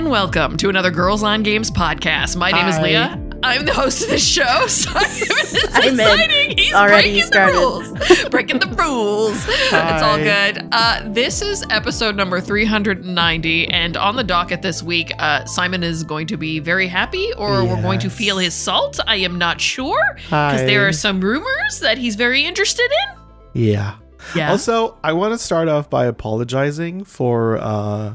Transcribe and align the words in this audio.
And 0.00 0.10
welcome 0.10 0.56
to 0.56 0.70
another 0.70 0.90
Girls 0.90 1.22
on 1.22 1.42
Games 1.42 1.70
podcast. 1.70 2.34
My 2.34 2.50
name 2.50 2.66
is 2.68 2.78
Leah. 2.78 3.20
I'm 3.42 3.66
the 3.66 3.74
host 3.74 4.02
of 4.02 4.08
this 4.08 4.26
show. 4.26 4.66
Simon 4.66 5.10
is 5.12 5.68
I'm 5.74 5.82
in. 5.88 6.00
exciting. 6.00 6.56
He's 6.56 6.72
Already 6.72 7.10
breaking 7.10 7.26
started. 7.26 7.54
the 7.54 7.60
rules. 7.60 8.24
breaking 8.30 8.58
the 8.60 8.66
rules. 8.68 9.44
It's 9.46 10.02
all 10.02 10.16
good. 10.16 10.66
Uh, 10.72 11.06
this 11.12 11.42
is 11.42 11.66
episode 11.68 12.16
number 12.16 12.40
390, 12.40 13.68
and 13.68 13.98
on 13.98 14.16
the 14.16 14.24
docket 14.24 14.62
this 14.62 14.82
week, 14.82 15.12
uh, 15.18 15.44
Simon 15.44 15.82
is 15.82 16.02
going 16.02 16.26
to 16.28 16.38
be 16.38 16.60
very 16.60 16.86
happy, 16.86 17.34
or 17.34 17.62
we're 17.62 17.82
going 17.82 18.00
to 18.00 18.08
feel 18.08 18.38
his 18.38 18.54
salt. 18.54 18.98
I 19.06 19.16
am 19.16 19.36
not 19.36 19.60
sure 19.60 20.14
because 20.14 20.62
there 20.62 20.88
are 20.88 20.94
some 20.94 21.20
rumors 21.20 21.80
that 21.80 21.98
he's 21.98 22.16
very 22.16 22.46
interested 22.46 22.90
in. 22.90 23.18
Yeah. 23.52 23.96
Yeah. 24.34 24.50
Also, 24.50 24.96
I 25.04 25.12
want 25.12 25.34
to 25.34 25.38
start 25.38 25.68
off 25.68 25.90
by 25.90 26.06
apologizing 26.06 27.04
for 27.04 27.58
uh 27.58 28.14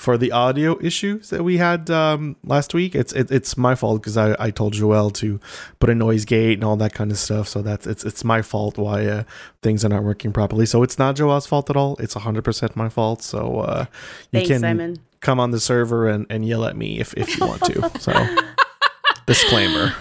for 0.00 0.16
the 0.16 0.32
audio 0.32 0.78
issues 0.80 1.28
that 1.30 1.42
we 1.44 1.58
had 1.58 1.90
um 1.90 2.34
last 2.42 2.72
week. 2.74 2.94
It's 2.94 3.12
it, 3.12 3.30
it's 3.30 3.56
my 3.56 3.74
fault 3.74 4.00
because 4.02 4.16
I 4.16 4.34
I 4.46 4.50
told 4.50 4.72
Joel 4.72 5.10
to 5.22 5.38
put 5.78 5.90
a 5.90 5.94
noise 5.94 6.24
gate 6.24 6.54
and 6.54 6.64
all 6.64 6.76
that 6.76 6.94
kind 6.94 7.10
of 7.12 7.18
stuff. 7.18 7.46
So 7.48 7.60
that's 7.62 7.86
it's 7.86 8.04
it's 8.04 8.24
my 8.24 8.40
fault 8.42 8.78
why 8.78 9.06
uh, 9.06 9.22
things 9.62 9.84
are 9.84 9.90
not 9.90 10.02
working 10.02 10.32
properly. 10.32 10.66
So 10.66 10.82
it's 10.82 10.98
not 10.98 11.16
Joel's 11.16 11.46
fault 11.46 11.68
at 11.70 11.76
all. 11.76 11.96
It's 12.00 12.14
100% 12.14 12.74
my 12.76 12.88
fault. 12.88 13.22
So 13.22 13.60
uh 13.60 13.84
you 14.32 14.38
Thanks, 14.40 14.48
can 14.48 14.60
Simon. 14.60 14.96
come 15.20 15.38
on 15.38 15.50
the 15.50 15.60
server 15.60 16.08
and 16.08 16.26
and 16.30 16.44
yell 16.44 16.64
at 16.64 16.76
me 16.76 16.98
if 16.98 17.12
if 17.14 17.38
you 17.38 17.46
want 17.46 17.62
to. 17.64 17.90
So 18.00 18.12
disclaimer. 19.26 19.94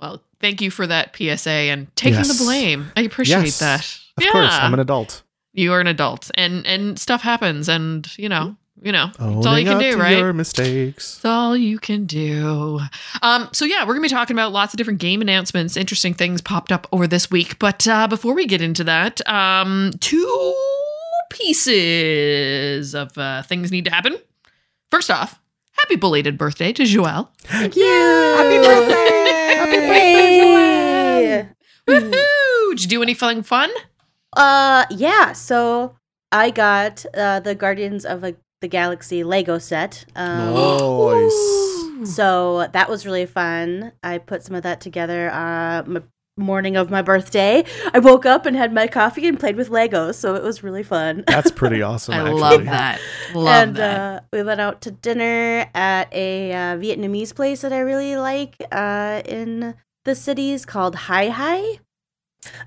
well, 0.00 0.22
thank 0.40 0.60
you 0.60 0.70
for 0.70 0.86
that 0.86 1.16
PSA 1.16 1.50
and 1.72 1.88
taking 1.96 2.14
Yes. 2.18 2.28
the 2.38 2.44
blame. 2.44 2.92
I 2.96 3.00
appreciate 3.02 3.44
Yes. 3.44 3.58
that. 3.60 3.98
Of 4.24 4.30
course, 4.32 4.52
I'm 4.52 4.74
an 4.74 4.80
adult. 4.80 5.22
You 5.54 5.72
are 5.72 5.80
an 5.80 5.86
adult 5.86 6.30
and 6.34 6.66
and 6.66 6.98
stuff 6.98 7.22
happens 7.22 7.68
and 7.68 8.06
you 8.18 8.28
know 8.28 8.56
you 8.82 8.92
know 8.92 9.06
it's 9.18 9.46
all 9.46 9.58
you 9.58 9.64
can 9.64 9.76
up 9.76 9.80
do 9.80 9.92
to 9.92 9.96
right 9.96 10.18
Your 10.18 10.32
mistakes. 10.34 11.16
it's 11.16 11.24
all 11.24 11.56
you 11.56 11.78
can 11.78 12.04
do 12.06 12.80
um 13.22 13.48
so 13.52 13.64
yeah 13.64 13.82
we're 13.86 13.94
gonna 13.94 14.02
be 14.02 14.08
talking 14.08 14.34
about 14.36 14.52
lots 14.52 14.74
of 14.74 14.78
different 14.78 14.98
game 14.98 15.22
announcements 15.22 15.76
interesting 15.76 16.12
things 16.12 16.42
popped 16.42 16.70
up 16.72 16.86
over 16.92 17.06
this 17.06 17.30
week 17.30 17.58
but 17.58 17.86
uh 17.88 18.06
before 18.08 18.34
we 18.34 18.46
get 18.46 18.60
into 18.60 18.84
that 18.84 19.26
um 19.28 19.90
two 20.00 20.54
pieces 21.30 22.94
of 22.94 23.16
uh 23.16 23.42
things 23.42 23.70
need 23.70 23.84
to 23.84 23.90
happen 23.90 24.16
first 24.90 25.10
off 25.10 25.40
happy 25.78 25.96
belated 25.96 26.36
birthday 26.36 26.72
to 26.72 26.82
joelle 26.82 27.28
Thank 27.38 27.76
you. 27.76 27.84
Happy 27.84 28.56
birthday. 28.58 29.54
Happy 29.54 29.76
birthday, 29.76 31.48
Woohoo! 31.86 32.70
did 32.70 32.82
you 32.82 32.88
do 32.88 33.02
anything 33.02 33.42
fun 33.42 33.70
Uh, 34.36 34.84
yeah. 34.90 35.32
So 35.32 35.96
I 36.32 36.50
got 36.50 37.04
uh, 37.14 37.40
the 37.40 37.54
Guardians 37.54 38.04
of 38.04 38.20
the, 38.20 38.36
the 38.60 38.68
Galaxy 38.68 39.24
Lego 39.24 39.58
set. 39.58 40.04
Um, 40.16 40.54
Nice. 40.54 42.14
So 42.16 42.66
that 42.72 42.88
was 42.90 43.06
really 43.06 43.26
fun. 43.26 43.92
I 44.02 44.18
put 44.18 44.42
some 44.42 44.56
of 44.56 44.62
that 44.64 44.80
together 44.80 45.30
uh, 45.30 45.78
m- 45.86 46.04
morning 46.36 46.76
of 46.76 46.90
my 46.90 47.00
birthday. 47.02 47.64
I 47.94 48.00
woke 48.00 48.26
up 48.26 48.46
and 48.46 48.56
had 48.56 48.72
my 48.74 48.88
coffee 48.88 49.28
and 49.28 49.38
played 49.38 49.56
with 49.56 49.70
Legos, 49.70 50.16
so 50.16 50.34
it 50.34 50.42
was 50.42 50.62
really 50.64 50.82
fun. 50.82 51.22
That's 51.26 51.52
pretty 51.52 51.80
awesome. 51.90 52.14
i 52.14 52.18
actually. 52.18 52.40
love 52.40 52.64
that 52.64 53.00
love 53.34 53.68
and 53.68 53.76
that 53.76 54.00
Uh, 54.00 54.20
we 54.32 54.42
went 54.42 54.60
out 54.60 54.80
to 54.82 54.90
dinner 54.90 55.70
at 55.74 56.12
a 56.12 56.52
uh, 56.52 56.56
Vietnamese 56.76 57.34
place 57.34 57.60
that 57.62 57.72
I 57.72 57.78
really 57.78 58.16
like 58.16 58.56
uh, 58.72 59.22
in 59.24 59.74
the 60.04 60.14
cities 60.16 60.66
called 60.66 60.94
Hai 60.96 61.28
Hai. 61.28 61.78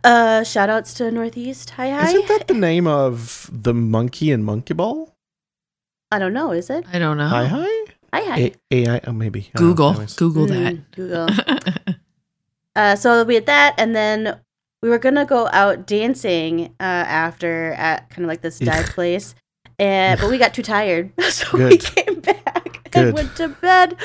Uh, 0.03 0.43
shout 0.43 0.69
outs 0.69 0.93
to 0.95 1.11
Northeast 1.11 1.71
Hai 1.71 1.89
Hai. 1.91 2.07
Isn't 2.09 2.27
that 2.27 2.47
the 2.47 2.53
name 2.53 2.87
of 2.87 3.49
the 3.51 3.73
monkey 3.73 4.31
and 4.31 4.43
monkey 4.43 4.73
ball? 4.73 5.15
I 6.11 6.19
don't 6.19 6.33
know. 6.33 6.51
Is 6.51 6.69
it 6.69 6.85
i 6.93 6.99
don't 6.99 7.17
know 7.17 7.27
Hi 7.27 7.45
hi. 7.45 7.85
Hi 8.13 8.21
Hi? 8.21 8.39
A- 8.39 8.55
AI. 8.71 9.01
Oh, 9.05 9.11
maybe. 9.11 9.49
Google 9.55 9.89
anyways. 9.89 10.15
google 10.15 10.45
that 10.47 10.75
Mm, 10.75 10.83
Google. 10.91 11.29
uh, 12.75 12.95
so 12.95 13.23
we 13.23 13.35
had 13.35 13.45
that, 13.47 13.75
and 13.77 13.95
then 13.95 14.39
we 14.81 14.89
were 14.89 14.99
gonna 14.99 15.25
go 15.25 15.49
out 15.51 15.85
dancing 15.87 16.73
uh, 16.79 17.05
after 17.23 17.73
at 17.73 18.09
kind 18.09 18.23
of 18.23 18.27
like 18.29 18.41
this 18.41 18.59
dive 18.59 18.85
place, 18.87 19.35
and 19.79 20.19
but 20.21 20.29
we 20.29 20.37
got 20.37 20.53
too 20.53 20.63
tired, 20.63 21.11
so 21.29 21.57
we 21.57 21.77
came 21.77 22.21
back 22.21 22.43
Good. 22.45 22.56
And 23.05 23.13
went 23.13 23.35
to 23.37 23.49
bed. 23.49 23.95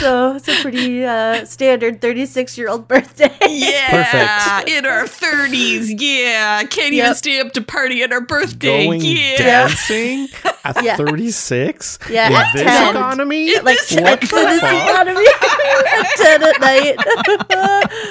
so 0.00 0.36
it's 0.36 0.48
a 0.48 0.54
pretty 0.62 1.04
uh, 1.04 1.44
standard 1.44 2.00
thirty-six-year-old 2.00 2.88
birthday. 2.88 3.34
Yeah, 3.48 4.04
Perfect. 4.04 4.68
in 4.70 4.86
our 4.86 5.06
thirties. 5.06 5.92
Yeah, 6.00 6.62
can't 6.64 6.92
even 6.92 7.14
stay 7.14 7.40
up 7.40 7.52
to 7.54 7.62
party 7.62 8.02
at 8.02 8.12
our 8.12 8.20
birthday. 8.20 8.84
Going 8.86 9.00
yeah, 9.02 9.36
dancing 9.36 10.28
at 10.64 10.82
Yeah. 10.84 10.96
36 10.96 11.98
Yeah, 12.10 12.26
in 12.28 12.32
at 12.34 12.52
this 12.52 12.62
10. 12.62 12.96
economy. 12.96 13.60
like 13.60 13.78
This 13.88 14.00
What 14.00 14.20
to 14.20 14.26
the 14.26 14.36
this 14.36 14.60
fuck? 14.60 14.90
economy 14.90 15.26
at 15.92 16.06
ten 16.16 16.42
at 16.42 16.60
night. 16.60 16.96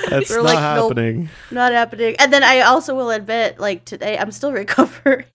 That's 0.10 0.30
We're 0.30 0.38
not 0.38 0.46
like, 0.46 0.56
nope, 0.76 0.90
happening. 0.98 1.30
not 1.52 1.72
happening. 1.74 2.16
And 2.20 2.32
then 2.32 2.44
I 2.44 2.62
also 2.62 2.96
will 2.96 3.12
admit, 3.12 3.60
like 3.60 3.86
today, 3.86 4.18
I'm 4.18 4.32
still 4.32 4.52
recovering. 4.64 5.26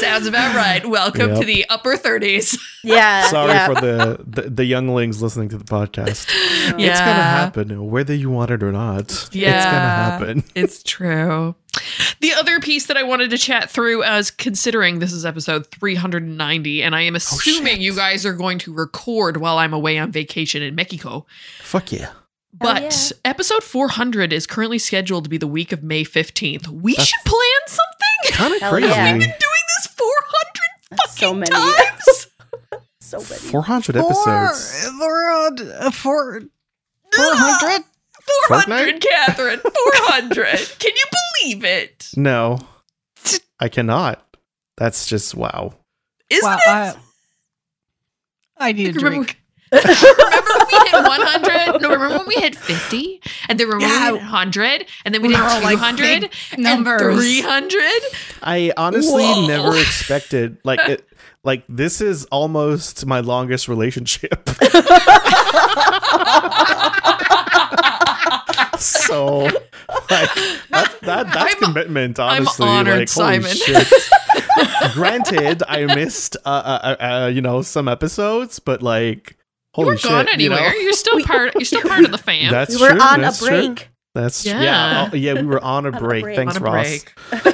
Sounds 0.00 0.26
about 0.26 0.54
right. 0.54 0.84
Welcome 0.88 1.30
Yep. 1.30 1.40
to 1.40 1.44
the 1.44 1.64
upper 1.68 1.96
thirties. 1.96 2.58
yeah, 2.84 3.26
Sorry 3.30 3.52
yeah. 3.52 3.66
for 3.66 3.74
the, 3.74 4.24
the 4.26 4.42
the 4.50 4.64
younglings 4.64 5.22
listening 5.22 5.48
to 5.50 5.58
the 5.58 5.64
podcast. 5.64 6.28
Yeah. 6.78 6.90
It's 6.90 7.00
gonna 7.00 7.12
happen, 7.12 7.90
whether 7.90 8.14
you 8.14 8.30
want 8.30 8.50
it 8.50 8.62
or 8.62 8.72
not. 8.72 9.28
Yeah. 9.32 9.56
It's 9.56 9.64
gonna 9.64 9.78
happen. 9.78 10.44
It's 10.54 10.82
true. 10.82 11.54
The 12.20 12.32
other 12.34 12.60
piece 12.60 12.86
that 12.86 12.96
I 12.96 13.02
wanted 13.02 13.30
to 13.30 13.38
chat 13.38 13.68
through, 13.68 14.04
as 14.04 14.30
considering 14.30 15.00
this 15.00 15.12
is 15.12 15.26
episode 15.26 15.66
390, 15.72 16.82
and 16.82 16.94
I 16.94 17.02
am 17.02 17.14
oh, 17.14 17.16
assuming 17.16 17.74
shit. 17.74 17.80
you 17.80 17.94
guys 17.96 18.24
are 18.24 18.32
going 18.32 18.58
to 18.60 18.72
record 18.72 19.38
while 19.38 19.58
I'm 19.58 19.72
away 19.72 19.98
on 19.98 20.12
vacation 20.12 20.62
in 20.62 20.74
Mexico. 20.76 21.26
Fuck 21.60 21.90
yeah. 21.92 22.10
But 22.56 22.82
yeah. 22.82 23.30
episode 23.30 23.64
400 23.64 24.32
is 24.32 24.46
currently 24.46 24.78
scheduled 24.78 25.24
to 25.24 25.30
be 25.30 25.38
the 25.38 25.48
week 25.48 25.72
of 25.72 25.82
May 25.82 26.04
15th. 26.04 26.68
We 26.68 26.92
That's- 26.92 27.08
should 27.08 27.24
plan 27.24 27.60
something. 27.66 27.90
Kind 28.38 28.54
of 28.54 28.70
crazy. 28.70 28.86
yeah. 28.88 29.12
We've 29.12 29.20
been 29.20 29.28
doing 29.28 29.38
this 29.38 29.40
400 29.40 29.40
That's 29.40 29.53
so 31.10 31.34
many. 31.34 31.50
times. 31.50 32.26
so 33.00 33.18
many. 33.18 33.40
400 33.50 33.96
episodes. 33.96 34.86
uh, 34.86 35.90
four, 35.90 36.42
400? 37.14 37.84
400, 38.48 38.66
Fortnite? 38.66 39.00
Catherine. 39.00 39.60
400. 39.60 40.46
Can 40.78 40.92
you 40.94 41.04
believe 41.42 41.64
it? 41.64 42.08
No, 42.16 42.58
I 43.60 43.68
cannot. 43.68 44.20
That's 44.76 45.06
just 45.06 45.34
wow. 45.34 45.74
Isn't 46.30 46.42
Wow, 46.44 46.56
it? 46.56 46.96
I, 48.58 48.68
I 48.68 48.72
need 48.72 48.96
a 48.96 48.98
drink. 48.98 49.38
Remember 49.74 50.50
when 50.58 50.66
we 50.70 50.90
hit 50.90 50.92
100? 51.74 51.82
No, 51.82 51.90
remember 51.90 52.18
when 52.18 52.26
we 52.28 52.34
hit 52.34 52.56
50? 52.56 53.20
And 53.48 53.58
then 53.58 53.68
remember 53.68 53.86
Yeah. 53.86 54.12
we 54.12 54.18
hit 54.18 54.24
100? 54.24 54.86
And 55.04 55.14
then 55.14 55.22
we 55.22 55.28
We 55.28 55.34
did 55.34 55.40
were 55.40 55.48
all 55.48 55.62
like 55.62 55.78
200? 55.78 56.30
and 56.52 56.62
numbers. 56.62 57.16
300? 57.16 57.80
I 58.42 58.72
honestly 58.76 59.24
Whoa. 59.24 59.46
never 59.46 59.76
expected 59.76 60.58
like 60.64 60.80
it. 60.88 61.06
Like 61.42 61.64
this 61.68 62.00
is 62.00 62.24
almost 62.26 63.04
my 63.06 63.20
longest 63.20 63.68
relationship. 63.68 64.48
so, 68.78 69.38
like 69.38 69.52
that, 70.70 70.70
that 70.70 70.98
that's 71.02 71.36
I'm- 71.54 71.62
commitment. 71.62 72.18
I'm 72.18 72.42
Honestly, 72.46 72.66
honored, 72.66 72.98
like 73.00 73.10
holy 73.10 73.42
Simon. 73.42 73.56
shit. 73.56 73.92
Granted, 74.94 75.62
I 75.68 75.84
missed 75.94 76.36
uh, 76.44 76.48
uh, 76.48 76.96
uh, 77.00 77.04
uh, 77.04 77.26
you 77.28 77.40
know 77.42 77.62
some 77.62 77.88
episodes, 77.88 78.58
but 78.58 78.82
like 78.82 79.36
You 79.76 79.82
holy 79.82 79.86
weren't 79.88 80.00
shit, 80.00 80.10
going 80.10 80.26
you 80.40 80.48
know? 80.50 80.56
anywhere. 80.56 80.76
You're 80.76 80.92
still 80.92 81.20
part 81.24 81.54
you're 81.54 81.64
still 81.64 81.82
part 81.88 82.04
of 82.04 82.12
the 82.12 82.18
fam. 82.18 82.50
That's 82.52 82.76
we 82.76 82.82
were 82.82 82.90
true, 82.92 83.00
on 83.00 83.20
that's 83.22 83.42
a 83.42 83.46
true. 83.46 83.66
break. 83.74 83.88
That's 84.14 84.46
Yeah. 84.46 84.62
yeah. 84.62 85.10
Oh, 85.12 85.16
yeah, 85.16 85.34
we 85.34 85.42
were 85.42 85.62
on 85.62 85.86
a 85.86 85.88
a 85.88 85.92
break. 85.92 86.22
break. 86.22 86.36
Thanks, 86.36 86.56
on 86.56 86.62
a 86.62 86.64
Ross. 86.64 87.04
break. 87.30 87.30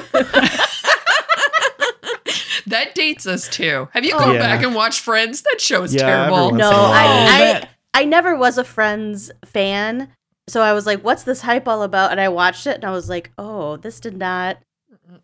that 2.67 2.93
dates 2.95 3.25
us 3.27 3.47
too. 3.49 3.87
Have 3.93 4.05
you 4.05 4.11
gone 4.11 4.29
oh, 4.29 4.33
Yeah. 4.33 4.39
back 4.39 4.63
and 4.63 4.75
watched 4.75 4.99
Friends? 5.01 5.41
That 5.41 5.59
show 5.59 5.83
is 5.83 5.93
Yeah, 5.95 6.05
terrible. 6.05 6.51
No, 6.51 6.69
Once 6.69 6.71
in 6.71 6.71
a 6.71 6.71
while. 6.71 6.91
I. 6.91 7.61
I 7.63 7.67
I 7.93 8.05
never 8.05 8.37
was 8.37 8.57
a 8.57 8.63
Friends 8.63 9.31
fan, 9.43 10.07
so 10.47 10.61
I 10.61 10.71
was 10.71 10.85
like, 10.85 11.03
"What's 11.03 11.23
this 11.23 11.41
hype 11.41 11.67
all 11.67 11.83
about?" 11.83 12.11
And 12.11 12.21
I 12.21 12.29
watched 12.29 12.65
it, 12.65 12.75
and 12.75 12.85
I 12.85 12.91
was 12.91 13.09
like, 13.09 13.31
"Oh, 13.37 13.75
this 13.77 13.99
did 13.99 14.15
not 14.15 14.59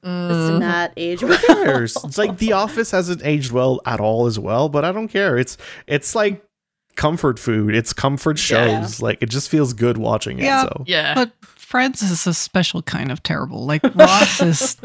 This 0.03 0.49
did 0.51 0.59
not 0.59 0.91
age 0.97 1.23
well. 1.23 1.39
it's 1.85 2.17
like 2.17 2.37
The 2.39 2.51
Office 2.51 2.91
hasn't 2.91 3.25
aged 3.25 3.53
well 3.53 3.79
at 3.85 4.01
all 4.01 4.25
as 4.25 4.37
well, 4.37 4.67
but 4.67 4.83
I 4.83 4.91
don't 4.91 5.07
care. 5.07 5.37
It's 5.37 5.57
it's 5.87 6.13
like 6.13 6.43
comfort 6.97 7.39
food. 7.39 7.73
It's 7.73 7.93
comfort 7.93 8.37
shows. 8.37 9.01
Like 9.01 9.21
it 9.21 9.29
just 9.29 9.49
feels 9.49 9.71
good 9.73 9.97
watching 9.97 10.39
it. 10.39 10.43
Yeah. 10.43 10.63
So 10.63 10.83
Yeah. 10.85 11.13
But 11.15 11.31
Friends 11.41 12.01
is 12.01 12.27
a 12.27 12.33
special 12.33 12.81
kind 12.81 13.11
of 13.11 13.23
terrible. 13.23 13.65
Like 13.65 13.83
Ross 13.95 14.41
is 14.41 14.75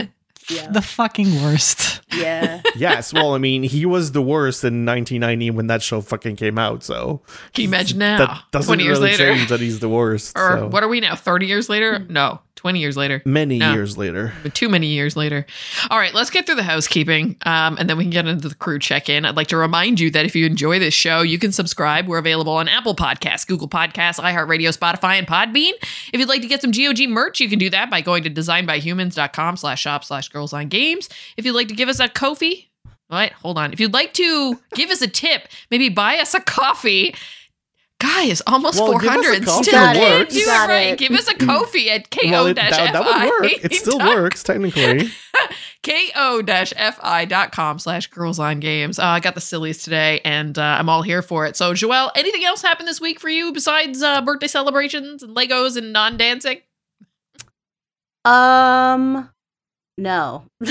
Yeah. 0.49 0.69
the 0.71 0.83
fucking 0.83 1.43
worst. 1.43 2.01
Yeah. 2.13 2.61
yes, 2.77 3.13
well, 3.13 3.35
I 3.35 3.39
mean, 3.39 3.63
he 3.63 3.87
was 3.87 4.11
the 4.13 4.21
worst 4.21 4.65
in 4.65 4.85
1990 4.85 5.51
when 5.53 5.69
that 5.69 5.83
show 5.83 6.01
fucking 6.01 6.37
came 6.37 6.59
out. 6.59 6.83
So 6.83 7.23
Can 7.55 7.63
you 7.63 7.69
imagine 7.69 7.99
now? 7.99 8.19
that 8.19 8.43
doesn't 8.51 8.67
20 8.69 8.83
years 8.85 8.99
really 8.99 9.13
later. 9.13 9.35
change 9.35 9.49
that 9.49 9.61
he's 9.61 9.79
the 9.81 9.89
worst. 9.89 10.37
Or 10.37 10.59
so. 10.59 10.67
what 10.69 10.83
are 10.83 10.89
we 10.89 10.99
now? 11.01 11.15
30 11.15 11.47
years 11.47 11.69
later? 11.69 12.01
No, 12.09 12.41
20 12.63 12.79
years 12.79 12.97
later. 12.97 13.21
Many 13.25 13.59
No. 13.59 13.73
years 13.73 13.99
later. 13.99 14.33
Too 14.55 14.69
many 14.69 14.87
years 14.87 15.17
later. 15.17 15.45
All 15.91 15.99
right, 15.99 16.15
let's 16.15 16.31
get 16.31 16.47
through 16.47 16.55
the 16.55 16.63
housekeeping 16.63 17.37
um, 17.45 17.77
and 17.77 17.91
then 17.91 17.97
we 17.99 18.05
can 18.05 18.11
get 18.13 18.25
into 18.29 18.49
the 18.49 18.55
crew 18.55 18.79
check 18.79 19.09
in. 19.09 19.25
I'd 19.25 19.37
like 19.37 19.49
to 19.49 19.57
remind 19.57 19.99
you 19.99 20.13
that 20.13 20.25
if 20.27 20.37
you 20.37 20.47
enjoy 20.47 20.79
this 20.79 20.95
show, 20.95 21.23
you 21.23 21.41
can 21.41 21.51
subscribe. 21.51 22.07
We're 22.07 22.19
available 22.19 22.53
on 22.53 22.69
Apple 22.69 22.95
Podcasts, 22.95 23.45
Google 23.45 23.69
Podcasts, 23.69 24.21
iHeartRadio, 24.21 24.77
Spotify, 24.79 25.19
and 25.19 25.27
Podbean. 25.27 25.73
If 26.13 26.21
you'd 26.21 26.29
like 26.29 26.43
to 26.43 26.47
get 26.49 26.61
some 26.63 26.71
GOG 26.71 27.09
merch, 27.09 27.41
you 27.41 27.49
can 27.49 27.59
do 27.59 27.69
that 27.71 27.91
by 27.91 28.01
going 28.01 28.23
to 28.23 28.31
designbyhumans.com 28.31 29.57
slash 29.57 29.81
shop 29.83 30.05
slash 30.05 30.29
girls 30.29 30.53
on 30.53 30.69
games. 30.69 31.09
If 31.37 31.45
you'd 31.45 31.55
like 31.57 31.67
to 31.69 31.75
give 31.75 31.89
us 31.89 31.99
a 31.99 32.09
Ko-fi, 32.09 32.69
what? 33.09 33.33
Hold 33.43 33.59
on. 33.59 33.73
If 33.73 33.81
you'd 33.81 33.93
like 33.93 34.15
to 34.15 34.59
give 34.75 34.91
us 34.91 35.03
a 35.03 35.09
tip, 35.09 35.49
maybe 35.71 35.89
buy 35.89 36.17
us 36.19 36.33
a 36.33 36.41
coffee. 36.41 37.15
Guys, 38.03 38.43
almost 38.49 38.81
Well, 38.81 38.99
give 38.99 39.11
us 39.11 39.17
a 39.17 39.23
400. 39.23 39.45
coffee, 39.47 39.63
Still 39.63 39.81
it 39.83 39.95
can't 39.95 40.19
works. 40.21 40.35
do 40.35 40.41
it 40.41 40.47
Got 40.47 40.69
right. 40.69 40.81
it. 40.93 40.99
Give 40.99 41.13
us 41.13 41.29
a 41.29 41.35
Ko-fi 41.35 41.89
at 41.91 42.11
ko 42.11 42.19
Well, 42.25 42.47
it- 42.47 42.55
that, 42.57 42.73
that 42.93 43.05
would 43.05 43.31
work. 43.31 43.53
It 43.65 43.75
still 43.75 43.99
works 44.17 44.43
technically. 44.43 45.09
ko-fi.com 45.85 47.79
slash 47.79 48.07
girls 48.09 48.39
on 48.41 48.59
games. 48.61 48.99
Uh, 48.99 49.05
I 49.05 49.21
got 49.21 49.35
the 49.37 49.41
sillies 49.41 49.83
today 49.85 50.21
and 50.25 50.59
uh, 50.59 50.63
I'm 50.63 50.89
all 50.89 51.03
here 51.03 51.23
for 51.23 51.47
it. 51.47 51.57
So, 51.57 51.73
Joelle, 51.75 52.11
anything 52.17 52.45
else 52.45 52.61
happened 52.63 52.89
this 52.89 53.01
week 53.01 53.21
for 53.21 53.29
you 53.29 53.53
besides 53.53 54.03
uh, 54.03 54.21
birthday 54.23 54.49
celebrations 54.49 55.23
and 55.23 55.37
Legos 55.37 55.77
and 55.77 55.93
non-dancing? 55.93 56.59
Um, 58.25 59.31
no. 59.99 60.45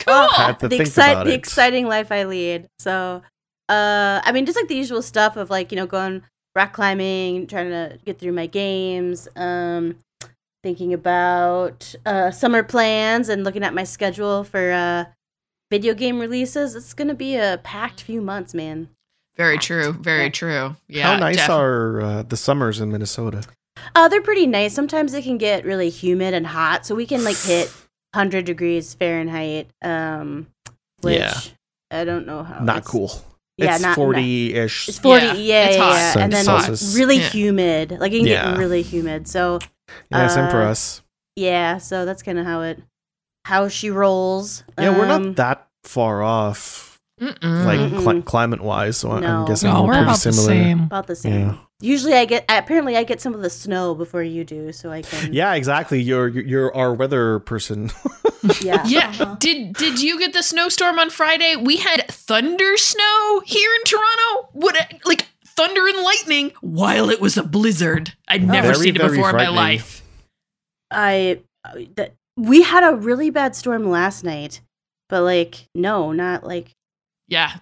Cool. 0.00 0.28
Had 0.28 0.58
to 0.60 0.68
the, 0.68 0.68
think 0.70 0.82
excite- 0.82 1.12
about 1.12 1.26
the 1.26 1.32
it. 1.32 1.38
exciting 1.38 1.86
life 1.88 2.10
I 2.12 2.24
lead. 2.24 2.68
So, 2.78 3.22
uh, 3.70 4.20
I 4.24 4.32
mean, 4.32 4.44
just 4.46 4.56
like 4.56 4.68
the 4.68 4.76
usual 4.76 5.02
stuff 5.02 5.36
of 5.36 5.48
like 5.50 5.70
you 5.72 5.76
know 5.76 5.86
going 5.86 6.22
rock 6.56 6.72
climbing, 6.72 7.46
trying 7.46 7.70
to 7.70 7.98
get 8.04 8.18
through 8.18 8.32
my 8.32 8.46
games. 8.46 9.28
Um, 9.36 9.96
thinking 10.62 10.92
about 10.92 11.94
uh 12.04 12.30
summer 12.30 12.62
plans 12.62 13.30
and 13.30 13.44
looking 13.44 13.62
at 13.62 13.72
my 13.72 13.82
schedule 13.84 14.44
for 14.44 14.70
uh 14.72 15.04
video 15.70 15.94
game 15.94 16.18
releases. 16.18 16.74
It's 16.74 16.92
gonna 16.92 17.14
be 17.14 17.36
a 17.36 17.58
packed 17.64 18.02
few 18.02 18.20
months, 18.20 18.52
man. 18.52 18.88
Very 19.36 19.56
true. 19.56 19.92
Very 19.94 20.24
Yeah. 20.24 20.28
true. 20.30 20.76
Yeah. 20.88 21.06
How 21.12 21.16
nice 21.16 21.36
def- 21.36 21.48
are 21.48 22.00
uh, 22.02 22.22
the 22.24 22.36
summers 22.36 22.78
in 22.80 22.90
Minnesota? 22.92 23.44
Uh, 23.94 24.08
they're 24.08 24.20
pretty 24.20 24.46
nice. 24.46 24.74
Sometimes 24.74 25.14
it 25.14 25.22
can 25.24 25.38
get 25.38 25.64
really 25.64 25.88
humid 25.88 26.34
and 26.34 26.46
hot, 26.46 26.84
so 26.84 26.94
we 26.94 27.06
can 27.06 27.24
like 27.24 27.38
hit 27.38 27.68
100 28.12 28.44
degrees 28.44 28.92
Fahrenheit. 28.92 29.70
Um, 29.80 30.48
which 31.00 31.20
Yeah. 31.20 31.40
I 31.90 32.04
don't 32.04 32.26
know 32.26 32.42
how. 32.42 32.62
Not 32.62 32.84
cool. 32.84 33.10
Yeah, 33.64 33.74
it's 33.74 33.82
not- 33.82 33.94
40 33.96 34.54
ish. 34.54 34.88
It's 34.88 34.98
40, 34.98 35.24
Yeah, 35.26 35.32
yeah, 35.34 35.64
it's 35.66 35.76
yeah, 35.76 35.82
hot. 35.82 35.94
yeah. 36.16 36.22
and 36.24 36.32
then 36.32 36.44
Celsius. 36.44 36.94
really 36.96 37.18
Yeah. 37.18 37.28
humid. 37.30 37.96
Like 38.00 38.12
it 38.12 38.18
can 38.18 38.26
Yeah. 38.26 38.50
get 38.50 38.58
really 38.58 38.82
humid. 38.82 39.28
So 39.28 39.58
Yeah, 40.10 40.28
same 40.28 40.50
for 40.50 40.62
uh, 40.62 40.70
us. 40.70 41.02
yeah, 41.36 41.78
so 41.78 42.04
that's 42.04 42.22
kind 42.22 42.38
of 42.38 42.46
how 42.46 42.62
it, 42.62 42.80
how 43.44 43.68
she 43.68 43.90
rolls. 43.90 44.62
Yeah, 44.78 44.90
we're 44.96 45.10
Um, 45.10 45.24
not 45.24 45.36
that 45.36 45.66
far 45.84 46.22
off, 46.22 47.00
Mm-mm. 47.20 47.64
like 47.64 47.80
Mm-mm. 47.80 48.24
climate 48.24 48.60
wise. 48.62 48.96
So 48.98 49.10
I- 49.12 49.20
No. 49.20 49.26
I'm 49.40 49.44
guessing 49.46 49.70
No, 49.70 49.82
we're 49.82 49.88
we're 49.88 49.92
pretty 49.94 50.04
about 50.04 50.18
similar. 50.18 50.42
the 50.42 50.48
same. 50.48 50.80
about 50.84 51.06
the 51.06 51.16
same. 51.16 51.58
Yeah. 51.80 51.90
Usually, 51.92 52.14
I 52.14 52.24
get 52.24 52.44
apparently 52.48 52.96
I 52.96 53.04
get 53.04 53.20
some 53.20 53.34
of 53.34 53.40
the 53.40 53.50
snow 53.50 53.94
before 53.94 54.22
you 54.22 54.44
do, 54.44 54.72
so 54.72 54.90
I 54.90 55.02
can. 55.02 55.32
Yeah, 55.32 55.54
exactly. 55.54 56.00
You're 56.00 56.28
you're- 56.28 56.48
you're 56.48 56.74
our 56.76 56.94
weather 56.94 57.38
person. 57.40 57.90
yeah, 58.62 58.84
Yeah. 58.86 59.08
uh-huh. 59.08 59.36
Did 59.38 59.74
did 59.74 60.00
you 60.02 60.18
get 60.18 60.32
the 60.32 60.42
snowstorm 60.42 60.98
on 60.98 61.10
Friday? 61.10 61.56
We 61.56 61.76
had 61.78 62.06
thunder 62.08 62.76
snow 62.76 63.42
here 63.46 63.70
in 63.74 63.84
Toronto. 63.84 64.48
What 64.52 64.76
like 65.04 65.26
thunder 65.46 65.86
and 65.88 66.02
lightning 66.02 66.52
while 66.60 67.10
it 67.10 67.20
was 67.20 67.36
a 67.36 67.42
blizzard. 67.42 68.14
I'd 68.28 68.46
never 68.46 68.68
Very, 68.72 68.78
seen 68.84 68.96
it 68.96 69.02
before 69.02 69.30
in 69.30 69.36
my 69.36 69.48
life. 69.48 70.02
I 70.90 71.40
uh, 71.64 71.80
that 71.96 72.14
we 72.36 72.62
had 72.62 72.84
a 72.84 72.96
really 72.96 73.30
bad 73.30 73.54
storm 73.54 73.88
last 73.90 74.24
night, 74.24 74.60
but 75.08 75.22
like 75.22 75.66
no, 75.74 76.12
not 76.12 76.44
like 76.44 76.70
Yeah. 77.28 77.56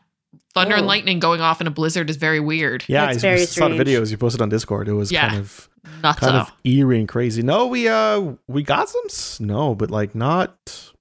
Thunder 0.55 0.75
and 0.77 0.87
lightning 0.87 1.21
going 1.21 1.41
off 1.41 1.61
in 1.61 1.67
a 1.67 1.71
blizzard 1.71 2.11
is 2.11 2.17
very 2.17 2.41
weird. 2.41 2.85
Yeah, 2.89 3.07
That's 3.07 3.19
I 3.19 3.21
very 3.21 3.47
saw 3.47 3.69
the 3.69 3.77
videos 3.77 4.11
you 4.11 4.17
posted 4.19 4.43
on 4.43 4.49
Discord. 4.49 4.89
It 4.89 4.93
was 4.95 5.13
Yeah. 5.13 5.29
kind 5.29 5.41
of 5.41 5.69
Nuts. 6.03 6.19
kind 6.21 6.37
of 6.37 6.53
eerie 6.65 6.99
and 6.99 7.09
crazy. 7.09 7.43
No, 7.43 7.67
we 7.67 7.89
uh 7.89 8.33
we 8.49 8.63
got 8.63 8.89
some 8.89 9.09
snow, 9.09 9.75
but 9.75 9.91
like 9.91 10.15
not 10.15 10.93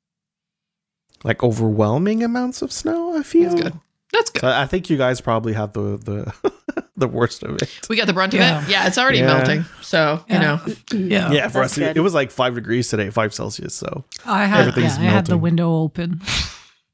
like 1.23 1.43
overwhelming 1.43 2.23
amounts 2.23 2.61
of 2.61 2.71
snow. 2.71 3.17
I 3.17 3.23
feel. 3.23 3.49
That's 3.49 3.61
good. 3.61 3.73
That's 4.13 4.29
good. 4.29 4.41
So 4.41 4.47
I 4.49 4.65
think 4.65 4.89
you 4.89 4.97
guys 4.97 5.19
probably 5.21 5.53
have 5.53 5.73
the 5.73 5.97
the 5.97 6.83
the 6.95 7.07
worst 7.07 7.43
of 7.43 7.55
it. 7.61 7.87
We 7.89 7.95
got 7.95 8.07
the 8.07 8.13
brunt 8.13 8.33
of 8.33 8.39
Yeah. 8.39 8.63
it. 8.63 8.69
Yeah, 8.69 8.87
it's 8.87 8.97
already 8.97 9.19
Yeah. 9.19 9.27
melting. 9.27 9.65
So, 9.81 10.23
you 10.29 10.39
know. 10.39 10.59
Yeah. 10.93 11.31
yeah, 11.31 11.47
for 11.49 11.61
that's 11.61 11.73
us, 11.73 11.77
it, 11.77 11.81
good. 11.81 11.97
it 11.97 11.99
was 12.01 12.13
like 12.13 12.31
five 12.31 12.55
degrees 12.55 12.87
today, 12.89 13.09
five 13.09 13.33
Celsius. 13.33 13.73
So 13.73 14.05
I 14.25 14.45
had, 14.45 14.57
yeah, 14.65 14.67
Everything's 14.67 14.97
I 14.97 15.01
had 15.01 15.25
the 15.27 15.37
window 15.37 15.73
open. 15.75 16.21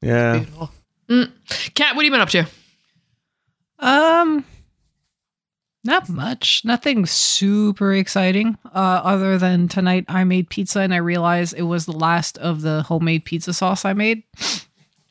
yeah, 0.02 0.38
Beautiful. 0.38 0.70
Mm. 1.08 1.30
Kat, 1.74 1.94
what 1.96 2.04
have 2.04 2.04
you 2.04 2.10
been 2.10 2.20
up 2.20 2.28
to? 2.30 2.46
Um, 3.78 4.44
not 5.84 6.08
much. 6.08 6.62
Nothing 6.64 7.04
super 7.06 7.92
exciting. 7.92 8.56
Uh, 8.74 9.00
other 9.04 9.36
than 9.38 9.68
tonight, 9.68 10.04
I 10.08 10.24
made 10.24 10.48
pizza 10.48 10.80
and 10.80 10.94
I 10.94 10.98
realized 10.98 11.54
it 11.56 11.62
was 11.62 11.84
the 11.86 11.92
last 11.92 12.38
of 12.38 12.62
the 12.62 12.82
homemade 12.82 13.24
pizza 13.24 13.52
sauce 13.52 13.84
I 13.84 13.92
made. 13.92 14.22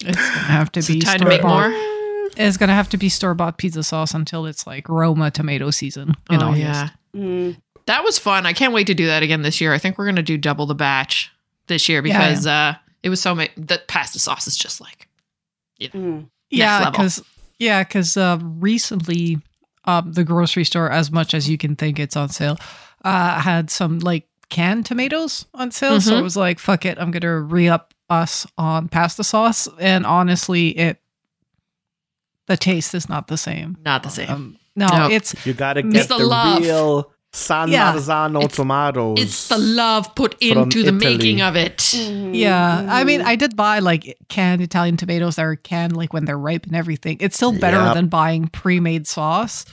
It's 0.05 0.17
gonna 0.17 0.31
have 0.47 0.69
to 0.73 0.81
be 0.93 0.99
time 0.99 1.19
to 1.19 1.25
make 1.25 1.39
store-bought- 1.39 1.69
more? 1.69 2.29
It's 2.35 2.57
gonna 2.57 2.73
have 2.73 2.89
to 2.89 2.97
be 2.97 3.07
store 3.07 3.33
bought 3.33 3.57
pizza 3.57 3.83
sauce 3.83 4.13
until 4.13 4.45
it's 4.47 4.67
like 4.67 4.89
Roma 4.89 5.31
tomato 5.31 5.69
season 5.71 6.13
in 6.29 6.43
oh, 6.43 6.47
August. 6.47 6.59
yeah. 6.59 6.89
mm, 7.15 7.55
That 7.85 8.03
was 8.03 8.19
fun. 8.19 8.45
I 8.45 8.51
can't 8.51 8.73
wait 8.73 8.87
to 8.87 8.93
do 8.93 9.05
that 9.05 9.23
again 9.23 9.43
this 9.43 9.61
year. 9.61 9.71
I 9.73 9.77
think 9.77 9.97
we're 9.97 10.03
going 10.07 10.17
to 10.17 10.21
do 10.23 10.37
double 10.37 10.65
the 10.65 10.75
batch 10.75 11.31
this 11.67 11.87
year 11.87 12.01
because 12.01 12.45
uh 12.45 12.73
it 13.01 13.07
was 13.09 13.21
so 13.21 13.33
much 13.33 13.51
that 13.55 13.87
pasta 13.87 14.19
sauce 14.19 14.45
is 14.45 14.57
just 14.57 14.81
like 14.81 15.07
mm. 15.81 16.27
Yeah, 16.49 16.89
because 16.89 17.23
yeah, 17.59 17.83
because 17.83 18.15
uh, 18.17 18.37
recently, 18.41 19.39
um, 19.85 20.13
the 20.13 20.23
grocery 20.23 20.63
store, 20.65 20.89
as 20.91 21.11
much 21.11 21.33
as 21.33 21.49
you 21.49 21.57
can 21.57 21.75
think 21.75 21.99
it's 21.99 22.15
on 22.15 22.29
sale, 22.29 22.57
uh, 23.03 23.39
had 23.39 23.69
some 23.69 23.99
like 23.99 24.27
canned 24.49 24.85
tomatoes 24.85 25.45
on 25.53 25.71
sale. 25.71 25.99
So 25.99 26.13
Mhm. 26.13 26.19
it 26.19 26.21
was 26.21 26.37
like, 26.37 26.59
fuck 26.59 26.85
it, 26.85 26.99
I'm 26.99 27.09
gonna 27.11 27.39
re 27.39 27.69
up 27.69 27.93
us 28.09 28.45
on 28.57 28.87
pasta 28.89 29.23
sauce. 29.23 29.67
And 29.79 30.05
honestly, 30.05 30.69
it 30.77 30.99
the 32.47 32.57
taste 32.57 32.93
is 32.93 33.07
not 33.09 33.27
the 33.27 33.37
same. 33.37 33.77
not 33.83 34.03
the 34.03 34.09
same. 34.09 34.29
Um, 34.29 34.57
no, 34.75 34.87
No. 34.87 35.09
it's 35.09 35.33
you 35.45 35.53
gotta 35.53 35.79
It's 35.79 35.93
get 35.93 36.07
the 36.09 36.17
the, 36.17 36.25
love. 36.25 36.61
real 36.61 37.11
San 37.35 37.69
Yeah. 37.69 37.93
Marzano 37.93 38.43
It's- 38.43 38.55
tomatoes. 38.55 39.19
it's 39.19 39.47
the 39.47 39.57
love 39.57 40.13
put 40.15 40.35
into 40.39 40.83
the 40.83 40.89
Italy. 40.89 41.17
making 41.17 41.41
of 41.41 41.55
it. 41.55 41.77
Mhm, 41.79 42.31
yeah. 42.35 42.85
I 42.89 43.03
mean. 43.03 43.21
I 43.23 43.35
did 43.35 43.55
buy 43.55 43.79
like 43.79 44.17
canned 44.29 44.61
Italian 44.61 44.97
tomatoes 44.97 45.37
that 45.37 45.45
are 45.45 45.55
canned 45.55 45.97
like 45.97 46.13
when 46.13 46.25
they're 46.25 46.37
ripe 46.37 46.65
and 46.67 46.75
everything. 46.75 47.17
It's 47.19 47.35
still 47.35 47.51
better 47.51 47.77
Yep. 47.77 47.93
than 47.95 48.07
buying 48.07 48.47
pre-made 48.49 49.07
sauce. 49.07 49.65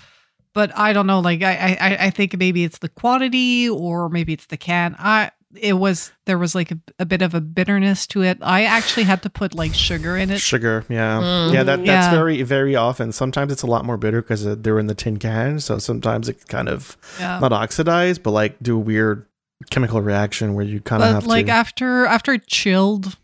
But 0.54 0.76
I 0.76 0.92
don't 0.92 1.06
know. 1.06 1.20
Like 1.20 1.42
I, 1.42 1.76
I, 1.80 2.06
I 2.06 2.10
think 2.10 2.36
maybe 2.38 2.64
it's 2.64 2.78
the 2.78 2.88
quantity 2.88 3.68
or 3.68 4.08
maybe 4.08 4.32
it's 4.32 4.46
the 4.46 4.56
can. 4.56 4.96
I 4.98 5.30
it 5.56 5.72
was 5.74 6.12
there 6.26 6.38
was 6.38 6.54
like 6.54 6.70
a, 6.70 6.78
a 7.00 7.04
bit 7.06 7.22
of 7.22 7.34
a 7.34 7.40
bitterness 7.40 8.06
to 8.08 8.22
it. 8.22 8.38
I 8.40 8.64
actually 8.64 9.02
had 9.04 9.22
to 9.22 9.30
put 9.30 9.54
like 9.54 9.74
sugar 9.74 10.16
in 10.16 10.30
it. 10.30 10.40
Sugar, 10.40 10.84
yeah, 10.88 11.20
Mm. 11.20 11.52
yeah. 11.52 11.62
That 11.64 11.76
that's 11.78 11.86
Yeah. 11.86 12.10
very 12.12 12.42
very 12.42 12.76
often. 12.76 13.10
Sometimes 13.12 13.50
it's 13.52 13.62
a 13.62 13.66
lot 13.66 13.84
more 13.84 13.96
bitter 13.96 14.22
because 14.22 14.44
they're 14.58 14.78
in 14.78 14.86
the 14.86 14.94
tin 14.94 15.16
can. 15.18 15.58
So 15.60 15.78
sometimes 15.78 16.28
it 16.28 16.46
kind 16.48 16.68
of 16.68 16.96
Yeah. 17.18 17.38
not 17.40 17.52
oxidize, 17.52 18.18
but 18.18 18.30
like 18.30 18.56
do 18.62 18.76
a 18.76 18.78
weird 18.78 19.26
chemical 19.70 20.00
reaction 20.00 20.54
where 20.54 20.64
you 20.64 20.80
kind 20.80 21.02
of 21.02 21.08
But 21.08 21.14
have 21.14 21.26
like 21.26 21.46
to. 21.46 21.52
after 21.52 22.06
after 22.06 22.32
it 22.32 22.46
chilled, 22.46 23.16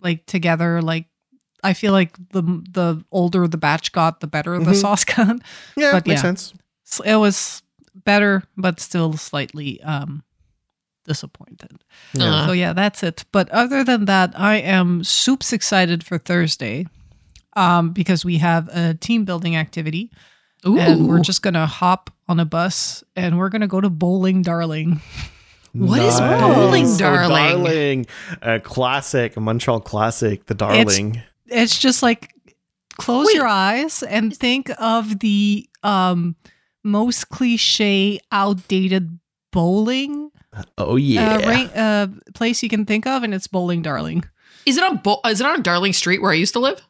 like 0.00 0.24
together, 0.26 0.80
like 0.82 1.06
I 1.62 1.74
feel 1.74 1.92
like 1.92 2.16
the 2.30 2.42
the 2.42 3.04
older 3.12 3.46
the 3.46 3.58
batch 3.58 3.92
got, 3.92 4.20
the 4.20 4.26
better 4.26 4.58
the 4.58 4.72
Mhm. 4.72 4.80
sauce 4.80 5.04
got. 5.16 5.36
yeah, 5.76 5.92
but 5.92 6.06
makes 6.06 6.18
yeah. 6.18 6.22
sense. 6.22 6.54
So 6.84 7.04
it 7.04 7.16
was 7.16 7.62
better, 7.94 8.42
but 8.56 8.80
still 8.80 9.12
slightly 9.18 9.80
um 9.82 10.22
disappointed. 11.04 11.82
Yeah. 12.14 12.34
Uh, 12.34 12.46
So 12.46 12.52
yeah, 12.52 12.72
that's 12.72 13.02
it. 13.02 13.24
But 13.32 13.48
other 13.50 13.84
than 13.84 14.04
that, 14.06 14.32
I 14.38 14.56
am 14.56 15.04
soups 15.04 15.52
excited 15.52 16.04
for 16.04 16.18
Thursday. 16.18 16.86
Um, 17.54 17.90
because 17.92 18.24
we 18.24 18.38
have 18.38 18.68
a 18.72 18.94
team 18.94 19.26
building 19.26 19.56
activity 19.56 20.10
Ooh. 20.66 20.78
and 20.78 21.06
we're 21.06 21.20
just 21.20 21.42
gonna 21.42 21.66
hop 21.66 22.08
on 22.26 22.40
a 22.40 22.46
bus 22.46 23.04
and 23.14 23.36
we're 23.38 23.50
gonna 23.50 23.66
go 23.68 23.78
to 23.78 23.90
Bowling 23.90 24.40
Darling. 24.42 25.00
What 25.74 26.00
is 26.00 26.20
bowling, 26.20 26.84
Oh, 26.86 26.98
darling? 26.98 27.62
darling. 27.64 28.06
A 28.42 28.60
classic, 28.60 29.36
a 29.38 29.40
Montreal 29.40 29.80
classic, 29.80 30.44
the 30.46 30.54
darling. 30.54 31.22
It's 31.46 31.78
just 31.78 32.02
like 32.02 32.34
close 32.98 33.26
Wait. 33.28 33.36
your 33.36 33.46
eyes 33.46 34.02
and 34.02 34.36
think 34.36 34.70
of 34.78 35.18
the 35.20 35.68
um 35.82 36.36
most 36.84 37.28
cliche, 37.30 38.18
outdated 38.30 39.18
bowling 39.50 40.30
oh 40.78 40.96
yeah. 40.96 41.36
uh, 41.36 41.48
ring, 41.48 41.66
uh, 41.68 42.06
place 42.34 42.62
you 42.62 42.68
can 42.68 42.84
think 42.84 43.06
of, 43.06 43.22
and 43.22 43.34
it's 43.34 43.46
Bowling 43.46 43.82
Darling. 43.82 44.24
Is 44.66 44.76
it 44.76 44.84
on 44.84 44.98
Bo- 44.98 45.20
is 45.26 45.40
it 45.40 45.46
on 45.46 45.62
Darling 45.62 45.92
Street 45.92 46.22
where 46.22 46.30
I 46.30 46.34
used 46.34 46.54
to 46.54 46.60
live? 46.60 46.80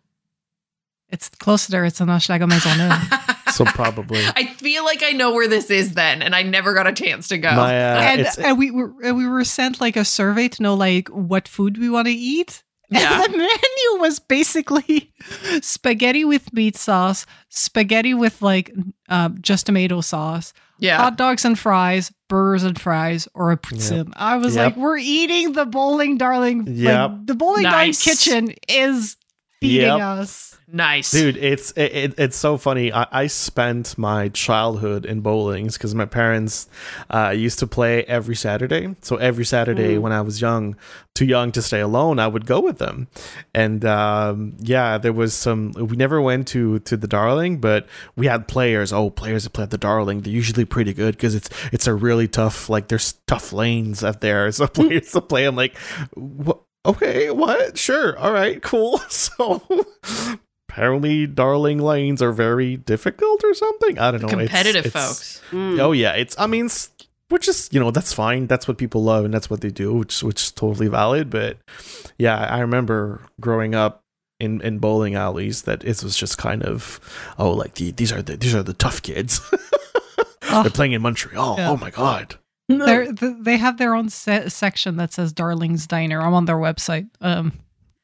It's 1.08 1.28
close 1.28 1.66
there. 1.66 1.84
It's 1.84 2.00
on 2.00 2.08
Hochelaga 2.08 2.48
Maisonneuve. 2.48 3.52
so 3.52 3.66
probably. 3.66 4.22
I 4.24 4.46
feel 4.46 4.82
like 4.84 5.02
I 5.02 5.12
know 5.12 5.32
where 5.32 5.46
this 5.46 5.70
is 5.70 5.92
then, 5.92 6.22
and 6.22 6.34
I 6.34 6.42
never 6.42 6.72
got 6.72 6.86
a 6.86 6.92
chance 6.92 7.28
to 7.28 7.38
go. 7.38 7.54
My, 7.54 7.78
uh, 7.78 8.00
and, 8.00 8.26
and 8.38 8.58
we 8.58 8.70
were 8.70 8.94
we 9.12 9.26
were 9.26 9.44
sent 9.44 9.80
like 9.80 9.96
a 9.96 10.04
survey 10.04 10.48
to 10.48 10.62
know 10.62 10.74
like 10.74 11.08
what 11.08 11.46
food 11.46 11.78
we 11.78 11.90
want 11.90 12.06
to 12.06 12.12
eat. 12.12 12.62
Yeah. 12.88 13.24
And 13.24 13.32
the 13.32 13.38
menu 13.38 14.00
was 14.00 14.18
basically 14.20 15.12
spaghetti 15.62 16.24
with 16.24 16.52
meat 16.52 16.76
sauce, 16.76 17.26
spaghetti 17.48 18.14
with 18.14 18.42
like 18.42 18.72
uh, 19.08 19.30
just 19.40 19.66
tomato 19.66 20.00
sauce, 20.02 20.52
yeah. 20.82 20.98
hot 20.98 21.16
dogs 21.16 21.44
and 21.44 21.58
fries, 21.58 22.12
burgers 22.28 22.62
and 22.64 22.78
fries, 22.80 23.26
or 23.34 23.50
a 23.52 23.56
poutine. 23.56 24.12
I 24.16 24.36
was 24.36 24.56
Yep. 24.56 24.64
like, 24.64 24.76
we're 24.76 24.98
eating 24.98 25.52
the 25.52 25.64
bowling 25.64 26.18
darling. 26.18 26.64
Yep. 26.66 27.10
Like, 27.10 27.26
the 27.26 27.34
bowling 27.34 27.62
Nice. 27.62 28.04
darling 28.04 28.16
kitchen 28.16 28.54
is 28.68 29.16
feeding 29.62 29.86
Yep. 29.86 30.00
us. 30.00 30.48
Nice. 30.74 31.10
Dude, 31.10 31.36
it's 31.36 31.70
it, 31.72 31.92
it, 31.92 32.14
it's 32.18 32.36
so 32.36 32.56
funny. 32.56 32.92
I, 32.94 33.06
I 33.12 33.26
spent 33.26 33.98
my 33.98 34.28
childhood 34.30 35.04
in 35.04 35.20
bowlings 35.20 35.76
because 35.76 35.94
my 35.94 36.06
parents 36.06 36.66
uh, 37.10 37.28
used 37.36 37.58
to 37.58 37.66
play 37.66 38.04
every 38.04 38.34
Saturday. 38.36 38.94
So 39.02 39.16
every 39.16 39.44
Saturday 39.44 39.96
Mm. 39.96 40.00
when 40.00 40.12
I 40.12 40.22
was 40.22 40.40
young, 40.40 40.76
too 41.14 41.26
young 41.26 41.52
to 41.52 41.60
stay 41.62 41.80
alone, 41.80 42.18
I 42.18 42.26
would 42.26 42.46
go 42.46 42.58
with 42.60 42.78
them. 42.78 43.08
And 43.52 43.84
um, 43.84 44.54
yeah, 44.60 44.96
there 44.96 45.12
was 45.12 45.34
some. 45.34 45.72
We 45.72 45.96
never 45.96 46.22
went 46.22 46.48
to 46.48 46.78
to 46.80 46.96
the 46.96 47.08
Darling, 47.08 47.58
but 47.58 47.86
we 48.16 48.26
had 48.26 48.48
players. 48.48 48.94
Oh, 48.94 49.10
players 49.10 49.44
that 49.44 49.50
play 49.50 49.64
at 49.64 49.70
the 49.70 49.78
Darling, 49.78 50.22
they're 50.22 50.32
usually 50.32 50.64
pretty 50.64 50.94
good 50.94 51.16
because 51.16 51.34
it's 51.34 51.50
it's 51.70 51.86
a 51.86 51.92
really 51.92 52.28
tough. 52.28 52.70
Like 52.70 52.88
there's 52.88 53.12
tough 53.26 53.52
lanes 53.52 54.02
out 54.02 54.20
there. 54.22 54.50
So 54.52 54.66
players 54.68 55.12
to 55.12 55.20
play. 55.20 55.44
I'm 55.44 55.56
like, 55.56 55.76
what? 56.14 56.60
Okay, 56.84 57.30
what? 57.30 57.78
Sure. 57.78 58.18
All 58.18 58.32
right, 58.32 58.62
cool. 58.62 59.00
So 59.08 59.62
apparently 60.68 61.26
darling 61.26 61.78
lanes 61.78 62.22
are 62.22 62.32
very 62.32 62.76
difficult 62.76 63.44
or 63.44 63.54
something. 63.54 63.98
I 63.98 64.10
don't 64.10 64.22
know. 64.22 64.28
Competitive 64.28 64.86
it's- 64.86 64.92
folks. 65.06 65.40
Mm. 65.50 65.78
Oh 65.80 65.92
yeah, 65.92 66.12
it's 66.12 66.34
I 66.38 66.46
mean 66.46 66.66
s- 66.66 66.90
which 67.28 67.46
is 67.48 67.68
you 67.72 67.78
know 67.80 67.90
that's 67.90 68.12
fine. 68.12 68.46
That's 68.46 68.66
what 68.66 68.78
people 68.78 69.02
love 69.02 69.24
and 69.24 69.32
that's 69.34 69.50
what 69.50 69.60
they 69.60 69.70
do, 69.70 69.92
which 69.92 70.22
which 70.22 70.42
is 70.42 70.50
totally 70.52 70.88
valid. 70.88 71.28
But 71.30 71.58
yeah, 72.18 72.36
I 72.38 72.60
remember 72.60 73.20
growing 73.40 73.74
up 73.74 74.02
in, 74.40 74.60
in 74.62 74.78
bowling 74.78 75.14
alleys 75.14 75.62
that 75.62 75.84
it 75.84 76.02
was 76.02 76.16
just 76.16 76.36
kind 76.38 76.62
of 76.64 76.98
oh 77.38 77.52
like 77.52 77.74
the, 77.74 77.90
these 77.92 78.10
are 78.10 78.22
the 78.22 78.36
these 78.36 78.54
are 78.54 78.62
the 78.62 78.74
tough 78.74 79.02
kids. 79.02 79.40
Oh. 80.50 80.62
They're 80.62 80.70
playing 80.70 80.92
in 80.92 81.02
Montreal. 81.02 81.56
Yeah. 81.58 81.70
Oh 81.70 81.76
my 81.76 81.90
god. 81.90 82.36
They're, 82.78 83.12
they 83.12 83.56
have 83.56 83.78
their 83.78 83.94
own 83.94 84.08
se- 84.08 84.48
section 84.48 84.96
that 84.96 85.12
says 85.12 85.32
Darling's 85.32 85.86
Diner. 85.86 86.20
I'm 86.20 86.34
on 86.34 86.44
their 86.46 86.56
website. 86.56 87.08
Um, 87.20 87.52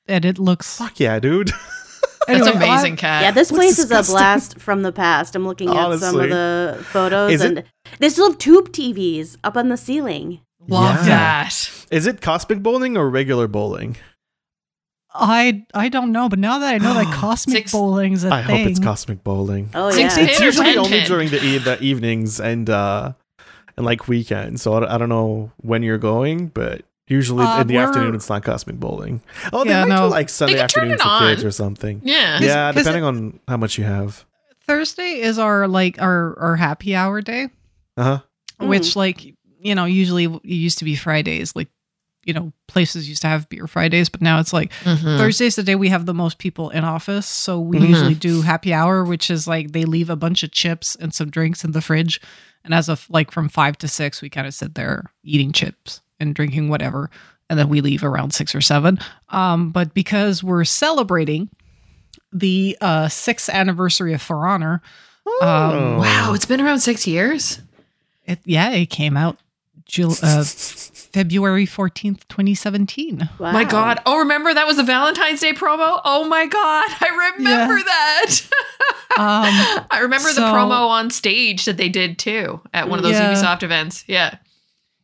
and 0.06 0.24
it 0.24 0.38
looks. 0.38 0.76
Fuck 0.78 1.00
yeah, 1.00 1.18
dude. 1.18 1.50
That's 2.26 2.46
Anyway, 2.46 2.56
amazing, 2.56 2.96
Cat. 2.96 3.22
Yeah, 3.22 3.30
this 3.30 3.50
Looks 3.50 3.58
place 3.76 3.78
is 3.78 3.90
a 3.90 4.02
blast 4.12 4.58
from 4.60 4.82
the 4.82 4.92
past. 4.92 5.34
I'm 5.34 5.46
looking 5.46 5.70
at 5.70 5.98
some 5.98 6.20
of 6.20 6.28
the 6.28 6.78
photos, 6.90 7.32
Is 7.32 7.40
it- 7.42 7.46
and 7.58 7.64
they 8.00 8.08
still 8.10 8.30
have 8.30 8.38
tube 8.38 8.68
TVs 8.70 9.36
up 9.44 9.56
on 9.56 9.68
the 9.70 9.76
ceiling. 9.78 10.40
Love 10.66 10.96
Yeah. 11.06 11.44
that. 11.44 11.70
Is 11.90 12.06
it 12.06 12.20
cosmic 12.20 12.62
bowling 12.62 12.98
or 12.98 13.08
regular 13.08 13.48
bowling? 13.48 13.96
I 15.14 15.64
I 15.72 15.88
don't 15.88 16.12
know, 16.12 16.28
but 16.28 16.38
now 16.38 16.58
that 16.58 16.74
I 16.74 16.78
know 16.78 16.92
that 16.94 17.06
cosmic 17.14 17.56
Six- 17.56 17.72
bowling's 17.72 18.24
a 18.24 18.28
I 18.30 18.42
thing, 18.44 18.54
I 18.54 18.58
hope 18.58 18.68
it's 18.68 18.78
cosmic 18.80 19.24
bowling. 19.24 19.70
Oh 19.74 19.90
Six 19.90 20.14
yeah, 20.16 20.22
pin 20.22 20.28
it's 20.30 20.40
usually 20.40 20.76
only 20.76 21.00
during 21.04 21.30
the, 21.30 21.42
e- 21.42 21.58
the 21.58 21.80
evenings 21.82 22.40
and 22.40 22.68
uh 22.68 23.12
and 23.78 23.86
like 23.86 24.08
weekends 24.08 24.60
so 24.60 24.74
I, 24.74 24.94
I 24.94 24.98
don't 24.98 25.08
know 25.08 25.50
when 25.62 25.82
you're 25.82 25.96
going 26.02 26.48
but 26.48 26.82
usually 27.06 27.44
Uh, 27.46 27.62
in 27.62 27.66
the 27.68 27.78
afternoon 27.78 28.14
it's 28.14 28.28
not 28.28 28.42
cosmic 28.44 28.76
bowling 28.76 29.22
oh 29.52 29.64
they 29.64 29.70
Yeah, 29.70 29.84
might 29.86 29.94
no. 29.94 30.08
do 30.08 30.10
like 30.10 30.28
sunday 30.28 30.58
can 30.58 30.68
turn 30.68 30.90
afternoons 30.90 31.02
for 31.02 31.18
kids 31.30 31.44
or 31.44 31.50
something 31.52 32.02
Yeah. 32.04 32.40
yeah, 32.40 32.72
depending 32.72 33.04
on 33.04 33.40
how 33.48 33.56
much 33.56 33.78
you 33.78 33.84
have 33.84 34.24
Thursday 34.66 35.20
is 35.20 35.38
our 35.38 35.66
like 35.66 35.96
our 36.02 36.38
our 36.38 36.56
happy 36.56 36.94
hour 36.94 37.22
day, 37.22 37.48
uh-huh 37.96 38.20
Mm. 38.60 38.68
which 38.68 38.96
like 38.96 39.24
you 39.60 39.74
know 39.74 39.84
usually 39.86 40.24
it 40.24 40.42
used 40.44 40.78
to 40.80 40.84
be 40.84 40.96
Fridays. 40.96 41.54
Like 41.56 41.68
you 42.28 42.34
know 42.34 42.52
places 42.66 43.08
used 43.08 43.22
to 43.22 43.28
have 43.28 43.48
beer 43.48 43.66
Fridays, 43.66 44.10
but 44.10 44.20
now 44.20 44.38
it's 44.38 44.52
like 44.52 44.70
Mhm. 44.84 45.16
Thursday's 45.18 45.56
the 45.56 45.62
day 45.62 45.74
we 45.74 45.88
have 45.88 46.04
the 46.04 46.12
most 46.14 46.36
people 46.38 46.68
in 46.70 46.84
office. 46.84 47.26
So 47.26 47.58
we 47.58 47.78
Mhm. 47.78 47.88
usually 47.88 48.14
do 48.14 48.42
happy 48.42 48.72
hour, 48.74 49.02
which 49.02 49.30
is 49.30 49.48
like 49.48 49.72
they 49.72 49.84
leave 49.86 50.10
a 50.10 50.16
bunch 50.16 50.42
of 50.42 50.52
chips 50.52 50.94
and 51.00 51.12
some 51.14 51.30
drinks 51.30 51.64
in 51.64 51.72
the 51.72 51.80
fridge, 51.80 52.20
and 52.64 52.74
as 52.74 52.90
of 52.90 53.06
like 53.08 53.30
from 53.30 53.48
five 53.48 53.78
to 53.78 53.88
six, 53.88 54.20
we 54.20 54.28
kind 54.28 54.46
of 54.46 54.52
sit 54.52 54.74
there 54.74 55.04
eating 55.24 55.52
chips 55.52 56.02
and 56.20 56.34
drinking 56.34 56.68
whatever, 56.68 57.08
and 57.48 57.58
then 57.58 57.70
we 57.70 57.80
leave 57.80 58.04
around 58.04 58.34
six 58.34 58.54
or 58.54 58.60
seven. 58.60 58.98
Um, 59.30 59.70
but 59.70 59.94
because 59.94 60.44
we're 60.44 60.64
celebrating 60.66 61.48
the 62.30 62.76
uh, 62.82 63.08
sixth 63.08 63.48
anniversary 63.48 64.12
of 64.12 64.20
For 64.20 64.46
Honor, 64.46 64.82
um. 65.40 65.96
Wow, 65.96 66.34
it's 66.34 66.44
been 66.46 66.60
around 66.60 66.80
six 66.80 67.06
years. 67.06 67.60
it 68.26 68.38
yeah, 68.44 68.68
it 68.72 68.90
came 68.90 69.16
out 69.16 69.38
Jul- 69.86 70.14
uh, 70.22 70.44
February 71.12 71.66
fourteenth, 71.66 72.26
twenty 72.28 72.54
seventeen. 72.54 73.28
Wow. 73.38 73.52
My 73.52 73.64
God. 73.64 74.00
Oh, 74.06 74.18
remember 74.18 74.52
that 74.52 74.66
was 74.66 74.76
the 74.76 74.82
Valentine's 74.84 75.40
Day 75.40 75.52
promo? 75.52 76.00
Oh 76.04 76.28
my 76.28 76.46
God. 76.46 76.84
I 77.00 77.32
remember 77.36 77.78
Yeah. 77.78 77.84
that. 77.84 78.40
Um, 79.16 79.86
I 79.90 80.00
remember 80.02 80.32
the 80.32 80.42
promo 80.42 80.86
on 80.88 81.10
stage 81.10 81.64
that 81.64 81.76
they 81.76 81.88
did 81.88 82.18
too 82.20 82.60
at 82.72 82.88
one 82.88 83.00
of 83.00 83.02
those 83.02 83.14
Yeah. 83.14 83.32
Ubisoft 83.34 83.64
events. 83.64 84.04
Yeah. 84.06 84.36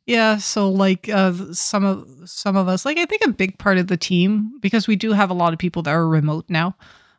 Yeah, 0.07 0.37
so 0.37 0.71
like 0.71 1.09
uh 1.09 1.33
some 1.53 1.85
of 1.85 2.07
some 2.27 2.55
of 2.57 2.69
us, 2.69 2.85
like 2.85 2.97
I 2.99 3.07
think 3.07 3.23
a 3.25 3.31
big 3.33 3.59
part 3.59 3.79
of 3.79 3.89
the 3.89 3.97
team 3.97 4.53
because 4.61 4.87
we 4.87 4.95
do 4.95 5.13
have 5.13 5.31
a 5.31 5.35
lot 5.35 5.53
of 5.53 5.59
people 5.59 5.83
that 5.83 5.91
are 5.91 6.07
remote 6.07 6.45
now, 6.49 6.77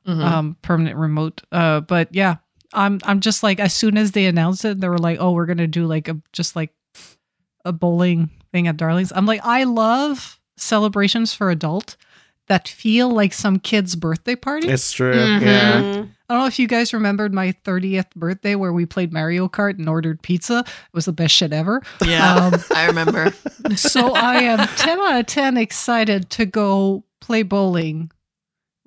Mhm. 0.07 0.23
um 0.23 0.57
permanent 0.61 0.95
remote. 0.95 1.41
Uh 1.51 1.81
but 1.81 2.13
yeah, 2.15 2.35
I'm 2.73 3.01
I'm 3.03 3.19
just 3.19 3.43
like 3.43 3.59
as 3.59 3.73
soon 3.73 3.97
as 3.97 4.11
they 4.11 4.25
announced 4.25 4.63
it, 4.63 4.79
they 4.79 4.87
were 4.87 4.97
like, 4.99 5.17
"Oh, 5.19 5.31
we're 5.31 5.47
going 5.47 5.57
to 5.57 5.67
do 5.67 5.87
like 5.87 6.07
a 6.07 6.17
just 6.31 6.55
like 6.55 6.71
a 7.65 7.73
bowling 7.73 8.29
thing 8.55 8.67
at 8.67 8.77
Darlings." 8.77 9.11
I'm 9.15 9.25
like, 9.25 9.41
"I 9.43 9.65
love 9.65 10.39
celebrations 10.57 11.33
for 11.33 11.49
adult 11.51 11.97
that 12.47 12.67
feel 12.67 13.09
like 13.09 13.33
some 13.33 13.59
kid's 13.59 13.95
birthday 13.95 14.35
party." 14.35 14.67
it's 14.69 14.91
true 14.91 15.13
Mhm. 15.13 15.41
yeah. 15.41 16.05
I 16.27 16.33
don't 16.33 16.41
know 16.41 16.47
if 16.47 16.57
you 16.57 16.67
guys 16.67 16.91
remembered 16.93 17.33
my 17.33 17.51
30th 17.63 18.09
birthday 18.15 18.55
where 18.55 18.73
we 18.73 18.85
played 18.87 19.13
Mario 19.13 19.47
Kart 19.47 19.77
and 19.77 19.87
ordered 19.87 20.21
pizza. 20.23 20.63
It 20.65 20.93
was 20.93 21.05
the 21.05 21.13
best 21.13 21.35
shit 21.35 21.53
ever. 21.53 21.83
yeah. 22.03 22.35
Um, 22.35 22.53
I 22.75 22.87
remember. 22.87 23.31
so 23.75 24.13
I 24.15 24.35
am 24.37 24.67
10 24.77 24.99
out 24.99 25.19
of 25.19 25.25
10 25.27 25.57
excited 25.57 26.29
to 26.31 26.45
go 26.47 27.03
play 27.21 27.43
bowling 27.43 28.09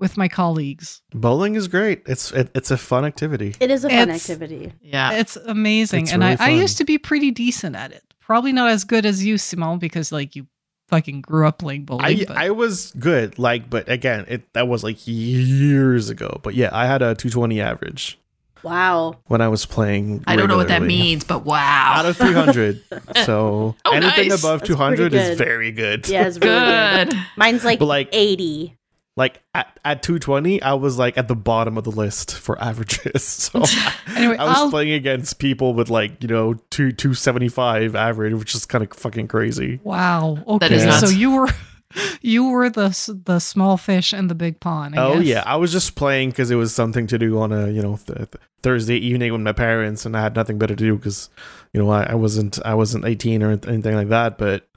with 0.01 0.17
my 0.17 0.27
colleagues. 0.29 1.01
bowling 1.13 1.55
is 1.57 1.67
great 1.69 2.03
it's 2.07 2.31
it, 2.33 2.49
it's 2.55 2.71
a 2.71 2.77
fun 2.77 3.05
activity 3.05 3.55
It 3.61 3.69
is 3.71 3.85
a 3.85 3.89
fun 3.89 3.99
It's- 4.11 4.21
activity. 4.31 4.73
Yeah. 4.81 5.13
It's 5.13 5.37
amazing. 5.37 6.05
It's 6.05 6.13
and 6.13 6.23
really 6.23 6.37
I, 6.39 6.47
I 6.47 6.51
used 6.51 6.79
to 6.79 6.85
be 6.85 6.99
pretty 6.99 7.31
decent 7.33 7.75
at 7.77 7.91
it. 7.93 8.03
Probably 8.29 8.53
not 8.53 8.71
as 8.71 8.85
good 8.85 9.05
as 9.05 9.25
you, 9.25 9.39
Simone, 9.39 9.79
because 9.81 10.13
like 10.13 10.37
you 10.37 10.47
fucking 10.89 11.21
grew 11.23 11.47
up 11.49 11.59
playing 11.59 11.85
bowling. 11.85 12.05
I, 12.05 12.25
but 12.27 12.37
I 12.37 12.51
was 12.51 12.93
good 12.99 13.39
like 13.39 13.69
but 13.69 13.89
again 13.91 14.25
it 14.29 14.51
that 14.55 14.69
was 14.69 14.83
like 14.83 14.97
years 15.07 16.09
ago 16.09 16.41
but 16.43 16.55
yeah 16.55 16.71
i 16.73 16.87
had 16.87 17.03
a 17.03 17.15
220 17.15 17.61
average 17.61 18.19
Wow. 18.63 19.19
when 19.27 19.43
i 19.43 19.49
was 19.49 19.67
playing 19.67 20.25
I 20.27 20.35
don't 20.35 20.49
know 20.49 20.57
what 20.57 20.69
that 20.69 20.81
means, 20.83 21.25
but 21.25 21.45
wow. 21.45 21.93
out 21.97 22.07
of 22.07 22.17
300 22.17 22.83
so 23.27 23.77
Oh, 23.85 23.93
anything 23.93 24.29
nice. 24.31 24.41
above 24.43 24.61
That's 24.61 24.69
200 24.71 25.13
is 25.13 25.37
very 25.39 25.73
good 25.73 26.09
Yeah, 26.09 26.27
it's 26.27 26.39
really 26.39 26.55
good. 26.59 27.09
Good. 27.11 27.19
Mine's 27.37 27.65
like, 27.65 27.79
But, 27.81 27.85
like- 27.87 28.09
80. 28.13 28.75
Like 29.19 29.43
at, 29.53 29.79
at 29.85 30.03
220 30.03 30.63
i 30.63 30.73
was 30.73 30.97
like 30.97 31.19
at 31.19 31.29
the 31.29 31.35
bottom 31.35 31.77
of 31.77 31.85
the 31.85 31.91
list 31.91 32.39
for 32.39 32.61
averages 32.63 33.23
so 33.25 33.63
anyway, 34.17 34.37
i 34.39 34.45
was 34.45 34.57
I'll, 34.57 34.71
playing 34.71 34.93
against 34.93 35.39
people 35.39 35.75
with 35.75 35.91
like 35.91 36.23
you 36.23 36.29
know 36.29 36.55
two 36.71 36.93
275 36.93 37.95
average 37.95 38.33
which 38.35 38.55
is 38.55 38.65
kind 38.65 38.85
of 38.85 38.97
fucking 38.97 39.29
crazy 39.29 39.81
wow. 39.83 40.39
Okay. 40.47 40.69
That 40.69 40.73
is 40.73 41.01
So 41.01 41.09
you 41.09 41.33
were 41.33 41.49
you 42.23 42.49
were 42.49 42.71
the 42.71 43.21
the 43.25 43.41
small 43.41 43.77
fish 43.77 44.15
in 44.15 44.29
the 44.29 44.35
big 44.35 44.61
pond. 44.61 44.95
I 44.95 45.05
oh 45.05 45.15
guess. 45.17 45.25
yeah 45.27 45.43
i 45.47 45.57
was 45.57 45.73
just 45.73 45.97
playing 45.97 46.31
because 46.31 46.51
it 46.51 46.57
was 46.57 46.75
something 46.75 47.07
to 47.09 47.19
do 47.19 47.39
on 47.41 47.53
a 47.53 47.69
you 47.69 47.83
know 47.83 47.97
th- 47.97 48.19
th- 48.19 48.35
thursday 48.63 48.97
evening 48.97 49.33
with 49.33 49.41
my 49.41 49.53
parents 49.53 50.07
and 50.07 50.17
i 50.17 50.21
had 50.23 50.37
nothing 50.37 50.59
better 50.59 50.77
to 50.77 50.85
do 50.85 50.97
because 50.97 51.29
you 51.73 51.83
know 51.83 51.91
I, 51.91 52.05
I 52.11 52.15
wasn't 52.15 52.59
i 52.65 52.75
wasn't 52.75 53.05
18 53.05 53.43
or 53.43 53.51
anything 53.53 53.95
like 53.95 54.09
that 54.09 54.39
but 54.39 54.69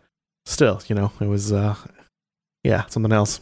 still 0.45 0.81
you 0.87 0.95
know 0.95 1.11
it 1.19 1.27
was 1.27 1.51
uh 1.51 1.75
yeah 2.63 2.85
something 2.87 3.11
else 3.11 3.39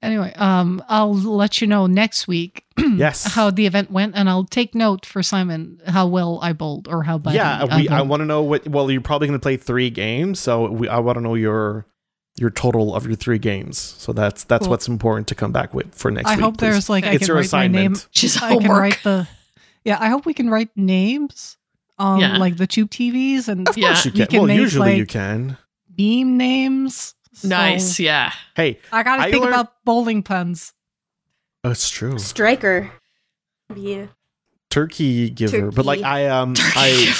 Anyway, 0.00 0.32
um, 0.36 0.82
I'll 0.88 1.12
let 1.14 1.60
you 1.60 1.66
know 1.66 1.86
next 1.86 2.28
week 2.28 2.64
Yes. 2.78 3.34
how 3.34 3.50
the 3.50 3.66
event 3.66 3.90
went, 3.90 4.14
and 4.14 4.28
I'll 4.30 4.44
take 4.44 4.74
note 4.74 5.04
for 5.04 5.22
Simon 5.24 5.80
how 5.86 6.06
well 6.06 6.38
I 6.40 6.52
bowled 6.52 6.86
or 6.86 7.02
how 7.02 7.18
bad. 7.18 7.34
yeah, 7.34 7.66
I, 7.68 7.76
we, 7.76 7.88
I 7.88 7.98
bowled. 7.98 8.08
want 8.08 8.20
to 8.20 8.24
know 8.26 8.42
what. 8.42 8.68
Well, 8.68 8.90
you're 8.90 9.00
probably 9.00 9.26
going 9.26 9.38
to 9.38 9.42
play 9.42 9.56
three 9.56 9.90
games, 9.90 10.38
so 10.38 10.70
we, 10.70 10.88
I 10.88 10.98
want 11.00 11.16
to 11.16 11.20
know 11.22 11.34
your 11.34 11.84
your 12.38 12.50
total 12.50 12.94
of 12.94 13.04
your 13.06 13.16
three 13.16 13.38
games. 13.40 13.76
So 13.78 14.12
that's 14.12 14.44
that's 14.44 14.62
Cool. 14.66 14.70
what's 14.70 14.86
important 14.86 15.26
to 15.28 15.34
come 15.34 15.50
back 15.50 15.74
with 15.74 15.92
for 15.94 16.12
next 16.12 16.26
week. 16.26 16.32
I 16.32 16.36
week. 16.36 16.44
hope 16.44 16.58
please. 16.58 16.60
there's 16.70 16.88
like 16.88 17.04
I 17.04 17.10
it's 17.14 17.18
can 17.26 17.26
your 17.28 17.36
write 17.38 17.52
my 17.52 17.66
name. 17.66 17.92
assignment. 17.94 18.08
She's 18.12 18.36
I 18.36 18.50
can 18.50 18.60
homework. 18.62 18.80
write 18.80 18.98
the. 19.02 19.28
Yeah, 19.84 19.96
I 20.00 20.08
hope 20.10 20.26
we 20.26 20.34
can 20.34 20.48
write 20.48 20.68
names 20.76 21.56
on 21.98 22.20
Yeah. 22.20 22.36
like 22.38 22.56
the 22.56 22.68
tube 22.68 22.90
TVs 22.90 23.48
and 23.48 23.68
Of 23.68 23.76
Yeah. 23.76 23.88
course 23.88 24.04
you 24.04 24.12
We 24.12 24.18
can. 24.18 24.26
can 24.28 24.38
well, 24.38 24.46
make, 24.46 24.58
usually 24.60 24.96
you 24.96 25.06
can. 25.06 25.56
beam 25.92 26.36
names. 26.36 27.16
So 27.38 27.48
Nice, 27.48 28.00
yeah. 28.00 28.32
Hey, 28.56 28.80
I 28.92 29.02
gotta 29.02 29.22
I 29.22 29.30
think 29.30 29.42
learned- 29.44 29.54
about 29.54 29.72
bowling 29.84 30.22
puns. 30.22 30.72
that's 31.62 31.88
true. 31.90 32.18
Striker. 32.18 32.90
Yeah. 33.74 34.06
Turkey 34.70 35.30
giver, 35.30 35.70
but 35.70 35.86
like 35.86 36.02
I 36.02 36.26
um 36.26 36.54
I 36.58 37.14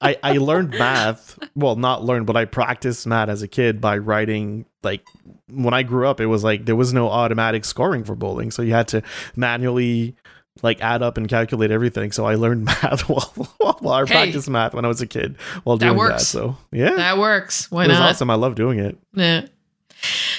I 0.00 0.16
I 0.22 0.32
learned 0.38 0.70
math. 0.70 1.38
Well, 1.54 1.76
not 1.76 2.02
learned, 2.04 2.26
but 2.26 2.36
I 2.36 2.44
practiced 2.44 3.06
math 3.06 3.28
as 3.28 3.42
a 3.42 3.48
kid 3.48 3.80
by 3.80 3.98
writing. 3.98 4.66
Like 4.82 5.02
when 5.48 5.74
I 5.74 5.82
grew 5.84 6.08
up, 6.08 6.20
it 6.20 6.26
was 6.26 6.42
like 6.42 6.64
there 6.64 6.74
was 6.76 6.92
no 6.92 7.08
automatic 7.08 7.64
scoring 7.64 8.02
for 8.04 8.16
bowling, 8.16 8.50
so 8.50 8.62
you 8.62 8.72
had 8.72 8.88
to 8.88 9.02
manually 9.36 10.16
like 10.62 10.80
add 10.82 11.02
up 11.02 11.16
and 11.16 11.28
calculate 11.28 11.70
everything. 11.70 12.12
So 12.12 12.26
I 12.26 12.34
learned 12.34 12.64
math 12.66 13.08
while 13.08 13.32
while 13.80 13.94
I 13.94 14.00
Hey. 14.06 14.12
practiced 14.12 14.50
math 14.50 14.74
when 14.74 14.84
I 14.84 14.88
was 14.88 15.00
a 15.00 15.06
kid 15.06 15.36
while 15.64 15.76
doing 15.78 15.92
that. 15.94 15.98
works. 15.98 16.26
So 16.26 16.56
yeah, 16.70 16.96
that 16.96 17.18
works. 17.18 17.70
Why 17.70 17.84
it 17.84 17.88
was 17.88 17.98
awesome. 17.98 18.28
I 18.30 18.34
love 18.34 18.54
doing 18.54 18.78
it. 18.78 18.98
Yeah. 19.14 19.46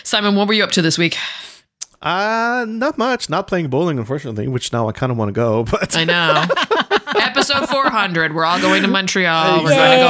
Simon, 0.03 0.35
what 0.35 0.47
were 0.47 0.53
you 0.53 0.63
up 0.63 0.71
to 0.71 0.81
this 0.81 0.97
week? 0.97 1.17
Uh 2.01 2.65
not 2.67 2.97
much. 2.97 3.29
Not 3.29 3.47
playing 3.47 3.69
bowling, 3.69 3.97
unfortunately. 3.97 4.47
Which 4.47 4.73
now 4.73 4.87
I 4.89 4.91
kind 4.91 5.11
of 5.11 5.17
want 5.17 5.29
to 5.29 5.33
go, 5.33 5.63
but 5.71 5.95
I 5.95 6.03
know. 6.03 6.43
Episode 7.15 7.67
400. 7.69 8.33
We're 8.35 8.43
all 8.45 8.59
going 8.59 8.81
to 8.81 8.87
Montreal. 8.87 9.63
We're 9.63 9.69
going 9.69 9.91
to 9.91 9.97
go 9.97 10.09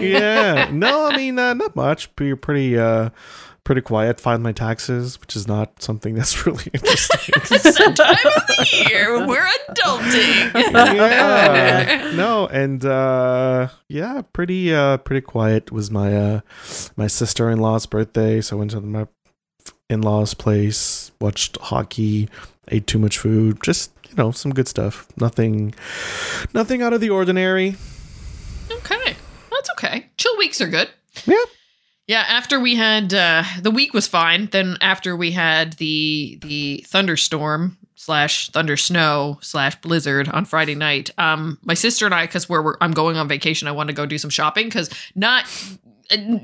bowling. 0.00 0.02
yeah. 0.12 0.70
No, 0.70 1.06
I 1.06 1.16
mean, 1.16 1.38
uh, 1.38 1.54
not 1.54 1.74
much. 1.74 2.14
Pretty, 2.14 2.34
pretty, 2.34 2.78
uh, 2.78 3.08
pretty 3.64 3.80
quiet. 3.80 4.20
Filed 4.20 4.42
my 4.42 4.52
taxes, 4.52 5.20
which 5.20 5.34
is 5.34 5.48
not 5.48 5.82
something 5.82 6.14
that's 6.18 6.46
really 6.46 6.64
interesting. 6.72 7.34
It's 7.50 7.78
that 7.78 7.96
time 7.96 8.32
of 8.36 8.46
the 8.46 8.86
year 8.88 9.26
we're 9.26 9.48
adulting. 9.68 10.72
yeah. 10.72 12.12
No, 12.14 12.46
and 12.46 12.84
uh, 12.84 13.68
yeah, 13.88 14.22
pretty, 14.32 14.74
uh, 14.74 14.98
pretty 14.98 15.20
quiet. 15.22 15.72
Was 15.72 15.90
my 15.90 16.14
uh, 16.16 16.40
my 16.96 17.06
sister 17.06 17.50
in 17.50 17.58
law's 17.58 17.86
birthday, 17.86 18.40
so 18.40 18.56
I 18.56 18.58
went 18.58 18.70
to 18.72 18.80
my 18.80 19.06
in 19.90 20.02
law's 20.02 20.34
place, 20.34 21.12
watched 21.20 21.58
hockey, 21.60 22.28
ate 22.68 22.86
too 22.86 22.98
much 22.98 23.18
food. 23.18 23.62
Just 23.62 23.92
you 24.08 24.14
know, 24.16 24.30
some 24.30 24.52
good 24.52 24.68
stuff. 24.68 25.06
Nothing, 25.16 25.74
nothing 26.52 26.82
out 26.82 26.92
of 26.92 27.00
the 27.00 27.10
ordinary. 27.10 27.76
Okay. 28.70 29.16
That's 29.50 29.70
okay. 29.72 30.06
Chill 30.16 30.36
weeks 30.38 30.60
are 30.60 30.68
good. 30.68 30.88
Yeah. 31.26 31.36
Yeah, 32.06 32.24
after 32.28 32.60
we 32.60 32.74
had 32.74 33.14
uh 33.14 33.44
the 33.60 33.70
week 33.70 33.94
was 33.94 34.06
fine. 34.06 34.46
Then 34.46 34.76
after 34.80 35.16
we 35.16 35.30
had 35.30 35.74
the 35.74 36.38
the 36.42 36.84
thunderstorm 36.86 37.78
slash 37.94 38.50
thunder 38.50 38.76
snow 38.76 39.38
slash 39.40 39.80
blizzard 39.80 40.28
on 40.28 40.44
Friday 40.44 40.74
night, 40.74 41.10
um, 41.16 41.58
my 41.62 41.72
sister 41.74 42.04
and 42.04 42.14
I, 42.14 42.26
because 42.26 42.48
we're, 42.48 42.62
we're 42.62 42.76
I'm 42.80 42.92
going 42.92 43.16
on 43.16 43.28
vacation, 43.28 43.66
I 43.68 43.72
want 43.72 43.88
to 43.88 43.94
go 43.94 44.04
do 44.04 44.18
some 44.18 44.30
shopping 44.30 44.66
because 44.66 44.90
not 45.14 45.46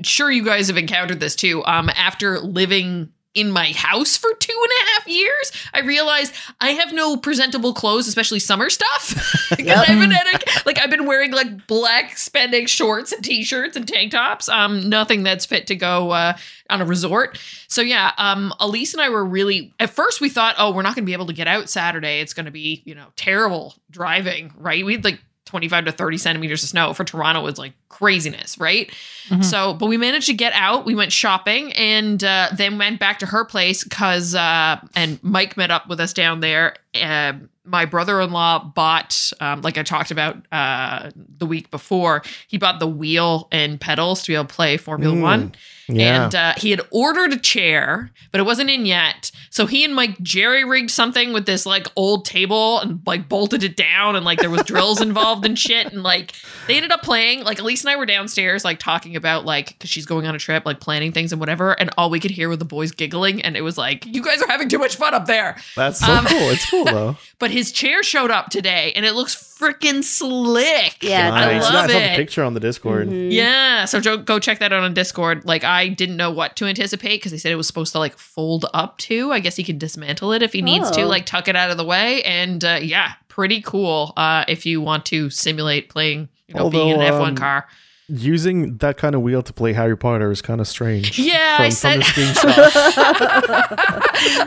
sure 0.03 0.31
you 0.31 0.43
guys 0.43 0.67
have 0.67 0.77
encountered 0.77 1.19
this 1.19 1.35
too. 1.35 1.63
Um, 1.65 1.89
after 1.95 2.39
living 2.39 3.11
in 3.33 3.49
my 3.49 3.71
house 3.71 4.17
for 4.17 4.29
two 4.39 4.53
and 4.61 4.71
a 4.71 4.91
half 4.91 5.07
years, 5.07 5.51
I 5.73 5.79
realized 5.81 6.33
I 6.59 6.71
have 6.71 6.91
no 6.93 7.15
presentable 7.15 7.73
clothes, 7.73 8.07
especially 8.07 8.39
summer 8.39 8.69
stuff. 8.69 9.37
Because 9.51 9.65
Yep. 9.65 9.89
I've 9.89 9.99
been 9.99 10.11
a, 10.13 10.39
like 10.65 10.79
I've 10.79 10.89
been 10.89 11.05
wearing 11.05 11.31
like 11.33 11.67
black 11.67 12.11
spandex 12.11 12.69
shorts 12.69 13.11
and 13.11 13.21
t-shirts 13.23 13.75
and 13.75 13.85
tank 13.85 14.11
tops. 14.13 14.47
Um, 14.47 14.89
nothing 14.89 15.23
that's 15.23 15.45
fit 15.45 15.67
to 15.67 15.75
go 15.75 16.11
uh, 16.11 16.37
on 16.69 16.81
a 16.81 16.85
resort. 16.85 17.37
So 17.67 17.81
yeah, 17.81 18.11
um, 18.17 18.53
Elise 18.61 18.93
and 18.93 19.01
I 19.01 19.09
were 19.09 19.25
really 19.25 19.73
at 19.79 19.89
first 19.89 20.21
we 20.21 20.29
thought, 20.29 20.55
oh, 20.57 20.71
we're 20.73 20.83
not 20.83 20.95
going 20.95 21.03
to 21.03 21.05
be 21.05 21.13
able 21.13 21.27
to 21.27 21.33
get 21.33 21.47
out 21.47 21.69
Saturday. 21.69 22.21
It's 22.21 22.33
going 22.33 22.45
to 22.45 22.51
be 22.51 22.81
you 22.85 22.95
know 22.95 23.07
terrible 23.17 23.75
driving, 23.89 24.53
right? 24.57 24.85
We 24.85 24.93
had 24.93 25.03
like 25.03 25.19
25 25.45 25.85
to 25.85 25.91
30 25.91 26.17
centimeters 26.17 26.63
of 26.63 26.69
snow 26.69 26.93
for 26.93 27.03
Toronto 27.03 27.41
was 27.41 27.57
like 27.57 27.73
craziness, 27.91 28.57
right? 28.57 28.89
Mhm. 29.29 29.43
So, 29.43 29.73
but 29.73 29.87
we 29.87 29.97
managed 29.97 30.27
to 30.27 30.33
get 30.33 30.53
out. 30.53 30.85
We 30.85 30.95
went 30.95 31.11
shopping 31.11 31.71
and 31.73 32.23
uh, 32.23 32.49
then 32.55 32.77
went 32.77 32.99
back 32.99 33.19
to 33.19 33.25
her 33.27 33.45
place 33.45 33.83
because, 33.83 34.33
uh, 34.33 34.79
and 34.95 35.19
Mike 35.23 35.57
met 35.57 35.69
up 35.71 35.87
with 35.89 35.99
us 35.99 36.13
down 36.13 36.39
there. 36.39 36.75
Uh, 36.99 37.33
my 37.63 37.85
brother 37.85 38.19
in 38.21 38.31
law 38.31 38.59
bought, 38.59 39.31
um, 39.39 39.61
like 39.61 39.77
I 39.77 39.83
talked 39.83 40.09
about 40.09 40.37
uh, 40.51 41.11
the 41.37 41.45
week 41.45 41.69
before, 41.69 42.23
he 42.47 42.57
bought 42.57 42.79
the 42.79 42.87
wheel 42.87 43.47
and 43.51 43.79
pedals 43.79 44.23
to 44.23 44.31
be 44.31 44.35
able 44.35 44.45
to 44.45 44.53
play 44.55 44.77
Formula 44.77 45.15
Mm, 45.15 45.21
One. 45.21 45.51
Yeah. 45.87 46.23
And 46.25 46.35
uh, 46.35 46.53
he 46.57 46.71
had 46.71 46.81
ordered 46.89 47.33
a 47.33 47.37
chair, 47.37 48.11
but 48.31 48.39
it 48.39 48.45
wasn't 48.45 48.69
in 48.69 48.85
yet. 48.85 49.29
So 49.49 49.65
he 49.65 49.83
and 49.83 49.93
Mike 49.93 50.19
jerry 50.21 50.63
rigged 50.63 50.89
something 50.89 51.33
with 51.33 51.45
this 51.45 51.65
like 51.65 51.85
old 51.97 52.23
table 52.23 52.79
and 52.79 53.01
like 53.05 53.27
bolted 53.27 53.61
it 53.63 53.75
down, 53.75 54.15
and 54.15 54.23
like 54.25 54.39
there 54.39 54.49
was 54.49 54.63
drills 54.63 55.01
involved 55.01 55.45
and 55.45 55.59
shit. 55.59 55.91
And 55.91 56.01
like 56.01 56.31
they 56.67 56.77
ended 56.77 56.93
up 56.93 57.03
playing. 57.03 57.43
Like 57.43 57.59
Elise 57.81 57.85
and 57.85 57.91
I 57.91 57.95
were 57.97 58.05
downstairs, 58.05 58.63
like 58.63 58.79
talking 58.79 59.15
about 59.15 59.45
like 59.45 59.69
because 59.69 59.89
she's 59.89 60.05
going 60.05 60.27
on 60.27 60.35
a 60.35 60.39
trip, 60.39 60.65
like 60.65 60.79
planning 60.79 61.11
things 61.11 61.31
and 61.31 61.39
whatever. 61.39 61.71
And 61.73 61.89
all 61.97 62.09
we 62.09 62.19
could 62.19 62.31
hear 62.31 62.47
were 62.49 62.55
the 62.55 62.65
boys 62.65 62.91
giggling, 62.91 63.41
and 63.41 63.57
it 63.57 63.61
was 63.61 63.77
like, 63.77 64.05
"You 64.05 64.21
guys 64.23 64.41
are 64.41 64.47
having 64.47 64.69
too 64.69 64.77
much 64.79 64.95
fun 64.95 65.13
up 65.13 65.25
there." 65.25 65.57
That's 65.75 65.99
so 65.99 66.11
um, 66.11 66.25
cool. 66.25 66.37
It's 66.49 66.69
cool 66.69 66.85
though. 66.85 67.17
But 67.39 67.51
his 67.51 67.71
chair 67.71 68.03
showed 68.03 68.29
up 68.31 68.49
today, 68.49 68.93
and 68.95 69.05
it 69.05 69.13
looks 69.13 69.35
freaking 69.35 70.03
slick. 70.03 70.97
Yeah, 71.01 71.31
I 71.33 71.39
love 71.41 71.51
yeah, 71.51 71.57
I 71.57 71.59
saw 71.59 71.87
the 71.87 72.13
it. 72.13 72.15
picture 72.15 72.43
on 72.43 72.53
the 72.53 72.59
Discord. 72.59 73.09
Mhm. 73.09 73.31
Yeah, 73.31 73.85
so 73.85 73.99
go, 74.01 74.17
go 74.17 74.39
check 74.39 74.59
that 74.59 74.71
out 74.73 74.83
on 74.83 74.93
Discord. 74.93 75.45
Like 75.45 75.63
I 75.63 75.87
didn't 75.87 76.17
know 76.17 76.31
what 76.31 76.55
to 76.57 76.65
anticipate 76.65 77.17
because 77.17 77.31
they 77.31 77.37
said 77.37 77.51
it 77.51 77.55
was 77.55 77.67
supposed 77.67 77.91
to 77.93 77.99
like 77.99 78.17
fold 78.17 78.65
up 78.73 78.97
to. 78.99 79.31
I 79.31 79.39
guess 79.39 79.55
he 79.55 79.63
can 79.63 79.77
dismantle 79.77 80.33
it 80.33 80.41
if 80.43 80.53
he 80.53 80.61
needs 80.61 80.91
to, 80.91 81.01
Oh. 81.03 81.07
like 81.07 81.25
tuck 81.25 81.47
it 81.47 81.55
out 81.55 81.71
of 81.71 81.77
the 81.77 81.83
way. 81.85 82.21
And 82.23 82.63
uh, 82.63 82.79
yeah, 82.81 83.13
pretty 83.27 83.61
cool. 83.61 84.13
Uh, 84.17 84.45
if 84.47 84.65
you 84.65 84.81
want 84.81 85.05
to 85.07 85.29
simulate 85.29 85.89
playing, 85.89 86.29
you 86.53 86.59
know, 86.59 86.69
being 86.69 86.89
in 86.89 87.01
an 87.01 87.13
F1 87.13 87.27
um, 87.29 87.35
car. 87.35 87.67
Using 88.07 88.77
that 88.77 88.97
kind 88.97 89.15
of 89.15 89.21
wheel 89.21 89.41
to 89.41 89.53
play 89.53 89.71
Harry 89.71 89.95
Potter 89.95 90.31
is 90.31 90.41
kind 90.41 90.59
of 90.59 90.67
strange. 90.67 91.17
Yeah, 91.31 91.57
from, 91.57 91.65
I 91.65 91.69
said. 91.69 92.01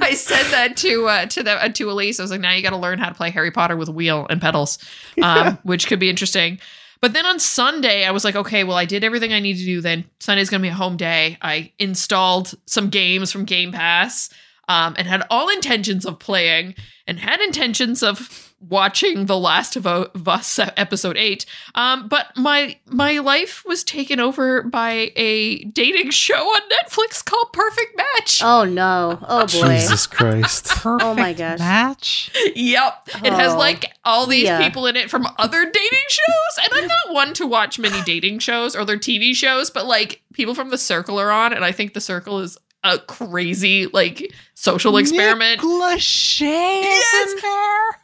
I 0.02 0.12
said 0.14 0.50
that 0.50 0.76
to 0.78 1.06
uh, 1.06 1.26
to 1.26 1.42
the 1.42 1.64
uh, 1.64 1.68
to 1.70 1.90
Elise. 1.90 2.20
I 2.20 2.24
was 2.24 2.30
like, 2.30 2.42
now 2.42 2.52
you 2.52 2.62
got 2.62 2.70
to 2.70 2.76
learn 2.76 2.98
how 2.98 3.08
to 3.08 3.14
play 3.14 3.30
Harry 3.30 3.50
Potter 3.50 3.76
with 3.76 3.88
wheel 3.88 4.26
and 4.28 4.40
pedals, 4.40 4.78
um, 5.22 5.58
which 5.62 5.86
could 5.86 5.98
be 5.98 6.10
interesting. 6.10 6.58
But 7.00 7.14
then 7.14 7.24
on 7.26 7.38
Sunday, 7.38 8.04
I 8.04 8.10
was 8.10 8.24
like, 8.24 8.36
okay, 8.36 8.64
well, 8.64 8.76
I 8.76 8.84
did 8.84 9.02
everything 9.02 9.32
I 9.32 9.40
need 9.40 9.56
to 9.56 9.64
do. 9.64 9.80
Then 9.80 10.04
Sunday's 10.20 10.50
gonna 10.50 10.62
be 10.62 10.68
a 10.68 10.74
home 10.74 10.96
day. 10.98 11.38
I 11.40 11.72
installed 11.78 12.54
some 12.66 12.90
games 12.90 13.32
from 13.32 13.44
Game 13.46 13.72
Pass, 13.72 14.28
um, 14.68 14.94
and 14.98 15.06
had 15.08 15.22
all 15.30 15.48
intentions 15.48 16.04
of 16.04 16.18
playing, 16.18 16.74
and 17.06 17.18
had 17.18 17.40
intentions 17.40 18.02
of 18.02 18.53
watching 18.60 19.26
The 19.26 19.38
Last 19.38 19.76
of 19.76 19.86
Us 19.86 20.58
episode 20.76 21.16
eight. 21.16 21.44
Um, 21.74 22.08
but 22.08 22.28
my 22.36 22.76
my 22.86 23.18
life 23.18 23.62
was 23.66 23.84
taken 23.84 24.20
over 24.20 24.62
by 24.62 25.12
a 25.16 25.64
dating 25.64 26.10
show 26.10 26.34
on 26.34 26.60
Netflix 26.70 27.24
called 27.24 27.52
Perfect 27.52 27.96
Match. 27.96 28.40
Oh 28.42 28.64
no. 28.64 29.18
Oh 29.28 29.40
boy. 29.46 29.76
Jesus 29.78 30.06
Christ. 30.06 30.66
Perfect 30.68 31.04
Oh 31.04 31.14
my 31.14 31.32
gosh. 31.32 31.58
match. 31.58 32.30
Yep. 32.54 33.08
It 33.24 33.32
has 33.32 33.52
Oh, 33.52 33.58
like 33.58 33.92
all 34.04 34.26
these 34.26 34.44
yeah. 34.44 34.62
people 34.62 34.86
in 34.86 34.96
it 34.96 35.10
from 35.10 35.26
other 35.38 35.64
dating 35.64 35.98
shows. 36.08 36.64
And 36.64 36.68
I'm 36.74 36.86
not 36.88 37.12
one 37.14 37.34
to 37.34 37.46
watch 37.46 37.78
many 37.78 38.00
dating 38.02 38.38
shows 38.38 38.74
or 38.74 38.84
their 38.84 38.96
TV 38.98 39.34
shows, 39.34 39.70
but 39.70 39.86
like 39.86 40.22
people 40.32 40.54
from 40.54 40.70
the 40.70 40.78
circle 40.78 41.18
are 41.20 41.30
on, 41.30 41.52
and 41.52 41.64
I 41.64 41.72
think 41.72 41.92
the 41.94 42.00
circle 42.00 42.40
is 42.40 42.56
a 42.84 42.98
crazy 42.98 43.86
like 43.86 44.32
social 44.54 44.96
experiment. 44.98 45.60
Nick 45.62 45.70
Lachey 45.70 46.42
Yes. 46.42 47.34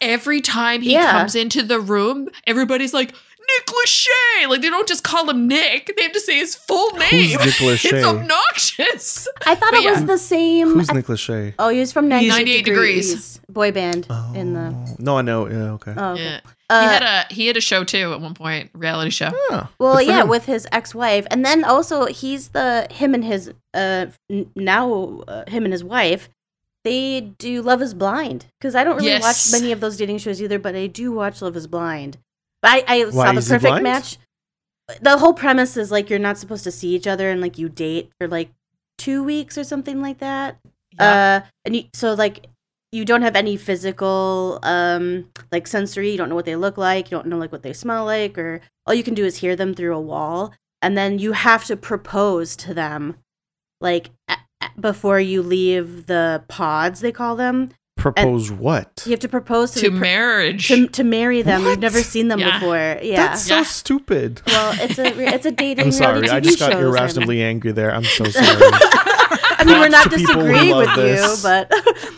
Every 0.00 0.40
time 0.40 0.82
he 0.82 0.92
Yeah. 0.92 1.12
comes 1.12 1.34
into 1.34 1.62
the 1.62 1.78
room, 1.78 2.28
everybody's 2.46 2.94
like, 2.94 3.14
Nick 3.58 3.66
Lachey. 3.66 4.48
Like 4.48 4.60
they 4.62 4.70
don't 4.70 4.88
just 4.88 5.04
call 5.04 5.28
him 5.28 5.46
Nick, 5.48 5.92
they 5.96 6.02
have 6.04 6.12
to 6.12 6.20
say 6.20 6.36
his 6.38 6.54
full 6.54 6.92
name. 6.96 7.10
Who's 7.10 7.32
Nick 7.32 7.54
Lachey? 7.54 7.92
It's 7.92 8.06
obnoxious. 8.06 9.28
I 9.46 9.54
thought 9.54 9.70
But 9.72 9.82
it 9.84 9.90
was 9.90 10.04
the 10.06 10.18
same. 10.18 10.68
Who's 10.74 10.90
I- 10.90 10.94
Nick 10.94 11.06
Lachey? 11.06 11.54
oh, 11.58 11.68
he 11.68 11.80
was 11.80 11.92
from 11.92 12.08
98, 12.08 12.28
98 12.28 12.64
degrees. 12.64 13.08
Degrees. 13.08 13.40
Boy 13.48 13.72
band 13.72 14.06
in 14.34 14.54
the. 14.54 14.74
Oh, 14.74 14.96
No, 14.98 15.18
I 15.18 15.22
know. 15.22 15.48
Yeah, 15.48 15.72
okay. 15.72 15.94
Oh, 15.96 16.12
okay. 16.12 16.22
Yeah. 16.24 16.40
Uh, 16.68 16.80
he 16.82 16.86
had 16.86 17.02
a 17.02 17.34
he 17.34 17.46
had 17.48 17.56
a 17.56 17.60
show 17.60 17.82
too 17.82 18.12
at 18.12 18.20
one 18.20 18.34
point, 18.34 18.70
reality 18.74 19.10
show. 19.10 19.30
Yeah, 19.50 19.66
Well, 19.80 20.00
yeah, 20.00 20.22
him. 20.22 20.28
with 20.28 20.44
his 20.44 20.68
ex-wife, 20.70 21.26
and 21.28 21.44
then 21.44 21.64
also 21.64 22.06
he's 22.06 22.48
the 22.50 22.86
him 22.92 23.12
and 23.12 23.24
his 23.24 23.50
uh 23.74 24.06
n- 24.30 24.50
now 24.54 25.20
uh, 25.26 25.50
him 25.50 25.64
and 25.64 25.72
his 25.72 25.82
wife. 25.82 26.28
They 26.84 27.20
do 27.38 27.60
Love 27.60 27.82
Is 27.82 27.92
Blind 27.92 28.46
because 28.58 28.74
I 28.76 28.84
don't 28.84 28.94
really 28.96 29.08
Yes. 29.08 29.22
watch 29.52 29.60
many 29.60 29.72
of 29.72 29.80
those 29.80 29.96
dating 29.96 30.18
shows 30.18 30.40
either, 30.40 30.58
but 30.60 30.74
I 30.76 30.86
do 30.86 31.10
watch 31.12 31.42
Love 31.42 31.56
Is 31.56 31.66
Blind. 31.66 32.18
But 32.62 32.84
I, 32.88 33.00
I 33.00 33.04
Why 33.04 33.10
saw 33.26 33.32
the 33.32 33.40
perfect 33.40 33.62
blind? 33.62 33.82
match. 33.84 34.18
The 35.00 35.18
whole 35.18 35.32
premise 35.34 35.76
is 35.76 35.90
like 35.90 36.10
you're 36.10 36.18
not 36.18 36.36
supposed 36.38 36.64
to 36.64 36.70
see 36.70 36.94
each 36.94 37.06
other 37.06 37.30
and 37.30 37.40
like 37.40 37.58
you 37.58 37.68
date 37.68 38.10
for 38.18 38.26
like 38.28 38.50
two 38.98 39.22
weeks 39.22 39.56
or 39.56 39.64
something 39.64 40.00
like 40.02 40.18
that. 40.18 40.58
Yeah. 40.98 41.42
Uh, 41.44 41.48
and 41.64 41.76
you, 41.76 41.84
so 41.94 42.14
like 42.14 42.46
you 42.92 43.04
don't 43.04 43.22
have 43.22 43.36
any 43.36 43.56
physical 43.56 44.58
um 44.64 45.30
like 45.52 45.68
sensory 45.68 46.10
you 46.10 46.18
don't 46.18 46.28
know 46.28 46.34
what 46.34 46.44
they 46.44 46.56
look 46.56 46.76
like 46.76 47.08
you 47.08 47.16
don't 47.16 47.28
know 47.28 47.38
like 47.38 47.52
what 47.52 47.62
they 47.62 47.72
smell 47.72 48.04
like 48.04 48.36
or 48.36 48.60
all 48.84 48.92
you 48.92 49.04
can 49.04 49.14
do 49.14 49.24
is 49.24 49.36
hear 49.36 49.54
them 49.54 49.72
through 49.74 49.94
a 49.94 50.00
wall 50.00 50.52
and 50.82 50.98
then 50.98 51.20
you 51.20 51.30
have 51.30 51.64
to 51.64 51.76
propose 51.76 52.56
to 52.56 52.74
them 52.74 53.16
like 53.80 54.10
a- 54.28 54.36
a- 54.60 54.80
before 54.80 55.20
you 55.20 55.40
leave 55.40 56.06
the 56.06 56.42
pods 56.48 56.98
they 56.98 57.12
call 57.12 57.36
them 57.36 57.70
Propose 58.00 58.50
what? 58.50 59.02
you 59.04 59.10
have 59.12 59.20
to 59.20 59.28
propose 59.28 59.72
to, 59.72 59.80
to 59.80 59.90
the 59.90 59.96
marriage. 59.96 60.68
to, 60.68 60.88
to 60.88 61.04
marry 61.04 61.42
them 61.42 61.62
What? 61.62 61.70
you've 61.70 61.78
never 61.80 62.02
seen 62.02 62.28
them 62.28 62.38
Yeah. 62.40 62.58
before 62.58 62.98
yeah 63.02 63.16
That's 63.28 63.42
so 63.42 63.56
Yeah. 63.58 63.62
stupid. 63.64 64.42
well 64.46 64.74
it's 64.80 64.98
a 64.98 65.34
it's 65.34 65.46
a 65.46 65.50
dating 65.62 65.86
I'm 65.86 65.92
sorry. 65.92 66.28
I 66.30 66.40
just 66.40 66.58
got 66.58 66.72
shows, 66.72 66.78
and- 66.84 66.88
irrationally 66.88 67.42
angry 67.42 67.72
there. 67.72 67.94
I'm 67.94 68.04
so 68.04 68.24
sorry. 68.30 68.46
I 69.58 69.64
mean, 69.66 69.78
we're 69.78 69.88
not 69.88 70.10
to 70.10 70.16
people 70.16 70.34
who 70.40 70.48
disagreeing 70.52 70.76
with 70.76 70.94
this. 70.96 71.36
you, 71.36 71.42
but 71.48 71.70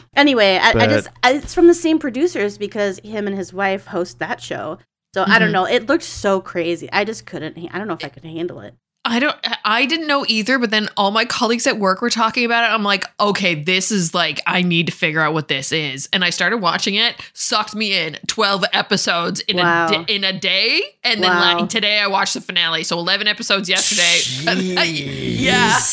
anyway, 0.17 0.59
I, 0.63 0.71
I 0.71 0.87
just 0.87 1.09
I, 1.25 1.33
it's 1.35 1.53
from 1.55 1.67
the 1.67 1.75
same 1.75 1.99
producers 1.99 2.57
because 2.57 3.01
him 3.01 3.27
and 3.27 3.37
his 3.37 3.53
wife 3.53 3.87
host 3.87 4.21
that 4.21 4.41
show. 4.41 4.79
So 5.15 5.25
I 5.27 5.39
don't 5.41 5.49
Mhm. 5.49 5.53
know. 5.53 5.65
It 5.67 5.89
looked 5.89 6.05
so 6.05 6.41
crazy. 6.41 6.89
I 6.93 7.05
just 7.05 7.27
couldn't. 7.27 7.59
I 7.73 7.77
don't 7.79 7.87
know 7.89 7.95
if 7.95 8.05
I 8.05 8.09
could 8.09 8.25
handle 8.25 8.61
it. 8.61 8.75
I 9.13 9.19
don't 9.19 9.37
I 9.63 9.85
didn't 9.85 10.07
know 10.07 10.25
either, 10.27 10.59
but 10.59 10.71
then 10.71 10.89
all 10.97 11.11
my 11.11 11.27
colleagues 11.27 11.67
at 11.67 11.79
work 11.79 12.01
were 12.01 12.09
talking 12.09 12.47
about 12.47 12.65
it. 12.65 12.73
I'm 12.73 12.83
like, 12.83 13.05
okay, 13.21 13.55
this 13.55 13.93
is 13.93 14.15
like 14.15 14.41
I 14.47 14.63
need 14.63 14.87
to 14.87 14.93
figure 14.93 15.21
out 15.21 15.35
what 15.35 15.49
this 15.49 15.71
is. 15.71 16.09
And 16.15 16.25
I 16.25 16.31
started 16.31 16.59
watching 16.59 16.95
it, 16.95 17.15
sucked 17.35 17.75
me 17.75 17.93
in 17.93 18.17
12 18.27 18.65
episodes 18.73 19.41
in 19.41 19.59
Wow. 19.59 19.89
a 20.09 20.11
in 20.15 20.25
a 20.25 20.33
day, 20.33 20.81
and 21.05 21.23
then 21.23 21.31
Wow. 21.31 21.59
like, 21.61 21.69
today 21.69 21.99
I 22.01 22.07
watched 22.07 22.33
the 22.33 22.41
finale. 22.41 22.85
So 22.85 22.99
11 22.99 23.29
episodes 23.29 23.69
yesterday. 23.69 24.21
yeah. 24.87 25.79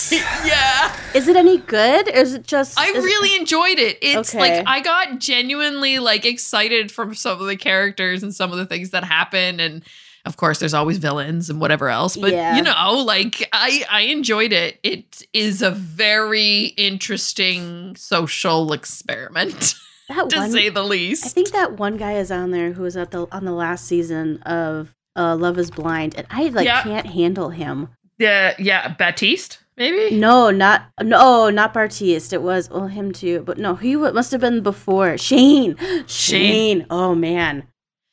Yeah. 0.45 0.95
Is 1.13 1.27
it 1.27 1.35
any 1.35 1.57
good? 1.57 2.07
Or 2.07 2.11
is 2.11 2.33
it 2.33 2.47
just? 2.47 2.79
I 2.79 2.89
really 2.91 3.35
enjoyed 3.37 3.79
it. 3.79 3.97
It's 4.01 4.33
Okay. 4.33 4.39
like 4.59 4.63
I 4.67 4.79
got 4.79 5.19
genuinely 5.19 5.99
like 5.99 6.23
excited 6.25 6.89
from 6.91 7.13
some 7.15 7.41
of 7.41 7.47
the 7.47 7.57
characters 7.57 8.23
and 8.23 8.33
some 8.33 8.51
of 8.53 8.57
the 8.57 8.65
things 8.65 8.91
that 8.91 9.03
happen 9.03 9.59
and 9.59 9.83
of 10.25 10.37
course 10.37 10.59
there's 10.59 10.73
always 10.73 10.97
villains 10.97 11.49
and 11.49 11.59
whatever 11.61 11.89
else 11.89 12.15
but 12.17 12.31
Yeah. 12.31 12.55
you 12.57 12.61
know 12.63 13.03
like 13.05 13.47
I 13.53 13.85
I 13.89 14.01
enjoyed 14.01 14.51
it. 14.53 14.79
It 14.83 15.23
is 15.33 15.61
a 15.61 15.71
very 15.71 16.73
interesting 16.77 17.95
social 17.95 18.71
experiment 18.73 19.75
that 20.09 20.29
to 20.29 20.37
one. 20.37 20.51
say 20.51 20.69
the 20.69 20.83
least 20.83 21.25
I 21.25 21.29
think 21.29 21.51
that 21.51 21.77
one 21.77 21.97
guy 21.97 22.13
is 22.13 22.31
on 22.31 22.51
there 22.51 22.71
who 22.73 22.83
was 22.83 22.95
at 22.97 23.11
the 23.11 23.27
on 23.31 23.45
the 23.45 23.51
last 23.51 23.85
season 23.85 24.41
of 24.43 24.93
uh, 25.15 25.35
Love 25.35 25.57
Is 25.57 25.69
Blind, 25.71 26.15
and 26.15 26.25
I 26.29 26.43
like 26.49 26.65
Yeah. 26.65 26.83
can't 26.83 27.05
handle 27.07 27.49
him. 27.49 27.89
Yeah, 28.17 28.53
yeah, 28.59 28.89
Baptiste 28.89 29.59
maybe? 29.75 30.15
No, 30.15 30.49
not 30.51 30.83
no, 31.01 31.49
not 31.49 31.73
Bartiste. 31.73 32.31
It 32.33 32.41
was 32.41 32.69
well 32.69 32.87
him 32.87 33.11
too, 33.11 33.41
but 33.45 33.57
no, 33.57 33.75
he 33.75 33.95
must 33.95 34.31
have 34.31 34.41
been 34.41 34.61
before 34.61 35.17
Shane. 35.17 35.75
Shane. 36.07 36.85
Oh 36.89 37.15
man. 37.15 37.63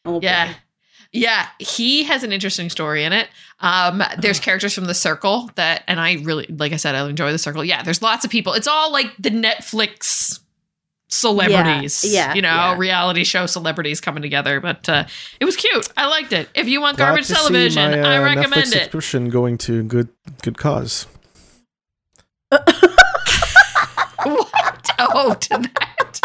Oh 0.05 0.21
Yeah. 0.23 0.49
boy. 0.53 0.57
Yeah, 1.17 1.49
he 1.59 2.05
has 2.05 2.23
an 2.23 2.33
interesting 2.33 2.71
story 2.71 3.05
in 3.05 3.13
it. 3.13 3.29
Um, 3.61 4.03
there's 4.19 4.39
characters 4.39 4.75
from 4.75 4.85
the 4.85 4.95
circle 4.95 5.51
that, 5.55 5.83
and 5.89 5.99
I 5.99 6.15
really, 6.23 6.47
like 6.49 6.73
I 6.73 6.77
said, 6.77 6.95
I 6.95 7.09
enjoy 7.09 7.33
the 7.33 7.39
circle. 7.39 7.65
Yeah, 7.65 7.83
there's 7.83 8.03
lots 8.03 8.25
of 8.25 8.31
people. 8.31 8.53
It's 8.53 8.67
all 8.67 8.93
like 8.93 9.13
the 9.19 9.31
Netflix 9.31 10.41
celebrities, 11.09 12.05
Yeah, 12.05 12.35
you 12.35 12.43
know, 12.43 12.49
yeah. 12.49 12.77
reality 12.77 13.25
show 13.25 13.47
celebrities 13.47 14.01
coming 14.01 14.23
together. 14.23 14.61
But 14.61 14.89
uh, 14.89 15.05
it 15.41 15.45
was 15.45 15.57
cute. 15.57 15.89
I 15.97 16.09
liked 16.09 16.33
it. 16.33 16.49
If 16.55 16.69
you 16.69 16.81
want 16.81 16.99
Glad 16.99 17.07
garbage 17.07 17.29
television, 17.29 17.93
my, 17.93 17.99
I 17.99 18.19
uh, 18.19 18.23
recommend 18.23 18.65
Netflix 18.65 18.77
it. 18.77 18.83
subscription 18.83 19.29
going 19.31 19.59
to 19.59 19.83
good 19.85 20.09
good 20.43 20.59
cause. 20.59 21.07
what? 22.51 22.63
Oh, 24.99 25.35
to 25.41 25.49
that. 25.49 26.21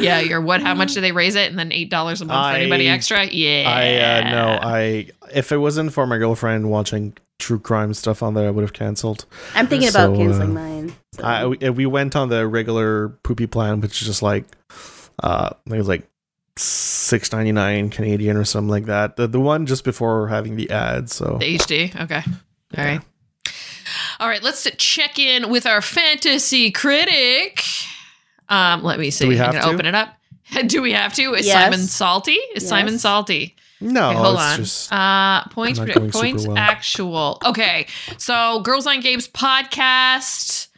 Yeah, 0.00 0.20
you're 0.20 0.40
what? 0.40 0.60
How 0.62 0.74
much 0.74 0.92
do 0.94 1.00
they 1.00 1.12
raise 1.12 1.34
it? 1.34 1.50
And 1.50 1.58
then 1.58 1.72
eight 1.72 1.90
dollars 1.90 2.20
a 2.20 2.24
month 2.24 2.52
for 2.54 2.56
anybody 2.60 2.88
extra? 2.88 3.24
Yeah. 3.26 3.64
I 3.68 4.28
uh, 4.28 4.30
no, 4.30 4.58
I 4.62 5.08
if 5.34 5.52
it 5.52 5.58
wasn't 5.58 5.92
for 5.92 6.06
my 6.06 6.18
girlfriend 6.18 6.70
watching 6.70 7.16
true 7.38 7.58
crime 7.58 7.92
stuff 7.94 8.22
on 8.22 8.34
there, 8.34 8.46
I 8.46 8.50
would 8.50 8.62
have 8.62 8.72
canceled. 8.72 9.24
I'm 9.54 9.66
thinking 9.66 9.88
about 9.88 10.14
canceling 10.16 10.50
uh, 10.50 10.54
mine. 10.54 10.94
so. 11.14 11.22
I 11.24 11.46
we, 11.46 11.70
we 11.70 11.86
went 11.86 12.14
on 12.16 12.28
the 12.28 12.46
regular 12.46 13.08
poopy 13.24 13.46
plan, 13.46 13.80
which 13.80 14.00
is 14.02 14.06
just 14.06 14.22
like 14.22 14.44
uh, 15.22 15.50
it 15.66 15.72
was 15.76 15.88
like 15.88 16.06
six 16.56 17.32
ninety 17.32 17.52
nine 17.52 17.88
Canadian 17.90 18.36
or 18.36 18.44
something 18.44 18.68
like 18.70 18.84
that. 18.86 19.16
The 19.16 19.26
the 19.26 19.40
one 19.40 19.66
just 19.66 19.84
before 19.84 20.28
having 20.28 20.56
the 20.56 20.70
ads. 20.70 21.14
So 21.14 21.38
The 21.38 21.56
HD. 21.58 22.00
Okay. 22.02 22.22
All 22.26 22.32
Yeah. 22.74 22.84
right. 22.84 23.00
All 24.20 24.28
right. 24.28 24.42
Let's 24.42 24.66
check 24.78 25.18
in 25.18 25.50
with 25.50 25.66
our 25.66 25.82
fantasy 25.82 26.70
critic. 26.70 27.62
Um, 28.52 28.82
let 28.82 28.98
me 29.00 29.10
see. 29.10 29.26
we 29.28 29.40
I'm 29.40 29.52
gonna 29.52 29.60
to? 29.64 29.68
open 29.70 29.86
it 29.86 29.94
up. 29.94 30.14
Do 30.66 30.82
we 30.82 30.92
have 30.92 31.14
to? 31.14 31.34
Is 31.34 31.46
Yes. 31.46 31.54
Simon 31.62 31.80
salty? 31.86 32.38
Is 32.54 32.68
Simon 32.68 32.98
salty? 32.98 33.56
no, 33.80 34.10
Okay, 34.10 34.18
hold 34.18 34.34
it's 34.34 34.42
on. 34.42 34.58
just 34.58 34.92
uh, 34.92 35.44
points, 35.50 35.78
not 35.78 35.88
predict- 35.88 36.12
points 36.14 36.46
well. 36.46 36.56
actual. 36.58 37.38
Okay, 37.44 37.86
so 38.18 38.60
Girls 38.60 38.86
on 38.86 39.00
Games 39.00 39.26
podcast. 39.28 40.68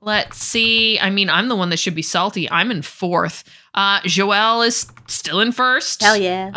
Let's 0.00 0.36
see. 0.38 0.98
I 0.98 1.08
mean, 1.10 1.30
I'm 1.30 1.48
the 1.48 1.56
one 1.56 1.70
that 1.70 1.78
should 1.78 1.94
be 1.94 2.02
salty. 2.02 2.50
I'm 2.50 2.70
in 2.70 2.82
fourth. 2.82 3.42
Uh, 3.74 4.00
Joelle 4.00 4.66
is 4.66 4.86
still 5.08 5.40
in 5.40 5.50
first. 5.50 6.02
Hell 6.02 6.16
yeah. 6.16 6.48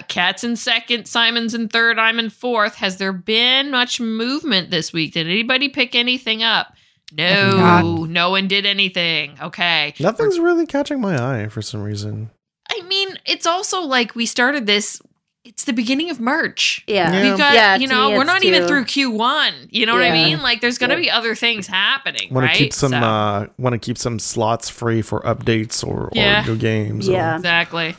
Uh, 0.00 0.02
Cat's 0.06 0.44
in 0.44 0.54
second. 0.56 1.06
Simon's 1.06 1.52
in 1.52 1.68
third. 1.68 1.98
I'm 1.98 2.18
in 2.20 2.30
fourth. 2.30 2.76
Has 2.76 2.96
there 2.98 3.12
been 3.12 3.70
much 3.72 4.00
movement 4.00 4.70
this 4.70 4.92
week? 4.92 5.12
Did 5.14 5.26
anybody 5.26 5.68
pick 5.68 5.94
anything 5.96 6.42
up? 6.44 6.72
No, 7.12 8.04
no 8.04 8.30
one 8.30 8.48
did 8.48 8.66
anything. 8.66 9.34
Okay. 9.40 9.94
nothing's 10.00 10.38
really 10.38 10.66
catching 10.66 11.00
my 11.00 11.16
eye 11.44 11.48
for 11.48 11.62
some 11.62 11.82
reason. 11.82 12.30
I 12.70 12.82
mean, 12.82 13.18
it's 13.26 13.46
also 13.46 13.80
like 13.82 14.14
we 14.14 14.26
started 14.26 14.66
this. 14.66 15.00
It's 15.42 15.64
the 15.64 15.72
beginning 15.72 16.10
of 16.10 16.20
March. 16.20 16.84
yeah. 16.86 17.10
Yeah. 17.12 17.22
We've 17.30 17.38
got, 17.38 17.54
Yeah, 17.54 17.76
you 17.76 17.88
know, 17.88 18.10
we're 18.10 18.16
it's 18.18 18.26
not 18.26 18.44
even 18.44 18.68
through 18.68 18.84
Q1. 18.84 19.68
You 19.70 19.86
know 19.86 19.94
what 19.94 20.02
I 20.02 20.10
mean? 20.12 20.42
Like, 20.42 20.60
there's 20.60 20.76
going 20.76 20.90
to 20.90 20.96
Yeah. 20.96 21.00
be 21.02 21.10
other 21.10 21.34
things 21.34 21.66
happening, 21.66 22.28
Want 22.32 22.46
right? 22.46 22.52
to 22.54 22.58
keep 22.64 22.72
some 22.74 22.90
So- 22.90 22.96
uh 22.98 23.46
want 23.58 23.72
to 23.72 23.78
keep 23.78 23.96
some 23.96 24.18
slots 24.18 24.68
free 24.68 25.00
for 25.02 25.20
updates 25.22 25.84
or, 25.84 26.10
Yeah. 26.12 26.42
or 26.44 26.46
new 26.48 26.56
games. 26.56 27.08
or- 27.08 27.12
Yeah. 27.12 27.36
Exactly. 27.36 27.96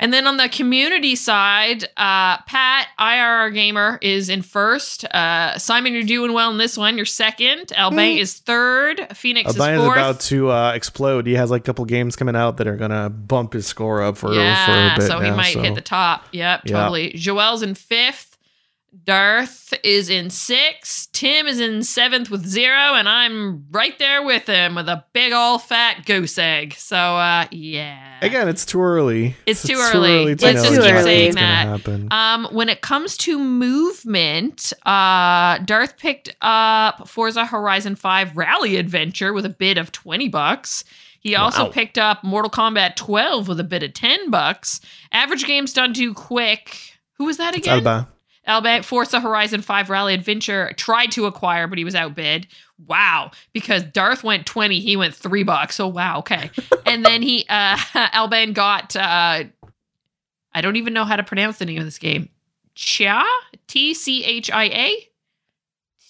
And 0.00 0.12
then 0.12 0.26
on 0.26 0.36
the 0.36 0.48
community 0.48 1.14
side, 1.14 1.84
uh, 1.96 2.38
Pat 2.42 2.88
IRR 2.98 3.54
Gamer 3.54 3.98
is 4.02 4.28
in 4.28 4.42
first. 4.42 5.04
Uh, 5.04 5.58
Simon, 5.58 5.92
you're 5.92 6.02
doing 6.02 6.32
well 6.32 6.50
in 6.50 6.58
this 6.58 6.76
one. 6.76 6.96
You're 6.96 7.06
second. 7.06 7.72
Alban 7.76 8.16
is 8.18 8.38
third. 8.38 9.06
Phoenix 9.16 9.50
is 9.50 9.60
Albion 9.60 9.80
is 9.80 9.86
about 9.86 10.20
to 10.20 10.50
uh, 10.50 10.72
explode. 10.72 11.26
He 11.26 11.34
has 11.34 11.50
like 11.50 11.62
a 11.62 11.64
couple 11.64 11.84
games 11.84 12.16
coming 12.16 12.34
out 12.36 12.56
that 12.56 12.66
are 12.66 12.76
gonna 12.76 13.10
bump 13.10 13.52
his 13.52 13.66
score 13.66 14.02
up 14.02 14.16
for, 14.16 14.32
yeah, 14.32 14.66
for 14.66 14.72
a 14.72 14.98
bit 14.98 15.08
so 15.08 15.20
he 15.20 15.30
now, 15.30 15.36
might 15.36 15.52
so. 15.54 15.62
hit 15.62 15.74
the 15.74 15.80
top. 15.80 16.24
Yep, 16.32 16.62
Yeah. 16.64 16.72
totally. 16.76 17.12
Joel's 17.12 17.62
in 17.62 17.74
fifth. 17.74 18.25
Darth 19.06 19.72
is 19.84 20.10
in 20.10 20.30
sixth. 20.30 21.12
Tim 21.12 21.46
is 21.46 21.60
in 21.60 21.84
seventh 21.84 22.28
with 22.28 22.44
zero, 22.44 22.94
and 22.94 23.08
I'm 23.08 23.64
right 23.70 23.96
there 24.00 24.22
with 24.24 24.46
him 24.46 24.74
with 24.74 24.88
a 24.88 25.04
big 25.12 25.32
old 25.32 25.62
fat 25.62 26.04
goose 26.06 26.36
egg. 26.38 26.74
So, 26.74 26.96
uh, 26.96 27.46
yeah. 27.52 28.18
Again, 28.20 28.48
it's 28.48 28.66
too 28.66 28.82
early. 28.82 29.36
It's 29.46 29.62
too 29.62 29.76
early. 29.78 30.34
to 30.34 30.44
Let's 30.44 30.62
just 30.62 30.80
keep 30.80 30.98
saying 31.04 31.34
that. 31.36 32.08
Um, 32.10 32.48
when 32.50 32.68
it 32.68 32.80
comes 32.80 33.16
to 33.18 33.38
movement, 33.38 34.72
uh, 34.84 35.58
Darth 35.58 35.96
picked 35.98 36.34
up 36.42 37.08
Forza 37.08 37.46
Horizon 37.46 37.94
5 37.94 38.36
Rally 38.36 38.76
Adventure 38.76 39.32
with 39.32 39.46
a 39.46 39.50
bid 39.50 39.78
of 39.78 39.92
20 39.92 40.28
bucks. 40.28 40.82
He 41.20 41.34
also 41.36 41.64
Wow. 41.64 41.70
picked 41.70 41.96
up 41.98 42.22
Mortal 42.24 42.50
Kombat 42.50 42.96
12 42.96 43.46
with 43.48 43.60
a 43.60 43.64
bid 43.64 43.82
of 43.84 43.92
10 43.94 44.30
bucks. 44.30 44.80
Average 45.12 45.44
game's 45.44 45.72
done 45.72 45.94
too 45.94 46.12
quick. 46.12 46.76
Who 47.18 47.24
was 47.24 47.36
that 47.36 47.54
It's 47.56 47.66
again? 47.66 47.86
Alba. 47.86 48.08
Alba 48.46 48.82
Forza 48.82 49.20
Horizon 49.20 49.60
5 49.60 49.90
Rally 49.90 50.14
Adventure 50.14 50.72
tried 50.76 51.10
to 51.12 51.26
acquire, 51.26 51.66
but 51.66 51.78
he 51.78 51.84
was 51.84 51.94
outbid. 51.94 52.46
Wow. 52.86 53.32
Because 53.52 53.82
Darth 53.82 54.22
went 54.22 54.46
20, 54.46 54.80
he 54.80 54.96
went 54.96 55.14
three 55.14 55.42
bucks. 55.42 55.80
Oh 55.80 55.88
wow, 55.88 56.18
okay. 56.20 56.50
and 56.86 57.04
then 57.04 57.22
he 57.22 57.44
uh 57.48 57.76
Alban 58.12 58.52
got 58.52 58.94
uh 58.96 59.44
I 60.54 60.60
don't 60.62 60.76
even 60.76 60.94
know 60.94 61.04
how 61.04 61.16
to 61.16 61.22
pronounce 61.22 61.58
the 61.58 61.66
name 61.66 61.78
of 61.78 61.84
this 61.84 61.98
game. 61.98 62.28
Chia? 62.74 63.22
T 63.66 63.94
C 63.94 64.24
H 64.24 64.50
I 64.50 64.64
A? 64.64 65.08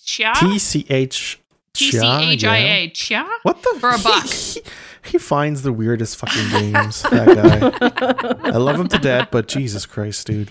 Chia? 0.05 0.33
T 0.37 0.59
C 0.59 0.87
H. 0.89 1.41
T 1.73 1.91
C 1.91 1.99
H 2.07 2.45
I 2.45 2.57
A. 2.59 2.91
Chia? 2.91 3.27
What 3.43 3.63
the? 3.63 3.77
For 3.81 3.91
a 3.91 3.99
buck. 4.03 4.25
He, 4.27 4.63
he 5.05 5.19
finds 5.19 5.63
the 5.63 5.73
weirdest 5.73 6.17
fucking 6.17 6.49
games. 6.51 7.03
That 7.03 8.39
guy. 8.41 8.51
I 8.51 8.57
love 8.57 8.79
him 8.79 8.89
to 8.89 8.99
death, 8.99 9.29
but 9.31 9.49
Jesus 9.49 9.87
Christ, 9.87 10.27
dude. 10.27 10.51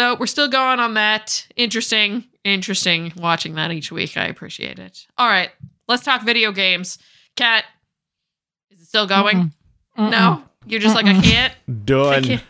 So 0.00 0.16
we're 0.18 0.28
still 0.28 0.48
going 0.48 0.80
on 0.80 0.94
that. 0.94 1.46
Interesting, 1.56 2.24
interesting 2.42 3.12
watching 3.18 3.56
that 3.56 3.70
each 3.70 3.92
week. 3.92 4.16
I 4.16 4.28
appreciate 4.28 4.78
it. 4.78 5.06
All 5.18 5.28
right, 5.28 5.50
let's 5.88 6.02
talk 6.02 6.22
video 6.22 6.52
games. 6.52 6.96
Cat, 7.36 7.66
is 8.70 8.80
it 8.80 8.86
still 8.86 9.06
going? 9.06 9.36
Mm-mm. 9.36 9.52
Mm-mm. 9.98 10.10
No, 10.10 10.42
you're 10.64 10.80
just 10.80 10.94
like 10.94 11.04
I 11.04 11.20
can't. 11.20 11.52
I 11.52 11.72
Done. 11.84 12.24
can't. 12.24 12.42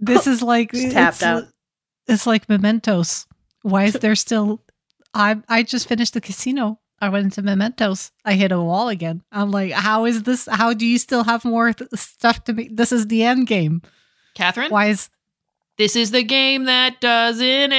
This 0.00 0.26
is 0.26 0.42
like 0.42 0.72
Just 0.72 0.90
tapped 0.90 1.18
it's, 1.18 1.22
out. 1.22 1.44
It's 2.08 2.26
like 2.26 2.48
mementos. 2.48 3.28
Why 3.62 3.84
is 3.84 3.92
there 3.92 4.16
still? 4.16 4.60
I 5.14 5.36
I 5.48 5.62
just 5.62 5.86
finished 5.86 6.14
the 6.14 6.20
casino. 6.20 6.80
I 7.00 7.10
went 7.10 7.26
into 7.26 7.40
Mementos. 7.40 8.10
I 8.24 8.34
hit 8.34 8.50
a 8.50 8.60
wall 8.60 8.88
again. 8.88 9.22
I'm 9.30 9.52
like, 9.52 9.70
how 9.70 10.06
is 10.06 10.24
this? 10.24 10.48
How 10.50 10.74
do 10.74 10.84
you 10.84 10.98
still 10.98 11.22
have 11.22 11.44
more 11.44 11.72
th- 11.72 11.88
stuff 11.94 12.42
to 12.46 12.52
make? 12.52 12.76
This 12.76 12.90
is 12.90 13.06
the 13.06 13.22
end 13.22 13.46
game. 13.46 13.82
Catherine, 14.34 14.72
Why 14.72 14.86
is 14.88 15.08
this 15.78 15.94
is 15.96 16.10
the 16.10 16.22
game 16.22 16.64
that 16.64 17.00
doesn't 17.00 17.44
end. 17.72 17.74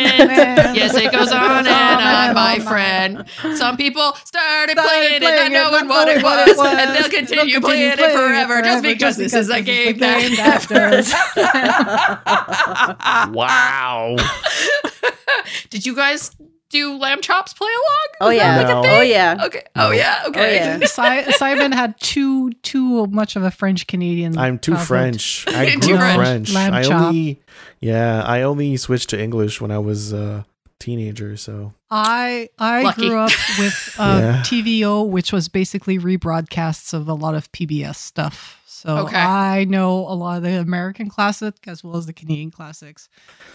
Yes, 0.76 0.96
it 0.96 1.12
goes 1.12 1.32
on 1.32 1.66
and 1.66 1.68
on, 1.68 2.34
my 2.36 2.60
friend. 2.60 3.26
Some 3.58 3.76
people 3.78 4.14
started 4.24 4.78
playing 4.78 5.16
it, 5.16 5.24
and 5.24 5.54
not 5.54 5.72
knowing 5.72 5.88
what 5.88 6.08
it 6.08 6.24
was, 6.24 6.58
and 6.60 6.96
they'll 6.96 7.10
continue 7.10 7.60
playing 7.60 7.94
it 7.94 7.98
forever 8.00 8.62
just 8.62 8.84
because 8.84 9.18
this 9.18 9.34
is 9.34 9.50
a 9.50 9.62
game 9.62 9.98
that 9.98 10.68
does. 10.70 11.14
Wow. 13.34 14.16
Did 15.70 15.86
you 15.86 15.96
guys 15.96 16.32
do 16.70 16.98
lamb 16.98 17.22
chops 17.22 17.54
play 17.54 17.70
along? 17.70 18.08
Oh 18.22 18.28
Was 18.28 18.36
yeah. 18.38 18.58
like 18.58 18.66
a 18.68 18.70
No. 18.70 18.84
Oh 18.86 19.02
yeah. 19.02 19.38
Okay. 19.46 19.64
Oh 19.76 19.92
yeah. 19.92 20.24
Okay. 20.28 20.40
Oh, 20.40 20.80
yeah. 20.80 20.86
Si- 21.26 21.32
Simon 21.34 21.72
had 21.72 22.00
too 22.00 22.52
too 22.64 23.08
much 23.08 23.36
of 23.36 23.44
a 23.44 23.52
French 23.52 23.88
Canadian. 23.88 24.38
I'm 24.38 24.60
too 24.60 24.72
childhood. 24.74 24.88
French. 24.88 25.46
I 25.48 25.70
Too 25.76 25.80
grew 25.80 25.96
up 25.96 26.00
French. 26.16 26.18
French. 26.18 26.54
Lamb 26.54 26.74
I 26.74 26.84
chop. 26.84 27.02
only, 27.08 27.42
yeah, 27.80 28.24
I 28.24 28.42
only 28.42 28.76
switched 28.78 29.10
to 29.10 29.22
English 29.22 29.62
when 29.62 29.72
I 29.72 29.80
was 29.80 30.14
a 30.14 30.46
teenager. 30.80 31.38
So 31.38 31.74
I 31.90 32.50
I 32.60 32.84
Lucky. 32.84 33.08
grew 33.10 33.18
up 33.18 33.32
with 33.58 33.96
uh, 34.00 34.20
Yeah. 34.22 34.42
TVO, 34.44 35.08
which 35.08 35.32
was 35.34 35.48
basically 35.50 35.98
rebroadcasts 35.98 36.94
of 36.94 37.08
a 37.08 37.14
lot 37.14 37.34
of 37.36 37.52
PBS 37.52 37.96
stuff. 37.96 38.62
So 38.68 38.98
Okay. 39.00 39.18
I 39.18 39.64
know 39.64 40.00
a 40.08 40.14
lot 40.14 40.38
of 40.38 40.44
the 40.44 40.60
American 40.60 41.10
classic 41.10 41.56
as 41.68 41.84
well 41.84 41.98
as 41.98 42.06
the 42.06 42.14
Canadian 42.14 42.52
classics, 42.52 43.10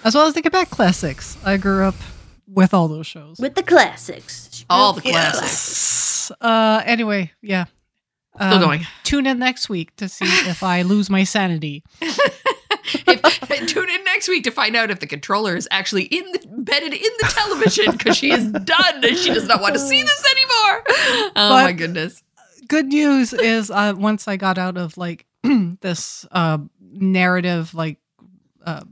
as 0.05 0.15
well 0.17 0.27
as 0.27 0.35
the 0.35 0.43
Quebec 0.43 0.71
classics. 0.71 1.37
I 1.45 1.57
grew 1.59 1.85
up 1.85 1.95
with 2.49 2.75
all 2.75 2.89
those 2.89 3.07
shows. 3.07 3.39
With 3.39 3.55
the 3.55 3.63
classics. 3.63 4.65
All 4.69 4.93
the 4.95 5.03
Yes. 5.05 5.39
classics. 5.39 6.33
Uh, 6.41 6.83
anyway, 6.85 7.31
yeah. 7.41 7.67
Still 8.35 8.55
Um, 8.55 8.61
going. 8.61 8.87
Tune 9.05 9.27
in 9.27 9.39
next 9.39 9.69
week 9.69 9.95
to 9.97 10.09
see 10.09 10.25
if 10.49 10.63
I 10.63 10.83
lose 10.83 11.09
my 11.09 11.23
sanity. 11.23 11.85
If, 12.85 13.67
tune 13.69 13.89
in 13.91 14.05
next 14.05 14.29
week 14.29 14.45
to 14.45 14.51
find 14.51 14.75
out 14.77 14.91
if 14.91 15.01
the 15.01 15.07
controller 15.07 15.57
is 15.57 15.69
actually 15.71 16.05
in 16.05 16.25
the, 16.33 16.43
embedded 16.45 16.93
in 16.93 17.01
the 17.21 17.33
television 17.35 17.93
because 17.93 18.17
she 18.17 18.31
is 18.33 18.47
done 18.51 19.05
and 19.05 19.17
she 19.17 19.33
does 19.33 19.47
not 19.47 19.61
want 19.61 19.75
to 19.75 19.81
see 19.81 20.03
this 20.03 20.25
anymore. 20.33 20.83
Oh 20.89 21.33
But- 21.35 21.65
my 21.65 21.73
goodness. 21.73 22.23
good 22.69 22.87
news 22.87 23.33
is 23.33 23.71
uh, 23.71 23.95
once 23.97 24.27
I 24.29 24.37
got 24.37 24.59
out 24.59 24.77
of 24.77 24.97
like 24.97 25.27
this 25.81 26.27
uh, 26.33 26.59
narrative, 26.81 27.75
like 27.75 27.99
uh, 28.65 28.83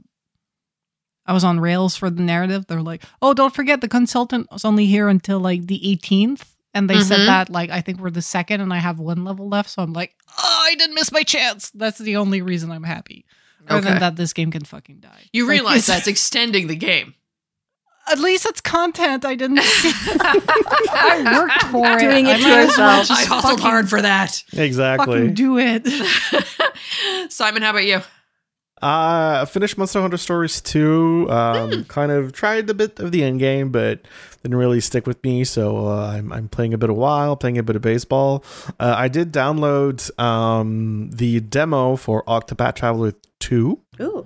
I 1.25 1.33
was 1.33 1.43
on 1.43 1.59
rails 1.59 1.95
for 1.95 2.09
the 2.09 2.21
narrative. 2.21 2.65
They're 2.67 2.81
like, 2.81 3.03
"Oh, 3.21 3.33
don't 3.33 3.53
forget 3.53 3.79
the 3.81 3.87
consultant 3.87 4.47
was 4.51 4.65
only 4.65 4.85
here 4.85 5.07
until 5.07 5.39
like 5.39 5.67
the 5.67 5.79
18th." 5.79 6.43
And 6.73 6.89
they 6.89 6.99
said 7.01 7.19
Mhm. 7.19 7.25
that 7.27 7.49
like 7.49 7.69
I 7.69 7.81
think 7.81 7.99
we're 7.99 8.09
the 8.11 8.21
second, 8.21 8.61
and 8.61 8.73
I 8.73 8.77
have 8.77 8.99
one 8.99 9.23
level 9.23 9.47
left, 9.49 9.69
so 9.69 9.81
I'm 9.83 9.93
like, 9.93 10.15
"Oh, 10.37 10.63
I 10.67 10.75
didn't 10.75 10.95
miss 10.95 11.11
my 11.11 11.23
chance." 11.23 11.69
That's 11.71 11.97
the 11.99 12.15
only 12.17 12.41
reason 12.41 12.71
I'm 12.71 12.83
happy. 12.83 13.25
Other 13.67 13.79
Okay. 13.79 13.89
than 13.89 13.99
that, 13.99 14.15
this 14.15 14.33
game 14.33 14.51
can 14.51 14.63
fucking 14.65 14.99
die. 14.99 15.29
You 15.33 15.43
Like, 15.45 15.51
realize 15.51 15.75
it's- 15.77 15.87
that's 15.97 16.07
extending 16.07 16.67
the 16.67 16.75
game. 16.75 17.15
at 18.11 18.19
least 18.19 18.45
it's 18.47 18.61
content. 18.61 19.23
I 19.25 19.35
didn't. 19.35 19.59
I 19.63 21.39
worked 21.39 21.63
for 21.71 21.85
it. 21.97 21.99
Doing 21.99 22.25
it 22.27 22.41
I 22.43 22.61
as 22.63 22.77
well 22.77 23.05
I 23.09 23.23
hustled 23.25 23.59
hard 23.59 23.89
for 23.89 24.01
that. 24.01 24.43
exactly. 24.53 25.05
Fucking 25.19 25.33
do 25.35 25.57
it. 25.59 25.87
Simon, 27.31 27.61
how 27.61 27.69
about 27.71 27.85
you? 27.85 28.01
Uh, 28.81 29.45
finished 29.45 29.77
Monster 29.77 30.01
Hunter 30.01 30.17
Stories 30.17 30.59
2. 30.61 31.25
Hmm. 31.25 31.31
Um, 31.31 31.83
kind 31.85 32.11
of 32.11 32.33
tried 32.33 32.69
a 32.69 32.73
bit 32.73 32.99
of 32.99 33.11
the 33.11 33.23
end 33.23 33.39
game, 33.39 33.69
but 33.71 34.01
didn't 34.43 34.57
really 34.57 34.79
stick 34.79 35.05
with 35.05 35.23
me. 35.23 35.43
So 35.43 35.87
uh, 35.87 36.11
I'm, 36.15 36.31
I'm 36.31 36.49
playing 36.49 36.73
a 36.73 36.77
bit 36.77 36.89
of 36.89 36.95
WoW, 36.95 37.35
playing 37.35 37.57
a 37.57 37.63
bit 37.63 37.75
of 37.75 37.81
baseball. 37.81 38.43
Uh, 38.79 38.95
I 38.97 39.07
did 39.07 39.31
download 39.31 40.17
um, 40.19 41.09
the 41.11 41.39
demo 41.39 41.95
for 41.95 42.23
Octopath 42.23 42.75
Traveler 42.75 43.13
2. 43.39 43.79
Ooh. 44.01 44.23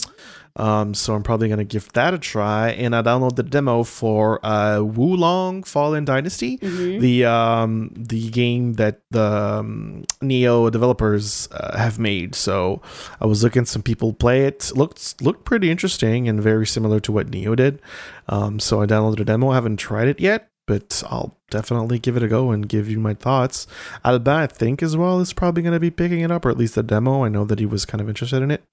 Um, 0.58 0.94
so 0.94 1.14
I'm 1.14 1.24
probably 1.24 1.50
gonna 1.50 1.66
give 1.66 1.92
that 1.94 2.14
a 2.14 2.18
try, 2.18 2.70
and 2.70 2.96
I 2.96 3.02
downloaded 3.02 3.36
the 3.36 3.44
demo 3.44 3.84
for 3.84 4.40
uh, 4.46 4.80
Wo 4.82 5.08
Long 5.16 5.64
Fallen 5.64 6.06
Dynasty, 6.06 6.58
Mhm. 6.60 7.02
the 7.02 7.26
um, 7.26 7.92
the 7.96 8.30
game 8.30 8.74
that 8.74 9.02
the 9.12 9.22
um, 9.60 10.04
Nioh 10.22 10.72
developers 10.72 11.50
uh, 11.52 11.78
have 11.78 12.00
made. 12.00 12.36
So 12.36 12.82
I 13.20 13.26
was 13.26 13.44
looking 13.44 13.64
at 13.64 13.68
some 13.68 13.84
people 13.84 14.14
play 14.14 14.46
it. 14.46 14.72
looked 14.76 15.22
looked 15.22 15.44
pretty 15.44 15.70
interesting 15.70 16.30
and 16.30 16.42
very 16.42 16.66
similar 16.66 17.00
to 17.02 17.12
what 17.12 17.30
Nioh 17.32 17.56
did. 17.56 17.82
Um, 18.30 18.60
so 18.60 18.82
I 18.82 18.86
downloaded 18.86 19.20
a 19.20 19.26
demo. 19.26 19.50
I 19.50 19.56
haven't 19.56 19.78
tried 19.78 20.08
it 20.08 20.20
yet, 20.22 20.48
but 20.68 21.04
I'll 21.08 21.38
definitely 21.50 22.00
give 22.00 22.18
it 22.18 22.24
a 22.24 22.28
go 22.28 22.52
and 22.52 22.68
give 22.68 22.90
you 22.90 23.00
my 23.00 23.14
thoughts. 23.14 23.68
Alban, 24.04 24.36
I 24.36 24.48
think, 24.48 24.82
as 24.82 24.98
well, 24.98 25.20
is 25.20 25.34
probably 25.34 25.64
going 25.64 25.74
to 25.74 25.80
be 25.80 25.92
picking 25.92 26.22
it 26.22 26.32
up, 26.32 26.46
or 26.46 26.50
at 26.50 26.58
least 26.58 26.76
the 26.76 26.84
demo. 26.84 27.24
I 27.24 27.30
know 27.30 27.46
that 27.46 27.60
he 27.60 27.66
was 27.66 27.86
kind 27.86 28.02
of 28.02 28.10
interested 28.10 28.42
in 28.42 28.52
it, 28.52 28.64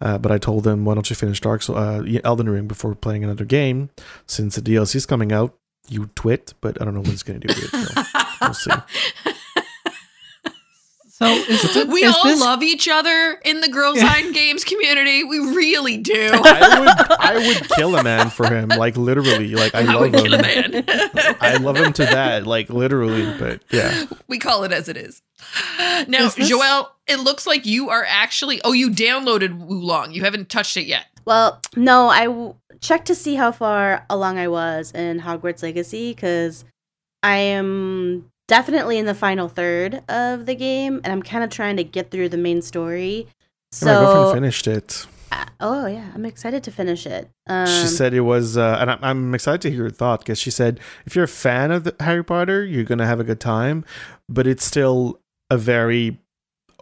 uh, 0.00 0.18
but 0.18 0.32
I 0.32 0.38
told 0.38 0.66
him, 0.66 0.84
why 0.84 0.94
don't 0.94 1.08
you 1.08 1.16
finish 1.16 1.40
Dark 1.40 1.62
Souls, 1.62 1.78
uh, 1.78 2.02
Elden 2.24 2.48
Ring 2.48 2.66
before 2.66 2.94
playing 2.94 3.24
another 3.24 3.44
game, 3.44 3.90
since 4.26 4.56
the 4.56 4.62
DLC 4.62 4.96
is 4.96 5.06
coming 5.06 5.32
out. 5.32 5.54
You 5.88 6.10
twit, 6.16 6.54
but 6.60 6.80
I 6.82 6.84
don't 6.84 6.94
know 6.94 7.00
what 7.00 7.10
he's 7.10 7.22
going 7.22 7.40
to 7.40 7.46
do 7.46 7.54
with 7.54 7.74
it. 7.74 7.80
So 7.80 8.02
we'll 8.40 8.54
see. 8.54 8.70
So 11.18 11.24
is, 11.28 11.86
we 11.88 12.02
is 12.04 12.14
all 12.14 12.24
this, 12.24 12.38
love 12.38 12.62
each 12.62 12.88
other 12.88 13.40
in 13.42 13.62
the 13.62 13.68
Girls 13.70 13.96
Yeah. 14.02 14.12
Sign 14.12 14.32
Games 14.32 14.64
community. 14.64 15.24
We 15.24 15.38
really 15.38 15.96
do. 15.96 16.28
I 16.30 16.78
would, 16.78 17.18
I 17.18 17.36
would 17.46 17.68
kill 17.70 17.96
a 17.96 18.02
man 18.02 18.28
for 18.28 18.46
him, 18.52 18.68
like 18.68 18.98
literally. 18.98 19.54
Like 19.54 19.74
I, 19.74 19.80
I 19.80 19.84
love 19.84 20.00
would 20.00 20.14
him. 20.14 20.20
kill 20.22 20.34
a 20.34 20.42
man. 20.42 20.84
I 21.40 21.56
love 21.56 21.78
him 21.78 21.94
to 21.94 22.04
that, 22.04 22.46
like 22.46 22.68
literally. 22.68 23.32
But 23.38 23.62
yeah, 23.70 24.04
we 24.28 24.38
call 24.38 24.64
it 24.64 24.72
as 24.72 24.90
it 24.90 24.98
is. 24.98 25.22
Now, 26.06 26.26
Is 26.26 26.34
this- 26.34 26.50
Joelle, 26.50 26.88
it 27.06 27.20
looks 27.20 27.46
like 27.46 27.64
you 27.64 27.88
are 27.88 28.04
actually. 28.06 28.60
Oh, 28.62 28.72
you 28.72 28.90
downloaded 28.90 29.56
Wo 29.56 29.74
Long. 29.76 30.12
You 30.12 30.22
haven't 30.22 30.50
touched 30.50 30.76
it 30.76 30.84
yet. 30.84 31.06
Well, 31.24 31.62
no, 31.76 32.08
I 32.08 32.26
w- 32.26 32.54
checked 32.80 33.06
to 33.06 33.14
see 33.14 33.36
how 33.36 33.52
far 33.52 34.04
along 34.10 34.36
I 34.38 34.48
was 34.48 34.92
in 34.92 35.20
Hogwarts 35.20 35.62
Legacy 35.62 36.12
because 36.12 36.66
I 37.22 37.36
am 37.38 38.30
definitely 38.48 38.98
in 38.98 39.06
the 39.06 39.14
final 39.14 39.48
third 39.48 40.02
of 40.08 40.46
the 40.46 40.54
game, 40.54 41.00
and 41.04 41.12
I'm 41.12 41.22
kind 41.22 41.42
of 41.44 41.50
trying 41.50 41.76
to 41.76 41.84
get 41.84 42.10
through 42.10 42.28
the 42.30 42.36
main 42.38 42.62
story. 42.62 43.26
my 43.82 43.90
girlfriend 43.92 44.28
So, 44.28 44.34
finished 44.34 44.66
it. 44.68 45.06
uh, 45.32 45.44
oh 45.60 45.86
yeah, 45.86 46.10
I'm 46.14 46.24
excited 46.24 46.62
to 46.64 46.70
finish 46.70 47.06
it. 47.06 47.28
Um, 47.48 47.66
she 47.66 47.86
said 47.88 48.14
it 48.14 48.20
was, 48.20 48.56
uh, 48.56 48.78
and 48.80 48.90
I'm, 48.92 48.98
I'm 49.02 49.34
excited 49.34 49.60
to 49.62 49.70
hear 49.70 49.82
your 49.82 49.90
thought 49.90 50.20
because 50.20 50.38
she 50.38 50.50
said 50.50 50.78
if 51.04 51.14
you're 51.16 51.24
a 51.24 51.28
fan 51.28 51.70
of 51.72 51.84
the 51.84 51.94
Harry 52.00 52.24
Potter, 52.24 52.64
you're 52.64 52.84
gonna 52.84 53.06
have 53.06 53.20
a 53.20 53.24
good 53.24 53.40
time, 53.40 53.84
but 54.28 54.46
it's 54.46 54.64
still 54.64 55.20
a 55.50 55.56
very 55.58 56.18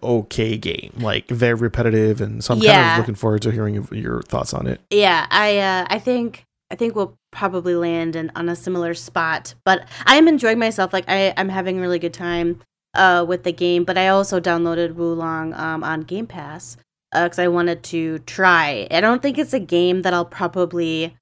okay 0.03 0.59
game, 0.59 0.93
like 0.99 1.29
very 1.29 1.55
repetitive, 1.55 2.21
and 2.21 2.45
so 2.45 2.55
I'm 2.55 2.61
kind 2.61 2.93
of 2.93 2.99
looking 2.99 3.15
forward 3.15 3.41
to 3.43 3.51
hearing 3.51 3.75
your- 3.75 3.89
your 3.95 4.23
thoughts 4.23 4.53
on 4.53 4.67
it. 4.67 4.81
Yeah, 4.91 5.27
I 5.31 5.59
uh, 5.59 5.87
I 5.89 5.99
think 5.99 6.45
I 6.71 6.75
think 6.75 6.95
we'll 6.95 7.17
probably 7.35 7.75
land 7.75 8.17
in, 8.17 8.31
on 8.35 8.49
a 8.49 8.57
similar 8.57 8.95
spot. 8.95 9.55
But 9.65 9.87
I 10.07 10.17
am 10.17 10.29
enjoying 10.29 10.59
myself. 10.59 10.93
Like 10.93 11.05
I 11.09 11.35
I'm 11.37 11.51
having 11.51 11.79
a 11.79 11.81
really 11.81 11.99
good 11.99 12.15
time 12.15 12.61
uh, 12.95 13.25
with 13.29 13.43
the 13.45 13.53
game. 13.53 13.85
But 13.85 13.99
I 13.99 14.09
also 14.09 14.41
downloaded 14.41 14.95
Wo 14.95 15.13
Long 15.13 15.53
um, 15.55 15.85
on 15.85 16.03
Game 16.03 16.27
Pass 16.27 16.77
because 17.13 17.39
I 17.39 17.49
wanted 17.49 17.83
to 17.85 18.21
try. 18.21 18.87
I 18.91 19.01
don't 19.01 19.21
think 19.23 19.37
it's 19.39 19.53
a 19.53 19.61
game 19.61 20.03
that 20.03 20.15
I'll 20.15 20.25
probably 20.25 21.17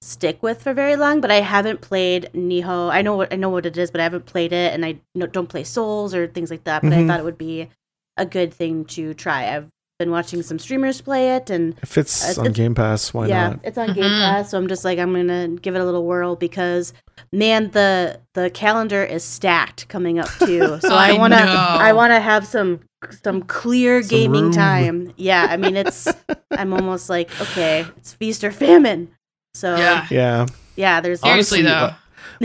stick 0.00 0.42
with 0.42 0.62
for 0.62 0.74
very 0.74 0.96
long. 0.96 1.20
But 1.20 1.30
I 1.30 1.40
haven't 1.40 1.80
played 1.80 2.30
Nioh. 2.34 2.90
I 2.90 3.02
know 3.02 3.16
what 3.16 3.32
I 3.32 3.36
know 3.36 3.50
what 3.50 3.66
it 3.66 3.76
is, 3.76 3.90
but 3.90 4.00
I 4.00 4.04
haven't 4.04 4.26
played 4.26 4.52
it, 4.52 4.72
and 4.74 4.84
I 4.84 5.00
don't 5.18 5.48
play 5.48 5.64
Souls 5.64 6.14
or 6.14 6.26
things 6.28 6.50
like 6.50 6.64
that. 6.64 6.82
But 6.82 6.92
Mhm. 6.92 7.04
I 7.04 7.06
thought 7.08 7.20
it 7.20 7.24
would 7.24 7.38
be 7.38 7.68
a 8.16 8.26
good 8.26 8.54
thing 8.54 8.84
to 8.84 9.12
try. 9.14 9.54
I've 9.56 9.68
been 9.98 10.10
watching 10.10 10.42
some 10.42 10.58
streamers 10.58 11.00
play 11.00 11.36
it 11.36 11.50
and 11.50 11.74
If 11.82 11.96
it's 11.96 12.20
It's- 12.22 12.38
on 12.38 12.46
it's- 12.46 12.56
Game 12.56 12.74
Pass, 12.74 13.14
why 13.14 13.28
yeah, 13.28 13.48
not? 13.50 13.60
Yeah, 13.62 13.68
it's 13.68 13.78
on 13.78 13.92
Game 13.94 14.04
Mhm. 14.04 14.20
Pass, 14.20 14.50
so 14.50 14.58
I'm 14.58 14.66
just 14.68 14.84
like 14.84 14.98
I'm 14.98 15.14
gonna 15.14 15.48
give 15.48 15.76
it 15.76 15.80
a 15.80 15.84
little 15.84 16.04
whirl 16.04 16.34
because 16.36 16.92
man, 17.32 17.70
the 17.70 18.18
the 18.34 18.50
calendar 18.50 19.04
is 19.04 19.22
stacked 19.22 19.86
coming 19.88 20.18
up 20.18 20.28
too. 20.40 20.78
So 20.80 20.94
I, 20.94 21.10
I 21.10 21.18
wanna 21.18 21.44
know. 21.46 21.52
I 21.54 21.92
wanna 21.92 22.20
have 22.20 22.44
some 22.46 22.80
some 23.22 23.42
clear 23.42 24.02
Some 24.02 24.08
gaming 24.10 24.42
room. 24.44 24.52
time. 24.52 25.12
Yeah, 25.16 25.46
I 25.48 25.56
mean 25.56 25.76
it's 25.76 26.08
I'm 26.50 26.72
almost 26.72 27.08
like 27.08 27.30
okay, 27.40 27.86
it's 27.96 28.12
feast 28.14 28.42
or 28.42 28.50
famine. 28.50 29.08
So 29.54 29.76
yeah. 29.76 30.06
yeah, 30.10 30.46
Yeah, 30.74 31.00
there's 31.00 31.20
Seriously, 31.20 31.60
Honestly, 31.60 31.62
though. 31.62 31.90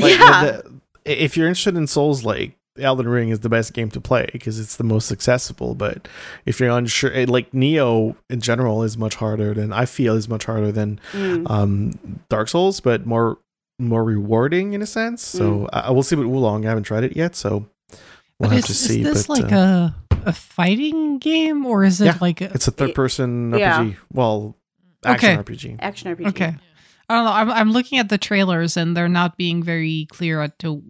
Like, 0.07 0.19
yeah. 0.19 0.43
the- 0.45 0.79
the- 1.05 1.23
if 1.23 1.35
you're 1.35 1.47
interested 1.47 1.75
in 1.75 1.87
Souls, 1.87 2.23
like 2.23 2.55
Elden 2.79 3.07
Ring 3.07 3.29
is 3.29 3.39
the 3.41 3.49
best 3.49 3.73
game 3.73 3.89
to 3.91 4.01
play 4.01 4.27
because 4.31 4.59
it's 4.59 4.75
the 4.77 4.83
most 4.83 5.11
accessible. 5.11 5.75
But 5.75 6.07
if 6.45 6.59
you're 6.59 6.69
unsure, 6.75 7.25
like 7.27 7.51
Nioh 7.51 8.15
in 8.29 8.41
general 8.41 8.83
is 8.83 8.97
much 8.97 9.15
harder 9.15 9.53
than 9.53 9.71
I 9.73 9.85
feel 9.85 10.15
is 10.15 10.27
much 10.29 10.45
harder 10.45 10.71
than 10.71 10.99
Mm. 11.13 11.49
um, 11.49 12.19
Dark 12.29 12.49
Souls, 12.49 12.79
but 12.79 13.05
more 13.05 13.37
more 13.81 14.03
rewarding 14.03 14.73
in 14.73 14.81
a 14.81 14.85
sense. 14.85 15.21
So 15.23 15.69
I, 15.71 15.79
I 15.81 15.91
will 15.91 16.03
see 16.03 16.15
with 16.15 16.27
Wo 16.27 16.39
Long. 16.39 16.65
I 16.65 16.69
haven't 16.69 16.83
tried 16.83 17.03
it 17.05 17.15
yet, 17.15 17.35
so 17.35 17.67
we'll 18.39 18.49
But 18.49 18.49
have 18.51 18.59
is, 18.59 18.65
to 18.65 18.73
see. 18.73 19.01
is 19.01 19.05
this 19.13 19.27
but 19.27 19.41
like 19.43 19.51
uh, 19.53 19.55
a 19.55 19.95
a 20.25 20.33
fighting 20.33 21.17
game 21.19 21.65
or 21.65 21.85
is 21.85 22.01
it 22.01 22.05
Yeah, 22.05 22.17
like 22.19 22.41
a, 22.41 22.51
it's 22.53 22.67
a 22.67 22.71
third 22.71 22.93
person 22.93 23.51
Yeah. 23.57 23.83
RPG. 23.85 23.95
Well, 24.11 24.57
action 25.05 25.29
Okay. 25.39 25.43
RPG. 25.53 25.77
Action 25.79 26.13
RPG. 26.15 26.27
okay? 26.27 26.55
I 27.07 27.15
don't 27.15 27.23
know. 27.25 27.31
I'm 27.31 27.49
I'm 27.49 27.71
looking 27.71 27.99
at 27.99 28.09
the 28.09 28.17
trailers 28.17 28.75
and 28.77 28.95
they're 28.97 29.07
not 29.07 29.37
being 29.37 29.63
very 29.63 30.07
clear 30.11 30.41
as 30.41 30.51
to 30.59 30.83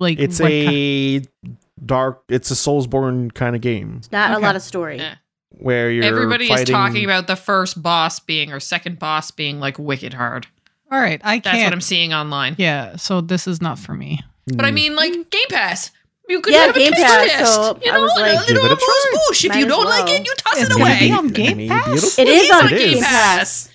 like 0.00 0.18
It's 0.18 0.40
what 0.40 0.48
ki- 0.48 1.16
a 1.46 1.56
dark. 1.84 2.22
It's 2.28 2.50
a 2.50 2.54
Soulsborne 2.54 3.32
kind 3.34 3.54
of 3.54 3.62
game 3.62 3.96
it's 3.98 4.10
Not 4.10 4.32
a 4.32 4.38
lot 4.40 4.56
of 4.56 4.62
story. 4.62 4.98
Yeah. 4.98 5.14
where 5.50 5.90
you're 5.90 6.04
Everybody 6.04 6.48
fighting, 6.48 6.62
is 6.64 6.70
talking 6.70 7.04
about 7.04 7.26
the 7.26 7.36
first 7.36 7.80
boss 7.82 8.18
being 8.20 8.52
or 8.52 8.58
second 8.60 8.98
boss 8.98 9.30
being 9.30 9.60
like 9.60 9.78
wicked 9.78 10.14
hard. 10.14 10.46
all 10.90 10.98
right. 11.00 11.20
I 11.24 11.38
That's 11.38 11.54
can't. 11.54 11.66
what 11.66 11.72
I'm 11.72 11.80
seeing 11.80 12.12
online. 12.12 12.56
yeah, 12.58 12.96
so 12.96 13.20
this 13.20 13.46
is 13.46 13.60
not 13.62 13.78
for 13.78 13.94
me. 13.94 14.20
But 14.46 14.64
I 14.64 14.70
Mm. 14.70 14.74
mean, 14.74 14.96
like 14.96 15.12
Game 15.30 15.48
Pass. 15.48 15.90
You 16.28 16.40
could 16.40 16.54
Yeah, 16.54 16.66
have 16.66 16.76
a 16.76 16.78
Game 16.78 16.92
taste 16.92 17.04
Pass, 17.04 17.26
test. 17.30 17.54
so 17.54 17.78
you 17.84 17.90
I 17.90 17.94
know, 17.96 18.02
was 18.02 18.12
a 18.12 18.20
little 18.22 18.46
Give 18.46 18.56
it 18.56 18.72
a 18.72 18.76
try. 18.76 19.50
If 19.50 19.56
you 19.56 19.66
don't 19.66 19.84
like 19.84 20.08
it, 20.08 20.24
you 20.26 20.34
toss 20.36 20.60
It's 20.62 20.70
it 20.70 20.80
away. 20.80 20.98
be 21.00 21.12
on 21.12 21.28
Game 21.28 21.68
Pass. 21.68 21.86
beautiful. 21.86 22.22
It 22.22 22.28
is 22.28 22.42
It's 22.44 22.50
on 22.52 22.62
on 22.64 22.68
Game 22.70 22.78
Game 22.94 23.02
Pass. 23.02 23.38
Pass. 23.66 23.68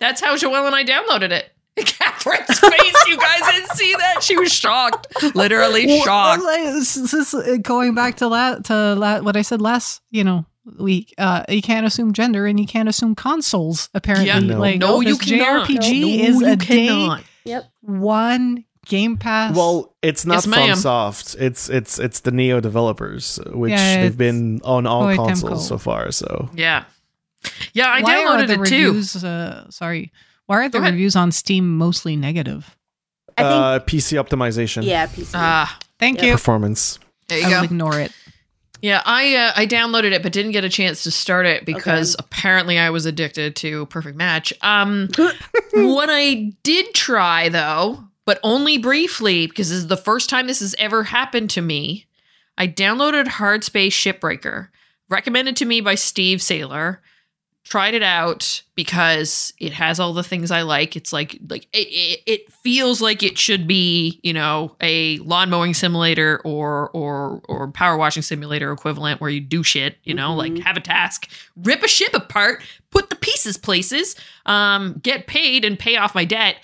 That's 0.00 0.20
how 0.20 0.34
Joelle 0.36 0.66
and 0.66 0.74
I 0.74 0.84
downloaded 0.84 1.30
it. 1.30 1.52
Catherine's 1.98 2.58
face, 2.58 2.94
you 3.06 3.16
guys 3.16 3.40
didn't 3.52 3.70
see 3.76 3.94
that. 3.98 4.22
She 4.22 4.36
was 4.36 4.52
shocked, 4.52 5.06
literally 5.34 5.86
Well, 5.86 6.04
shocked. 6.04 6.42
like, 6.42 6.62
this- 6.64 6.94
this 6.94 7.14
is, 7.14 7.34
uh, 7.34 7.56
going 7.62 7.94
back 7.94 8.16
to 8.16 8.28
la- 8.28 8.56
to 8.56 8.94
la- 8.94 9.20
what 9.20 9.36
I 9.36 9.42
said 9.42 9.60
last, 9.60 10.00
you 10.10 10.24
know, 10.24 10.44
week. 10.78 11.14
Uh, 11.18 11.42
you 11.48 11.62
can't 11.62 11.86
assume 11.86 12.12
gender 12.12 12.46
and 12.46 12.60
you 12.60 12.66
can't 12.66 12.88
assume 12.88 13.14
consoles. 13.14 13.88
Apparently, 13.94 14.26
Yeah. 14.28 14.38
No. 14.40 14.58
like 14.58 14.78
No, 14.78 15.00
you 15.00 15.16
this 15.16 15.28
cannot. 15.28 15.66
JRPG 15.68 16.00
No, 16.00 16.06
is 16.28 16.40
you 16.40 16.46
a 16.46 16.56
day 16.56 16.86
cannot. 16.86 17.24
Yep. 17.44 17.64
one 17.80 18.64
Game 18.86 19.16
Pass. 19.18 19.54
Well, 19.56 19.94
it's 20.02 20.24
not 20.26 20.34
Yes, 20.36 20.46
ma'am. 20.46 20.68
FromSoft. 20.76 21.36
It's 21.40 21.68
it's 21.68 21.98
it's 21.98 22.20
the 22.20 22.30
Nioh 22.32 22.60
developers, 22.62 23.38
which 23.46 23.72
Yeah, 23.72 24.02
they've 24.02 24.16
been 24.16 24.60
on 24.64 24.86
all 24.86 25.04
Koei 25.04 25.16
consoles 25.16 25.64
Tecmo. 25.64 25.68
so 25.68 25.78
far. 25.78 26.10
So 26.12 26.48
Yeah, 26.54 26.84
yeah. 27.72 27.88
I 27.88 28.00
why 28.02 28.24
are 28.24 28.38
downloaded 28.38 28.46
the 28.48 28.62
it 28.62 29.20
too. 29.22 29.26
Uh, 29.26 29.70
sorry, 29.70 30.12
why 30.50 30.64
are 30.64 30.68
the 30.68 30.78
Go 30.78 30.82
ahead. 30.82 30.94
reviews 30.94 31.14
on 31.16 31.30
Steam 31.32 31.78
mostly 31.78 32.16
negative? 32.16 32.76
I 33.38 33.42
think. 33.42 33.54
uh, 33.54 33.78
PC 33.80 34.22
optimization, 34.22 34.84
yeah, 34.84 35.06
PC. 35.06 35.30
Ah, 35.34 35.78
Thank 35.98 36.18
Yeah. 36.18 36.26
you. 36.26 36.32
performance. 36.32 36.98
there 37.28 37.38
you 37.38 37.46
I 37.46 37.50
go. 37.50 37.62
ignore 37.62 38.00
it. 38.00 38.10
Yeah, 38.82 39.02
I 39.04 39.36
uh, 39.36 39.52
I 39.56 39.66
downloaded 39.66 40.12
it 40.12 40.22
but 40.22 40.32
didn't 40.32 40.52
get 40.52 40.64
a 40.64 40.68
chance 40.68 41.02
to 41.04 41.10
start 41.10 41.46
it 41.46 41.64
because 41.66 42.16
apparently 42.18 42.78
I 42.78 42.90
was 42.90 43.06
addicted 43.06 43.54
to 43.56 43.86
Perfect 43.86 44.16
Match. 44.16 44.52
Um 44.62 45.08
what 45.72 46.08
I 46.10 46.52
did 46.64 46.94
try 46.94 47.48
though, 47.50 48.02
but 48.26 48.40
only 48.42 48.78
briefly 48.78 49.46
because 49.46 49.68
this 49.68 49.78
is 49.78 49.86
the 49.86 49.96
first 49.96 50.28
time 50.30 50.46
this 50.46 50.60
has 50.60 50.74
ever 50.78 51.04
happened 51.04 51.50
to 51.50 51.60
me. 51.62 52.06
I 52.58 52.66
downloaded 52.66 53.26
Hardspace 53.26 53.92
Shipbreaker, 53.92 54.68
recommended 55.08 55.56
to 55.58 55.64
me 55.66 55.80
by 55.80 55.94
Steve 55.94 56.40
Saylor. 56.40 56.98
Tried 57.62 57.94
it 57.94 58.02
out 58.02 58.62
because 58.74 59.52
it 59.58 59.72
has 59.74 60.00
all 60.00 60.12
the 60.12 60.22
things 60.24 60.50
I 60.50 60.62
like. 60.62 60.96
It's 60.96 61.12
like 61.12 61.38
like 61.48 61.68
it, 61.72 62.20
it, 62.26 62.52
feels 62.52 63.00
like 63.00 63.22
it 63.22 63.38
should 63.38 63.66
be, 63.66 64.18
you 64.22 64.32
know, 64.32 64.74
a 64.80 65.18
lawn 65.18 65.50
mowing 65.50 65.74
simulator 65.74 66.40
or 66.44 66.90
or 66.90 67.42
or 67.48 67.68
power 67.70 67.96
washing 67.96 68.22
simulator 68.22 68.72
equivalent 68.72 69.20
where 69.20 69.30
you 69.30 69.40
do 69.40 69.62
shit, 69.62 69.98
you 70.04 70.14
know, 70.14 70.34
like 70.34 70.52
Mhm. 70.52 70.62
have 70.64 70.76
a 70.76 70.80
task, 70.80 71.28
rip 71.56 71.82
a 71.82 71.88
ship 71.88 72.12
apart, 72.14 72.62
put 72.90 73.08
the 73.08 73.16
pieces 73.16 73.56
places, 73.56 74.16
um, 74.46 74.98
get 75.02 75.26
paid 75.26 75.64
and 75.64 75.78
pay 75.78 75.96
off 75.96 76.14
my 76.14 76.24
debt. 76.24 76.56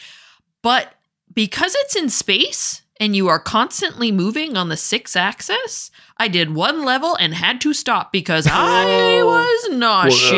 But 0.63 0.95
because 1.35 1.75
it's 1.77 1.95
in 1.95 2.09
space 2.09 2.83
and 2.99 3.15
you 3.15 3.29
are 3.29 3.39
constantly 3.39 4.11
moving 4.11 4.57
on 4.57 4.71
the 4.71 4.77
six 4.77 5.15
axis, 5.15 5.91
I 6.19 6.29
did 6.29 6.55
one 6.55 6.85
level 6.85 7.15
and 7.17 7.35
had 7.35 7.61
to 7.63 7.75
stop 7.75 8.11
because 8.11 8.47
I 8.51 9.21
oh. 9.21 9.27
was 9.27 9.77
nauseous. 9.77 10.33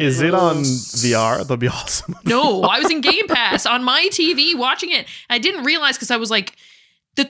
Is 0.00 0.20
it 0.20 0.32
on 0.32 0.56
VR? 0.62 1.38
That'd 1.38 1.58
be 1.58 1.68
awesome. 1.68 2.14
No, 2.24 2.62
I 2.62 2.78
was 2.78 2.90
in 2.90 3.00
Game 3.00 3.26
Pass 3.26 3.66
on 3.66 3.82
my 3.82 4.08
TV 4.12 4.56
watching 4.56 4.92
it. 4.92 5.08
I 5.28 5.38
didn't 5.38 5.64
realize 5.64 5.96
because 5.96 6.12
I 6.12 6.16
was 6.16 6.30
like, 6.30 6.54
the 7.16 7.28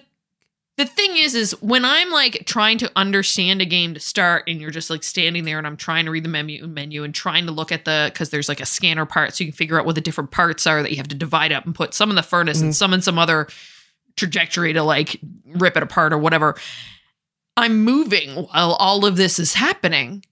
the 0.76 0.85
thing 0.85 1.16
is, 1.16 1.35
is 1.35 1.53
when 1.62 1.87
I'm 1.87 2.11
like 2.11 2.44
trying 2.44 2.76
to 2.79 2.92
understand 2.94 3.62
a 3.62 3.66
game 3.66 3.94
to 3.94 4.00
start, 4.00 4.44
and 4.46 4.61
you're 4.61 4.70
just 4.70 4.90
like 4.90 5.03
standing 5.03 5.44
there, 5.44 5.57
and 5.57 5.66
I'm 5.66 5.79
trying 5.79 6.05
to 6.05 6.11
read 6.11 6.24
the 6.26 6.29
menu 6.29 6.66
menu 6.66 7.05
and 7.05 7.14
trying 7.14 7.46
to 7.46 7.53
look 7.53 7.72
at 7.72 7.87
the 7.87 8.11
because 8.12 8.29
there's 8.29 8.50
like 8.50 8.61
a 8.61 8.66
scanner 8.66 9.07
part, 9.07 9.35
so 9.35 9.44
you 9.44 9.50
can 9.50 9.57
figure 9.57 9.81
out 9.81 9.87
what 9.87 9.94
the 9.94 10.03
different 10.03 10.31
parts 10.31 10.66
are 10.66 10.83
that 10.83 10.90
you 10.90 10.98
have 10.98 11.09
to 11.09 11.16
divide 11.16 11.53
up 11.53 11.64
and 11.64 11.74
put 11.74 11.94
some 11.94 12.11
in 12.11 12.16
the 12.16 12.22
furnace 12.22 12.61
and 12.61 12.70
mm-hmm. 12.70 12.76
some 12.76 12.92
in 12.92 13.00
some 13.00 13.18
other 13.18 13.48
trajectory 14.16 14.74
to 14.74 14.83
like 14.83 15.18
rip 15.55 15.79
it 15.79 15.83
apart 15.83 16.12
or 16.12 16.18
whatever. 16.18 16.55
I'm 17.61 17.85
moving 17.85 18.31
while 18.31 18.73
all 18.73 19.05
of 19.05 19.16
this 19.16 19.38
is 19.38 19.53
happening. 19.53 20.25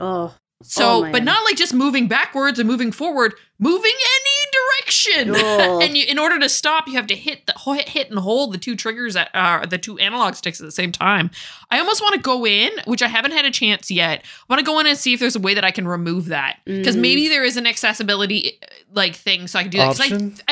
oh, 0.00 0.34
So, 0.64 1.04
Oh, 1.06 1.12
but 1.12 1.24
not 1.24 1.44
like 1.44 1.56
just 1.56 1.74
moving 1.74 2.08
backwards 2.08 2.58
and 2.58 2.68
moving 2.68 2.92
forward, 2.92 3.34
moving 3.58 3.92
any 3.92 4.50
direction. 4.52 5.34
Oh. 5.62 5.80
and 5.80 5.96
you, 5.96 6.04
in 6.06 6.18
order 6.18 6.38
to 6.38 6.48
stop, 6.48 6.86
you 6.86 6.94
have 6.94 7.06
to 7.08 7.14
hit 7.16 7.46
the 7.46 7.54
hit, 7.74 7.88
hit 7.88 8.10
and 8.10 8.18
hold 8.18 8.52
the 8.52 8.58
two 8.58 8.76
triggers 8.76 9.16
at 9.16 9.30
uh, 9.34 9.64
the 9.66 9.78
two 9.78 9.98
analog 9.98 10.34
sticks 10.34 10.60
at 10.60 10.64
the 10.64 10.72
same 10.72 10.92
time. 10.92 11.30
I 11.70 11.78
almost 11.78 12.00
want 12.02 12.14
to 12.14 12.20
go 12.20 12.46
in, 12.46 12.70
which 12.86 13.02
I 13.02 13.08
haven't 13.08 13.32
had 13.32 13.44
a 13.44 13.50
chance 13.50 13.90
yet. 13.90 14.20
I 14.24 14.44
want 14.52 14.60
to 14.60 14.64
go 14.64 14.78
in 14.80 14.86
and 14.86 14.96
see 14.98 15.14
if 15.14 15.20
there's 15.20 15.36
a 15.36 15.40
way 15.40 15.54
that 15.54 15.64
I 15.64 15.70
can 15.70 15.86
remove 15.88 16.26
that 16.26 16.58
because 16.64 16.96
Mhm. 16.96 17.00
maybe 17.00 17.28
there 17.28 17.44
is 17.44 17.56
an 17.56 17.66
accessibility 17.66 18.58
uh, 18.62 18.66
like 18.92 19.14
thing, 19.16 19.46
so 19.46 19.58
I 19.58 19.62
can 19.62 19.70
do 19.70 19.78
that. 19.78 20.00
I, 20.00 20.04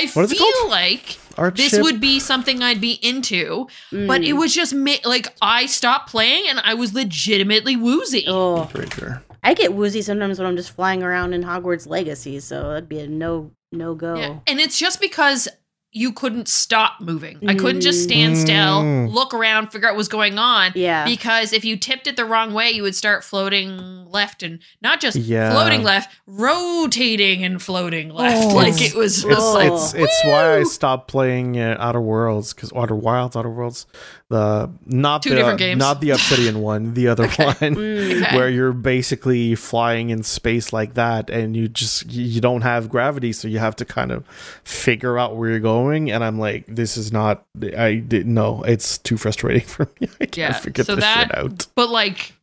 I 0.02 0.06
What 0.08 0.24
is 0.24 0.32
it 0.32 0.38
feel 0.38 0.52
called? 0.52 0.70
like 0.70 1.18
Art 1.36 1.56
this 1.56 1.70
ship? 1.70 1.82
would 1.82 2.00
be 2.00 2.18
something 2.20 2.62
I'd 2.62 2.80
be 2.80 2.98
into, 3.02 3.66
but 3.90 4.22
it 4.22 4.34
Mm. 4.34 4.38
was 4.38 4.54
just 4.54 4.74
ma- 4.74 4.94
like 5.04 5.28
I 5.42 5.66
stopped 5.66 6.10
playing 6.10 6.44
and 6.48 6.60
I 6.64 6.74
was 6.74 6.94
legitimately 6.94 7.76
woozy. 7.76 8.24
Oh, 8.26 8.64
Breaker. 8.72 9.22
I 9.42 9.54
get 9.54 9.74
woozy 9.74 10.02
sometimes 10.02 10.38
when 10.38 10.46
I'm 10.46 10.56
just 10.56 10.72
flying 10.72 11.02
around 11.02 11.32
in 11.32 11.42
Hogwarts 11.42 11.86
Legacy, 11.86 12.40
so 12.40 12.70
that'd 12.70 12.88
be 12.88 13.00
a 13.00 13.06
no 13.06 13.52
no 13.72 13.94
go. 13.94 14.16
Yeah. 14.16 14.38
And 14.46 14.60
it's 14.60 14.78
just 14.78 15.00
because 15.00 15.48
you 15.92 16.12
couldn't 16.12 16.46
stop 16.46 17.00
moving. 17.00 17.40
I 17.48 17.54
couldn't 17.54 17.80
just 17.80 18.04
stand 18.04 18.38
still, 18.38 18.82
Mm. 18.82 19.12
look 19.12 19.34
around, 19.34 19.72
figure 19.72 19.88
out 19.88 19.94
what 19.94 19.98
was 19.98 20.08
going 20.08 20.38
on. 20.38 20.70
Yeah. 20.76 21.04
Because 21.04 21.52
if 21.52 21.64
you 21.64 21.76
tipped 21.76 22.06
it 22.06 22.16
the 22.16 22.24
wrong 22.24 22.52
way, 22.54 22.70
you 22.70 22.82
would 22.84 22.94
start 22.94 23.24
floating 23.24 24.06
left 24.08 24.44
and 24.44 24.60
not 24.80 25.00
just 25.00 25.16
Yeah. 25.16 25.50
floating 25.52 25.82
left, 25.82 26.08
rotating 26.26 27.44
and 27.44 27.60
floating 27.60 28.10
left. 28.10 28.36
Oh. 28.44 28.54
Like 28.60 28.80
it 28.80 28.94
was 28.94 29.24
It's 29.24 29.24
just 29.24 29.40
Oh. 29.40 29.54
like 29.54 29.72
it's 29.72 29.94
it's 29.94 30.24
why 30.24 30.58
I 30.58 30.62
stopped 30.64 31.08
playing 31.08 31.58
uh, 31.58 31.76
Outer 31.80 32.00
Worlds 32.00 32.52
because 32.52 32.72
Outer 32.76 32.94
Wilds, 32.94 33.34
Outer 33.36 33.48
Worlds, 33.50 33.86
the 34.28 34.70
not 34.86 35.22
Two 35.22 35.30
the 35.30 35.36
different 35.36 35.58
games. 35.58 35.78
not 35.78 36.00
the 36.00 36.10
Obsidian 36.10 36.60
one, 36.72 36.94
the 36.94 37.08
other 37.08 37.26
one. 37.26 37.54
Mm. 37.56 38.00
Okay. 38.20 38.36
Where 38.36 38.48
you're 38.50 38.72
basically 38.72 39.54
flying 39.54 40.10
in 40.10 40.22
space 40.22 40.72
like 40.72 40.94
that, 40.94 41.30
and 41.30 41.56
you 41.56 41.68
just 41.68 42.10
you 42.12 42.22
you 42.24 42.40
don't 42.40 42.60
have 42.62 42.88
gravity, 42.90 43.32
so 43.32 43.48
you 43.48 43.58
have 43.58 43.74
to 43.76 43.84
kind 43.84 44.10
of 44.12 44.24
figure 44.62 45.18
out 45.18 45.36
where 45.36 45.50
you're 45.50 45.58
going. 45.58 45.79
And 45.88 46.22
I'm 46.24 46.38
like, 46.38 46.66
this 46.66 46.96
is 46.96 47.12
not. 47.12 47.44
I 47.76 47.94
didn't 47.96 48.34
know. 48.34 48.62
It's 48.62 48.98
too 48.98 49.16
frustrating 49.16 49.66
for 49.66 49.88
me. 50.00 50.08
I 50.20 50.26
can't 50.26 50.36
Yeah, 50.36 50.52
figure 50.52 50.84
so 50.84 50.94
this 50.96 51.04
that- 51.04 51.28
shit 51.28 51.38
out. 51.38 51.66
but 51.74 51.88
like 51.90 52.34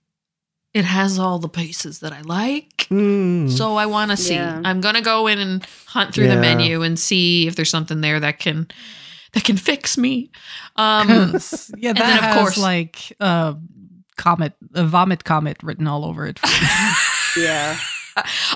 it 0.74 0.86
has 0.86 1.18
all 1.18 1.40
the 1.40 1.50
pieces 1.50 2.00
that 2.00 2.14
I 2.14 2.22
like. 2.22 2.88
Mm. 2.90 3.50
So 3.50 3.76
I 3.78 3.86
want 3.88 4.12
to 4.12 4.18
see. 4.18 4.36
Yeah. 4.36 4.62
I'm 4.64 4.82
gonna 4.82 5.02
go 5.02 5.28
in 5.28 5.40
and 5.40 5.66
hunt 5.88 6.14
through 6.14 6.28
the 6.28 6.36
menu 6.36 6.82
and 6.84 7.00
see 7.00 7.48
if 7.48 7.56
there's 7.56 7.70
something 7.72 8.02
there 8.02 8.20
that 8.20 8.38
can 8.40 8.68
that 9.34 9.44
can 9.44 9.58
fix 9.58 9.98
me. 9.98 10.30
Um, 10.76 11.08
'Cause, 11.32 11.72
yeah, 11.78 11.94
that 11.94 12.00
then, 12.00 12.18
of 12.18 12.24
has 12.24 12.36
course- 12.38 12.58
like 12.58 13.14
uh, 13.20 13.56
comet, 14.18 14.54
a 14.76 14.86
vomit 14.86 15.24
comet 15.24 15.58
written 15.64 15.88
all 15.88 16.06
over 16.06 16.26
it. 16.28 16.40
Yeah. 17.38 17.78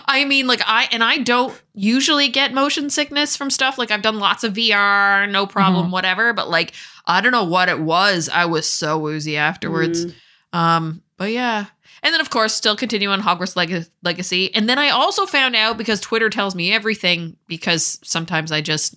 I 0.05 0.25
mean, 0.25 0.47
like 0.47 0.61
I 0.65 0.87
and 0.91 1.03
I 1.03 1.17
don't 1.17 1.59
usually 1.73 2.27
get 2.27 2.53
motion 2.53 2.89
sickness 2.89 3.35
from 3.37 3.49
stuff. 3.49 3.77
Like 3.77 3.91
I've 3.91 4.01
done 4.01 4.19
lots 4.19 4.43
of 4.43 4.53
VR, 4.53 5.29
no 5.29 5.45
problem, 5.47 5.87
Mhm. 5.87 5.91
whatever. 5.91 6.33
But 6.33 6.49
like 6.49 6.73
I 7.05 7.21
don't 7.21 7.31
know 7.31 7.43
what 7.43 7.69
it 7.69 7.79
was. 7.79 8.29
I 8.31 8.45
was 8.45 8.67
so 8.69 8.97
woozy 8.97 9.37
afterwards. 9.37 10.05
Mm. 10.05 10.13
Um, 10.53 11.01
but 11.17 11.31
yeah. 11.31 11.65
And 12.03 12.13
then 12.13 12.21
of 12.21 12.29
course, 12.29 12.53
still 12.55 12.75
continue 12.75 13.09
on 13.09 13.21
Hogwarts 13.21 13.55
Leg- 13.55 13.85
Legacy. 14.03 14.53
And 14.55 14.67
then 14.67 14.79
I 14.79 14.89
also 14.89 15.25
found 15.25 15.55
out 15.55 15.77
because 15.77 15.99
Twitter 16.01 16.29
tells 16.29 16.55
me 16.55 16.73
everything. 16.73 17.37
Because 17.47 17.99
sometimes 18.03 18.51
I 18.51 18.61
just 18.61 18.95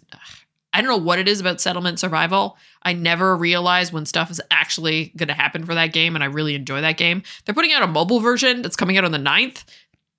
I 0.73 0.81
don't 0.81 0.91
know 0.91 1.05
what 1.05 1.21
it 1.21 1.29
is 1.29 1.41
about 1.41 1.61
settlement 1.61 2.01
survival. 2.01 2.59
I 2.83 2.95
never 2.95 3.37
realize 3.37 3.93
when 3.93 4.07
stuff 4.07 4.29
is 4.31 4.41
actually 4.51 5.13
going 5.17 5.29
to 5.29 5.33
happen 5.35 5.65
for 5.65 5.73
that 5.75 5.93
game, 5.93 6.17
and 6.17 6.25
I 6.25 6.27
really 6.27 6.57
enjoy 6.57 6.81
that 6.81 6.97
game. 6.97 7.23
They're 7.45 7.55
putting 7.55 7.73
out 7.73 7.85
a 7.85 7.87
mobile 7.87 8.19
version 8.19 8.61
that's 8.61 8.75
coming 8.75 8.99
out 8.99 9.05
on 9.05 9.13
the 9.13 9.19
9th, 9.19 9.63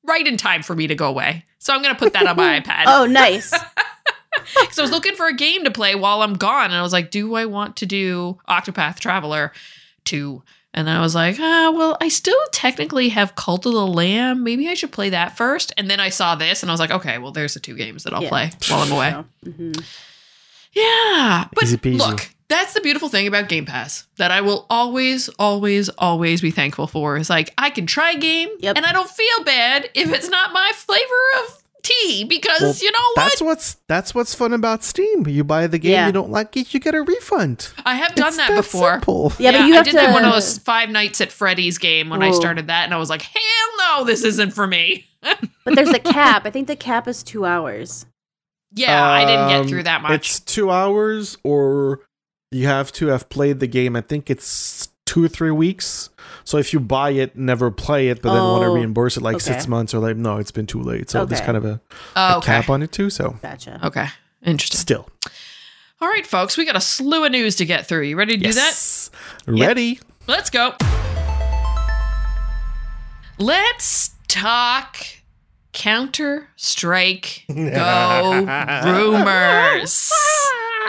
right 0.05 0.25
in 0.25 0.37
time 0.37 0.63
for 0.63 0.75
me 0.75 0.87
to 0.87 0.95
go 0.95 1.07
away. 1.07 1.45
So 1.59 1.73
I'm 1.73 1.81
going 1.81 1.95
to 1.95 1.99
put 1.99 2.13
that 2.13 2.27
on 2.27 2.35
my 2.35 2.59
iPad. 2.61 2.83
Oh, 2.87 3.05
nice. 3.05 3.53
So 4.71 4.81
I 4.81 4.83
was 4.83 4.91
looking 4.91 5.15
for 5.15 5.27
a 5.27 5.33
game 5.33 5.63
to 5.63 5.71
play 5.71 5.95
while 5.95 6.21
I'm 6.21 6.33
gone, 6.33 6.65
and 6.65 6.75
I 6.75 6.81
was 6.81 6.91
like, 6.93 7.09
do 7.09 7.35
I 7.35 7.45
want 7.45 7.77
to 7.77 7.85
do 7.85 8.37
Octopath 8.49 8.99
Traveler 8.99 9.53
2? 10.03 10.43
And 10.73 10.85
then 10.87 10.95
I 10.95 10.99
was 10.99 11.15
like, 11.15 11.37
ah, 11.39 11.71
well, 11.73 11.97
I 12.01 12.09
still 12.09 12.37
technically 12.51 13.09
have 13.09 13.35
Cult 13.35 13.65
of 13.65 13.71
the 13.71 13.87
Lamb. 13.87 14.43
Maybe 14.43 14.67
I 14.67 14.73
should 14.73 14.91
play 14.91 15.09
that 15.11 15.37
first. 15.37 15.71
And 15.77 15.89
then 15.89 16.01
I 16.01 16.09
saw 16.09 16.35
this, 16.35 16.61
and 16.61 16.69
I 16.69 16.73
was 16.73 16.81
like, 16.81 16.91
okay, 16.91 17.17
well, 17.17 17.31
there's 17.31 17.53
the 17.53 17.61
two 17.61 17.75
games 17.75 18.03
that 18.03 18.13
I'll 18.13 18.23
Yeah. 18.23 18.29
play 18.29 18.51
while 18.69 18.81
I'm 18.81 18.91
away. 18.91 19.11
So, 19.11 19.25
mhm. 19.49 19.83
Yeah. 20.73 21.47
But 21.53 21.63
Easy 21.63 21.77
peasy. 21.77 21.97
look, 21.97 22.29
that's 22.49 22.73
the 22.73 22.81
beautiful 22.81 23.09
thing 23.09 23.27
about 23.27 23.49
Game 23.49 23.65
Pass 23.65 24.05
that 24.17 24.31
I 24.31 24.41
will 24.41 24.65
always, 24.69 25.29
always, 25.39 25.89
always 25.89 26.41
be 26.41 26.51
thankful 26.51 26.87
for. 26.87 27.17
Is 27.17 27.29
like 27.29 27.53
I 27.57 27.69
can 27.69 27.85
try 27.85 28.11
a 28.11 28.17
game 28.19 28.49
Yep. 28.59 28.77
and 28.77 28.85
I 28.85 28.91
don't 28.93 29.09
feel 29.09 29.43
bad 29.43 29.89
if 29.93 30.11
it's 30.13 30.29
not 30.29 30.53
my 30.53 30.71
flavor 30.75 31.03
of 31.43 31.63
tea 31.83 32.23
because 32.23 32.61
Well, 32.61 32.75
you 32.81 32.91
know 32.91 32.97
what? 33.13 33.23
That's 33.29 33.41
what's 33.41 33.77
that's 33.87 34.15
what's 34.15 34.33
fun 34.33 34.53
about 34.53 34.83
Steam. 34.83 35.27
You 35.27 35.43
buy 35.43 35.67
the 35.67 35.77
game, 35.79 35.91
Yeah. 35.91 36.07
you 36.07 36.13
don't 36.13 36.31
like 36.31 36.55
it, 36.57 36.73
you 36.73 36.79
get 36.79 36.95
a 36.95 37.01
refund. 37.01 37.69
I 37.85 37.95
have 37.95 38.15
done 38.15 38.29
It's 38.29 38.37
that 38.37 38.55
before. 38.55 38.93
simple. 38.93 39.33
Yeah, 39.39 39.51
but 39.51 39.67
you 39.67 39.73
I 39.73 39.77
have 39.77 39.85
did 39.85 39.91
to. 39.91 39.97
that 39.97 40.13
one 40.13 40.25
of 40.25 40.33
those 40.33 40.57
Five 40.59 40.89
Nights 40.89 41.21
at 41.21 41.31
Freddy's 41.31 41.77
game 41.77 42.09
when 42.09 42.23
I 42.23 42.31
started 42.31 42.67
that, 42.67 42.85
and 42.85 42.93
I 42.93 42.97
was 42.97 43.09
like, 43.09 43.21
hell 43.21 43.99
no, 43.99 44.03
this 44.05 44.23
isn't 44.23 44.51
for 44.51 44.65
me. 44.67 45.05
but 45.21 45.75
there's 45.75 45.89
a 45.89 45.99
cap. 45.99 46.45
I 46.45 46.49
think 46.51 46.67
the 46.67 46.75
cap 46.75 47.07
is 47.07 47.21
two 47.23 47.45
hours. 47.45 48.05
Yeah, 48.73 49.03
I 49.03 49.25
didn't 49.25 49.47
get 49.47 49.59
Um, 49.61 49.67
through 49.67 49.83
that 49.83 50.01
much. 50.01 50.11
It's 50.13 50.39
two 50.39 50.69
hours, 50.71 51.37
or 51.43 52.01
you 52.51 52.67
have 52.67 52.91
to 52.93 53.07
have 53.07 53.29
played 53.29 53.59
the 53.59 53.67
game. 53.67 53.95
I 53.95 54.01
think 54.01 54.29
it's 54.29 54.89
two 55.05 55.23
or 55.23 55.27
three 55.27 55.51
weeks. 55.51 56.09
So 56.43 56.57
if 56.57 56.73
you 56.73 56.79
buy 56.79 57.11
it, 57.11 57.35
never 57.37 57.69
play 57.71 58.09
it, 58.09 58.21
but 58.21 58.33
then 58.33 58.41
want 58.41 58.63
to 58.63 58.67
Oh, 58.67 58.73
reimburse 58.75 59.17
it 59.17 59.23
like 59.23 59.39
six 59.39 59.67
months, 59.67 59.93
or 59.93 59.99
like 59.99 60.17
no, 60.17 60.37
it's 60.37 60.51
been 60.51 60.65
too 60.65 60.81
late. 60.81 61.09
So 61.09 61.25
there's 61.25 61.41
kind 61.41 61.57
of 61.57 61.65
a, 61.65 61.81
oh, 62.15 62.35
a 62.35 62.37
okay. 62.37 62.45
cap 62.61 62.69
on 62.69 62.81
it 62.81 62.91
too. 62.91 63.09
So 63.09 63.35
Gotcha. 63.41 63.79
Okay. 63.83 64.07
Interesting. 64.43 64.79
still, 64.79 65.09
All 66.01 66.07
right, 66.07 66.25
folks, 66.25 66.55
we 66.55 66.65
got 66.65 66.75
a 66.75 66.81
slew 66.81 67.25
of 67.25 67.31
news 67.31 67.55
to 67.55 67.65
get 67.65 67.87
through. 67.87 68.03
You 68.03 68.15
ready 68.15 68.37
to 68.37 68.43
do 68.43 68.53
that? 68.53 68.55
yes, 68.55 69.09
ready. 69.47 69.99
Let's 70.27 70.49
go. 70.51 70.75
Let's 73.39 74.11
talk 74.27 74.97
Counter 75.75 76.47
Strike 76.55 77.43
Go 77.53 78.45
rumors. 78.85 80.11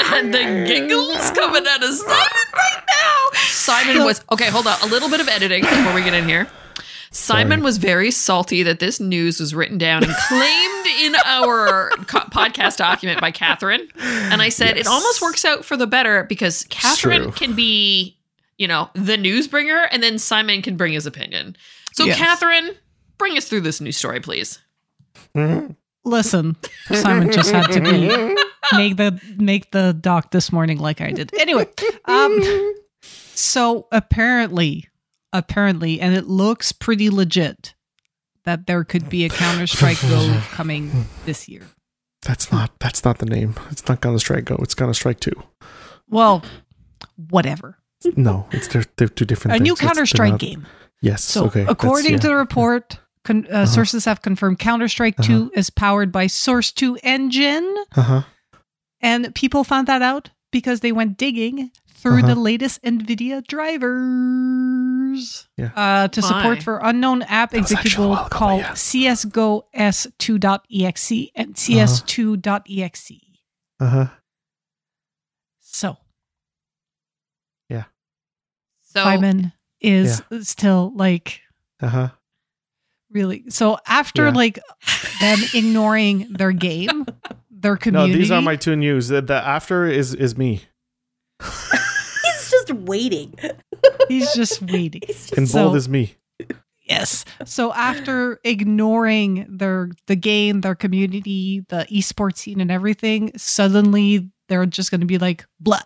and 0.14 0.32
the 0.32 0.64
giggles 0.66 1.30
coming 1.32 1.64
out 1.68 1.82
of 1.82 1.92
Simon 1.94 2.46
right 2.54 2.82
now. 2.88 3.38
Simon 3.48 4.04
was 4.04 4.22
okay. 4.32 4.48
Hold 4.48 4.66
on, 4.66 4.76
a 4.82 4.86
little 4.86 5.10
bit 5.10 5.20
of 5.20 5.28
editing 5.28 5.62
before 5.62 5.92
we 5.94 6.02
get 6.02 6.14
in 6.14 6.26
here. 6.28 6.46
Simon 7.10 7.58
Sorry. 7.58 7.62
was 7.64 7.78
very 7.78 8.10
salty 8.10 8.62
that 8.62 8.78
this 8.78 9.00
news 9.00 9.40
was 9.40 9.54
written 9.54 9.78
down 9.78 10.04
and 10.04 10.12
claimed 10.28 10.86
in 11.02 11.14
our 11.24 11.90
co- 12.06 12.20
podcast 12.30 12.76
document 12.76 13.20
by 13.20 13.30
Catherine. 13.30 13.88
And 13.98 14.42
I 14.42 14.50
said 14.50 14.76
it 14.76 14.86
almost 14.86 15.22
works 15.22 15.44
out 15.44 15.64
for 15.64 15.76
the 15.76 15.86
better 15.86 16.24
because 16.24 16.64
Catherine 16.68 17.32
can 17.32 17.54
be, 17.54 18.18
you 18.58 18.68
know, 18.68 18.90
the 18.94 19.16
news 19.16 19.48
bringer, 19.48 19.88
and 19.90 20.02
then 20.02 20.18
Simon 20.18 20.60
can 20.62 20.76
bring 20.76 20.92
his 20.92 21.06
opinion. 21.06 21.56
So, 21.94 22.04
Yes. 22.04 22.18
Catherine, 22.18 22.72
bring 23.16 23.36
us 23.38 23.48
through 23.48 23.62
this 23.62 23.80
news 23.80 23.96
story, 23.96 24.20
please. 24.20 24.58
Listen, 26.04 26.56
Simon 26.86 27.32
just 27.32 27.50
had 27.50 27.66
to 27.72 27.80
be 27.80 28.08
make 28.76 28.96
the 28.96 29.20
make 29.36 29.70
the 29.72 29.92
doc 29.92 30.30
this 30.30 30.52
morning 30.52 30.78
like 30.78 31.00
I 31.00 31.10
did. 31.10 31.34
Anyway, 31.34 31.66
um, 32.04 32.74
so 33.02 33.88
apparently, 33.90 34.88
apparently, 35.32 36.00
and 36.00 36.14
it 36.14 36.26
looks 36.26 36.72
pretty 36.72 37.10
legit 37.10 37.74
that 38.44 38.66
there 38.66 38.84
could 38.84 39.08
be 39.08 39.24
a 39.24 39.28
Counter 39.28 39.66
Strike 39.66 40.00
Go 40.08 40.40
coming 40.52 41.06
this 41.24 41.48
year. 41.48 41.62
That's 42.22 42.50
not 42.50 42.78
that's 42.78 43.04
not 43.04 43.18
the 43.18 43.26
name. 43.26 43.54
It's 43.70 43.86
not 43.88 44.00
Counter 44.00 44.18
Strike 44.18 44.44
Go. 44.44 44.56
It's 44.62 44.74
Counter 44.74 44.94
Strike 44.94 45.20
Two. 45.20 45.42
Well, 46.08 46.44
whatever. 47.30 47.78
No, 48.14 48.46
it's 48.52 48.68
they're, 48.68 48.84
they're 48.96 49.08
two 49.08 49.24
different. 49.24 49.56
A 49.56 49.58
things. 49.58 49.68
new 49.68 49.74
Counter 49.74 50.06
Strike 50.06 50.38
game. 50.38 50.66
Yes. 51.02 51.22
So, 51.24 51.46
okay. 51.46 51.66
according 51.68 52.12
yeah. 52.12 52.18
to 52.18 52.28
the 52.28 52.36
report, 52.36 52.98
con- 53.26 53.46
uh, 53.50 53.66
sources 53.66 54.04
have 54.06 54.22
confirmed 54.22 54.58
Counter 54.58 54.88
Strike 54.88 55.18
Uh-huh. 55.20 55.50
2 55.50 55.52
is 55.54 55.68
powered 55.70 56.10
by 56.12 56.26
Source 56.28 56.72
2 56.72 56.96
engine. 57.02 57.74
Uh-huh. 57.96 58.22
And 59.00 59.34
people 59.34 59.64
found 59.64 59.86
that 59.88 60.00
out 60.00 60.30
because 60.52 60.80
they 60.80 60.92
went 60.92 61.18
digging 61.18 61.70
through 61.88 62.18
Uh-huh. 62.18 62.28
the 62.28 62.34
latest 62.40 62.82
NVIDIA 62.82 63.46
drivers. 63.46 65.48
Yeah. 65.56 65.70
Uh, 65.76 66.08
to 66.08 66.20
Why? 66.20 66.28
support 66.28 66.62
for 66.62 66.78
unknown 66.82 67.22
app 67.22 67.50
That 67.50 67.62
was 67.62 67.72
actually 67.72 68.06
a 68.06 68.08
while 68.08 68.16
executable 68.16 68.22
ago, 68.22 68.22
but 68.24 68.30
called 68.30 68.60
yeah. 68.62 68.72
CSGO 68.72 69.62
S2.exe 69.74 71.12
E 71.12 71.30
and 71.34 71.54
CS2.exe. 71.54 73.20
Uh-huh. 73.80 74.06
So 75.60 75.96
Yeah. 77.68 77.84
So, 78.84 79.02
Simon 79.02 79.52
is 79.80 80.22
still 80.42 80.92
like 80.96 81.40
Uh-huh. 81.82 82.08
Really 83.10 83.44
so 83.48 83.78
after 83.86 84.24
Yeah. 84.26 84.30
like 84.32 84.58
them 85.20 85.38
ignoring 85.54 86.26
their 86.32 86.52
game, 86.52 87.06
their 87.50 87.76
community. 87.76 88.12
No, 88.12 88.18
these 88.18 88.30
are 88.30 88.42
my 88.42 88.56
two 88.56 88.76
news. 88.76 89.08
The, 89.08 89.22
the 89.22 89.34
after 89.34 89.86
is 89.86 90.14
is 90.14 90.36
me. 90.36 90.62
He's 91.42 92.50
just 92.50 92.72
waiting. 92.72 93.34
He's 94.08 94.32
just 94.34 94.62
waiting. 94.62 95.02
He's 95.06 95.16
just 95.28 95.32
And 95.38 95.48
So- 95.48 95.64
bold 95.64 95.76
is 95.76 95.88
me. 95.88 96.16
Yes. 96.88 97.24
So 97.44 97.72
after 97.72 98.38
ignoring 98.44 99.44
their 99.50 99.90
the 100.06 100.14
game, 100.14 100.60
their 100.60 100.76
community, 100.76 101.64
the 101.68 101.84
esports 101.90 102.36
scene 102.38 102.60
and 102.60 102.70
everything, 102.70 103.36
suddenly 103.36 104.30
they're 104.48 104.66
just 104.66 104.92
going 104.92 105.00
to 105.00 105.06
be 105.06 105.18
like 105.18 105.44
blah. 105.58 105.80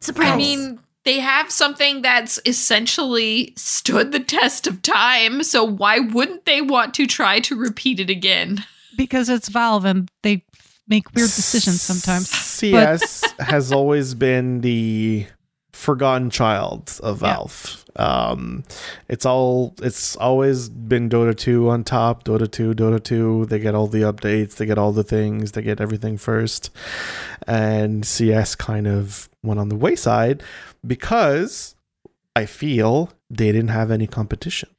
surprise. 0.00 0.32
I 0.32 0.36
mean, 0.36 0.80
they 1.08 1.20
have 1.20 1.50
something 1.50 2.02
that's 2.02 2.38
essentially 2.44 3.54
stood 3.56 4.12
the 4.12 4.20
test 4.20 4.66
of 4.66 4.82
time. 4.82 5.42
So, 5.42 5.64
why 5.64 6.00
wouldn't 6.00 6.44
they 6.44 6.60
want 6.60 6.92
to 6.94 7.06
try 7.06 7.40
to 7.40 7.56
repeat 7.56 7.98
it 7.98 8.10
again? 8.10 8.64
because 8.98 9.30
it's 9.30 9.48
Valve 9.48 9.86
and 9.86 10.10
they 10.22 10.42
make 10.86 11.14
weird 11.14 11.30
decisions 11.30 11.80
sometimes. 11.80 12.28
CS 12.58 13.24
has 13.38 13.72
always 13.72 14.14
been 14.14 14.60
the 14.60 15.26
forgotten 15.78 16.28
child 16.28 16.98
of 17.02 17.22
Yeah. 17.22 17.34
Valve. 17.34 17.84
Um, 17.96 18.64
it's 19.08 19.24
all 19.24 19.74
it's 19.80 20.16
always 20.16 20.68
been 20.68 21.08
Dota 21.08 21.36
2 21.36 21.68
on 21.68 21.84
top, 21.84 22.24
Dota 22.24 22.50
2, 22.50 22.74
Dota 22.74 23.02
2. 23.02 23.46
They 23.46 23.58
get 23.58 23.74
all 23.74 23.86
the 23.86 24.02
updates, 24.02 24.56
they 24.56 24.66
get 24.66 24.78
all 24.78 24.92
the 24.92 25.04
things, 25.04 25.52
they 25.52 25.62
get 25.62 25.80
everything 25.80 26.16
first. 26.18 26.70
And 27.46 28.04
CS 28.04 28.54
kind 28.54 28.86
of 28.86 29.28
went 29.42 29.60
on 29.60 29.68
the 29.68 29.76
wayside 29.76 30.42
because 30.86 31.74
I 32.34 32.44
feel 32.46 33.10
they 33.30 33.52
didn't 33.52 33.68
have 33.68 33.90
any 33.90 34.06
competition. 34.06 34.70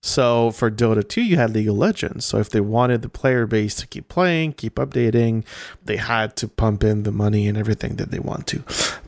So 0.00 0.50
for 0.50 0.70
Dota 0.70 1.06
2, 1.08 1.22
you 1.22 1.36
had 1.36 1.54
League 1.54 1.68
of 1.68 1.76
Legends. 1.76 2.26
So 2.26 2.38
if 2.38 2.50
they 2.50 2.60
wanted 2.60 3.00
the 3.02 3.08
player 3.08 3.46
base 3.46 3.74
to 3.76 3.86
keep 3.86 4.08
playing, 4.08 4.52
keep 4.52 4.74
updating, 4.74 5.44
they 5.82 5.96
had 5.96 6.36
to 6.36 6.48
pump 6.48 6.84
in 6.84 7.04
the 7.04 7.10
money 7.12 7.48
and 7.48 7.56
everything 7.56 7.96
that 7.96 8.10
they 8.10 8.18
want 8.18 8.46
to. 8.48 8.62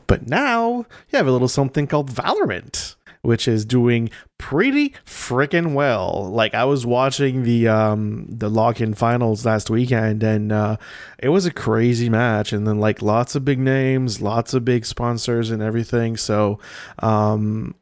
But 0.07 0.27
now 0.27 0.85
you 1.09 1.17
have 1.17 1.27
a 1.27 1.31
little 1.31 1.47
something 1.49 1.85
called 1.85 2.09
Valorant, 2.09 2.95
which 3.21 3.47
is 3.47 3.65
doing 3.65 4.09
pretty 4.37 4.93
freaking 5.05 5.73
well. 5.73 6.29
Like 6.31 6.53
I 6.53 6.63
was 6.63 6.85
watching 6.85 7.43
the 7.43 7.67
um 7.67 8.25
the 8.29 8.49
lock-in 8.49 8.93
finals 8.93 9.45
last 9.45 9.69
weekend 9.69 10.23
and 10.23 10.51
uh 10.51 10.77
it 11.19 11.29
was 11.29 11.45
a 11.45 11.51
crazy 11.51 12.09
match 12.09 12.53
and 12.53 12.65
then 12.65 12.79
like 12.79 13.01
lots 13.01 13.35
of 13.35 13.43
big 13.43 13.59
names, 13.59 14.21
lots 14.21 14.53
of 14.53 14.63
big 14.63 14.85
sponsors 14.85 15.51
and 15.51 15.61
everything. 15.61 16.15
So 16.15 16.59
um 16.99 17.75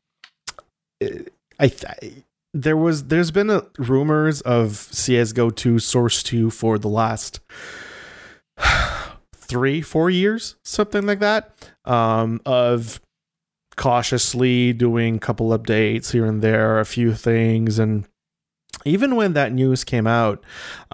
I 1.59 1.67
th- 1.67 2.13
there 2.53 2.77
was 2.77 3.05
there's 3.05 3.31
been 3.31 3.49
a, 3.49 3.63
rumors 3.77 4.41
of 4.41 4.75
CS:GO 4.91 5.49
2 5.51 5.77
Source 5.79 6.23
2 6.23 6.49
for 6.49 6.79
the 6.79 6.89
last 6.89 7.41
three 9.45 9.81
four 9.81 10.09
years 10.09 10.55
something 10.63 11.05
like 11.05 11.19
that 11.19 11.71
um 11.85 12.41
of 12.45 12.99
cautiously 13.75 14.73
doing 14.73 15.17
a 15.17 15.19
couple 15.19 15.49
updates 15.49 16.11
here 16.11 16.25
and 16.25 16.41
there 16.41 16.79
a 16.79 16.85
few 16.85 17.13
things 17.13 17.77
and 17.77 18.07
even 18.85 19.15
when 19.15 19.33
that 19.33 19.51
news 19.51 19.83
came 19.83 20.07
out 20.07 20.43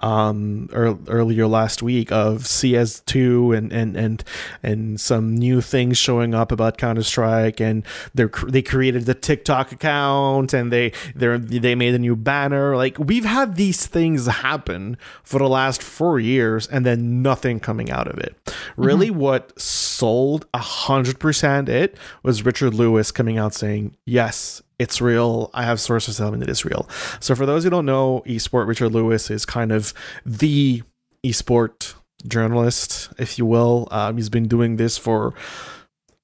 um 0.02 0.68
ear- 0.72 0.98
earlier 1.08 1.46
last 1.46 1.82
week 1.82 2.10
of 2.10 2.42
CS2 2.42 3.56
and 3.56 3.72
and 3.72 3.96
and 3.96 4.24
and 4.62 5.00
some 5.00 5.36
new 5.36 5.60
things 5.60 5.98
showing 5.98 6.34
up 6.34 6.50
about 6.50 6.78
Counter-Strike 6.78 7.60
and 7.60 7.84
they 8.14 8.24
they 8.48 8.62
created 8.62 9.06
the 9.06 9.14
TikTok 9.14 9.70
account 9.72 10.52
and 10.52 10.72
they 10.72 10.92
they 11.14 11.36
they 11.36 11.74
made 11.74 11.94
a 11.94 11.98
new 11.98 12.16
banner 12.16 12.76
like 12.76 12.98
we've 12.98 13.24
had 13.24 13.56
these 13.56 13.86
things 13.86 14.26
happen 14.26 14.96
for 15.22 15.38
the 15.38 15.48
last 15.48 15.82
4 15.82 16.18
years 16.18 16.66
and 16.66 16.84
then 16.84 17.22
nothing 17.22 17.60
coming 17.60 17.90
out 17.90 18.08
of 18.08 18.18
it. 18.18 18.34
Really 18.76 19.10
what 19.10 19.58
sold 19.60 20.46
a 20.54 20.58
100% 20.58 21.68
it 21.68 21.96
was 22.22 22.44
Richard 22.44 22.74
Lewis 22.74 23.10
coming 23.10 23.38
out 23.38 23.54
saying 23.54 23.96
yes 24.06 24.62
it's 24.82 25.00
real. 25.00 25.50
I 25.54 25.62
have 25.62 25.80
sources 25.80 26.16
telling 26.16 26.34
me 26.34 26.38
that 26.40 26.50
it's 26.50 26.64
real. 26.64 26.88
So 27.20 27.34
for 27.34 27.46
those 27.46 27.64
who 27.64 27.70
don't 27.70 27.86
know, 27.86 28.22
esport 28.26 28.66
Richard 28.66 28.90
Lewis 28.90 29.30
is 29.30 29.46
kind 29.46 29.70
of 29.70 29.94
the 30.26 30.82
esport 31.24 31.94
journalist, 32.26 33.12
if 33.18 33.38
you 33.38 33.46
will. 33.46 33.88
Um, 33.90 34.16
he's 34.16 34.28
been 34.28 34.48
doing 34.48 34.76
this 34.76 34.98
for 34.98 35.34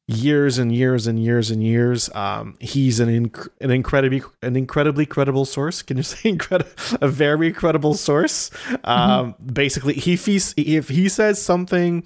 years 0.09 0.57
and 0.59 0.75
years 0.75 1.07
and 1.07 1.23
years 1.23 1.51
and 1.51 1.63
years. 1.63 2.11
Um, 2.15 2.57
he's 2.61 2.99
an 2.99 3.09
inc- 3.09 3.49
an 3.61 3.71
incredibly 3.71 4.23
an 4.43 4.57
incredibly 4.57 5.07
credible 5.07 5.45
source. 5.45 5.83
Can 5.83 5.97
you 5.99 6.03
say 6.03 6.29
incredible? 6.31 6.73
A 7.01 7.09
very 7.09 7.53
credible 7.53 7.95
source. 7.95 8.51
Um, 8.85 9.35
Basically, 9.53 9.95
he 9.95 10.15
if 10.57 10.89
he 10.89 11.09
says 11.09 11.41
something 11.41 12.03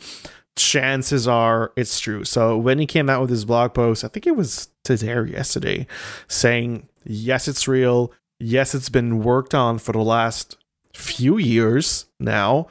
chances 0.56 1.26
are 1.26 1.72
it's 1.76 1.98
true. 2.00 2.24
So 2.24 2.56
when 2.56 2.78
he 2.78 2.86
came 2.86 3.08
out 3.08 3.20
with 3.20 3.30
his 3.30 3.44
blog 3.44 3.74
post, 3.74 4.04
I 4.04 4.08
think 4.08 4.26
it 4.26 4.36
was 4.36 4.68
today 4.84 5.12
or 5.12 5.26
yesterday, 5.26 5.86
saying 6.28 6.88
yes, 7.04 7.48
it's 7.48 7.66
real. 7.68 8.12
Yes, 8.38 8.74
it's 8.74 8.88
been 8.88 9.22
worked 9.22 9.54
on 9.54 9.78
for 9.78 9.92
the 9.92 10.00
last 10.00 10.56
few 10.94 11.38
years 11.38 12.06
now, 12.18 12.66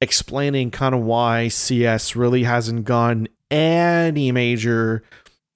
explaining 0.00 0.70
kind 0.70 0.94
of 0.94 1.02
why 1.02 1.48
CS 1.48 2.16
really 2.16 2.42
hasn't 2.42 2.84
gone 2.84 3.28
any 3.50 4.32
major 4.32 5.02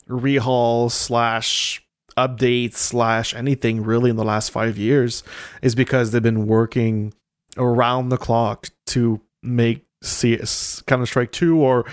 rehaul 0.09 0.91
slash 0.91 1.83
updates 2.17 2.75
slash 2.75 3.35
anything 3.35 3.83
really 3.83 4.11
in 4.11 4.17
the 4.17 4.25
last 4.25 4.51
five 4.51 4.77
years 4.77 5.23
is 5.63 5.75
because 5.75 6.11
they've 6.11 6.23
been 6.23 6.47
working 6.47 7.15
around 7.57 8.09
the 8.09 8.19
clock 8.19 8.69
to 8.87 9.21
make 9.43 9.87
CS 10.03 10.83
Counter 10.87 11.07
Strike 11.07 11.33
2 11.33 11.59
or 11.59 11.85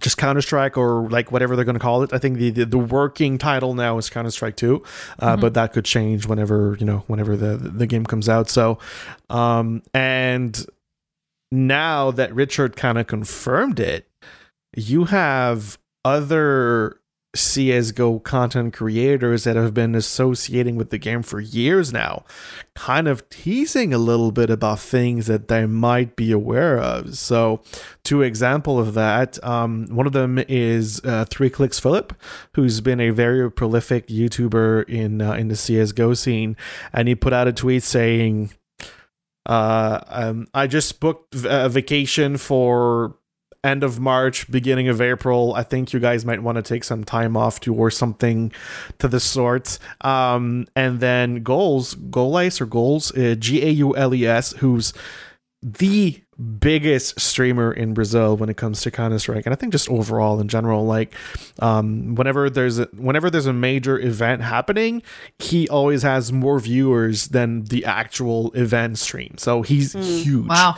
just 0.00 0.16
Counter 0.16 0.40
Strike 0.40 0.76
or 0.78 1.08
like 1.10 1.30
whatever 1.30 1.54
they're 1.54 1.64
going 1.66 1.74
to 1.74 1.80
call 1.80 2.02
it. 2.02 2.12
I 2.14 2.18
think 2.18 2.38
the, 2.38 2.50
the, 2.50 2.64
the 2.64 2.78
working 2.78 3.36
title 3.38 3.74
now 3.74 3.98
is 3.98 4.08
Counter 4.08 4.30
Strike 4.30 4.56
2, 4.56 4.82
uh, 5.18 5.36
Mhm. 5.36 5.40
but 5.40 5.54
that 5.54 5.72
could 5.72 5.84
change 5.84 6.26
whenever, 6.26 6.76
you 6.80 6.86
know, 6.86 7.04
whenever 7.08 7.36
the, 7.36 7.56
the 7.58 7.86
game 7.86 8.06
comes 8.06 8.28
out. 8.28 8.48
So, 8.48 8.78
um, 9.28 9.82
and 9.92 10.64
now 11.50 12.10
that 12.12 12.34
Richard 12.34 12.74
kind 12.76 12.96
of 12.96 13.06
confirmed 13.06 13.78
it, 13.80 14.08
you 14.74 15.04
have 15.04 15.78
other 16.04 16.96
CSGO 17.34 18.22
content 18.22 18.74
creators 18.74 19.44
that 19.44 19.56
have 19.56 19.72
been 19.72 19.94
associating 19.94 20.76
with 20.76 20.90
the 20.90 20.98
game 20.98 21.22
for 21.22 21.40
years 21.40 21.90
now, 21.90 22.24
kind 22.74 23.08
of 23.08 23.28
teasing 23.30 23.94
a 23.94 23.98
little 23.98 24.32
bit 24.32 24.50
about 24.50 24.80
things 24.80 25.28
that 25.28 25.48
they 25.48 25.64
might 25.64 26.14
be 26.14 26.30
aware 26.30 26.78
of. 26.78 27.16
So, 27.16 27.62
two 28.04 28.20
example 28.20 28.78
of 28.78 28.92
that, 28.94 29.42
um, 29.42 29.86
one 29.90 30.06
of 30.06 30.12
them 30.12 30.38
is 30.46 31.00
uh, 31.04 31.24
3kliksphilip, 31.24 32.10
who's 32.54 32.82
been 32.82 33.00
a 33.00 33.10
very 33.10 33.50
prolific 33.50 34.08
YouTuber 34.08 34.88
in 34.88 35.22
uh, 35.22 35.32
in 35.32 35.48
the 35.48 35.56
CS:GO 35.56 36.12
scene, 36.12 36.54
and 36.92 37.08
he 37.08 37.14
put 37.14 37.32
out 37.32 37.48
a 37.48 37.52
tweet 37.52 37.82
saying, 37.82 38.50
uh, 39.46 40.00
um, 40.08 40.48
"I 40.52 40.66
just 40.66 41.00
booked 41.00 41.34
a 41.44 41.70
vacation 41.70 42.36
for." 42.36 43.16
End 43.64 43.84
of 43.84 44.00
March, 44.00 44.50
beginning 44.50 44.88
of 44.88 45.00
April. 45.00 45.54
I 45.54 45.62
think 45.62 45.92
you 45.92 46.00
guys 46.00 46.24
might 46.24 46.42
want 46.42 46.56
to 46.56 46.62
take 46.62 46.82
some 46.82 47.04
time 47.04 47.36
off 47.36 47.60
to 47.60 47.72
or 47.72 47.90
something 47.90 48.50
to 48.98 49.06
the 49.06 49.20
sort. 49.20 49.78
Um, 50.00 50.66
and 50.74 50.98
then 50.98 51.44
goals, 51.44 51.94
Goules 51.94 52.60
or 52.60 52.66
goals, 52.66 53.16
uh, 53.16 53.36
G 53.38 53.62
A 53.64 53.70
U 53.70 53.96
L 53.96 54.14
E 54.14 54.26
S, 54.26 54.52
who's 54.54 54.92
the 55.62 56.20
biggest 56.58 57.20
streamer 57.20 57.72
in 57.72 57.94
Brazil 57.94 58.36
when 58.36 58.48
it 58.48 58.56
comes 58.56 58.80
to 58.80 58.90
Counter 58.90 59.20
Strike, 59.20 59.46
and 59.46 59.52
I 59.52 59.56
think 59.56 59.70
just 59.70 59.88
overall 59.88 60.40
in 60.40 60.48
general. 60.48 60.84
Like, 60.84 61.14
um, 61.60 62.16
whenever 62.16 62.50
there's 62.50 62.80
a, 62.80 62.86
whenever 62.96 63.30
there's 63.30 63.46
a 63.46 63.52
major 63.52 63.96
event 63.98 64.42
happening, 64.42 65.02
he 65.38 65.68
always 65.68 66.02
has 66.02 66.32
more 66.32 66.58
viewers 66.58 67.28
than 67.28 67.64
the 67.64 67.84
actual 67.84 68.50
event 68.52 68.98
stream. 68.98 69.36
So 69.38 69.62
he's 69.62 69.92
huge. 69.92 70.48
Wow. 70.48 70.74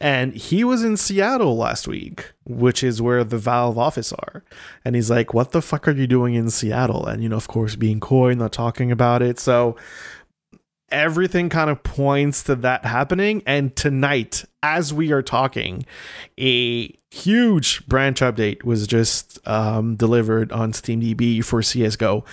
And 0.00 0.34
he 0.34 0.64
was 0.64 0.82
in 0.82 0.96
Seattle 0.96 1.56
last 1.56 1.86
week, 1.86 2.32
which 2.46 2.82
is 2.82 3.02
where 3.02 3.22
the 3.22 3.36
Valve 3.36 3.76
office 3.76 4.12
are. 4.12 4.42
And 4.84 4.94
he's 4.94 5.10
like, 5.10 5.34
What 5.34 5.52
the 5.52 5.60
fuck 5.60 5.86
are 5.86 5.92
you 5.92 6.06
doing 6.06 6.34
in 6.34 6.50
Seattle? 6.50 7.06
And, 7.06 7.22
you 7.22 7.28
know, 7.28 7.36
of 7.36 7.48
course, 7.48 7.76
being 7.76 8.00
coy, 8.00 8.34
not 8.34 8.52
talking 8.52 8.90
about 8.90 9.20
it. 9.20 9.38
So 9.38 9.76
everything 10.90 11.48
kind 11.48 11.70
of 11.70 11.82
points 11.82 12.42
to 12.44 12.54
that 12.56 12.84
happening. 12.84 13.42
And 13.46 13.74
tonight, 13.76 14.44
as 14.62 14.92
we 14.92 15.12
are 15.12 15.22
talking, 15.22 15.84
a 16.38 16.96
huge 17.10 17.86
branch 17.86 18.20
update 18.20 18.64
was 18.64 18.86
just 18.86 19.38
um, 19.46 19.96
delivered 19.96 20.52
on 20.52 20.72
SteamDB 20.72 21.44
for 21.44 21.60
CSGO. 21.60 22.24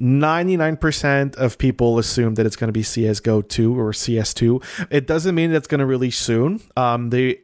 99% 0.00 1.36
of 1.36 1.56
people 1.56 1.98
assume 1.98 2.34
that 2.34 2.44
it's 2.44 2.56
going 2.56 2.68
to 2.68 2.72
be 2.72 2.82
CSGO 2.82 3.48
2 3.48 3.78
or 3.78 3.92
CS2. 3.92 4.88
It 4.90 5.06
doesn't 5.06 5.34
mean 5.34 5.50
that 5.50 5.58
it's 5.58 5.66
going 5.66 5.80
to 5.80 5.86
release 5.86 6.18
soon. 6.18 6.60
Um, 6.76 7.10
they 7.10 7.40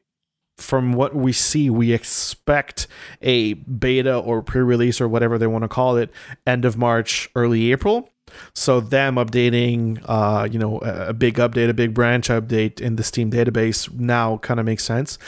from 0.58 0.92
what 0.92 1.14
we 1.14 1.32
see, 1.32 1.70
we 1.70 1.92
expect 1.92 2.86
a 3.20 3.54
beta 3.54 4.16
or 4.16 4.42
pre-release 4.42 5.00
or 5.00 5.08
whatever 5.08 5.38
they 5.38 5.46
want 5.46 5.62
to 5.62 5.68
call 5.68 5.96
it, 5.96 6.10
end 6.46 6.64
of 6.64 6.76
March, 6.76 7.28
early 7.34 7.72
April. 7.72 8.08
So 8.54 8.80
them 8.80 9.16
updating, 9.16 10.02
uh, 10.06 10.48
you 10.50 10.58
know, 10.58 10.78
a 10.78 11.12
big 11.12 11.34
update, 11.34 11.68
a 11.68 11.74
big 11.74 11.92
branch 11.92 12.28
update 12.28 12.80
in 12.80 12.96
the 12.96 13.02
Steam 13.02 13.30
database 13.30 13.92
now 13.92 14.38
kind 14.38 14.60
of 14.60 14.66
makes 14.66 14.84
sense. 14.84 15.18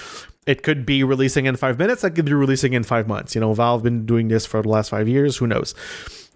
It 0.47 0.63
could 0.63 0.87
be 0.87 1.03
releasing 1.03 1.47
in 1.47 1.57
five 1.57 1.79
minutes. 1.79 2.03
That 2.03 2.13
could 2.13 2.27
be 2.27 2.35
releasing 2.35 2.75
in 2.75 2.83
five 2.83 3.09
months. 3.09 3.35
You 3.35 3.41
know, 3.41 3.53
Valve 3.55 3.83
been 3.83 4.07
doing 4.07 4.29
this 4.29 4.47
for 4.47 4.63
the 4.63 4.69
last 4.69 4.91
five 4.91 5.09
years. 5.09 5.39
Who 5.39 5.47
knows? 5.47 5.75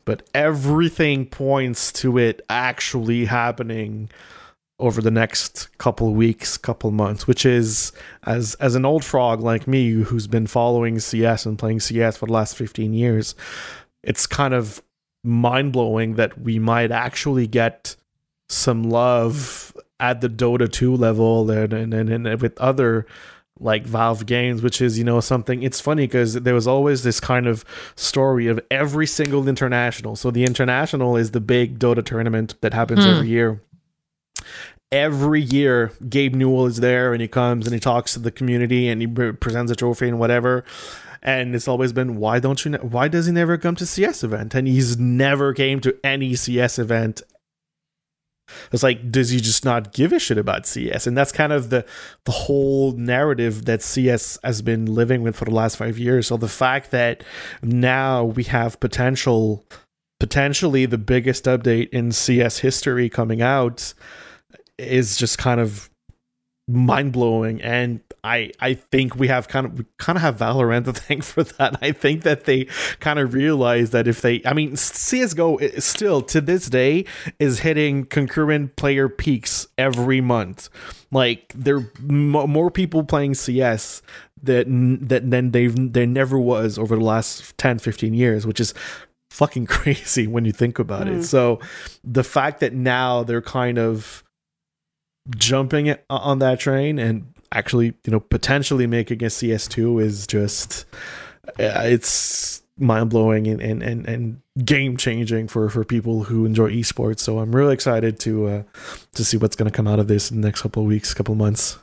But 0.08 0.22
everything 0.32 1.26
points 1.26 1.92
to 2.00 2.16
it 2.16 2.40
actually 2.48 3.26
happening 3.26 4.08
over 4.78 5.02
the 5.02 5.10
next 5.10 5.68
couple 5.76 6.14
weeks, 6.14 6.56
couple 6.56 6.90
months, 6.90 7.26
which 7.26 7.44
is 7.44 7.92
as 8.22 8.54
as 8.54 8.74
an 8.74 8.86
old 8.86 9.04
frog 9.04 9.42
like 9.42 9.68
me 9.68 9.90
who's 9.90 10.26
been 10.26 10.46
following 10.46 10.98
CS 10.98 11.44
and 11.44 11.58
playing 11.58 11.80
CS 11.80 12.16
for 12.16 12.24
the 12.24 12.32
last 12.32 12.56
15 12.56 12.94
years, 12.94 13.34
it's 14.02 14.26
kind 14.26 14.54
of 14.54 14.82
mind-blowing 15.24 16.14
that 16.14 16.40
we 16.40 16.58
might 16.58 16.90
actually 16.90 17.46
get 17.46 17.94
some 18.48 18.84
love 18.84 19.76
at 20.00 20.22
the 20.22 20.30
Dota 20.30 20.72
2 20.72 20.96
level 20.96 21.50
and 21.50 21.74
and, 21.74 21.92
and, 21.92 22.26
and 22.26 22.40
with 22.40 22.58
other 22.58 23.04
like 23.60 23.84
Valve 23.84 24.26
games, 24.26 24.62
which 24.62 24.80
is, 24.80 24.98
you 24.98 25.04
know, 25.04 25.20
something 25.20 25.62
it's 25.62 25.80
funny 25.80 26.06
because 26.06 26.34
there 26.34 26.54
was 26.54 26.66
always 26.66 27.02
this 27.02 27.20
kind 27.20 27.46
of 27.46 27.64
story 27.96 28.46
of 28.46 28.60
every 28.70 29.06
single 29.06 29.48
international. 29.48 30.16
So 30.16 30.30
the 30.30 30.44
international 30.44 31.16
is 31.16 31.32
the 31.32 31.40
big 31.40 31.78
Dota 31.78 32.04
tournament 32.04 32.54
that 32.60 32.74
happens 32.74 33.04
Hmm. 33.04 33.10
every 33.10 33.28
year 33.28 33.60
every 34.90 35.42
year 35.42 35.92
Gabe 36.08 36.34
Newell 36.34 36.64
is 36.66 36.78
there 36.78 37.12
and 37.12 37.20
he 37.20 37.28
comes 37.28 37.66
and 37.66 37.74
he 37.74 37.80
talks 37.80 38.14
to 38.14 38.18
the 38.18 38.30
community 38.30 38.88
and 38.88 39.02
he 39.02 39.06
pre- 39.06 39.32
presents 39.32 39.70
a 39.70 39.76
trophy 39.76 40.08
and 40.08 40.18
whatever. 40.18 40.64
And 41.22 41.54
it's 41.54 41.68
always 41.68 41.92
been 41.92 42.16
why 42.16 42.38
don't 42.38 42.64
you 42.64 42.70
ne- 42.70 42.78
why 42.78 43.08
does 43.08 43.26
he 43.26 43.32
never 43.32 43.58
come 43.58 43.74
to 43.76 43.84
CS 43.84 44.24
event? 44.24 44.54
And 44.54 44.66
he's 44.66 44.96
never 44.98 45.52
came 45.52 45.80
to 45.80 45.94
any 46.02 46.34
CS 46.36 46.78
event. 46.78 47.22
It's 48.72 48.82
like 48.82 49.10
does 49.10 49.30
he 49.30 49.40
just 49.40 49.64
not 49.64 49.92
give 49.92 50.12
a 50.12 50.18
shit 50.18 50.38
about 50.38 50.66
CS? 50.66 51.06
And 51.06 51.16
that's 51.16 51.32
kind 51.32 51.52
of 51.52 51.70
the 51.70 51.84
the 52.24 52.32
whole 52.32 52.92
narrative 52.92 53.64
that 53.66 53.82
CS 53.82 54.38
has 54.42 54.62
been 54.62 54.86
living 54.86 55.22
with 55.22 55.36
for 55.36 55.44
the 55.44 55.54
last 55.54 55.76
5 55.76 55.98
years. 55.98 56.26
So 56.26 56.36
the 56.36 56.48
fact 56.48 56.90
that 56.90 57.22
now 57.62 58.24
we 58.24 58.44
have 58.44 58.80
potential 58.80 59.64
potentially 60.20 60.84
the 60.84 60.98
biggest 60.98 61.44
update 61.44 61.88
in 61.90 62.12
CS 62.12 62.58
history 62.58 63.08
coming 63.08 63.40
out 63.40 63.94
is 64.76 65.16
just 65.16 65.38
kind 65.38 65.60
of 65.60 65.90
mind 66.66 67.12
blowing, 67.12 67.62
and 67.62 68.00
I 68.24 68.50
I 68.60 68.74
think 68.74 69.16
we 69.16 69.28
have 69.28 69.48
kind 69.48 69.66
of 69.66 69.78
we 69.78 69.84
kind 69.98 70.16
of 70.16 70.22
have 70.22 70.36
Valorant 70.38 70.84
to 70.86 70.92
thank 71.06 71.22
for 71.24 71.42
that. 71.44 71.78
I 71.82 71.92
think 71.92 72.22
that 72.22 72.44
they 72.44 72.64
kind 73.00 73.18
of 73.18 73.34
realize 73.34 73.90
that 73.90 74.06
if 74.08 74.20
they, 74.22 74.42
I 74.44 74.52
mean, 74.54 74.76
CS:GO 74.76 75.58
is 75.58 75.84
still 75.84 76.22
to 76.22 76.40
this 76.40 76.68
day 76.68 77.04
is 77.38 77.60
hitting 77.60 78.04
concurrent 78.06 78.76
player 78.76 79.08
peaks 79.08 79.66
every 79.78 80.20
month. 80.20 80.68
Like 81.10 81.52
there 81.54 81.90
m- 82.00 82.30
more 82.30 82.70
people 82.70 83.04
playing 83.04 83.34
CS 83.34 84.02
that 84.42 84.66
that 85.08 85.30
than 85.30 85.50
they've 85.50 85.92
there 85.92 86.06
never 86.06 86.38
was 86.38 86.78
over 86.78 86.94
the 86.96 87.04
last 87.04 87.58
10 87.58 87.80
15 87.80 88.14
years 88.14 88.46
which 88.46 88.60
is 88.60 88.72
fucking 89.30 89.66
crazy 89.76 90.28
when 90.28 90.44
you 90.44 90.52
think 90.52 90.78
about 90.78 91.08
Mm. 91.08 91.18
it 91.18 91.22
so 91.24 91.58
the 92.04 92.22
fact 92.22 92.60
that 92.60 92.72
now 92.72 93.24
they're 93.24 93.42
kind 93.42 93.78
of 93.78 94.22
jumping 95.36 95.94
on 96.08 96.38
that 96.38 96.60
train 96.60 96.98
and 96.98 97.26
actually 97.52 97.94
you 98.04 98.10
know 98.10 98.20
potentially 98.20 98.86
making 98.86 99.22
a 99.22 99.26
cs2 99.26 100.02
is 100.02 100.26
just 100.26 100.84
uh, 101.58 101.82
it's 101.84 102.62
mind-blowing 102.78 103.46
and 103.48 103.60
and 103.60 103.82
and, 103.82 104.08
and 104.08 104.40
game 104.64 104.96
changing 104.96 105.48
for 105.48 105.68
for 105.68 105.84
people 105.84 106.24
who 106.24 106.44
enjoy 106.44 106.70
esports. 106.70 107.20
So 107.20 107.38
i'm 107.40 107.54
really 107.54 107.74
excited 107.74 108.20
to 108.20 108.46
uh 108.46 108.62
to 109.14 109.24
see 109.24 109.36
what's 109.36 109.56
going 109.56 109.70
to 109.70 109.76
come 109.76 109.88
out 109.88 109.98
of 109.98 110.08
this 110.08 110.30
in 110.30 110.40
the 110.40 110.46
next 110.46 110.62
couple 110.62 110.82
of 110.82 110.88
weeks 110.88 111.12
couple 111.14 111.32
of 111.32 111.38
months. 111.38 111.78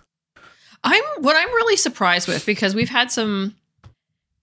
I'm 0.84 1.04
what 1.18 1.36
I'm 1.36 1.48
really 1.48 1.78
surprised 1.78 2.28
with 2.28 2.46
because 2.46 2.76
we've 2.76 2.90
had 2.90 3.12
some 3.12 3.56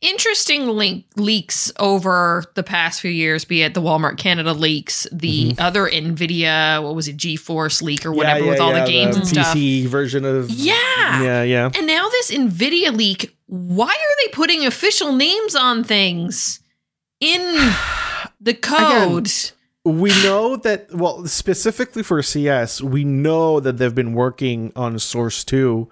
interesting 0.02 0.66
link 0.66 1.06
leaks 1.16 1.72
over 1.78 2.44
the 2.54 2.62
past 2.62 3.00
few 3.00 3.10
years, 3.10 3.44
be 3.44 3.62
it 3.62 3.72
the 3.72 3.80
Walmart 3.80 4.18
Canada 4.18 4.52
leaks, 4.52 5.06
the 5.10 5.52
mm-hmm. 5.52 5.60
other 5.60 5.88
Nvidia, 5.88 6.82
what 6.82 6.94
was 6.94 7.08
it, 7.08 7.16
GeForce 7.16 7.80
leak 7.82 8.04
or 8.04 8.12
whatever 8.12 8.46
with 8.46 8.60
all 8.60 8.72
the 8.72 8.84
games 8.84 9.16
and 9.16 9.26
stuff. 9.26 9.56
pc 9.56 9.86
version 9.86 10.24
of 10.24 10.50
Yeah. 10.50 10.74
yeah 11.22 11.42
yeah 11.42 11.70
And 11.74 11.86
now 11.86 12.08
this 12.10 12.30
Nvidia 12.30 12.94
leak, 12.94 13.34
why 13.46 13.86
are 13.88 14.16
they 14.26 14.32
putting 14.32 14.66
official 14.66 15.12
names 15.12 15.54
on 15.54 15.84
things 15.84 16.60
in 17.20 17.40
the 18.40 18.54
code? 18.54 19.30
we 19.84 20.10
know 20.22 20.56
that 20.56 20.94
well 20.94 21.26
specifically 21.26 22.04
for 22.04 22.22
cs 22.22 22.80
we 22.80 23.02
know 23.02 23.58
that 23.58 23.78
they've 23.78 23.96
been 23.96 24.12
working 24.12 24.72
on 24.76 24.96
source 24.96 25.42
2 25.42 25.88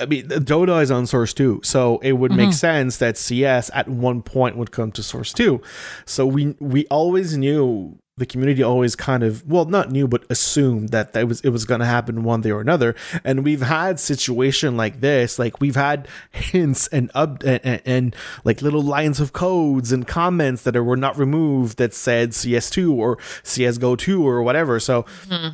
i 0.00 0.06
mean 0.06 0.26
dota 0.28 0.82
is 0.82 0.90
on 0.90 1.06
source 1.06 1.32
2 1.34 1.60
so 1.64 1.98
it 1.98 2.12
would 2.12 2.32
make 2.32 2.50
Mhm. 2.50 2.54
sense 2.54 2.96
that 2.98 3.16
cs 3.16 3.70
at 3.74 3.88
one 3.88 4.22
point 4.22 4.56
would 4.56 4.70
come 4.70 4.90
to 4.92 5.02
source 5.02 5.32
2 5.32 5.60
so 6.06 6.26
we 6.26 6.54
we 6.60 6.86
always 6.86 7.36
knew 7.36 7.98
the 8.16 8.26
community 8.26 8.64
always 8.64 8.96
kind 8.96 9.22
of 9.22 9.46
well 9.46 9.64
not 9.66 9.92
knew 9.92 10.08
but 10.08 10.24
assumed 10.28 10.88
that 10.88 11.12
that 11.12 11.28
was 11.28 11.40
it 11.42 11.50
was 11.50 11.64
going 11.64 11.78
to 11.78 11.86
happen 11.86 12.24
one 12.24 12.40
day 12.40 12.50
or 12.50 12.60
another. 12.60 12.96
And 13.22 13.44
we've 13.44 13.62
had 13.62 14.00
situation 14.00 14.76
like 14.76 15.00
this 15.00 15.38
like 15.38 15.60
we've 15.60 15.76
had 15.76 16.08
hints 16.32 16.88
and 16.88 17.12
up 17.14 17.44
and, 17.44 17.60
and, 17.62 17.80
and 17.86 18.16
like 18.42 18.60
little 18.60 18.82
lines 18.82 19.20
of 19.20 19.32
codes 19.32 19.92
and 19.92 20.04
comments 20.04 20.62
that 20.64 20.74
were 20.82 20.96
not 20.96 21.16
removed 21.16 21.78
that 21.78 21.94
said 21.94 22.30
cs2 22.32 22.92
or 22.92 23.18
csgo 23.44 23.96
2 23.96 24.26
or 24.26 24.42
whatever. 24.42 24.80
So 24.80 25.04
it- 25.30 25.52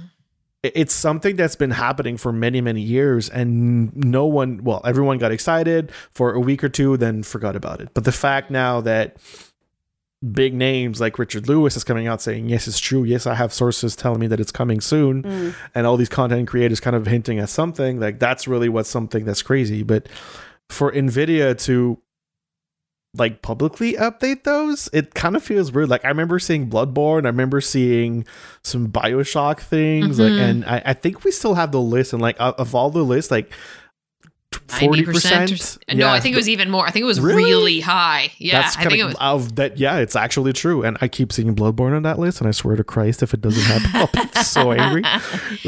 it's 0.75 0.95
something 0.95 1.37
that's 1.37 1.57
been 1.57 1.71
happening 1.73 2.17
for 2.17 2.33
many 2.33 2.61
many 2.61 2.81
years 2.81 3.29
and 3.29 3.95
no 3.97 4.25
one 4.27 4.65
well 4.65 4.81
everyone 4.85 5.19
got 5.19 5.31
excited 5.33 5.93
for 6.13 6.33
a 6.33 6.41
week 6.41 6.65
or 6.65 6.69
two 6.69 6.97
then 6.97 7.23
forgot 7.23 7.55
about 7.55 7.81
it. 7.81 7.91
But 7.95 8.05
the 8.05 8.13
fact 8.13 8.51
now 8.51 8.81
that 8.81 9.17
big 10.33 10.55
names 10.55 11.03
like 11.03 11.19
richard 11.19 11.47
lewis 11.49 11.77
is 11.77 11.85
coming 11.85 12.07
out 12.07 12.23
saying 12.23 12.49
yes 12.49 12.67
it's 12.67 12.81
true. 12.81 13.05
Yes 13.05 13.27
i 13.27 13.35
have 13.35 13.53
sources 13.53 13.95
telling 13.95 14.21
me 14.21 14.27
that 14.29 14.41
it's 14.41 14.53
coming 14.53 14.81
soon 14.81 15.23
Mm. 15.23 15.55
and 15.75 15.87
all 15.87 15.99
these 15.99 16.09
content 16.09 16.49
creators 16.49 16.81
kind 16.81 16.97
of 16.97 17.07
hinting 17.07 17.39
at 17.41 17.51
something 17.51 18.01
like 18.01 18.19
that's 18.19 18.49
really 18.49 18.71
what's 18.71 18.89
something 18.89 19.25
that's 19.27 19.43
crazy. 19.43 19.83
But 19.83 20.09
for 20.71 20.91
nvidia 20.93 21.59
to 21.67 21.99
like 23.17 23.43
publicly 23.43 23.93
update 23.95 24.43
those 24.45 24.89
it 24.93 25.15
kind 25.15 25.37
of 25.37 25.43
feels 25.43 25.71
weird 25.71 25.89
like 25.89 26.05
i 26.05 26.09
remember 26.09 26.39
seeing 26.39 26.69
bloodborne 26.69 27.25
i 27.25 27.29
remember 27.29 27.61
seeing 27.61 28.25
some 28.63 28.89
bioshock 28.89 29.61
things 29.61 30.19
like 30.19 30.33
Mhm. 30.33 30.41
and 30.51 30.65
I, 30.65 30.83
I 30.87 30.93
think 30.95 31.23
we 31.25 31.31
still 31.31 31.55
have 31.55 31.71
the 31.73 31.81
list 31.81 32.13
and 32.13 32.21
like 32.21 32.37
of 32.41 32.55
of 32.55 32.75
all 32.75 32.91
the 32.91 33.05
lists 33.05 33.31
like 33.31 33.53
40%. 34.69 35.95
No, 35.95 36.09
I 36.09 36.21
think 36.21 36.35
it 36.35 36.37
was 36.37 36.49
even 36.49 36.71
more. 36.71 36.87
I 36.87 36.91
think 36.91 37.03
it 37.03 37.07
was 37.07 37.21
Really? 37.21 37.45
really, 37.45 37.81
high. 37.81 38.31
Yeah, 38.39 38.63
that's 38.63 38.77
I 38.77 38.81
think 38.83 38.93
it 38.95 38.97
kinda 38.97 39.07
was. 39.07 39.17
of 39.21 39.57
that 39.57 39.79
yeah 39.79 39.99
it's 39.99 40.17
actually 40.17 40.53
true 40.53 40.83
and 40.83 40.97
i 41.01 41.09
keep 41.09 41.33
seeing 41.33 41.55
bloodborne 41.55 41.95
on 41.95 42.03
that 42.05 42.19
list 42.19 42.41
and 42.41 42.49
i 42.49 42.51
swear 42.51 42.77
to 42.77 42.85
christ 42.85 43.23
if 43.23 43.35
it 43.35 43.41
doesn't 43.41 43.63
happen 43.65 43.91
i'll 43.95 44.25
be 44.25 44.29
so 44.43 44.73
angry 44.73 45.03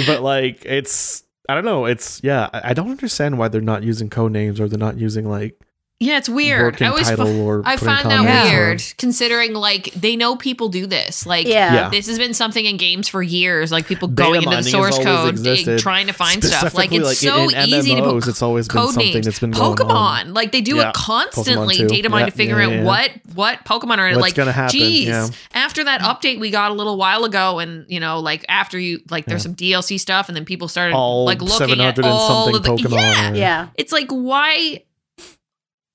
but 0.07 0.23
like 0.23 0.65
it's 0.65 1.25
i 1.49 1.55
don't 1.55 1.65
know 1.65 1.85
it's 1.85 2.21
yeah 2.25 2.49
i 2.53 2.71
I 2.71 2.75
don't 2.75 2.91
understand 2.91 3.39
why 3.39 3.49
they're 3.49 3.61
not 3.61 3.83
using 3.83 4.09
code 4.11 4.33
names 4.33 4.61
or 4.61 4.69
they're 4.69 4.79
not 4.79 4.99
using 4.99 5.29
like 5.29 5.61
Yeah, 5.99 6.19
it's 6.19 6.29
weird. 6.29 6.83
I 6.83 6.89
always 6.89 7.09
title 7.09 7.25
fi- 7.25 7.33
or 7.41 7.63
I 7.65 7.79
find 7.79 8.11
that 8.11 8.19
comments 8.19 8.53
or- 8.53 8.55
weird, 8.55 8.83
considering 8.99 9.55
like 9.55 9.85
they 9.95 10.15
know 10.15 10.37
people 10.37 10.69
do 10.69 10.87
this. 10.87 11.25
Like, 11.25 11.47
Yeah. 11.47 11.73
Yeah. 11.75 11.89
this 11.89 12.07
has 12.09 12.19
been 12.19 12.35
something 12.35 12.63
in 12.67 12.77
games 12.77 13.09
for 13.09 13.23
years. 13.23 13.73
Like 13.73 13.87
people 13.87 14.07
Data 14.09 14.31
going 14.33 14.43
into 14.43 14.57
the 14.57 14.63
source 14.71 14.99
code, 14.99 15.27
eh, 15.27 15.31
existed. 15.31 15.79
trying 15.79 16.07
to 16.09 16.13
find 16.13 16.45
stuff. 16.45 16.75
Like 16.75 16.91
Specifically, 16.91 17.13
it's 17.13 17.21
so 17.21 17.49
in, 17.49 17.55
in 17.57 17.69
easy 17.71 17.95
to 17.95 18.03
MMOs, 18.03 18.21
put 18.25 18.29
it's 18.29 18.43
always 18.43 18.69
been 18.69 18.77
code 18.77 18.91
something 18.93 19.13
names. 19.15 19.25
that's 19.25 19.39
been 19.39 19.53
going 19.53 19.81
on. 19.81 20.27
Pokemon, 20.27 20.35
like 20.35 20.53
they 20.53 20.61
do 20.61 20.77
Yeah, 20.77 20.91
it 20.91 20.95
constantly. 20.95 21.77
Data 21.87 22.11
mine 22.11 22.21
Yeah, 22.21 22.27
to 22.27 22.33
figure 22.33 22.59
yeah, 22.61 22.67
out 22.67 22.73
yeah. 22.73 22.83
what 22.85 23.11
what 23.35 23.65
Pokemon 23.65 23.97
are. 23.97 24.09
What's 24.09 24.21
like, 24.21 24.35
gonna 24.35 24.53
happen, 24.53 24.79
geez, 24.79 25.07
yeah. 25.09 25.29
after 25.55 25.83
that 25.85 26.03
update 26.03 26.39
we 26.39 26.51
got 26.51 26.71
a 26.73 26.75
little 26.75 26.99
while 26.99 27.25
ago, 27.25 27.59
and 27.59 27.87
you 27.89 28.01
know, 28.01 28.21
like 28.21 28.45
after 28.51 28.79
you 28.79 29.01
like 29.09 29.25
there's 29.25 29.41
Yeah. 29.41 29.45
some 29.45 29.55
DLC 29.55 29.99
stuff, 29.99 30.29
and 30.29 30.37
then 30.37 30.45
people 30.45 30.69
started 30.69 30.95
all 30.95 31.25
like 31.25 31.41
looking 31.41 31.81
at 31.81 31.99
all 32.05 32.55
of 32.55 32.63
the 32.63 32.69
pokemon 32.69 32.93
yeah. 33.01 33.33
Yeah. 33.33 33.67
It's 33.77 33.93
like 33.93 34.09
why 34.11 34.83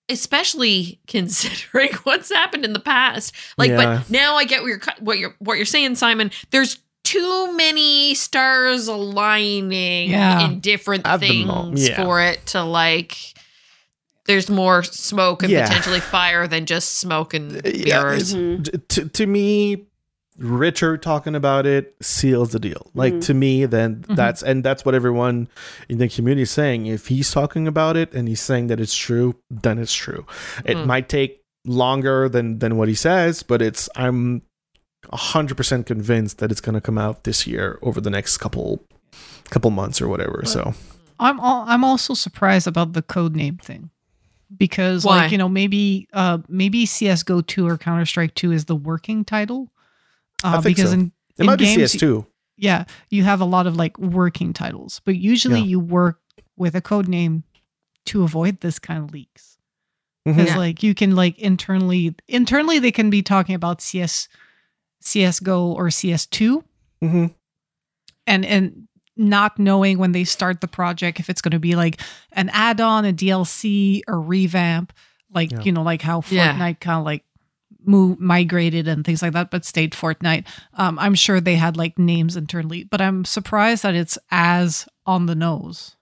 especially 0.09 0.99
considering 1.07 1.93
what's 2.03 2.31
happened 2.33 2.65
in 2.65 2.73
the 2.73 2.79
past. 2.79 3.33
Like 3.57 3.69
Yeah. 3.71 3.77
but 3.99 4.09
now 4.09 4.35
I 4.35 4.45
get 4.45 4.61
what 4.61 4.67
you're 4.67 4.81
what 4.99 5.17
you're 5.19 5.35
what 5.39 5.57
you're 5.57 5.65
saying 5.65 5.95
Simon. 5.95 6.31
There's 6.51 6.77
too 7.03 7.51
many 7.57 8.13
stars 8.13 8.87
aligning 8.87 10.11
Yeah. 10.11 10.45
in 10.45 10.59
different 10.59 11.05
At 11.07 11.19
things 11.19 11.87
yeah. 11.89 12.03
for 12.03 12.21
it 12.21 12.45
to 12.47 12.63
like 12.63 13.17
there's 14.27 14.49
more 14.49 14.83
smoke 14.83 15.41
and 15.43 15.51
Yeah. 15.51 15.67
potentially 15.67 15.99
fire 15.99 16.47
than 16.47 16.65
just 16.65 16.99
smoke 16.99 17.33
and 17.33 17.59
Yeah, 17.65 18.01
mirrors. 18.03 18.33
Mhm. 18.35 18.87
To, 18.89 19.09
to 19.09 19.25
me 19.25 19.85
richard 20.41 21.01
talking 21.01 21.35
about 21.35 21.65
it 21.65 21.95
seals 22.01 22.51
the 22.51 22.59
deal 22.59 22.89
like 22.95 23.13
Mhm. 23.13 23.21
to 23.21 23.33
me 23.33 23.65
then 23.65 24.03
Mhm. 24.07 24.15
that's 24.15 24.41
and 24.41 24.63
that's 24.63 24.83
what 24.83 24.95
everyone 24.95 25.47
in 25.87 25.97
the 25.99 26.09
community 26.09 26.41
is 26.43 26.51
saying 26.51 26.87
if 26.87 27.07
he's 27.07 27.31
talking 27.31 27.67
about 27.67 27.95
it 27.95 28.13
and 28.13 28.27
he's 28.27 28.41
saying 28.41 28.67
that 28.67 28.79
it's 28.79 28.95
true 28.95 29.35
then 29.49 29.77
it's 29.77 29.93
true 29.93 30.25
it 30.65 30.77
Mm. 30.77 30.85
might 30.87 31.07
take 31.09 31.41
longer 31.65 32.27
than 32.27 32.59
than 32.59 32.75
what 32.77 32.87
he 32.87 32.95
says 32.95 33.43
but 33.43 33.61
it's 33.61 33.87
i'm 33.95 34.41
100% 35.11 35.85
convinced 35.85 36.37
that 36.39 36.51
it's 36.51 36.61
going 36.61 36.75
to 36.75 36.81
come 36.81 36.97
out 36.97 37.23
this 37.23 37.47
year 37.47 37.79
over 37.81 37.99
the 37.99 38.09
next 38.09 38.37
couple 38.37 38.83
couple 39.49 39.69
months 39.71 40.01
or 40.01 40.07
whatever 40.07 40.43
so 40.45 40.73
I'm 41.19 41.39
all, 41.39 41.65
I'm 41.67 41.83
also 41.83 42.13
surprised 42.15 42.65
about 42.67 42.93
the 42.93 43.01
code 43.03 43.35
name 43.35 43.57
thing 43.57 43.89
because 44.57 45.05
Why? 45.05 45.17
like 45.23 45.31
you 45.31 45.37
know 45.37 45.49
maybe 45.49 46.07
uh 46.13 46.39
maybe 46.47 46.85
CS:GO 46.85 47.41
2 47.41 47.67
or 47.67 47.77
Counter 47.77 48.05
Strike 48.05 48.33
2 48.33 48.51
is 48.51 48.65
the 48.65 48.75
working 48.75 49.23
title. 49.23 49.71
Uh, 50.43 50.57
I 50.57 50.61
think 50.61 50.75
because 50.77 50.91
so. 50.91 50.95
in 50.95 51.11
it 51.37 51.41
in 51.41 51.45
might 51.45 51.57
be 51.59 51.65
games, 51.65 51.93
cs2 51.93 52.25
yeah, 52.57 52.85
you 53.09 53.23
have 53.23 53.41
a 53.41 53.45
lot 53.45 53.65
of 53.67 53.75
like 53.75 53.97
working 53.97 54.53
titles, 54.53 55.01
but 55.05 55.15
usually 55.15 55.59
Yeah. 55.61 55.65
you 55.65 55.79
work 55.79 56.19
with 56.57 56.75
a 56.75 56.81
code 56.81 57.07
name 57.07 57.43
to 58.05 58.23
avoid 58.23 58.59
this 58.61 58.77
kind 58.79 59.03
of 59.03 59.11
leaks. 59.11 59.57
Because 60.25 60.49
Yeah. 60.49 60.57
like 60.57 60.83
you 60.83 60.93
can 60.93 61.15
like 61.15 61.39
internally 61.39 62.13
internally 62.27 62.77
they 62.79 62.91
can 62.91 63.09
be 63.09 63.23
talking 63.23 63.55
about 63.55 63.81
CS 63.81 64.27
CS:GO 65.01 65.71
or 65.73 65.87
CS2 65.89 66.63
hmm 67.01 67.25
and 68.27 68.45
and 68.45 68.87
not 69.17 69.57
knowing 69.59 69.97
when 69.97 70.11
they 70.13 70.23
start 70.23 70.61
the 70.61 70.67
project 70.67 71.19
if 71.19 71.29
it's 71.29 71.41
going 71.41 71.51
to 71.51 71.59
be 71.59 71.75
like 71.75 71.99
an 72.31 72.49
add-on, 72.53 73.03
a 73.05 73.11
DLC, 73.13 74.01
a 74.07 74.15
revamp, 74.15 74.93
like 75.33 75.51
Yeah. 75.51 75.61
you 75.63 75.71
know, 75.71 75.83
like 75.83 76.01
how 76.01 76.21
Yeah. 76.29 76.53
Fortnite 76.55 76.79
kind 76.79 76.99
of 76.99 77.05
like 77.05 77.23
move 77.84 78.19
migrated 78.19 78.88
and 78.88 79.03
things 79.05 79.21
like 79.21 79.34
that, 79.34 79.49
but 79.51 79.65
stayed 79.65 79.93
Fortnite. 79.93 80.45
Um, 80.75 80.99
I'm 80.99 81.15
sure 81.15 81.39
they 81.41 81.55
had 81.55 81.77
like 81.77 81.97
names 81.97 82.36
internally, 82.36 82.84
but 82.84 83.01
I'm 83.01 83.25
surprised 83.25 83.84
that 83.84 83.95
it's 83.95 84.17
as 84.29 84.88
on 85.05 85.25
the 85.25 85.36
nose. 85.36 85.95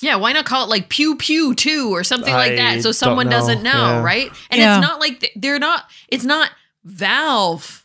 Yeah, 0.00 0.16
why 0.16 0.32
not 0.32 0.46
call 0.46 0.64
it 0.64 0.68
like 0.70 0.88
pew 0.88 1.14
pew 1.16 1.54
two 1.54 1.90
or 1.94 2.02
something 2.02 2.32
like 2.34 2.56
that 2.56 2.82
so 2.82 2.90
someone 2.92 3.26
know. 3.26 3.32
doesn't 3.38 3.62
know, 3.62 3.70
Yeah. 3.70 4.02
right? 4.02 4.30
And 4.50 4.60
Yeah. 4.60 4.78
it's 4.78 4.86
not 4.86 4.98
like 5.00 5.30
they're 5.36 5.58
not 5.60 5.84
it's 6.08 6.24
not 6.24 6.50
Valve 6.84 7.84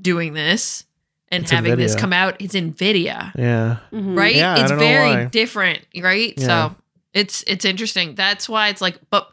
doing 0.00 0.32
this 0.32 0.84
and 1.28 1.42
It's 1.42 1.52
having 1.52 1.76
this 1.76 1.94
come 1.94 2.12
out. 2.12 2.36
It's 2.40 2.54
Nvidia, 2.54 3.32
yeah 3.36 3.76
Mhm. 3.92 4.16
right? 4.16 4.34
Yeah, 4.34 4.60
it's 4.62 4.72
very 4.72 5.26
different, 5.26 5.80
right? 6.00 6.34
Yeah. 6.36 6.46
So 6.46 6.76
it's 7.12 7.44
it's 7.46 7.64
interesting. 7.64 8.14
That's 8.14 8.48
why 8.48 8.68
it's 8.68 8.80
like 8.80 8.98
but 9.10 9.28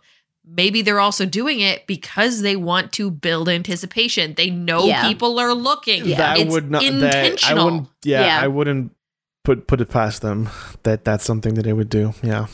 maybe 0.50 0.82
they're 0.82 1.00
also 1.00 1.26
doing 1.26 1.60
it 1.60 1.86
because 1.88 2.42
they 2.42 2.56
want 2.56 2.92
to 2.94 3.12
build 3.12 3.50
anticipation. 3.50 4.34
They 4.36 4.50
know 4.50 4.86
Yeah. 4.86 5.08
people 5.08 5.40
are 5.40 5.54
looking. 5.54 6.06
Yeah. 6.06 6.18
that 6.18 6.38
It's 6.40 6.52
would 6.52 6.72
not 6.72 6.82
that 6.82 6.86
I 6.94 6.96
intentional. 6.96 7.66
wouldn't 7.66 7.88
yeah, 8.04 8.26
Yeah. 8.26 8.42
I 8.42 8.48
wouldn't 8.48 8.92
put 9.44 9.68
put 9.68 9.82
it 9.82 9.90
past 9.90 10.22
them 10.22 10.50
that 10.84 11.06
that's 11.06 11.24
something 11.24 11.54
that 11.56 11.64
they 11.64 11.72
would 11.74 11.90
do 11.90 12.14
yeah 12.22 12.48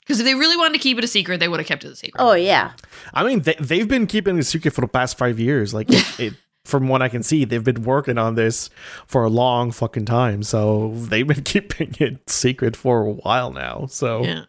Because 0.00 0.20
if 0.20 0.24
they 0.26 0.34
really 0.34 0.56
wanted 0.56 0.74
to 0.74 0.78
keep 0.78 0.96
it 0.98 1.04
a 1.04 1.08
secret, 1.08 1.40
they 1.40 1.48
would 1.48 1.58
have 1.60 1.66
kept 1.66 1.84
it 1.84 1.90
a 1.92 1.96
secret. 1.96 2.22
Oh 2.22 2.34
yeah. 2.34 2.72
I 3.14 3.24
mean 3.24 3.40
they, 3.40 3.54
they've 3.60 3.88
been 3.88 4.06
keeping 4.06 4.38
it 4.38 4.44
secret 4.44 4.72
for 4.72 4.80
the 4.82 4.88
past 4.88 5.16
five 5.18 5.38
years 5.40 5.72
like 5.74 5.88
it, 5.90 6.20
it 6.20 6.34
from 6.64 6.88
what 6.88 7.00
I 7.02 7.08
can 7.08 7.22
see 7.22 7.44
they've 7.44 7.64
been 7.64 7.82
working 7.84 8.18
on 8.18 8.34
this 8.34 8.70
for 9.06 9.24
a 9.24 9.28
long 9.30 9.70
fucking 9.72 10.04
time 10.04 10.42
so 10.42 10.92
they've 10.94 11.26
been 11.26 11.42
keeping 11.54 11.94
it 11.98 12.28
secret 12.30 12.76
for 12.76 13.00
a 13.06 13.10
while 13.12 13.50
now 13.52 13.86
so 13.88 14.22
Yeah. 14.24 14.44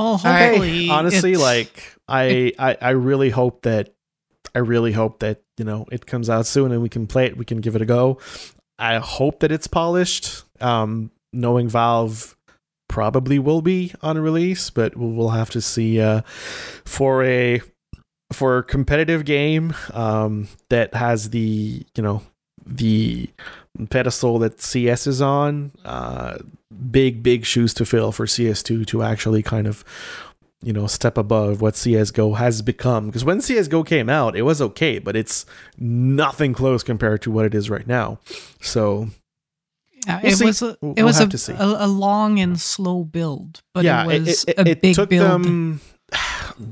Well, 0.00 0.16
hopefully, 0.16 0.88
honestly 0.98 1.36
like 1.36 1.94
I, 2.08 2.52
I 2.58 2.76
i 2.80 2.90
really 2.90 3.30
hope 3.30 3.62
that 3.62 3.94
i 4.54 4.58
really 4.58 4.92
hope 4.92 5.20
that 5.20 5.42
you 5.58 5.64
know 5.64 5.86
it 5.92 6.06
comes 6.06 6.28
out 6.30 6.46
soon 6.46 6.72
and 6.72 6.82
we 6.82 6.88
can 6.88 7.06
play 7.06 7.26
it 7.26 7.36
we 7.36 7.44
can 7.44 7.60
give 7.60 7.76
it 7.76 7.82
a 7.82 7.86
go. 7.86 8.18
I 8.78 8.96
hope 8.96 9.40
that 9.40 9.52
it's 9.52 9.66
polished. 9.66 10.44
Um 10.60 11.10
knowing 11.32 11.68
valve 11.68 12.36
probably 12.88 13.38
will 13.38 13.62
be 13.62 13.92
on 14.02 14.18
release 14.18 14.70
but 14.70 14.96
we'll, 14.96 15.10
we'll 15.10 15.28
have 15.28 15.50
to 15.50 15.60
see 15.60 16.00
uh 16.00 16.22
for 16.84 17.22
a 17.22 17.60
for 18.32 18.58
a 18.58 18.62
competitive 18.64 19.24
game 19.24 19.74
um 19.92 20.48
that 20.70 20.94
has 20.94 21.30
the 21.30 21.84
you 21.94 22.02
know 22.02 22.22
the 22.66 23.28
pedestal 23.88 24.38
that 24.38 24.60
cs 24.60 25.06
is 25.06 25.20
on 25.20 25.70
uh 25.84 26.38
big 26.90 27.22
big 27.22 27.44
shoes 27.44 27.72
to 27.74 27.84
fill 27.84 28.12
for 28.12 28.26
cs2 28.26 28.86
to 28.86 29.02
actually 29.02 29.42
kind 29.42 29.66
of 29.66 29.84
you 30.62 30.72
know 30.72 30.86
step 30.86 31.16
above 31.16 31.62
what 31.62 31.74
CS:GO 31.74 32.34
has 32.34 32.60
become. 32.60 33.06
Because 33.06 33.24
when 33.24 33.40
CS:GO 33.40 33.82
came 33.82 34.10
out 34.10 34.36
it 34.36 34.42
was 34.42 34.60
okay 34.60 34.98
but 34.98 35.16
it's 35.16 35.46
nothing 35.78 36.52
close 36.52 36.82
compared 36.82 37.22
to 37.22 37.30
what 37.30 37.46
it 37.46 37.54
is 37.54 37.70
right 37.70 37.86
now. 37.86 38.18
So 38.60 39.08
yeah, 40.06 40.20
we'll 40.22 40.32
it 40.32 40.44
was 40.44 40.62
a, 40.62 40.76
We'll- 40.80 40.94
it 40.96 41.02
was 41.02 41.18
a, 41.20 41.52
a, 41.54 41.86
a 41.86 41.88
long 41.88 42.38
and 42.40 42.60
slow 42.60 43.04
build, 43.04 43.62
but 43.74 43.84
yeah 43.84 44.04
it 44.08 44.20
was 44.22 44.44
it, 44.44 44.58
a 44.58 44.68
it 44.68 44.80
big 44.82 44.94
took 44.94 45.08
build. 45.10 45.24
them 45.44 45.80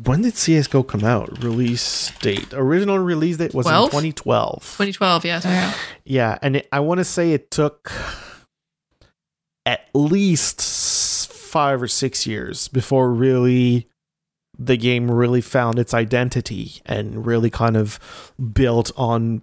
when 0.04 0.22
did 0.22 0.36
CS:GO 0.36 0.82
come 0.82 1.04
out 1.04 1.42
release 1.42 2.12
date 2.20 2.52
original 2.52 2.98
release 2.98 3.38
date 3.38 3.54
was 3.54 3.66
12? 3.66 3.84
in 3.84 3.90
2012 3.90 4.62
2012, 4.62 5.24
yes. 5.24 5.44
Yeah. 5.44 5.74
yeah 6.04 6.38
and 6.42 6.56
it, 6.56 6.68
I 6.70 6.80
want 6.80 6.98
to 6.98 7.04
say 7.04 7.32
it 7.32 7.50
took 7.50 7.90
at 9.64 9.88
least 9.94 10.60
5 11.32 11.82
or 11.82 11.88
6 11.88 12.26
years 12.26 12.68
before 12.68 13.12
really 13.12 13.88
the 14.58 14.76
game 14.76 15.10
really 15.10 15.40
found 15.40 15.78
its 15.78 15.94
identity 15.94 16.82
and 16.84 17.24
really 17.24 17.48
kind 17.48 17.76
of 17.76 18.34
built 18.52 18.90
on 18.96 19.42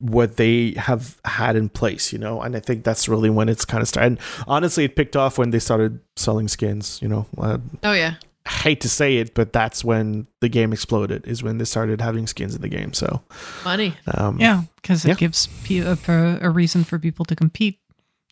what 0.00 0.36
they 0.36 0.72
have 0.72 1.20
had 1.24 1.56
in 1.56 1.68
place, 1.68 2.12
you 2.12 2.18
know, 2.18 2.40
and 2.40 2.56
I 2.56 2.60
think 2.60 2.84
that's 2.84 3.06
really 3.06 3.30
when 3.30 3.48
it's 3.48 3.64
kind 3.66 3.82
of 3.82 3.88
started. 3.88 4.06
And 4.06 4.18
honestly, 4.48 4.84
it 4.84 4.96
picked 4.96 5.14
off 5.14 5.38
when 5.38 5.50
they 5.50 5.58
started 5.58 6.00
selling 6.16 6.48
skins. 6.48 6.98
You 7.02 7.08
know, 7.08 7.26
uh, 7.38 7.58
Oh 7.84 7.92
yeah. 7.92 8.14
I 8.46 8.50
hate 8.50 8.80
to 8.82 8.88
say 8.88 9.18
it, 9.18 9.34
but 9.34 9.52
that's 9.52 9.84
when 9.84 10.26
the 10.40 10.48
game 10.48 10.72
exploded. 10.72 11.26
Is 11.26 11.42
when 11.42 11.58
they 11.58 11.64
started 11.64 12.00
having 12.00 12.26
skins 12.26 12.54
in 12.54 12.62
the 12.62 12.68
game. 12.68 12.92
So, 12.94 13.22
Money. 13.64 13.94
um, 14.14 14.40
Yeah, 14.40 14.62
because 14.76 15.04
it 15.04 15.08
Yeah. 15.10 15.14
gives 15.14 15.46
pe- 15.64 15.78
a, 15.78 16.50
reason 16.50 16.84
for 16.84 16.98
people 16.98 17.24
to 17.26 17.36
compete. 17.36 17.78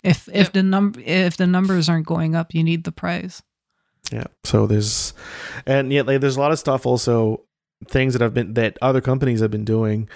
If 0.03 0.29
if 0.29 0.35
Yep. 0.47 0.53
the 0.55 0.63
num 0.63 0.95
if 1.05 1.37
the 1.37 1.47
numbers 1.47 1.89
aren't 1.89 2.07
going 2.07 2.35
up, 2.35 2.55
you 2.55 2.63
need 2.65 2.85
the 2.85 2.93
prize. 2.93 3.43
Yeah. 4.11 4.25
So 4.45 4.67
there's, 4.67 5.13
and 5.67 5.93
yet 5.93 6.07
like, 6.07 6.21
there's 6.23 6.37
a 6.37 6.41
lot 6.41 6.53
of 6.53 6.59
stuff 6.59 6.87
also 6.87 7.43
things 7.87 8.15
that 8.15 8.23
have 8.23 8.33
been 8.33 8.55
that 8.55 8.79
other 8.81 9.01
companies 9.03 9.41
have 9.41 9.51
been 9.51 9.65
doing 9.65 10.09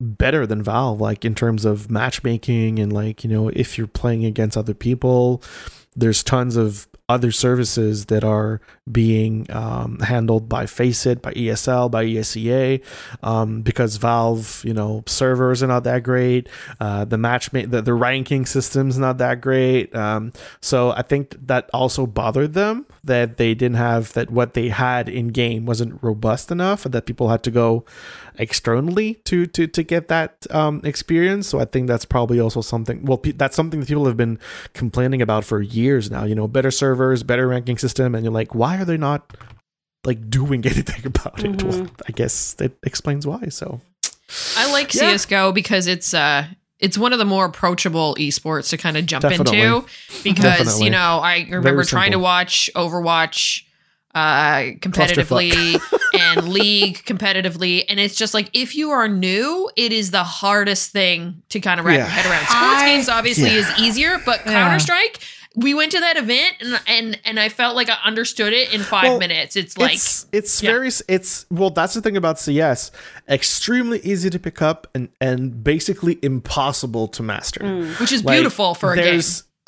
better 0.00 0.46
than 0.46 0.62
Valve, 0.62 1.00
like 1.00 1.24
in 1.26 1.34
terms 1.34 1.64
of 1.66 1.90
matchmaking 1.90 2.78
and 2.78 2.90
like 2.92 3.22
you 3.22 3.28
know 3.30 3.48
if 3.50 3.76
you're 3.76 3.86
playing 3.86 4.24
against 4.24 4.56
other 4.56 4.72
people, 4.74 5.42
there's 5.94 6.22
tons 6.22 6.56
of 6.56 6.88
other 7.10 7.32
services 7.32 8.06
that 8.06 8.22
are 8.22 8.60
being 8.90 9.44
um, 9.50 9.98
handled 9.98 10.48
by 10.48 10.64
Faceit, 10.64 11.20
by 11.20 11.32
ESL, 11.32 11.90
by 11.90 12.04
ESEA, 12.04 12.82
um, 13.24 13.62
because 13.62 13.96
Valve, 13.96 14.62
you 14.64 14.72
know, 14.72 15.02
servers 15.06 15.60
are 15.62 15.66
not 15.66 15.82
that 15.84 16.04
great. 16.04 16.48
Uh, 16.78 17.04
the 17.04 17.18
match, 17.18 17.52
ma- 17.52 17.66
the, 17.66 17.82
the 17.82 17.94
ranking 17.94 18.46
system's 18.46 18.96
not 18.96 19.18
that 19.18 19.40
great. 19.40 19.92
Um, 19.94 20.32
so 20.60 20.92
I 20.92 21.02
think 21.02 21.36
that 21.46 21.68
also 21.74 22.06
bothered 22.06 22.54
them 22.54 22.86
that 23.02 23.36
they 23.38 23.54
didn't 23.54 23.76
have 23.76 24.12
that 24.12 24.30
what 24.30 24.54
they 24.54 24.68
had 24.68 25.08
in 25.08 25.28
game 25.28 25.66
wasn't 25.66 26.00
robust 26.02 26.52
enough, 26.52 26.84
and 26.84 26.94
that 26.94 27.06
people 27.06 27.28
had 27.28 27.42
to 27.42 27.50
go 27.50 27.84
externally 28.40 29.14
to 29.26 29.46
to 29.46 29.66
to 29.68 29.82
get 29.82 30.08
that 30.08 30.46
um, 30.50 30.80
experience. 30.84 31.46
So 31.48 31.60
I 31.60 31.64
think 31.66 31.86
that's 31.86 32.04
probably 32.04 32.40
also 32.40 32.60
something. 32.62 33.04
Well, 33.04 33.18
pe- 33.18 33.32
that's 33.32 33.54
something 33.54 33.80
that 33.80 33.86
people 33.88 34.06
have 34.06 34.16
been 34.16 34.38
complaining 34.72 35.22
about 35.22 35.44
for 35.44 35.60
years 35.60 36.10
now. 36.10 36.24
You 36.24 36.34
know, 36.34 36.48
better 36.48 36.70
servers, 36.70 37.22
better 37.22 37.46
ranking 37.46 37.78
system, 37.78 38.14
and 38.14 38.24
you're 38.24 38.32
like, 38.32 38.54
why 38.54 38.78
are 38.78 38.84
they 38.84 38.96
not 38.96 39.36
like 40.04 40.30
doing 40.30 40.64
anything 40.72 41.06
about 41.06 41.44
it? 41.44 41.62
Well, 41.62 41.86
I 42.08 42.12
guess 42.12 42.54
that 42.54 42.72
explains 42.82 43.26
why. 43.26 43.44
So 43.50 43.80
I 44.56 44.70
like 44.72 44.94
Yeah. 44.94 45.10
CS:GO 45.12 45.52
because 45.52 45.86
it's 45.86 46.14
uh 46.14 46.46
it's 46.78 46.96
one 46.96 47.12
of 47.12 47.18
the 47.18 47.26
more 47.26 47.44
approachable 47.44 48.16
esports 48.18 48.70
to 48.70 48.78
kind 48.78 48.96
of 48.96 49.04
jump 49.04 49.20
Definitely. 49.22 49.60
into 49.60 49.86
because 50.24 50.44
Definitely. 50.58 50.84
you 50.86 50.90
know 50.90 51.18
I 51.22 51.46
remember 51.50 51.84
trying 51.84 52.12
to 52.12 52.18
watch 52.18 52.70
Overwatch 52.74 53.64
uh 54.14 54.74
competitively 54.80 55.80
and 56.18 56.48
League 56.48 56.96
competitively 57.04 57.84
and 57.88 58.00
it's 58.00 58.16
just 58.16 58.34
like 58.34 58.50
if 58.52 58.74
you 58.74 58.90
are 58.90 59.08
new 59.08 59.70
it 59.76 59.92
is 59.92 60.10
the 60.10 60.24
hardest 60.24 60.90
thing 60.90 61.42
to 61.48 61.60
kind 61.60 61.78
of 61.78 61.86
wrap 61.86 61.94
Yeah. 61.96 62.02
your 62.04 62.08
head 62.10 62.26
around. 62.26 62.46
Sports 62.46 62.82
I- 62.82 62.86
games 62.86 63.08
obviously 63.08 63.44
Yeah. 63.50 63.58
is 63.58 63.78
easier 63.78 64.18
but 64.26 64.40
Yeah. 64.44 64.52
Counter-Strike 64.52 65.20
we 65.56 65.74
went 65.74 65.90
to 65.90 65.98
that 66.00 66.16
event 66.16 66.54
and 66.60 66.80
and 66.86 67.20
and 67.24 67.40
I 67.40 67.48
felt 67.48 67.74
like 67.74 67.88
I 67.88 67.96
understood 68.04 68.52
it 68.52 68.72
in 68.72 68.82
5 68.82 69.02
Well, 69.04 69.18
minutes. 69.18 69.56
It's 69.56 69.76
like 69.76 69.94
it's 69.94 70.26
it's 70.32 70.62
yeah. 70.62 70.70
very 70.70 70.90
it's 71.08 71.44
well 71.50 71.70
that's 71.70 71.94
the 71.94 72.00
thing 72.00 72.16
about 72.16 72.38
CS 72.38 72.90
extremely 73.28 73.98
easy 74.00 74.30
to 74.30 74.38
pick 74.38 74.60
up 74.62 74.86
and 74.94 75.08
and 75.20 75.62
basically 75.64 76.18
impossible 76.22 77.08
to 77.08 77.22
master 77.22 77.64
which 78.00 78.12
is 78.12 78.24
Like, 78.24 78.36
beautiful 78.36 78.74
for 78.74 78.92
a 78.92 78.96
game. 78.96 79.22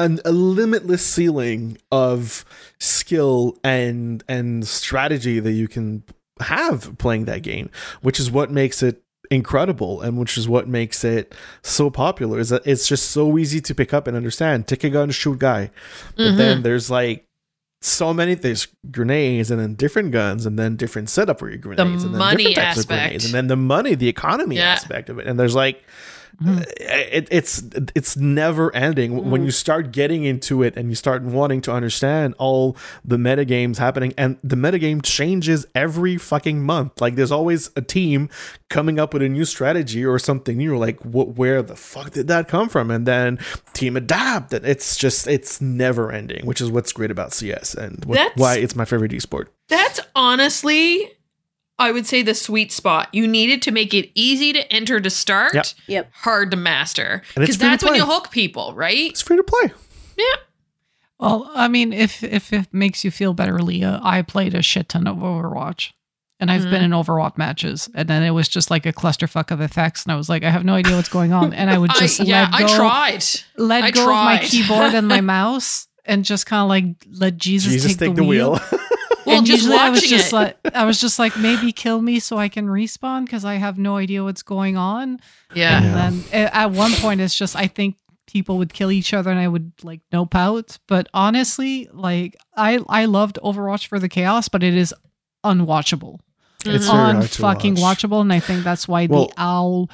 An, 0.05 0.21
a 0.25 0.33
limitless 0.33 1.05
ceiling 1.05 1.79
of 1.91 2.45
skill 2.81 3.59
and 3.65 4.23
and 4.29 4.67
strategy 4.67 5.41
that 5.41 5.53
you 5.53 5.69
can 5.69 6.03
have 6.41 6.97
playing 6.99 7.25
that 7.27 7.43
game 7.43 7.71
which 8.01 8.19
is 8.19 8.31
what 8.31 8.51
makes 8.51 8.83
it 8.83 9.03
incredible 9.31 10.01
and 10.03 10.19
which 10.19 10.37
is 10.37 10.49
what 10.49 10.69
makes 10.69 11.05
it 11.05 11.35
so 11.63 11.89
popular 11.89 12.39
is 12.39 12.49
that 12.51 12.61
it's 12.67 12.87
just 12.87 13.11
so 13.11 13.39
easy 13.39 13.61
to 13.61 13.75
pick 13.75 13.95
up 13.95 14.07
and 14.07 14.17
understand 14.17 14.67
take 14.67 14.85
a 14.85 14.91
gun 14.91 15.11
shoot 15.11 15.39
guy 15.39 15.71
but 16.17 16.23
Mm-hmm. 16.23 16.37
then 16.37 16.63
there's 16.63 16.91
like 16.91 17.25
so 17.81 18.13
many 18.15 18.35
there's 18.35 18.69
grenades 18.91 19.51
and 19.51 19.59
then 19.61 19.75
different 19.75 20.11
guns 20.13 20.47
and 20.47 20.59
then 20.59 20.77
different 20.77 21.09
setup 21.09 21.39
for 21.39 21.49
your 21.49 21.59
grenades 21.59 22.05
and 22.05 22.13
then 22.15 22.19
money 22.19 22.45
different 22.45 22.57
types 22.57 22.79
aspect. 22.79 22.85
of 22.85 22.89
grenades 23.09 23.25
and 23.25 23.35
then 23.35 23.47
the 23.49 23.57
money 23.57 23.95
the 23.95 24.09
economy 24.09 24.57
Yeah. 24.57 24.73
aspect 24.73 25.09
of 25.09 25.19
it 25.19 25.27
and 25.27 25.39
there's 25.39 25.55
like 25.55 25.83
Mm-hmm. 26.41 26.59
Uh, 26.59 26.63
it, 26.79 27.29
it's 27.31 27.63
it's 27.95 28.17
never 28.17 28.75
ending. 28.75 29.31
When 29.31 29.43
mm. 29.43 29.47
you 29.47 29.51
start 29.51 29.93
getting 29.93 30.25
into 30.25 30.63
it 30.63 30.77
and 30.77 30.89
you 30.89 30.95
start 30.95 31.23
wanting 31.23 31.61
to 31.63 31.73
understand 31.73 32.35
all 32.39 32.77
the 33.05 33.17
metagames 33.17 33.79
happening 33.79 34.15
and 34.17 34.39
the 34.43 34.57
metagame 34.57 35.03
changes 35.03 35.67
every 35.75 36.17
fucking 36.17 36.63
month. 36.63 37.01
Like 37.01 37.17
there's 37.17 37.33
always 37.33 37.71
a 37.77 37.83
team 37.83 38.29
coming 38.69 38.99
up 38.99 39.13
with 39.13 39.23
a 39.23 39.29
new 39.29 39.45
strategy 39.45 40.05
or 40.05 40.19
something 40.19 40.57
new 40.57 40.79
like 40.79 41.05
what 41.05 41.37
where 41.37 41.63
the 41.63 41.77
fuck 41.77 42.13
did 42.13 42.29
that 42.29 42.49
come 42.49 42.69
from? 42.69 42.91
And 42.91 43.07
then 43.07 43.39
team 43.73 43.97
adapt 43.97 44.53
and 44.53 44.65
it's 44.65 44.97
just 44.97 45.27
it's 45.27 45.61
never 45.61 46.11
ending 46.13 46.45
which 46.47 46.61
is 46.61 46.71
what's 46.71 46.93
great 46.93 47.11
about 47.11 47.33
cs 47.33 47.75
and 47.75 48.05
what, 48.05 48.33
why 48.37 48.57
it's 48.57 48.77
my 48.77 48.85
favorite 48.85 49.13
esport. 49.13 49.47
That's 49.69 50.01
honestly, 50.15 51.11
I 51.79 51.91
would 51.91 52.07
say, 52.07 52.23
the 52.23 52.35
sweet 52.35 52.71
spot. 52.71 53.09
You 53.13 53.27
needed 53.27 53.63
to 53.63 53.71
make 53.71 53.93
it 53.95 54.11
easy 54.15 54.53
to 54.53 54.73
enter 54.73 55.01
to 55.01 55.11
start, 55.11 55.55
Yep. 55.55 55.67
Yep. 55.87 56.11
hard 56.15 56.51
to 56.53 56.57
master. 56.57 57.23
Because 57.35 57.57
free 57.57 57.65
to 57.65 57.71
that's 57.71 57.85
when 57.85 57.95
you 57.95 58.05
hook 58.05 58.31
people, 58.31 58.73
right? 58.75 59.11
it's 59.11 59.23
free 59.23 59.37
to 59.37 59.43
play 59.43 59.73
Yeah. 60.17 60.25
Well, 61.19 61.49
I 61.55 61.69
mean, 61.69 61.93
if 61.93 62.25
if 62.25 62.53
it 62.53 62.67
makes 62.73 63.05
you 63.05 63.13
feel 63.13 63.33
better, 63.33 63.61
Leah, 63.61 64.01
I 64.03 64.23
played 64.23 64.55
a 64.55 64.63
shit 64.63 64.89
ton 64.89 65.07
of 65.07 65.19
Overwatch. 65.19 65.93
And 66.41 66.51
I've 66.51 66.65
been 66.65 66.83
mm-hmm. 66.83 66.87
in 66.87 66.91
Overwatch 66.91 67.39
matches, 67.39 67.89
and 67.95 68.09
then 68.09 68.25
it 68.25 68.31
was 68.31 68.49
just 68.49 68.69
like 68.69 68.85
a 68.85 68.93
clusterfuck 68.93 69.53
of 69.53 69.61
effects, 69.61 70.03
and 70.03 70.11
I 70.11 70.17
was 70.17 70.29
like, 70.29 70.43
I 70.43 70.51
have 70.51 70.65
no 70.65 70.75
idea 70.75 70.97
what's 70.97 71.09
going 71.09 71.33
on, 71.33 71.55
and 71.55 71.71
I 71.71 71.79
would 71.79 71.93
just 71.97 72.21
I, 72.21 72.25
yeah, 72.25 72.49
let 72.51 72.59
go, 72.59 72.65
I 72.65 72.77
tried. 72.77 73.25
let 73.57 73.85
I 73.85 73.91
go 73.93 74.03
of 74.03 74.09
my 74.09 74.41
keyboard 74.43 74.93
and 74.93 75.07
my 75.07 75.21
mouse, 75.37 75.87
and 76.05 76.25
just 76.25 76.47
kind 76.47 76.63
of 76.63 76.69
like 76.69 77.21
let 77.21 77.37
Jesus, 77.39 77.73
jesus 77.75 77.95
take, 77.95 78.17
the, 78.17 78.25
wheel. 78.25 78.59
Well, 79.27 79.39
and 79.39 79.47
just 79.47 79.63
usually 79.63 79.79
I 79.79 79.89
was 79.91 80.03
just 80.03 80.33
it. 80.33 80.37
like, 80.37 80.57
I 80.75 80.85
was 80.85 81.01
just 81.01 81.19
like, 81.19 81.37
maybe 81.37 81.73
kill 81.73 82.01
me 82.03 82.19
so 82.19 82.37
I 82.39 82.49
can 82.49 82.67
respawn 82.67 83.25
because 83.25 83.45
I 83.45 83.55
have 83.55 83.79
no 83.79 83.97
idea 83.97 84.25
what's 84.25 84.43
going 84.43 84.77
on. 84.77 85.21
Yeah. 85.55 85.83
And 85.83 86.23
then 86.23 86.51
at 86.53 86.71
one 86.73 86.93
point, 86.95 87.21
it's 87.21 87.37
just 87.37 87.55
I 87.57 87.67
think 87.67 87.97
people 88.27 88.57
would 88.59 88.73
kill 88.73 88.91
each 88.91 89.13
other 89.13 89.31
and 89.31 89.39
I 89.39 89.47
would 89.49 89.73
like 89.83 90.01
nope 90.13 90.35
out. 90.35 90.79
But 90.89 91.09
honestly, 91.15 91.89
like 91.93 92.37
I 92.57 92.81
I 92.89 93.05
loved 93.05 93.39
Overwatch 93.43 93.87
for 93.89 93.99
the 93.99 94.09
chaos, 94.09 94.49
but 94.49 94.63
it 94.63 94.75
is 94.75 94.95
unwatchable, 95.45 96.19
it's 96.65 96.87
Mhm. 96.87 96.91
very 96.91 97.03
un 97.03 97.17
hard 97.17 97.31
fucking 97.31 97.75
watch. 97.77 97.99
watchable, 98.03 98.21
and 98.21 98.33
I 98.33 98.41
think 98.41 98.65
that's 98.65 98.87
why 98.89 99.07
Well- 99.07 99.27
the 99.27 99.35
owl, 99.37 99.91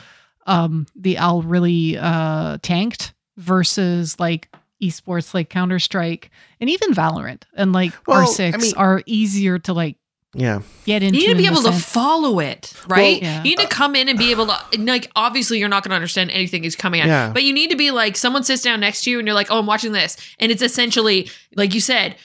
um, 0.47 0.87
the 0.95 1.19
owl 1.19 1.43
really 1.43 1.97
uh 1.99 2.59
tanked 2.63 3.13
versus 3.37 4.19
like 4.21 4.49
esports 4.83 5.35
like 5.35 5.49
Counter 5.51 5.79
Strike 5.79 6.31
and 6.61 6.71
even 6.71 6.93
Valorant 6.93 7.43
and 7.55 7.73
like 7.73 7.93
Well, 8.07 8.21
R 8.21 8.27
six 8.27 8.57
I 8.57 8.61
mean- 8.61 8.75
are 8.77 9.03
easier 9.07 9.59
to 9.61 9.73
like 9.73 9.97
yeah 10.35 10.61
get 10.85 11.03
into. 11.03 11.19
You 11.19 11.29
need 11.29 11.33
to 11.33 11.39
be 11.39 11.47
in 11.47 11.55
the 11.55 11.61
able 11.61 11.73
to 11.73 11.79
follow 11.79 12.39
it, 12.39 12.75
right? 12.87 13.21
yeah. 13.23 13.39
You 13.39 13.45
need 13.45 13.59
to 13.61 13.67
come 13.67 13.97
in 13.97 14.09
and 14.11 14.19
be 14.19 14.31
able 14.31 14.47
to, 14.47 14.59
like, 14.79 15.11
obviously, 15.17 15.59
you're 15.59 15.71
not 15.71 15.83
going 15.83 15.91
to 15.91 15.97
understand 15.97 16.31
anything 16.31 16.65
is 16.65 16.77
coming 16.77 17.01
out, 17.01 17.07
Yeah. 17.09 17.31
but 17.33 17.45
you 17.45 17.53
need 17.55 17.71
to 17.71 17.77
be 17.77 17.91
like, 17.93 18.15
someone 18.17 18.45
sits 18.45 18.61
down 18.63 18.79
next 18.81 19.05
to 19.05 19.11
you 19.11 19.19
and 19.19 19.27
you're 19.27 19.35
like, 19.35 19.51
oh, 19.51 19.59
I'm 19.59 19.67
watching 19.67 19.93
this. 19.93 20.17
And 20.39 20.53
it's 20.53 20.61
essentially, 20.63 21.31
like 21.57 21.73
you 21.73 21.81
said, 21.81 22.17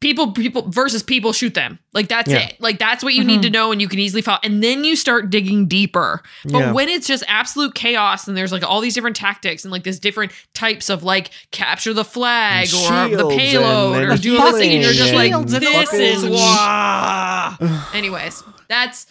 people, 0.00 0.32
people 0.32 0.68
versus 0.68 1.02
people 1.02 1.32
shoot 1.32 1.54
them. 1.54 1.78
Like, 1.92 2.08
that's 2.08 2.30
Yeah. 2.30 2.46
it. 2.48 2.56
Like, 2.60 2.78
that's 2.78 3.04
what 3.04 3.12
you 3.14 3.22
need 3.22 3.42
to 3.42 3.50
know, 3.50 3.70
and 3.72 3.80
you 3.80 3.88
can 3.88 3.98
easily 3.98 4.22
follow. 4.22 4.38
And 4.42 4.62
then 4.62 4.82
you 4.84 4.96
start 4.96 5.28
digging 5.30 5.66
deeper. 5.66 6.22
But 6.44 6.58
Yeah. 6.58 6.72
when 6.72 6.88
it's 6.88 7.06
just 7.06 7.22
absolute 7.28 7.74
chaos 7.74 8.26
and 8.26 8.36
there's 8.36 8.50
like 8.52 8.62
all 8.62 8.80
these 8.80 8.94
different 8.94 9.16
tactics 9.16 9.64
and 9.64 9.70
like 9.72 9.84
there's 9.84 9.98
different 9.98 10.32
types 10.54 10.88
of 10.88 11.02
like 11.02 11.30
capture 11.50 11.92
the 11.92 12.04
flag 12.04 12.68
And 12.72 13.12
or 13.14 13.16
the 13.16 13.36
payload 13.36 13.96
and- 13.96 14.04
or 14.06 14.10
and 14.12 14.22
do 14.22 14.38
this 14.38 14.56
thing, 14.56 14.72
and 14.72 14.82
you're 14.82 14.92
just 14.94 15.12
like, 15.12 15.32
this 15.46 15.92
is 15.92 16.22
fucking- 16.22 16.32
why. 16.32 17.56
Anyways, 17.94 18.42
that's 18.68 19.06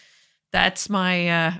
that's 0.51 0.89
my 0.89 1.29
uh 1.29 1.51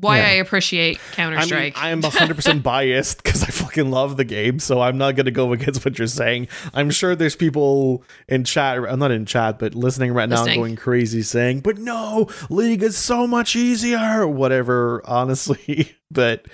why 0.00 0.18
Yeah. 0.18 0.26
I 0.26 0.30
appreciate 0.32 0.98
Counter 1.12 1.38
I 1.38 1.44
Strike. 1.44 1.78
I 1.78 1.90
am 1.90 2.00
100% 2.02 2.62
biased 2.64 3.22
because 3.22 3.42
I 3.42 3.46
fucking 3.46 3.90
love 3.90 4.16
the 4.16 4.24
game, 4.24 4.58
so 4.58 4.80
I'm 4.80 4.98
not 4.98 5.14
going 5.14 5.26
to 5.26 5.30
go 5.30 5.52
against 5.52 5.84
what 5.84 5.98
you're 5.98 6.08
saying. 6.08 6.48
I'm 6.72 6.90
sure 6.90 7.14
there's 7.14 7.36
people 7.36 8.02
in 8.28 8.44
chat, 8.44 8.78
I'm 8.78 8.98
not 8.98 9.10
in 9.10 9.26
chat, 9.26 9.58
but 9.58 9.74
listening 9.74 10.12
right 10.12 10.28
now 10.28 10.44
going 10.46 10.76
crazy 10.76 11.22
saying, 11.22 11.60
but 11.60 11.78
no, 11.78 12.28
League 12.48 12.82
is 12.82 12.96
so 12.96 13.26
much 13.26 13.54
easier, 13.54 14.26
whatever, 14.26 15.02
honestly. 15.04 15.94
but 16.10 16.46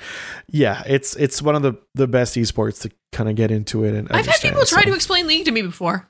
yeah, 0.48 0.82
it's 0.86 1.14
it's 1.16 1.40
one 1.40 1.54
of 1.54 1.62
the, 1.62 1.74
the 1.94 2.06
best 2.06 2.34
esports 2.34 2.82
to 2.82 2.90
kind 3.12 3.28
of 3.28 3.36
get 3.36 3.50
into 3.50 3.84
it. 3.84 3.94
And 3.94 4.08
I've 4.10 4.26
had 4.26 4.40
people 4.40 4.64
try 4.64 4.82
so. 4.82 4.90
to 4.90 4.94
explain 4.94 5.26
League 5.26 5.44
to 5.44 5.52
me 5.52 5.62
before. 5.62 6.08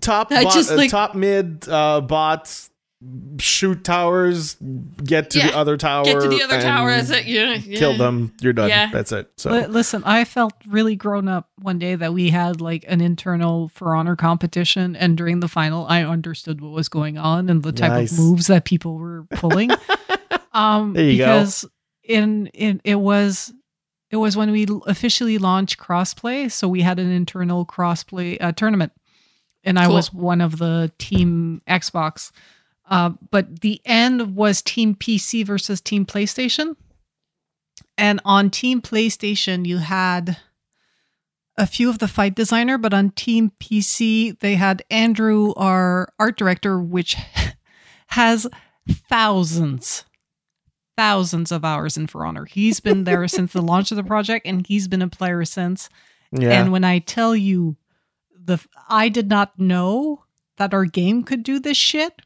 top 0.00 0.30
bot, 0.30 0.52
just, 0.52 0.72
uh, 0.72 0.88
top 0.88 1.14
mid 1.14 1.68
uh, 1.68 2.00
bots 2.00 2.70
shoot 3.38 3.84
towers, 3.84 4.56
get 5.04 5.30
to 5.30 5.38
Yeah, 5.38 5.50
the 5.50 5.56
other 5.56 5.76
tower, 5.76 6.04
Get 6.04 6.20
to 6.22 6.28
the 6.28 6.42
other 6.42 6.60
tower. 6.60 6.88
and 6.90 7.06
That's 7.06 7.20
it. 7.20 7.26
Yeah, 7.26 7.54
yeah. 7.54 7.78
Kill 7.78 7.96
them. 7.96 8.32
You're 8.40 8.52
done. 8.54 8.68
Yeah. 8.70 8.90
That's 8.90 9.12
it. 9.12 9.30
So 9.36 9.50
Li- 9.50 9.66
Listen, 9.66 10.02
I 10.04 10.24
felt 10.24 10.54
really 10.66 10.96
grown 10.96 11.28
up 11.28 11.50
one 11.60 11.78
day 11.78 11.94
that 11.94 12.14
we 12.14 12.30
had 12.30 12.60
like 12.60 12.84
an 12.88 13.00
internal 13.00 13.68
For 13.68 13.94
Honor 13.94 14.16
competition, 14.16 14.96
and 14.96 15.16
during 15.16 15.40
the 15.40 15.48
final, 15.48 15.86
I 15.86 16.04
understood 16.04 16.60
what 16.60 16.72
was 16.72 16.88
going 16.88 17.18
on 17.18 17.50
and 17.50 17.62
the 17.62 17.72
type 17.72 17.90
Nice. 17.92 18.12
of 18.12 18.18
moves 18.18 18.46
that 18.46 18.64
people 18.64 18.96
were 18.96 19.24
pulling. 19.32 19.70
um, 20.52 20.94
There 20.94 21.04
you 21.04 21.18
go. 21.18 21.26
because 21.26 21.64
in 22.02 22.46
in 22.48 22.80
it 22.84 22.94
was 22.96 23.52
it 24.10 24.16
was 24.16 24.36
when 24.36 24.52
we 24.52 24.66
officially 24.86 25.36
launched 25.38 25.76
crossplay 25.78 26.50
so 26.50 26.68
we 26.68 26.80
had 26.80 26.98
an 27.00 27.10
internal 27.10 27.66
crossplay 27.66 28.36
uh, 28.40 28.52
tournament 28.52 28.92
and 29.64 29.76
i 29.76 29.88
was 29.88 30.12
one 30.12 30.40
of 30.40 30.58
the 30.58 30.92
team 30.98 31.60
xbox 31.68 32.30
uh, 32.88 33.10
but 33.30 33.60
the 33.60 33.80
end 33.84 34.34
was 34.36 34.62
team 34.62 34.94
pc 34.94 35.44
versus 35.44 35.80
team 35.80 36.04
playstation 36.04 36.76
and 37.98 38.20
on 38.24 38.50
team 38.50 38.80
playstation 38.80 39.66
you 39.66 39.78
had 39.78 40.36
a 41.58 41.66
few 41.66 41.88
of 41.88 41.98
the 41.98 42.08
fight 42.08 42.34
designer 42.34 42.78
but 42.78 42.94
on 42.94 43.10
team 43.10 43.52
pc 43.60 44.38
they 44.40 44.54
had 44.54 44.82
andrew 44.90 45.52
our 45.56 46.08
art 46.18 46.36
director 46.36 46.80
which 46.80 47.16
has 48.08 48.46
thousands 49.08 50.04
thousands 50.96 51.52
of 51.52 51.64
hours 51.64 51.96
in 51.96 52.06
For 52.06 52.24
Honor. 52.24 52.46
He's 52.46 52.80
been 52.80 53.04
there 53.04 53.28
since 53.28 53.52
the 53.52 53.62
launch 53.62 53.90
of 53.90 53.96
the 53.96 54.04
project 54.04 54.46
and 54.46 54.66
he's 54.66 54.88
been 54.88 55.02
a 55.02 55.08
player 55.08 55.44
since. 55.44 55.88
Yeah. 56.32 56.60
And 56.60 56.72
when 56.72 56.84
I 56.84 56.98
tell 56.98 57.36
you 57.36 57.76
the 58.34 58.58
I 58.88 59.08
did 59.08 59.28
not 59.28 59.58
know 59.58 60.24
that 60.56 60.74
our 60.74 60.84
game 60.84 61.22
could 61.22 61.42
do 61.42 61.60
this 61.60 61.76
shit. 61.76 62.22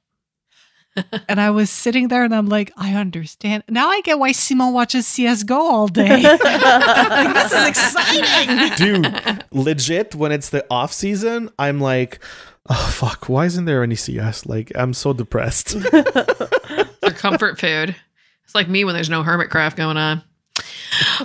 And 1.28 1.40
I 1.40 1.50
was 1.50 1.70
sitting 1.70 2.08
there 2.08 2.24
and 2.24 2.34
I'm 2.34 2.48
like, 2.48 2.72
I 2.76 2.94
understand. 2.94 3.64
Now 3.68 3.88
I 3.88 4.00
get 4.00 4.18
why 4.18 4.32
Simon 4.32 4.72
watches 4.72 5.06
CSGO 5.06 5.56
all 5.56 5.88
day. 5.88 6.22
like, 6.22 7.34
this 7.34 7.52
is 7.52 7.68
exciting. 7.68 8.76
Dude, 8.76 9.44
legit, 9.52 10.14
when 10.14 10.32
it's 10.32 10.50
the 10.50 10.66
off 10.70 10.92
season, 10.92 11.50
I'm 11.58 11.80
like, 11.80 12.18
oh 12.68 12.90
fuck, 12.92 13.28
why 13.28 13.46
isn't 13.46 13.64
there 13.64 13.82
any 13.82 13.94
CS? 13.94 14.46
Like, 14.46 14.72
I'm 14.74 14.94
so 14.94 15.12
depressed. 15.12 15.78
Their 15.90 17.12
comfort 17.14 17.58
food. 17.58 17.94
It's 18.44 18.54
like 18.54 18.68
me 18.68 18.84
when 18.84 18.94
there's 18.94 19.10
no 19.10 19.22
Hermitcraft 19.22 19.76
going 19.76 19.96
on. 19.96 20.22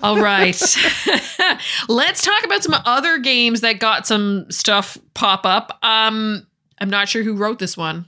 All 0.03 0.21
right. 0.21 0.55
Let's 1.89 2.21
talk 2.21 2.43
about 2.43 2.63
some 2.63 2.75
other 2.85 3.17
games 3.17 3.61
that 3.61 3.79
got 3.79 4.05
some 4.05 4.49
stuff 4.51 4.97
pop 5.13 5.45
up. 5.45 5.77
Um, 5.81 6.45
I'm 6.79 6.89
not 6.89 7.09
sure 7.09 7.23
who 7.23 7.35
wrote 7.35 7.59
this 7.59 7.75
one. 7.75 8.05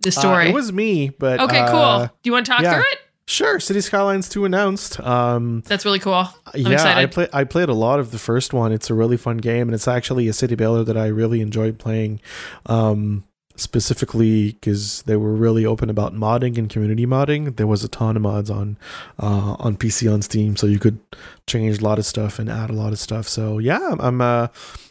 The 0.00 0.08
Uh, 0.08 0.12
story. 0.12 0.48
it 0.48 0.54
was 0.54 0.72
me, 0.72 1.10
but 1.10 1.40
okay, 1.40 1.58
uh, 1.60 1.70
cool. 1.70 2.06
Do 2.06 2.28
you 2.28 2.32
want 2.32 2.46
to 2.46 2.52
talk 2.52 2.62
yeah. 2.62 2.74
through 2.74 2.84
it? 2.92 2.98
Sure, 3.26 3.60
City 3.60 3.82
Skylines 3.82 4.26
2 4.30 4.46
announced. 4.46 4.98
Um, 5.00 5.62
That's 5.66 5.84
really 5.84 5.98
cool. 5.98 6.14
I'm 6.14 6.32
yeah, 6.54 6.68
I 6.70 6.72
excited. 6.72 7.12
play, 7.12 7.28
I 7.32 7.44
played 7.44 7.68
a 7.68 7.74
lot 7.74 8.00
of 8.00 8.10
the 8.10 8.18
first 8.18 8.54
one. 8.54 8.72
It's 8.72 8.88
a 8.88 8.94
really 8.94 9.18
fun 9.18 9.36
game, 9.36 9.68
and 9.68 9.74
it's 9.74 9.86
actually 9.86 10.28
a 10.28 10.32
city 10.32 10.54
builder 10.54 10.82
that 10.84 10.96
I 10.96 11.08
really 11.08 11.42
enjoyed 11.42 11.78
playing. 11.78 12.20
Um, 12.66 13.24
specifically 13.58 14.52
because 14.52 15.02
they 15.02 15.16
were 15.16 15.34
really 15.34 15.66
open 15.66 15.90
about 15.90 16.14
modding 16.14 16.56
and 16.56 16.70
community 16.70 17.06
modding. 17.06 17.56
There 17.56 17.66
was 17.66 17.84
a 17.84 17.88
ton 17.88 18.16
of 18.16 18.22
mods 18.22 18.50
on 18.50 18.78
uh, 19.18 19.56
on 19.58 19.76
PC 19.76 20.10
on 20.12 20.22
Steam, 20.22 20.56
so 20.56 20.66
you 20.66 20.78
could 20.78 20.98
change 21.46 21.80
a 21.80 21.84
lot 21.84 21.98
of 21.98 22.06
stuff 22.06 22.38
and 22.38 22.48
add 22.48 22.70
a 22.70 22.74
lot 22.74 22.92
of 22.92 22.98
stuff. 22.98 23.28
So 23.28 23.58
yeah, 23.58 23.80
I'm 23.92 24.00
I'm, 24.00 24.20
uh, 24.20 24.48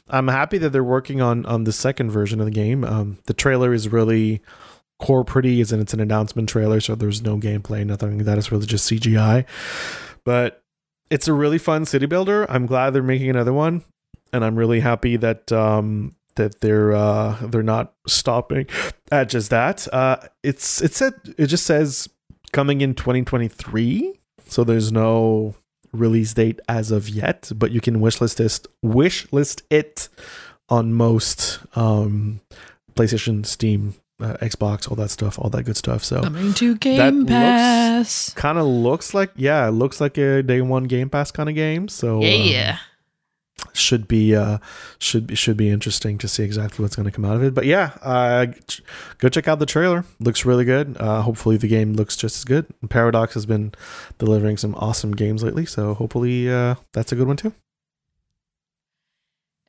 I'm 0.10 0.28
happy 0.28 0.58
that 0.60 0.70
they're 0.72 0.84
working 0.84 1.22
on 1.22 1.46
on 1.46 1.64
the 1.64 1.72
second 1.74 2.12
version 2.12 2.40
of 2.40 2.46
the 2.46 2.52
game. 2.52 2.84
Um, 2.84 3.18
the 3.26 3.34
trailer 3.34 3.74
is 3.74 3.90
really 3.90 4.42
core 5.00 5.24
pretty, 5.24 5.62
as 5.62 5.72
in 5.72 5.80
it's 5.80 5.94
an 5.94 6.00
announcement 6.00 6.50
trailer, 6.50 6.80
so 6.80 6.96
there's 6.96 7.22
no 7.22 7.38
gameplay, 7.38 7.86
nothing 7.86 8.20
that. 8.20 8.38
It's 8.38 8.52
really 8.52 8.66
just 8.66 8.90
CGI, 8.90 9.46
but 10.24 10.64
it's 11.10 11.28
a 11.28 11.34
really 11.34 11.58
fun 11.58 11.86
city 11.86 12.06
builder. 12.06 12.50
I'm 12.50 12.66
glad 12.66 12.92
they're 12.92 13.04
making 13.04 13.30
another 13.30 13.54
one, 13.54 13.84
and 14.34 14.44
I'm 14.44 14.56
really 14.56 14.80
happy 14.80 15.18
that 15.18 15.52
um, 15.52 16.16
that 16.36 16.62
they're 16.62 16.94
uh, 16.94 17.38
they're 17.42 17.64
not 17.64 17.94
stopping 18.08 18.68
at 19.12 19.30
just 19.30 19.50
that. 19.50 19.92
Uh, 19.94 20.18
it's 20.44 20.82
it 20.82 20.94
said 20.94 21.14
it 21.38 21.48
just 21.48 21.66
says 21.66 22.10
coming 22.52 22.82
in 22.82 22.94
2023, 22.94 24.20
so 24.46 24.64
there's 24.64 24.92
no 24.92 25.56
release 25.94 26.34
date 26.34 26.60
as 26.68 26.92
of 26.92 27.10
yet, 27.10 27.52
but 27.56 27.72
you 27.72 27.82
can 27.82 28.00
wishlist 28.00 28.38
this 28.38 28.62
wish 28.82 29.32
list 29.32 29.64
it 29.70 30.10
on 30.70 30.94
most 30.94 31.60
um, 31.76 32.42
PlayStation, 32.96 33.46
Steam, 33.46 33.96
uh, 34.20 34.34
Xbox, 34.42 34.90
all 34.90 34.96
that 34.96 35.10
stuff, 35.12 35.38
all 35.40 35.50
that 35.52 35.64
good 35.64 35.78
stuff. 35.78 36.04
So 36.04 36.22
Coming 36.24 36.54
to 36.56 36.76
Game 36.78 37.26
Pass. 37.26 38.34
kind 38.34 38.58
of 38.58 38.66
looks 38.66 39.14
like 39.14 39.32
yeah, 39.36 39.68
it 39.68 39.72
looks 39.72 40.02
like 40.02 40.18
a 40.18 40.42
day 40.44 40.62
one 40.62 40.86
Game 40.86 41.10
Pass 41.10 41.32
kind 41.32 41.50
of 41.50 41.56
game. 41.56 41.88
So 41.88 42.18
um, 42.18 42.22
yeah. 42.24 42.78
should 43.74 44.08
be 44.08 44.36
uh 44.36 44.58
should 45.00 45.28
be 45.28 45.36
should 45.36 45.58
be 45.58 45.70
interesting 45.70 46.18
to 46.20 46.28
see 46.28 46.44
exactly 46.44 46.84
what's 46.84 46.96
going 46.96 47.06
to 47.06 47.12
come 47.12 47.26
out 47.26 47.36
of 47.36 47.44
it 47.44 47.54
but 47.56 47.66
yeah 47.66 47.92
uh 48.04 48.46
ch- 48.68 48.82
go 49.18 49.30
check 49.30 49.48
out 49.48 49.58
the 49.58 49.66
trailer 49.66 50.06
looks 50.20 50.46
really 50.46 50.64
good 50.64 50.96
uh 51.00 51.22
hopefully 51.24 51.58
the 51.58 51.68
game 51.68 51.94
looks 51.94 52.16
just 52.16 52.38
as 52.38 52.44
good 52.44 52.68
paradox 52.90 53.34
has 53.34 53.46
been 53.48 53.72
delivering 54.20 54.58
some 54.58 54.76
awesome 54.76 55.12
games 55.12 55.42
lately 55.44 55.66
so 55.66 55.96
hopefully 55.96 56.48
uh 56.52 56.76
that's 56.94 57.12
a 57.12 57.16
good 57.16 57.28
one 57.28 57.36
too 57.38 57.52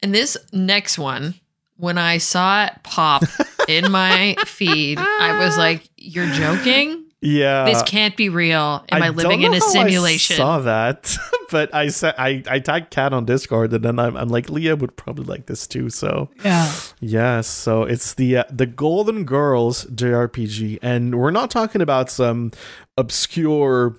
And 0.02 0.14
this 0.14 0.36
next 0.52 0.98
one, 0.98 1.34
when 1.76 1.98
I 1.98 2.18
saw 2.18 2.66
it 2.66 2.74
pop 2.82 3.22
in 3.68 3.90
my 3.92 4.36
feed, 4.46 4.98
I 4.98 5.38
was 5.44 5.56
like, 5.66 5.88
"You're 5.96 6.30
joking? 6.32 7.04
yeah 7.20 7.64
this 7.64 7.82
can't 7.82 8.16
be 8.16 8.28
real. 8.28 8.84
Am 8.90 9.02
I, 9.02 9.08
living 9.08 9.40
don't 9.40 9.52
in 9.52 9.54
a 9.54 9.58
know 9.58 9.64
how 9.64 9.66
I 9.66 9.72
simulation?" 9.72 10.36
saw 10.36 10.60
that 10.60 11.16
but 11.50 11.74
i 11.74 11.88
said 11.88 12.14
i 12.16 12.44
i 12.48 12.60
tagged 12.60 12.90
cat 12.90 13.12
on 13.12 13.24
discord 13.24 13.72
and 13.72 13.84
then 13.84 13.98
I'm, 13.98 14.16
I'm 14.16 14.28
like 14.28 14.48
leah 14.48 14.76
would 14.76 14.96
probably 14.96 15.24
like 15.24 15.46
this 15.46 15.66
too 15.66 15.90
so 15.90 16.30
Yeah. 16.44 16.70
Yes, 17.00 17.48
so 17.48 17.82
it's 17.82 18.14
the 18.14 18.36
uh, 18.38 18.44
the 18.50 18.66
Golden 18.66 19.24
Girls 19.24 19.84
JRPG, 19.86 20.78
and 20.80 21.18
we're 21.18 21.32
not 21.32 21.50
talking 21.50 21.80
about 21.80 22.08
some 22.10 22.52
obscure 22.96 23.96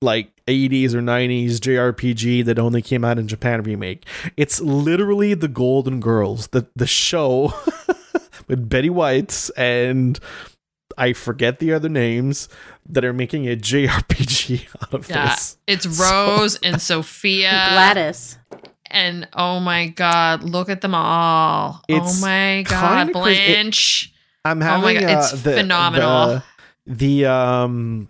like 0.00 0.30
80s 0.46 0.94
or 0.94 1.00
90s 1.02 1.56
JRPG 1.56 2.44
that 2.44 2.58
only 2.58 2.82
came 2.82 3.04
out 3.04 3.18
in 3.18 3.26
Japan 3.26 3.62
remake. 3.62 4.06
It's 4.36 4.60
literally 4.60 5.34
the 5.34 5.48
Golden 5.48 6.00
Girls, 6.00 6.48
the 6.48 6.66
the 6.76 6.86
show 6.86 7.52
with 8.48 8.68
Betty 8.68 8.90
White 8.90 9.50
and 9.56 10.18
I 10.96 11.12
forget 11.12 11.58
the 11.60 11.72
other 11.72 11.88
names 11.88 12.48
that 12.88 13.04
are 13.04 13.12
making 13.12 13.46
a 13.48 13.54
JRPG 13.56 14.66
out 14.82 14.94
of 14.94 15.08
Yeah, 15.08 15.28
this. 15.30 15.58
it's 15.66 15.96
So- 15.96 16.04
Rose 16.36 16.56
and 16.62 16.80
Sophia 16.82 17.50
Gladys. 17.50 18.38
and 18.90 19.28
oh 19.34 19.60
my 19.60 19.88
god, 19.88 20.42
look 20.42 20.68
at 20.68 20.80
them 20.80 20.94
all. 20.94 21.82
It's 21.88 22.18
oh 22.22 22.26
my 22.26 22.64
god, 22.68 23.06
kinda. 23.06 23.10
It- 23.10 23.22
Blanche. 23.22 24.12
I'm 24.44 24.60
having. 24.60 24.84
Oh 24.84 24.86
having 24.88 25.02
my 25.02 25.12
God, 25.14 25.16
uh, 25.16 25.20
it's 25.20 25.42
the, 25.42 25.52
phenomenal. 25.54 26.42
The, 26.86 27.22
the 27.22 27.30
um 27.30 28.08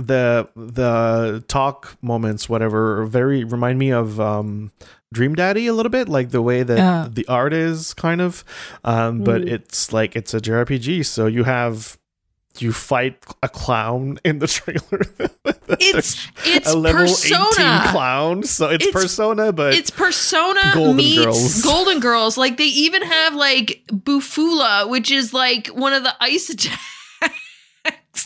the 0.00 0.48
the 0.56 1.44
talk 1.46 1.96
moments, 2.02 2.48
whatever, 2.48 3.04
very 3.06 3.44
remind 3.44 3.78
me 3.78 3.90
of 3.92 4.20
um 4.20 4.72
Dream 5.14 5.34
Daddy 5.34 5.66
a 5.68 5.72
little 5.72 5.90
bit, 5.90 6.08
like 6.08 6.30
the 6.30 6.42
way 6.42 6.62
that 6.62 6.76
Yeah. 6.76 7.08
the 7.10 7.24
art 7.28 7.52
is 7.54 7.94
kind 7.94 8.20
of. 8.20 8.44
Um, 8.84 9.22
but 9.24 9.42
Mm. 9.42 9.52
it's 9.52 9.92
like 9.92 10.16
it's 10.16 10.34
a 10.34 10.40
JRPG, 10.40 11.02
so 11.06 11.26
you 11.26 11.44
have 11.44 11.96
you 12.58 12.72
fight 12.72 13.16
a 13.42 13.48
clown 13.48 14.18
in 14.24 14.38
the 14.38 14.46
trailer. 14.46 15.02
It's 15.80 16.28
it's 16.44 16.70
a 16.72 16.76
level 16.78 17.02
18 17.02 17.36
Persona. 17.36 17.82
clown, 17.88 18.42
so 18.44 18.68
it's, 18.68 18.86
It's- 18.86 19.02
Persona, 19.02 19.52
but 19.52 19.74
It's 19.74 19.90
Persona 19.90 20.60
Golden 20.72 20.96
meets 20.96 21.24
Girls. 21.24 21.62
Golden 21.72 21.98
Girls. 22.00 22.36
Like 22.38 22.56
they 22.56 22.70
even 22.86 23.02
have 23.02 23.34
like 23.34 23.82
Bufula, 23.90 24.88
which 24.88 25.10
is 25.10 25.32
like 25.34 25.66
one 25.68 25.92
of 25.94 26.02
the 26.04 26.14
ice 26.20 26.48
attacks. 26.50 26.80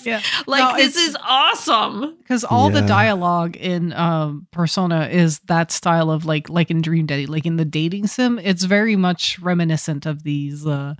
Yeah. 0.04 0.20
Like 0.46 0.60
No, 0.60 0.76
this 0.82 0.96
is 0.96 1.16
awesome. 1.22 2.16
because 2.18 2.44
all 2.44 2.70
the 2.70 2.82
dialogue 2.82 3.56
in 3.56 3.92
um, 3.92 4.46
Persona 4.50 5.08
is 5.10 5.40
that 5.46 5.70
style 5.72 6.10
of 6.10 6.24
like 6.24 6.48
like 6.48 6.70
in 6.70 6.80
Dream 6.82 7.06
Daddy, 7.06 7.26
like 7.26 7.46
in 7.46 7.56
the 7.56 7.64
dating 7.64 8.06
sim. 8.06 8.38
It's 8.38 8.64
very 8.64 8.96
much 8.96 9.38
reminiscent 9.40 10.06
of 10.06 10.22
these 10.22 10.66
uh, 10.66 10.94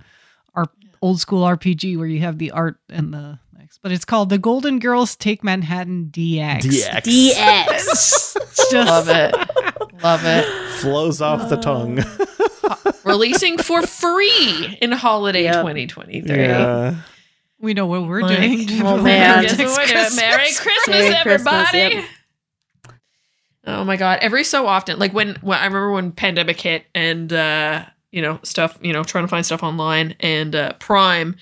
our 0.55 0.65
old 1.01 1.19
school 1.19 1.43
RPG 1.43 1.97
where 1.97 2.07
you 2.07 2.19
have 2.19 2.37
the 2.37 2.51
art 2.51 2.77
and 2.89 3.13
the 3.13 3.39
but 3.81 3.91
it's 3.93 4.03
called 4.03 4.29
the 4.29 4.37
Golden 4.39 4.79
Girls 4.79 5.15
Take 5.15 5.41
Manhattan 5.43 6.09
DX. 6.11 6.61
DX 6.61 7.33
DX. 7.33 8.35
It's 8.49 8.71
just 8.71 8.89
Love 8.89 9.07
it. 9.09 9.33
Love 10.03 10.21
it. 10.25 10.45
flows 10.79 11.21
off 11.21 11.47
the 11.49 11.55
tongue. 11.55 11.99
Releasing 13.05 13.57
for 13.57 13.81
free 13.85 14.77
in 14.81 14.91
holiday 14.91 15.43
Yep. 15.43 15.53
2023. 15.55 16.35
yeah. 16.37 16.95
We 17.59 17.73
know 17.73 17.85
what 17.85 18.07
we're 18.07 18.21
Like, 18.21 18.37
doing. 18.37 18.67
oh, 18.83 19.01
man. 19.01 19.43
Guess 19.43 19.57
what 19.59 19.77
we're 19.77 19.85
doing? 19.85 20.15
Merry 20.15 20.47
Christmas, 20.55 20.87
Merry 20.87 21.05
Christmas, 21.05 21.15
everybody. 21.15 21.77
yep. 21.77 22.05
Oh 23.67 23.83
my 23.83 23.97
god! 23.97 24.19
Every 24.21 24.43
so 24.43 24.65
often, 24.65 24.97
like 24.97 25.13
when, 25.13 25.35
when 25.41 25.57
I 25.59 25.65
remember 25.65 25.91
when 25.91 26.11
pandemic 26.11 26.59
hit 26.59 26.85
and 26.95 27.31
uh, 27.31 27.85
you 28.11 28.21
know 28.21 28.39
stuff, 28.41 28.77
you 28.81 28.93
know, 28.93 29.03
trying 29.03 29.25
to 29.25 29.27
find 29.27 29.45
stuff 29.45 29.61
online 29.63 30.15
and 30.21 30.55
uh, 30.55 30.73
Prime, 30.79 31.35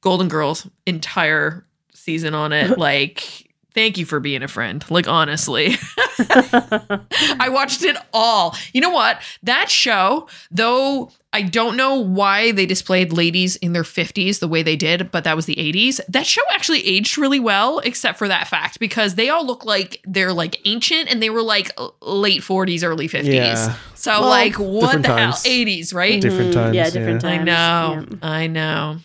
Golden 0.00 0.28
Girls 0.28 0.66
entire 0.86 1.66
season 1.94 2.34
on 2.34 2.52
it, 2.52 2.78
like 2.78 3.47
Thank 3.78 3.96
you 3.96 4.04
for 4.06 4.18
being 4.18 4.42
a 4.42 4.48
friend. 4.48 4.84
Like 4.90 5.06
honestly. 5.06 5.76
I 6.18 7.48
watched 7.48 7.84
it 7.84 7.96
all. 8.12 8.56
You 8.72 8.80
know 8.80 8.90
what? 8.90 9.22
That 9.44 9.70
show, 9.70 10.26
though 10.50 11.12
I 11.32 11.42
don't 11.42 11.76
know 11.76 11.94
why 11.94 12.50
they 12.50 12.66
displayed 12.66 13.12
ladies 13.12 13.54
in 13.54 13.74
their 13.74 13.84
50s 13.84 14.40
the 14.40 14.48
way 14.48 14.64
they 14.64 14.74
did, 14.74 15.12
but 15.12 15.22
that 15.22 15.36
was 15.36 15.46
the 15.46 15.54
80s. 15.54 16.00
That 16.08 16.26
show 16.26 16.42
actually 16.52 16.84
aged 16.88 17.18
really 17.18 17.38
well, 17.38 17.78
except 17.78 18.18
for 18.18 18.26
that 18.26 18.48
fact, 18.48 18.80
because 18.80 19.14
they 19.14 19.28
all 19.28 19.46
look 19.46 19.64
like 19.64 20.00
they're 20.04 20.32
like 20.32 20.60
ancient 20.64 21.08
and 21.08 21.22
they 21.22 21.30
were 21.30 21.42
like 21.42 21.70
late 22.02 22.40
40s, 22.42 22.82
early 22.82 23.08
50s. 23.08 23.32
Yeah. 23.32 23.76
So, 23.94 24.22
Well, 24.22 24.28
like, 24.28 24.54
what 24.58 24.80
different 24.86 25.06
the 25.06 25.16
hell? 25.16 25.32
80s, 25.34 25.94
right? 25.94 26.20
Different 26.20 26.50
Mhm. 26.50 26.54
times, 26.54 26.74
Yeah, 26.76 26.90
different 26.90 27.22
yeah. 27.22 27.30
I 27.30 27.44
know. 27.44 28.06
Yeah. 28.10 28.16
I 28.28 28.46
know. 28.48 28.96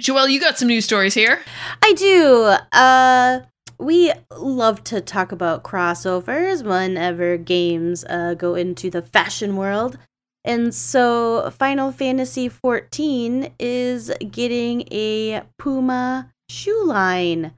Joelle, 0.00 0.30
you 0.30 0.40
got 0.40 0.58
some 0.58 0.66
news 0.66 0.84
stories 0.84 1.14
here. 1.14 1.40
I 1.82 1.92
do. 1.92 2.56
Uh, 2.72 3.40
we 3.78 4.12
love 4.36 4.82
to 4.84 5.00
talk 5.00 5.32
about 5.32 5.62
crossovers 5.62 6.64
whenever 6.64 7.36
games 7.36 8.04
uh, 8.04 8.34
go 8.34 8.54
into 8.54 8.90
the 8.90 9.02
fashion 9.02 9.56
world. 9.56 9.98
And 10.44 10.74
so 10.74 11.50
Final 11.50 11.92
Fantasy 11.92 12.48
XIV 12.48 13.52
is 13.58 14.10
getting 14.30 14.82
a 14.90 15.42
Puma 15.58 16.32
shoe 16.48 16.84
line. 16.84 17.52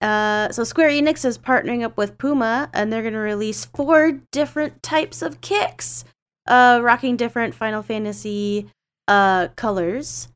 Uh, 0.00 0.50
so 0.50 0.64
Square 0.64 0.90
Enix 0.90 1.24
is 1.24 1.38
partnering 1.38 1.84
up 1.84 1.96
with 1.96 2.18
Puma, 2.18 2.70
and 2.72 2.92
they're 2.92 3.02
going 3.02 3.12
to 3.14 3.20
release 3.20 3.64
four 3.64 4.20
different 4.32 4.82
types 4.82 5.22
of 5.22 5.40
kicks, 5.40 6.04
uh, 6.48 6.80
rocking 6.82 7.16
different 7.16 7.54
Final 7.54 7.82
Fantasy 7.82 8.68
uh, 9.06 9.48
colors. 9.54 10.28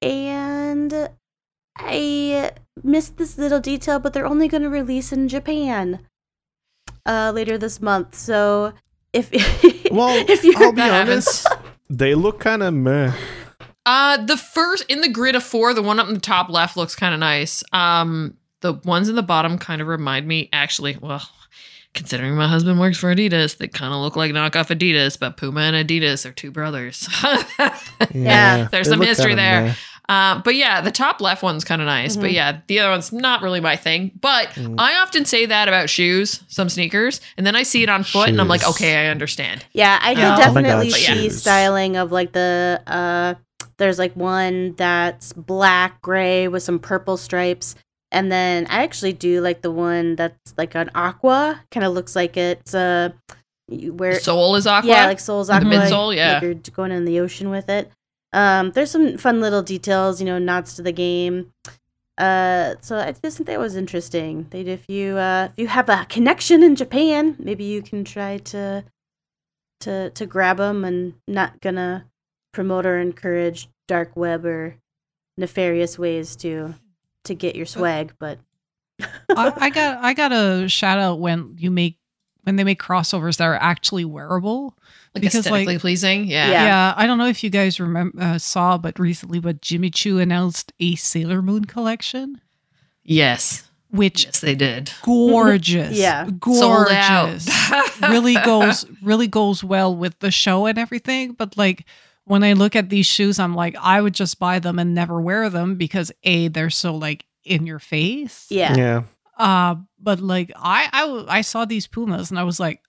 And 0.00 1.10
I 1.82 2.52
missed 2.82 3.16
this 3.16 3.38
little 3.38 3.60
detail, 3.60 3.98
but 3.98 4.12
they're 4.12 4.26
only 4.26 4.48
going 4.48 4.62
to 4.62 4.68
release 4.68 5.12
in 5.12 5.28
Japan 5.28 6.00
uh, 7.06 7.32
later 7.34 7.58
this 7.58 7.80
month. 7.80 8.14
So 8.14 8.72
if 9.12 9.30
Well, 9.90 10.24
if 10.28 10.44
you're 10.44 10.62
I'll 10.62 10.72
be 10.72 10.82
honest. 10.82 11.46
They 11.88 12.14
look 12.14 12.38
kind 12.40 12.62
of 12.62 12.72
meh. 12.74 13.12
Uh, 13.84 14.24
the 14.24 14.36
first 14.36 14.84
in 14.88 15.00
the 15.00 15.08
grid 15.08 15.34
of 15.34 15.42
four, 15.42 15.74
the 15.74 15.82
one 15.82 15.98
up 15.98 16.06
in 16.06 16.14
the 16.14 16.20
top 16.20 16.48
left 16.48 16.76
looks 16.76 16.94
kind 16.94 17.14
of 17.14 17.18
nice. 17.20 17.64
Um, 17.72 18.36
the 18.60 18.74
ones 18.84 19.08
in 19.08 19.16
the 19.16 19.22
bottom 19.22 19.58
kind 19.58 19.80
of 19.80 19.88
remind 19.88 20.28
me, 20.28 20.48
actually, 20.52 20.98
well, 21.00 21.26
considering 21.94 22.36
my 22.36 22.46
husband 22.46 22.78
works 22.78 22.98
for 22.98 23.12
Adidas, 23.12 23.56
they 23.56 23.66
kind 23.66 23.92
of 23.92 24.00
look 24.00 24.14
like 24.14 24.32
knockoff 24.32 24.68
Adidas, 24.68 25.18
but 25.18 25.36
Puma 25.36 25.62
and 25.62 25.88
Adidas 25.88 26.24
are 26.28 26.32
two 26.32 26.50
brothers. 26.50 27.08
Yeah, 28.12 28.68
there's 28.70 28.88
some 28.88 28.98
look 28.98 29.08
history 29.08 29.34
there. 29.34 29.62
meh. 29.62 29.74
Uh, 30.10 30.42
but 30.42 30.56
yeah, 30.56 30.80
the 30.80 30.90
top 30.90 31.20
left 31.20 31.42
one's 31.42 31.62
kind 31.64 31.80
of 31.80 31.86
nice. 31.86 32.16
But 32.16 32.30
Mhm. 32.30 32.34
yeah, 32.34 32.58
the 32.66 32.80
other 32.80 32.90
one's 32.90 33.12
not 33.12 33.42
really 33.42 33.60
my 33.60 33.76
thing. 33.76 34.10
But 34.20 34.48
Mm. 34.54 34.74
I 34.78 34.96
often 34.96 35.24
say 35.24 35.46
that 35.46 35.68
about 35.68 35.88
shoes, 35.88 36.40
some 36.48 36.68
sneakers, 36.68 37.20
and 37.38 37.46
then 37.46 37.54
I 37.54 37.62
see 37.62 37.82
it 37.84 37.88
on 37.88 38.02
foot, 38.02 38.28
and 38.28 38.40
I'm 38.40 38.48
like, 38.48 38.66
okay, 38.68 39.06
I 39.06 39.10
understand. 39.10 39.64
Yeah, 39.72 39.98
I 40.02 40.14
can 40.16 40.24
Oh 40.24 40.30
my 40.30 40.36
definitely 40.36 40.88
God, 40.88 40.96
see 40.96 41.04
shoes. 41.28 41.40
styling 41.40 41.96
of 41.96 42.10
like 42.10 42.32
the 42.32 42.80
uh 42.88 43.34
there's 43.78 43.98
like 43.98 44.14
one 44.14 44.74
that's 44.76 45.32
black 45.32 46.02
gray 46.02 46.48
with 46.48 46.62
some 46.62 46.78
purple 46.80 47.16
stripes. 47.16 47.76
And 48.12 48.30
then 48.32 48.66
I 48.68 48.82
actually 48.82 49.12
do 49.12 49.40
like 49.40 49.62
the 49.62 49.70
one 49.70 50.16
that's 50.16 50.54
like 50.58 50.74
an 50.74 50.90
aqua. 50.94 51.62
Kind 51.70 51.86
of 51.86 51.94
looks 51.94 52.16
like 52.16 52.36
it's 52.36 52.74
uh 52.74 53.10
you- 53.68 53.92
where 53.94 54.18
Soul 54.18 54.56
is 54.56 54.66
aqua. 54.66 54.90
yeah, 54.90 55.06
like 55.06 55.20
Soul's 55.20 55.46
The 55.46 55.54
aqua. 55.54 55.68
midsole, 55.70 56.08
like 56.08 56.16
yeah. 56.16 56.40
you're 56.42 56.54
going 56.54 56.90
in 56.90 57.04
the 57.04 57.20
ocean 57.20 57.48
with 57.50 57.68
it. 57.68 57.90
Um, 58.32 58.70
there's 58.72 58.90
some 58.90 59.18
fun 59.18 59.40
little 59.40 59.62
details, 59.62 60.20
you 60.20 60.26
know, 60.26 60.38
nods 60.38 60.74
to 60.74 60.82
the 60.82 60.92
game. 60.92 61.52
Uh, 62.18 62.74
so 62.80 62.98
I 62.98 63.12
just 63.12 63.38
think 63.38 63.46
that 63.46 63.58
was 63.58 63.76
interesting. 63.76 64.46
That 64.50 64.68
if 64.68 64.88
you 64.88 65.16
uh, 65.16 65.48
if 65.56 65.62
you 65.62 65.68
have 65.68 65.88
a 65.88 66.06
connection 66.08 66.62
in 66.62 66.76
Japan, 66.76 67.36
maybe 67.38 67.64
you 67.64 67.82
can 67.82 68.04
try 68.04 68.38
to 68.38 68.84
to 69.80 70.10
to 70.10 70.26
grab 70.26 70.58
them 70.58 70.84
and 70.84 71.14
not 71.26 71.60
gonna 71.60 72.04
promote 72.52 72.84
or 72.84 72.98
encourage 72.98 73.68
dark 73.88 74.14
web 74.16 74.44
or 74.44 74.76
nefarious 75.38 75.98
ways 75.98 76.36
to 76.36 76.74
to 77.24 77.34
get 77.34 77.56
your 77.56 77.66
swag. 77.66 78.12
But 78.18 78.38
I, 79.30 79.52
I 79.56 79.70
got 79.70 80.04
I 80.04 80.14
got 80.14 80.32
a 80.32 80.68
shout 80.68 80.98
out 80.98 81.20
when 81.20 81.56
you 81.58 81.70
make 81.70 81.96
when 82.42 82.56
they 82.56 82.64
make 82.64 82.80
crossovers 82.82 83.38
that 83.38 83.44
are 83.44 83.54
actually 83.54 84.04
wearable. 84.04 84.76
Like 85.14 85.22
because, 85.22 85.34
like- 85.46 85.62
aesthetically 85.62 85.78
pleasing. 85.78 86.24
Yeah. 86.26 86.50
Yeah. 86.50 86.64
Yeah. 86.64 86.94
I 86.96 87.06
don't 87.06 87.18
know 87.18 87.26
if 87.26 87.42
you 87.44 87.50
guys 87.50 87.80
remember 87.80 88.20
uh, 88.22 88.38
saw, 88.38 88.78
but 88.78 88.98
recently, 88.98 89.40
but 89.40 89.60
Jimmy 89.60 89.90
Choo 89.90 90.18
announced 90.18 90.72
a 90.80 90.94
Sailor 90.96 91.42
Moon 91.42 91.64
collection, 91.64 92.40
Yes. 93.02 93.68
which 93.90 94.24
Yes, 94.24 94.40
they 94.40 94.54
did. 94.54 94.92
gorgeous, 95.02 95.96
Yeah. 95.96 96.28
Gorgeous, 96.38 97.48
really 98.02 98.34
goes 98.34 98.84
really 99.02 99.26
goes 99.26 99.64
well 99.64 99.94
with 99.96 100.18
the 100.20 100.30
show 100.30 100.66
and 100.66 100.78
everything. 100.78 101.32
But 101.32 101.56
like 101.56 101.86
when 102.24 102.44
I 102.44 102.52
look 102.52 102.76
at 102.76 102.88
these 102.90 103.06
shoes, 103.06 103.38
I'm 103.40 103.54
like, 103.56 103.74
I 103.80 104.00
would 104.00 104.14
just 104.14 104.38
buy 104.38 104.58
them 104.60 104.78
and 104.78 104.94
never 104.94 105.20
wear 105.20 105.50
them 105.50 105.74
because 105.76 106.12
a 106.22 106.48
they're 106.48 106.70
so 106.70 106.94
like 106.94 107.24
in 107.44 107.66
your 107.66 107.78
face. 107.80 108.46
yeah, 108.50 108.76
Yeah. 108.76 109.02
Uh, 109.36 109.76
but 109.98 110.20
like 110.20 110.52
I, 110.54 110.88
I 110.92 111.38
I 111.38 111.40
saw 111.40 111.64
these 111.64 111.86
Pumas 111.86 112.30
and 112.30 112.38
I 112.38 112.44
was 112.44 112.60
like, 112.60 112.82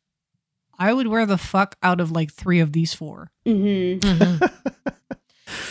I 0.82 0.94
would 0.94 1.08
wear 1.08 1.26
the 1.28 1.38
fuck 1.38 1.76
out 1.84 2.00
of 2.02 2.12
like 2.12 2.32
three 2.34 2.60
of 2.60 2.74
these 2.74 2.94
four. 2.94 3.30
hmm 3.46 3.98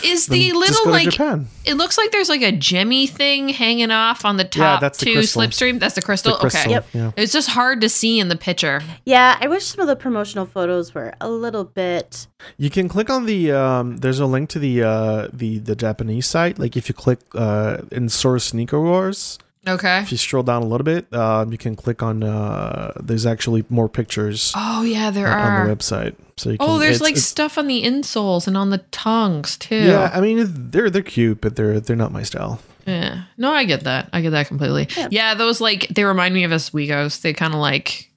Is 0.04 0.26
the 0.26 0.50
just 0.50 0.54
little 0.60 0.90
like 0.92 1.08
Japan. 1.08 1.46
it 1.64 1.74
looks 1.74 1.96
like 1.96 2.10
there's 2.10 2.28
like 2.28 2.42
a 2.42 2.52
gemmy 2.52 3.08
thing 3.08 3.48
hanging 3.48 3.90
off 3.90 4.26
on 4.26 4.36
the 4.36 4.44
top 4.44 4.76
Yeah, 4.76 4.78
that's 4.80 4.98
the 4.98 5.06
two 5.06 5.12
crystal. 5.14 5.40
slipstream. 5.42 5.80
That's 5.80 5.94
the 5.94 6.02
The 6.02 6.04
crystal. 6.04 6.36
crystal. 6.36 6.60
Okay. 6.62 6.70
Yep. 6.72 6.86
Yeah. 6.92 7.10
It's 7.16 7.32
just 7.32 7.48
hard 7.48 7.80
to 7.80 7.88
see 7.88 8.20
in 8.20 8.28
the 8.28 8.36
picture. 8.36 8.82
yeah. 9.06 9.38
I 9.40 9.48
wish 9.48 9.64
some 9.64 9.80
of 9.80 9.86
the 9.86 9.96
promotional 9.96 10.44
photos 10.44 10.94
were 10.94 11.14
a 11.20 11.30
little 11.30 11.64
bit. 11.64 12.26
You 12.58 12.68
can 12.68 12.88
click 12.88 13.08
on 13.08 13.24
the 13.26 13.52
um 13.52 13.96
there's 13.98 14.20
a 14.20 14.26
link 14.26 14.50
to 14.50 14.58
the 14.58 14.82
uh 14.82 15.28
the 15.32 15.58
the 15.58 15.74
Japanese 15.76 16.26
site. 16.26 16.58
Like 16.58 16.76
if 16.76 16.88
you 16.88 16.94
click 16.94 17.20
uh 17.34 17.78
in 17.90 18.10
Source 18.10 18.44
Sneaker 18.44 18.80
Wars, 18.80 19.38
Okay. 19.68 20.00
if 20.00 20.10
you 20.10 20.16
scroll 20.18 20.42
down 20.42 20.62
a 20.62 20.66
little 20.66 20.84
bit, 20.84 21.12
um 21.12 21.52
you 21.52 21.58
can 21.58 21.76
click 21.76 22.02
on 22.02 22.22
uh 22.24 22.92
there's 23.00 23.26
actually 23.26 23.64
more 23.68 23.88
pictures 23.88 24.52
Oh 24.56 24.82
yeah, 24.82 25.10
there 25.10 25.26
uh, 25.28 25.32
on 25.36 25.52
are. 25.52 25.68
the 25.68 25.76
website. 25.76 26.14
So 26.38 26.48
you 26.50 26.56
can, 26.58 26.66
Oh, 26.68 26.78
there's 26.78 26.96
it's- 26.96 27.00
like 27.02 27.12
it's- 27.12 27.26
stuff 27.26 27.58
on 27.58 27.66
the 27.66 27.82
insoles 27.82 28.46
and 28.46 28.56
on 28.56 28.70
the 28.70 28.78
tongues 28.90 29.58
too. 29.58 29.76
Yeah, 29.76 30.10
I 30.14 30.20
mean 30.22 30.70
they're 30.70 30.88
they're 30.88 31.02
cute, 31.02 31.40
but 31.42 31.56
they're 31.56 31.78
they're 31.80 31.96
not 31.96 32.10
my 32.12 32.22
style. 32.22 32.60
Yeah. 32.86 33.24
No, 33.36 33.52
I 33.52 33.64
get 33.66 33.84
that. 33.84 34.08
I 34.14 34.22
get 34.22 34.30
that 34.30 34.46
completely. 34.48 34.88
Yeah. 34.96 35.08
Yeah, 35.10 35.34
those 35.34 35.60
like 35.60 35.86
they 35.88 36.04
remind 36.04 36.34
me 36.34 36.44
of 36.44 36.50
Oswegos. 36.52 37.20
They 37.20 37.34
kind 37.34 37.52
of 37.52 37.60
like 37.60 38.10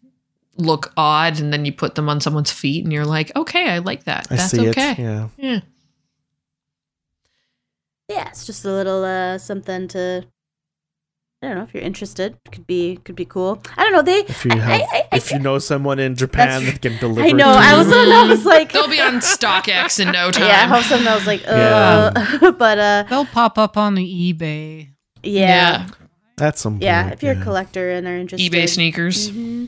look 0.56 0.94
odd 0.96 1.40
and 1.42 1.52
then 1.52 1.66
you 1.66 1.74
put 1.74 1.96
them 1.96 2.08
on 2.08 2.22
someone's 2.22 2.52
feet 2.52 2.84
and 2.86 2.94
you're 2.94 3.06
like, 3.06 3.36
okay, 3.36 3.70
I 3.70 3.80
like 3.80 4.06
that. 4.06 4.28
I 4.32 4.36
That's 4.38 4.52
see 4.52 4.70
okay. 4.70 4.92
it. 4.92 5.00
Yeah. 5.00 5.28
Yeah. 5.38 5.60
Yeah, 8.10 8.28
it's 8.30 8.46
just 8.46 8.64
a 8.66 8.72
little 8.72 9.04
uh 9.04 9.38
something 9.38 9.88
to. 9.90 10.26
I 11.44 11.48
don't 11.48 11.58
know 11.58 11.64
if 11.64 11.74
you're 11.74 11.84
interested. 11.84 12.38
Could 12.52 12.66
be 12.66 12.98
could 13.04 13.16
be 13.18 13.26
cool. 13.26 13.62
I 13.76 13.84
don't 13.84 13.92
know. 13.92 14.02
They. 14.02 14.20
If 14.20 14.46
you 14.46 14.52
have 14.58 14.82
I- 14.82 14.88
I- 15.12 15.16
if 15.18 15.30
you 15.32 15.40
know 15.40 15.60
someone 15.60 16.00
in 16.00 16.16
Japan 16.16 16.64
that 16.66 16.82
can 16.82 16.98
deliver 16.98 17.28
I 17.28 17.32
know. 17.32 17.52
it 17.52 17.56
to 17.56 17.60
I 17.60 17.78
was. 17.78 17.88
you. 17.88 17.94
I 18.14 18.28
was 18.30 18.46
like. 18.46 18.72
They'll 18.74 18.88
be 18.88 19.02
on 19.02 19.16
StockX 19.20 20.00
in 20.00 20.12
no 20.14 20.32
time. 20.32 20.44
Yeah, 20.48 20.64
I 20.64 20.68
hope 20.68 20.84
something. 20.86 21.08
I 21.08 21.16
was 21.16 21.28
like, 21.28 21.44
Yeah. 21.44 22.12
uh, 22.16 22.52
but 22.64 22.80
uh, 22.80 23.04
They'll 23.10 23.26
pop 23.26 23.58
up 23.58 23.76
on 23.78 23.96
the 23.96 24.04
eBay. 24.34 24.88
yeah, 25.22 25.88
At 26.40 26.58
some 26.58 26.80
yeah. 26.82 27.04
point, 27.04 27.14
If 27.16 27.24
you're 27.24 27.34
yeah. 27.34 27.42
a 27.42 27.44
collector 27.44 27.92
and 27.92 28.08
are 28.08 28.16
interested, 28.18 28.50
eBay 28.52 28.70
sneakers. 28.70 29.30
hmm 29.30 29.66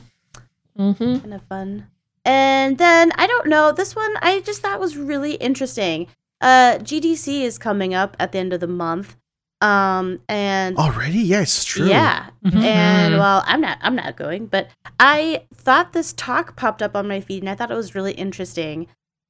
Mm-hmm. 0.78 1.18
kind 1.20 1.34
of 1.34 1.42
fun. 1.48 1.86
And 2.24 2.76
then 2.78 3.12
I 3.16 3.26
don't 3.26 3.46
know. 3.48 3.72
This 3.72 3.94
one 3.94 4.14
I 4.20 4.40
just 4.40 4.60
thought 4.62 4.80
was 4.80 4.96
really 4.96 5.34
interesting. 5.34 6.08
Uh, 6.40 6.78
GDC 6.78 7.42
is 7.42 7.56
coming 7.58 7.94
up 7.94 8.16
at 8.18 8.32
the 8.32 8.38
end 8.38 8.52
of 8.52 8.60
the 8.60 8.66
month. 8.66 9.16
Um, 9.62 10.20
and 10.28 10.76
Already? 10.76 11.18
Yeah, 11.20 11.40
it's 11.42 11.64
true. 11.64 11.88
yeah, 11.88 12.28
Mhm. 12.44 12.62
and 12.62 13.14
Mhm. 13.14 13.18
well 13.18 13.42
i'm 13.46 13.60
not 13.62 13.78
i'm 13.80 13.96
not 13.96 14.14
going 14.16 14.46
but 14.46 14.68
i 15.00 15.44
thought 15.54 15.92
this 15.94 16.12
talk 16.12 16.56
popped 16.56 16.82
up 16.82 16.94
on 16.94 17.08
my 17.08 17.20
feed 17.22 17.42
and 17.42 17.48
i 17.48 17.54
thought 17.54 17.70
it 17.70 17.74
was 17.76 17.94
really 17.94 18.12
interesting 18.12 18.86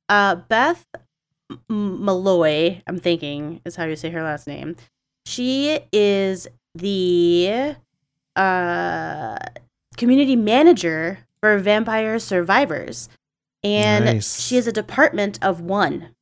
uh 0.08 0.34
beth 0.34 0.84
M- 1.70 2.04
malloy 2.04 2.82
i'm 2.88 2.98
thinking 2.98 3.60
is 3.64 3.76
how 3.76 3.84
you 3.84 3.94
say 3.94 4.10
her 4.10 4.22
last 4.22 4.46
name 4.48 4.74
she 5.26 5.78
is 5.92 6.48
the 6.74 7.76
uh 8.34 9.38
community 9.96 10.36
manager 10.36 11.20
for 11.40 11.58
vampire 11.58 12.18
survivors 12.18 13.08
and 13.62 14.04
Nice. 14.04 14.40
she 14.40 14.56
is 14.56 14.66
a 14.66 14.72
department 14.72 15.38
of 15.42 15.60
one 15.60 16.14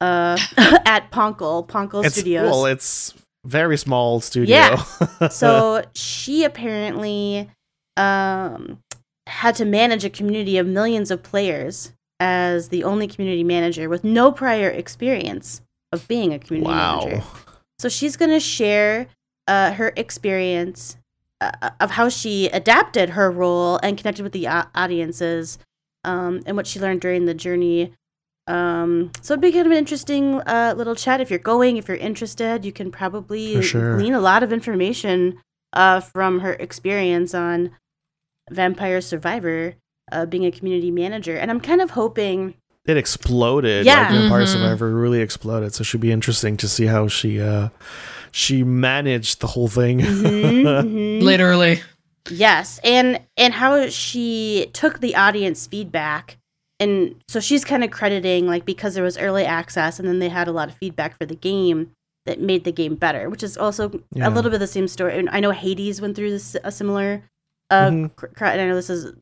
uh 0.00 0.38
at 0.86 1.10
Poncle, 1.10 1.64
Poncle 1.64 2.00
It's 2.02 2.14
Studios. 2.16 2.44
well, 2.50 2.66
it's 2.66 3.12
very 3.44 3.76
small 3.76 4.20
studio. 4.20 4.54
Yeah. 4.54 5.28
so 5.30 5.84
she 5.94 6.44
apparently 6.44 7.50
um, 7.96 8.82
had 9.26 9.54
to 9.56 9.64
manage 9.64 10.04
a 10.04 10.10
community 10.10 10.58
of 10.58 10.66
millions 10.66 11.10
of 11.10 11.22
players 11.22 11.92
as 12.18 12.68
the 12.68 12.84
only 12.84 13.06
community 13.06 13.44
manager 13.44 13.88
with 13.88 14.04
no 14.04 14.30
prior 14.30 14.68
experience 14.68 15.62
of 15.92 16.06
being 16.06 16.34
a 16.34 16.38
community 16.38 16.70
wow. 16.70 17.00
manager. 17.04 17.24
So 17.78 17.88
she's 17.88 18.16
going 18.16 18.30
to 18.30 18.40
share 18.40 19.06
uh, 19.48 19.72
her 19.72 19.92
experience 19.96 20.98
uh, 21.40 21.70
of 21.80 21.90
how 21.90 22.08
she 22.08 22.48
adapted 22.48 23.10
her 23.10 23.30
role 23.30 23.80
and 23.82 23.96
connected 23.96 24.22
with 24.22 24.32
the 24.32 24.46
au- 24.46 24.66
audiences 24.74 25.58
um, 26.04 26.42
and 26.46 26.56
what 26.56 26.66
she 26.66 26.78
learned 26.78 27.00
during 27.00 27.24
the 27.24 27.34
journey. 27.34 27.94
Um, 28.50 29.10
so 29.22 29.34
it'd 29.34 29.40
be 29.42 29.52
kind 29.52 29.66
of 29.66 29.72
an 29.72 29.78
interesting 29.78 30.40
uh, 30.40 30.74
little 30.76 30.94
chat. 30.96 31.20
If 31.20 31.30
you're 31.30 31.38
going, 31.38 31.76
if 31.76 31.86
you're 31.88 31.96
interested, 31.96 32.64
you 32.64 32.72
can 32.72 32.90
probably 32.90 33.54
For 33.56 33.62
sure. 33.62 33.96
glean 33.96 34.14
a 34.14 34.20
lot 34.20 34.42
of 34.42 34.52
information 34.52 35.38
uh, 35.72 36.00
from 36.00 36.40
her 36.40 36.54
experience 36.54 37.32
on 37.34 37.70
Vampire 38.50 39.00
Survivor, 39.00 39.74
uh, 40.10 40.26
being 40.26 40.44
a 40.44 40.50
community 40.50 40.90
manager. 40.90 41.36
And 41.36 41.50
I'm 41.50 41.60
kind 41.60 41.80
of 41.80 41.90
hoping 41.90 42.54
It 42.86 42.96
exploded. 42.96 43.86
Yeah. 43.86 44.00
Like 44.00 44.10
Vampire 44.10 44.42
Mhm. 44.44 44.48
Survivor 44.48 44.90
really 44.94 45.20
exploded. 45.20 45.74
So 45.74 45.82
it 45.82 45.84
should 45.84 46.00
be 46.00 46.10
interesting 46.10 46.56
to 46.56 46.66
see 46.68 46.86
how 46.86 47.06
she 47.08 47.40
uh 47.40 47.68
she 48.32 48.64
managed 48.64 49.40
the 49.40 49.46
whole 49.48 49.68
thing. 49.68 50.00
Mhm, 50.00 50.62
mhm. 50.64 51.22
Literally. 51.22 51.82
Yes, 52.30 52.80
and 52.82 53.20
and 53.36 53.54
how 53.54 53.88
she 53.90 54.70
took 54.72 55.00
the 55.00 55.14
audience 55.14 55.66
feedback, 55.66 56.38
and 56.80 57.14
so 57.28 57.38
she's 57.38 57.64
kind 57.64 57.84
of 57.84 57.90
crediting 57.92 58.46
like 58.48 58.64
because 58.64 58.94
there 58.94 59.04
was 59.04 59.16
early 59.18 59.44
access, 59.44 59.98
and 60.00 60.08
then 60.08 60.18
they 60.18 60.28
had 60.30 60.48
a 60.48 60.52
lot 60.52 60.68
of 60.68 60.74
feedback 60.74 61.16
for 61.18 61.26
the 61.26 61.36
game 61.36 61.92
that 62.26 62.40
made 62.40 62.64
the 62.64 62.72
game 62.72 62.94
better, 62.96 63.30
which 63.30 63.42
is 63.42 63.56
also 63.56 64.02
Yeah. 64.12 64.28
a 64.28 64.30
little 64.30 64.50
bit 64.50 64.58
the 64.58 64.66
same 64.66 64.88
story. 64.88 65.18
And 65.18 65.28
I 65.30 65.40
know 65.40 65.52
Hades 65.52 66.00
went 66.00 66.16
through 66.16 66.30
this 66.30 66.56
a 66.64 66.72
similar, 66.72 67.22
uh, 67.70 67.88
Mhm. 67.90 68.16
cr- 68.16 68.26
and 68.46 68.60
I 68.60 68.66
know 68.66 68.74
this 68.74 68.90
is 68.90 69.12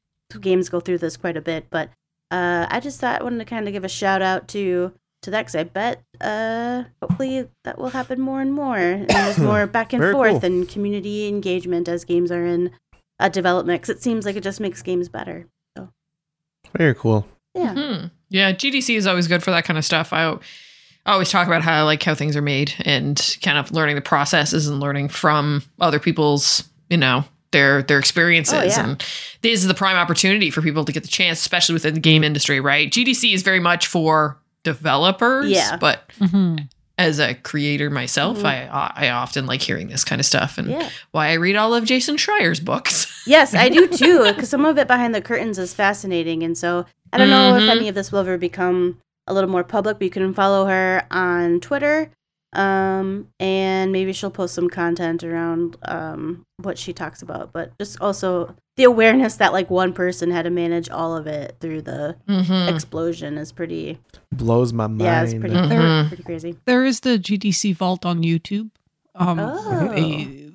games 0.40 0.68
go 0.68 0.80
through 0.80 0.98
this 0.98 1.16
quite 1.16 1.36
a 1.36 1.40
bit, 1.40 1.66
but 1.70 1.90
uh, 2.30 2.66
I 2.70 2.80
just 2.80 3.00
thought 3.00 3.20
I 3.20 3.24
wanted 3.24 3.38
to 3.38 3.44
kind 3.44 3.66
of 3.66 3.72
give 3.72 3.84
a 3.84 3.88
shout 3.88 4.22
out 4.22 4.48
to 4.48 4.92
to 5.22 5.30
that 5.32 5.40
because 5.40 5.56
I 5.56 5.64
bet 5.64 6.00
uh, 6.20 6.84
hopefully 7.02 7.48
that 7.64 7.76
will 7.78 7.88
happen 7.90 8.20
more 8.20 8.40
and 8.40 8.52
more, 8.52 8.76
and 8.76 9.08
there's 9.08 9.38
more 9.50 9.66
back 9.66 9.92
and 9.92 10.00
Very 10.00 10.12
forth 10.12 10.42
cool. 10.42 10.44
and 10.44 10.68
community 10.68 11.26
engagement 11.26 11.88
as 11.88 12.04
games 12.04 12.30
are 12.30 12.46
in 12.46 12.70
uh, 13.18 13.28
development 13.28 13.80
because 13.82 13.96
it 13.96 14.02
seems 14.02 14.24
like 14.26 14.36
it 14.36 14.42
just 14.44 14.60
makes 14.60 14.80
games 14.82 15.08
better. 15.08 15.46
Very 16.76 16.94
cool. 16.94 17.26
Yeah. 17.58 17.72
Hmm. 17.74 18.06
Yeah, 18.30 18.52
GDC 18.52 18.96
is 18.96 19.06
always 19.06 19.26
good 19.28 19.42
for 19.42 19.50
that 19.50 19.64
kind 19.64 19.78
of 19.78 19.84
stuff. 19.84 20.12
I, 20.12 20.24
I 21.06 21.12
always 21.12 21.30
talk 21.30 21.46
about 21.46 21.62
how 21.62 21.72
I 21.74 21.82
like 21.82 22.02
how 22.02 22.14
things 22.14 22.36
are 22.36 22.42
made 22.42 22.74
and 22.80 23.38
kind 23.42 23.56
of 23.58 23.72
learning 23.72 23.94
the 23.96 24.02
processes 24.02 24.66
and 24.68 24.80
learning 24.80 25.08
from 25.08 25.62
other 25.80 25.98
people's, 25.98 26.64
you 26.90 26.98
know, 26.98 27.24
their 27.52 27.82
their 27.82 27.98
experiences. 27.98 28.52
Oh, 28.54 28.62
yeah. 28.82 28.84
And 28.90 29.04
this 29.40 29.60
is 29.62 29.68
the 29.68 29.74
prime 29.74 29.96
opportunity 29.96 30.50
for 30.50 30.60
people 30.60 30.84
to 30.84 30.92
get 30.92 31.02
the 31.04 31.08
chance, 31.08 31.40
especially 31.40 31.72
within 31.72 31.94
the 31.94 32.00
game 32.00 32.22
industry, 32.24 32.60
right? 32.60 32.90
GDC 32.90 33.32
is 33.32 33.42
very 33.42 33.60
much 33.60 33.86
for 33.86 34.36
developers, 34.64 35.50
Yeah. 35.50 35.76
but 35.76 36.08
Mhm. 36.20 36.68
as 36.98 37.18
a 37.20 37.32
creator 37.34 37.88
myself, 37.90 38.38
Mhm. 38.38 38.44
I 38.44 38.92
I 39.06 39.10
often 39.10 39.46
like 39.46 39.62
hearing 39.62 39.88
this 39.88 40.04
kind 40.04 40.20
of 40.20 40.26
stuff 40.26 40.58
and 40.58 40.68
Yeah. 40.68 40.88
why 41.12 41.28
I 41.28 41.34
read 41.34 41.56
all 41.56 41.74
of 41.74 41.84
Jason 41.84 42.16
Schreier's 42.18 42.60
books. 42.60 43.06
Yes, 43.26 43.54
I 43.54 43.68
do 43.68 43.86
too, 44.02 44.24
because 44.24 44.48
some 44.50 44.64
of 44.64 44.76
it 44.78 44.86
behind 44.88 45.14
the 45.14 45.20
curtains 45.22 45.58
is 45.58 45.72
fascinating. 45.72 46.42
And 46.42 46.56
so 46.58 46.86
I 47.12 47.18
don't 47.18 47.30
know 47.30 47.56
if 47.56 47.62
Mhm. 47.64 47.68
any 47.70 47.88
of 47.88 47.94
this 47.94 48.10
will 48.12 48.20
ever 48.20 48.38
become 48.38 48.98
a 49.26 49.34
little 49.34 49.50
more 49.50 49.64
public, 49.64 49.98
but 49.98 50.04
you 50.04 50.10
can 50.10 50.32
follow 50.34 50.66
her 50.66 51.04
on 51.10 51.60
Twitter. 51.60 52.10
Um, 52.54 53.28
and 53.38 53.92
maybe 53.92 54.14
she'll 54.14 54.30
post 54.30 54.54
some 54.54 54.70
content 54.70 55.22
around 55.22 55.76
um, 55.82 56.44
what 56.62 56.78
she 56.78 56.94
talks 56.94 57.20
about, 57.20 57.52
but 57.52 57.76
just 57.78 58.00
also 58.00 58.54
the 58.78 58.84
awareness 58.84 59.36
that 59.36 59.52
like 59.52 59.68
one 59.68 59.92
person 59.92 60.30
had 60.30 60.44
to 60.44 60.50
manage 60.50 60.88
all 60.88 61.14
of 61.14 61.26
it 61.26 61.56
through 61.60 61.82
the 61.82 62.16
Mhm. 62.26 62.72
explosion 62.72 63.36
is 63.36 63.52
pretty, 63.52 63.98
Blows 64.32 64.72
my 64.72 64.86
mind. 64.86 65.00
yeah, 65.02 65.22
it's 65.24 65.34
pretty, 65.34 65.54
Mhm. 65.56 66.08
pretty 66.08 66.22
crazy. 66.22 66.56
There 66.64 66.86
is 66.86 67.00
the 67.00 67.18
GDC 67.18 67.72
Vault 67.74 68.06
on 68.06 68.22
YouTube. 68.22 68.70
Um, 69.14 69.38
Oh. 69.40 69.88
They 69.94 70.50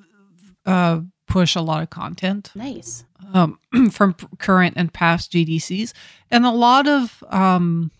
uh, 0.66 1.00
push 1.34 1.56
a 1.56 1.60
lot 1.60 1.82
of 1.82 1.90
content 1.90 2.52
Nice. 2.54 3.04
um, 3.32 3.58
from 3.90 4.14
current 4.38 4.74
and 4.76 4.92
past 4.92 5.32
GDCs, 5.32 5.92
and 6.30 6.46
a 6.46 6.52
lot 6.52 6.86
of 6.86 7.24
um, 7.28 7.90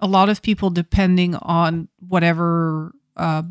a 0.00 0.08
lot 0.08 0.28
of 0.28 0.42
people, 0.42 0.68
depending 0.68 1.36
on 1.36 1.86
whatever 2.00 2.92
uh, 3.16 3.44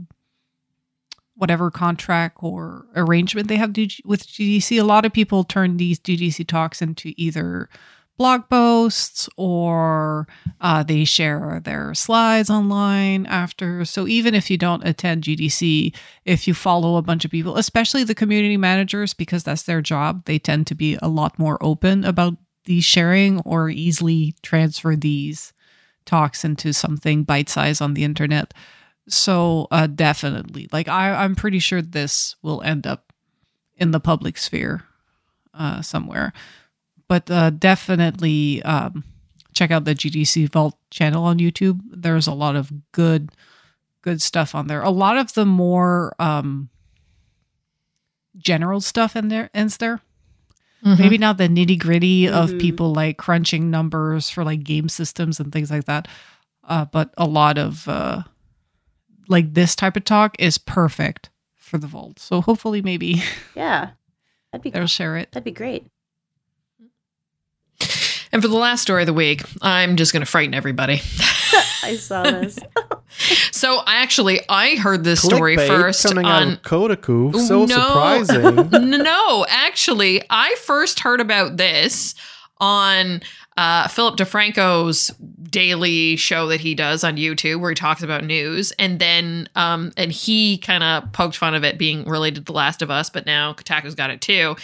whatever 1.35 1.71
contract 1.71 2.39
or 2.41 2.85
arrangement 2.93 3.47
they 3.47 3.55
have 3.55 3.69
with 4.03 4.27
GDC, 4.27 4.77
a 4.77 4.83
lot 4.83 5.05
of 5.05 5.13
people 5.13 5.45
turn 5.45 5.77
these 5.77 5.97
GDC 5.97 6.45
talks 6.45 6.81
into 6.81 7.13
either 7.15 7.69
blog 8.21 8.47
posts 8.49 9.27
or 9.35 10.27
uh, 10.59 10.83
they 10.83 11.03
share 11.03 11.59
their 11.63 11.91
slides 11.95 12.51
online 12.51 13.25
after. 13.25 13.83
So 13.83 14.05
even 14.05 14.35
if 14.35 14.51
you 14.51 14.59
don't 14.59 14.85
attend 14.85 15.23
GDC, 15.23 15.95
if 16.25 16.47
you 16.47 16.53
follow 16.53 16.97
a 16.97 17.01
bunch 17.01 17.25
of 17.25 17.31
people, 17.31 17.57
especially 17.57 18.03
the 18.03 18.13
community 18.13 18.57
managers, 18.57 19.15
because 19.15 19.43
that's 19.43 19.63
their 19.63 19.81
job, 19.81 20.25
they 20.25 20.37
tend 20.37 20.67
to 20.67 20.75
be 20.75 20.99
a 21.01 21.07
lot 21.07 21.39
more 21.39 21.57
open 21.61 22.05
about 22.05 22.37
these 22.65 22.85
sharing 22.85 23.39
or 23.39 23.71
easily 23.71 24.35
transfer 24.43 24.95
these 24.95 25.51
talks 26.05 26.45
into 26.45 26.73
something 26.73 27.23
bite 27.23 27.49
size 27.49 27.81
on 27.81 27.95
the 27.95 28.03
internet. 28.03 28.53
So 29.07 29.67
uh, 29.71 29.87
definitely, 29.87 30.67
like 30.71 30.87
I, 30.87 31.23
I'm 31.23 31.33
pretty 31.33 31.57
sure 31.57 31.81
this 31.81 32.35
will 32.43 32.61
end 32.61 32.85
up 32.85 33.11
in 33.77 33.89
the 33.89 33.99
public 33.99 34.37
sphere 34.37 34.83
uh, 35.55 35.81
somewhere. 35.81 36.33
But 37.11 37.29
uh, 37.29 37.49
definitely 37.49 38.63
um, 38.63 39.03
check 39.53 39.69
out 39.69 39.83
the 39.83 39.93
GDC 39.93 40.47
Vault 40.49 40.77
channel 40.91 41.25
on 41.25 41.39
YouTube. 41.39 41.81
There's 41.91 42.25
a 42.25 42.33
lot 42.33 42.55
of 42.55 42.71
good, 42.93 43.31
good 44.01 44.21
stuff 44.21 44.55
on 44.55 44.67
there. 44.67 44.81
A 44.81 44.89
lot 44.91 45.17
of 45.17 45.33
the 45.33 45.45
more 45.45 46.15
um, 46.19 46.69
general 48.37 48.79
stuff 48.79 49.17
in 49.17 49.27
there 49.27 49.49
ends 49.53 49.75
there. 49.75 49.99
Mhm. 50.85 50.99
Maybe 50.99 51.17
not 51.17 51.37
the 51.37 51.49
nitty 51.49 51.77
gritty 51.79 52.29
of 52.29 52.51
Mhm. 52.51 52.61
people 52.61 52.93
like 52.93 53.17
crunching 53.17 53.69
numbers 53.69 54.29
for 54.29 54.45
like 54.45 54.63
game 54.63 54.87
systems 54.87 55.37
and 55.41 55.51
things 55.51 55.69
like 55.69 55.83
that. 55.85 56.07
Uh, 56.63 56.85
but 56.85 57.13
a 57.17 57.25
lot 57.25 57.57
of 57.57 57.89
uh, 57.89 58.23
like 59.27 59.53
this 59.53 59.75
type 59.75 59.97
of 59.97 60.05
talk 60.05 60.37
is 60.39 60.57
perfect 60.57 61.29
for 61.57 61.77
the 61.77 61.87
vault. 61.87 62.19
So 62.19 62.39
hopefully, 62.39 62.81
maybe 62.81 63.21
Yeah. 63.53 63.89
That'd 64.53 64.63
be, 64.63 64.69
they'll 64.71 64.87
share 64.87 65.17
it. 65.17 65.33
that'd 65.33 65.43
be 65.43 65.51
great. 65.51 65.87
And 68.33 68.41
for 68.41 68.47
the 68.47 68.57
last 68.57 68.81
story 68.81 69.01
of 69.03 69.07
the 69.07 69.13
week, 69.13 69.43
I'm 69.61 69.97
just 69.97 70.13
going 70.13 70.21
to 70.21 70.25
frighten 70.25 70.53
everybody. 70.53 70.95
I 71.83 71.95
saw 71.97 72.23
this. 72.23 72.57
So 73.51 73.79
I 73.85 73.95
actually 73.97 74.39
I 74.47 74.75
heard 74.77 75.03
this 75.03 75.21
story 75.21 75.57
first 75.57 76.03
coming 76.05 76.25
out 76.25 76.41
on 76.43 76.47
of 76.53 76.61
Kotaku. 76.61 77.35
So 77.35 77.65
No. 77.65 77.75
surprising. 77.75 78.69
no, 79.03 79.45
actually, 79.49 80.23
I 80.29 80.55
first 80.55 81.01
heard 81.01 81.19
about 81.19 81.57
this 81.57 82.15
on 82.59 83.21
uh, 83.61 83.87
Philip 83.87 84.17
DeFranco's 84.17 85.09
daily 85.51 86.15
show 86.15 86.47
that 86.47 86.59
he 86.59 86.73
does 86.73 87.03
on 87.03 87.15
YouTube, 87.15 87.59
where 87.59 87.69
he 87.69 87.75
talks 87.75 88.01
about 88.01 88.23
news, 88.23 88.71
and 88.79 88.97
then 88.97 89.47
um, 89.55 89.91
and 89.97 90.11
he 90.11 90.57
kind 90.57 90.83
of 90.83 91.11
poked 91.13 91.37
fun 91.37 91.53
of 91.53 91.63
it 91.63 91.77
being 91.77 92.03
related 92.05 92.37
to 92.37 92.51
The 92.51 92.53
Last 92.53 92.81
of 92.81 92.89
Us, 92.89 93.11
but 93.11 93.27
now 93.27 93.53
Kotaku's 93.53 93.93
got 93.93 94.09
it 94.09 94.19
too. 94.19 94.55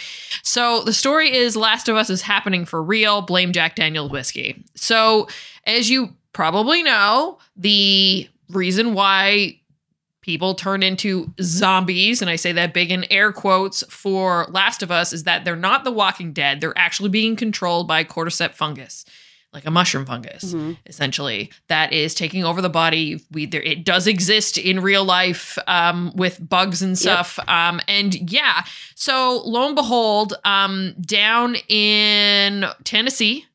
So 0.42 0.82
the 0.82 0.92
story 0.92 1.32
is 1.32 1.56
Last 1.56 1.88
of 1.88 1.94
Us 1.94 2.10
is 2.10 2.22
happening 2.22 2.64
for 2.64 2.82
real. 2.82 3.22
Blame 3.22 3.52
Jack 3.52 3.76
Daniel's 3.76 4.10
whiskey. 4.10 4.64
So 4.74 5.28
as 5.64 5.88
you 5.88 6.16
probably 6.32 6.82
know, 6.82 7.38
the 7.56 8.28
reason 8.50 8.94
why 8.94 9.60
people 10.28 10.54
turn 10.54 10.82
into 10.82 11.32
zombies, 11.40 12.20
and 12.20 12.28
I 12.30 12.36
say 12.36 12.52
that 12.52 12.74
big 12.74 12.90
in 12.90 13.10
air 13.10 13.32
quotes 13.32 13.82
for 13.88 14.46
Last 14.50 14.82
of 14.82 14.90
Us, 14.90 15.14
is 15.14 15.24
that 15.24 15.46
they're 15.46 15.56
not 15.56 15.84
the 15.84 15.90
walking 15.90 16.34
dead. 16.34 16.60
They're 16.60 16.76
actually 16.76 17.08
being 17.08 17.34
controlled 17.34 17.88
by 17.88 18.04
cordyceps 18.04 18.52
fungus, 18.52 19.06
like 19.54 19.64
a 19.64 19.70
mushroom 19.70 20.04
fungus, 20.04 20.52
Mhm. 20.52 20.76
essentially, 20.84 21.50
that 21.68 21.94
is 21.94 22.14
taking 22.14 22.44
over 22.44 22.60
the 22.60 22.68
body. 22.68 23.22
We 23.30 23.46
there 23.46 23.62
it 23.62 23.84
does 23.84 24.06
exist 24.06 24.58
in 24.58 24.80
real 24.80 25.02
life 25.02 25.56
um, 25.66 26.12
with 26.14 26.46
bugs 26.46 26.82
and 26.82 26.98
stuff. 26.98 27.38
Um, 27.48 27.80
and 27.88 28.30
yeah, 28.30 28.64
so 28.94 29.40
lo 29.46 29.66
and 29.66 29.74
behold, 29.74 30.34
um, 30.44 30.94
down 31.00 31.56
in 31.70 32.66
Tennessee, 32.84 33.46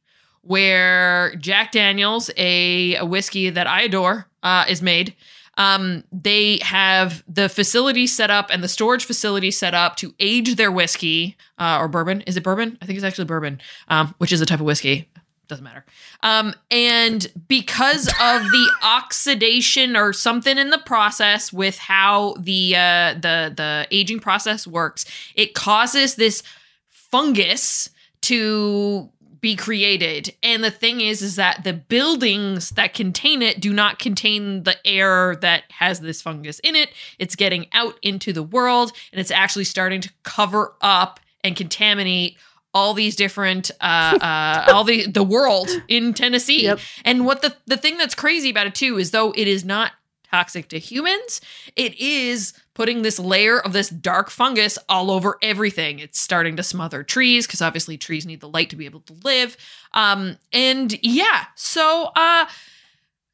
where 0.41 1.35
Jack 1.35 1.71
Daniels, 1.71 2.31
a, 2.35 2.95
a 2.95 3.05
whiskey 3.05 3.51
that 3.51 3.67
I 3.67 3.83
adore, 3.83 4.27
uh, 4.41 4.65
is 4.67 4.81
made. 4.81 5.13
Um, 5.57 6.03
they 6.11 6.59
have 6.59 7.23
the 7.27 7.47
facility 7.49 8.07
set 8.07 8.31
up 8.31 8.49
and 8.49 8.63
the 8.63 8.67
storage 8.67 9.05
facility 9.05 9.51
set 9.51 9.73
up 9.73 9.95
to 9.97 10.13
age 10.19 10.55
their 10.55 10.71
whiskey 10.71 11.37
uh, 11.57 11.77
or 11.79 11.87
bourbon. 11.87 12.21
Is 12.21 12.37
it 12.37 12.43
bourbon? 12.43 12.77
I 12.81 12.85
think 12.85 12.97
it's 12.97 13.05
actually 13.05 13.25
bourbon, 13.25 13.61
um, 13.87 14.15
which 14.17 14.31
is 14.31 14.41
a 14.41 14.45
type 14.45 14.59
of 14.59 14.65
whiskey. 14.65 15.09
Doesn't 15.49 15.63
matter. 15.63 15.85
Um, 16.21 16.55
and 16.71 17.27
because 17.47 18.07
of 18.07 18.43
the 18.43 18.71
oxidation 18.81 19.97
or 19.97 20.13
something 20.13 20.57
in 20.57 20.69
the 20.69 20.77
process 20.79 21.51
with 21.51 21.77
how 21.77 22.35
the 22.39 22.75
uh, 22.75 23.13
the 23.15 23.53
the 23.55 23.87
aging 23.91 24.21
process 24.21 24.65
works, 24.65 25.05
it 25.35 25.53
causes 25.53 26.15
this 26.15 26.43
fungus 26.89 27.89
to 28.21 29.09
be 29.43 29.57
created. 29.57 30.33
And 30.41 30.63
the 30.63 30.71
thing 30.71 31.01
is 31.01 31.21
is 31.21 31.35
that 31.35 31.65
the 31.65 31.73
buildings 31.73 32.69
that 32.71 32.93
contain 32.93 33.41
it 33.41 33.59
do 33.59 33.73
not 33.73 33.99
contain 33.99 34.63
the 34.63 34.77
air 34.87 35.35
that 35.41 35.65
has 35.69 35.99
this 35.99 36.21
fungus 36.21 36.59
in 36.59 36.77
it. 36.77 36.91
It's 37.19 37.35
getting 37.35 37.67
out 37.73 37.99
into 38.01 38.31
the 38.31 38.41
world 38.41 38.93
and 39.11 39.19
it's 39.19 39.31
actually 39.31 39.65
starting 39.65 39.99
to 39.99 40.09
cover 40.23 40.75
up 40.79 41.19
and 41.43 41.57
contaminate 41.57 42.37
all 42.73 42.93
these 42.93 43.17
different 43.17 43.69
uh, 43.81 44.17
uh 44.21 44.71
all 44.73 44.85
the 44.85 45.07
the 45.07 45.23
world 45.23 45.69
in 45.89 46.13
Tennessee. 46.13 46.63
Yep. 46.63 46.79
And 47.03 47.25
what 47.25 47.41
the 47.41 47.53
the 47.67 47.75
thing 47.75 47.97
that's 47.97 48.15
crazy 48.15 48.49
about 48.49 48.67
it 48.67 48.75
too 48.75 48.97
is 48.97 49.11
though 49.11 49.33
it 49.35 49.49
is 49.49 49.65
not 49.65 49.91
toxic 50.33 50.67
to 50.69 50.79
humans, 50.79 51.41
it 51.75 51.95
is 51.99 52.53
putting 52.73 53.03
this 53.03 53.19
layer 53.19 53.59
of 53.59 53.71
this 53.71 53.89
dark 53.89 54.31
fungus 54.31 54.79
all 54.89 55.11
over 55.11 55.37
everything. 55.43 55.99
It's 55.99 56.19
starting 56.19 56.55
to 56.55 56.63
smother 56.63 57.03
trees 57.03 57.45
because 57.45 57.61
obviously 57.61 57.99
trees 57.99 58.25
need 58.25 58.41
the 58.41 58.49
light 58.49 58.71
to 58.71 58.75
be 58.75 58.85
able 58.85 59.01
to 59.01 59.13
live. 59.23 59.55
Um 59.93 60.37
and 60.51 60.97
yeah, 61.03 61.45
so 61.55 62.09
uh 62.15 62.47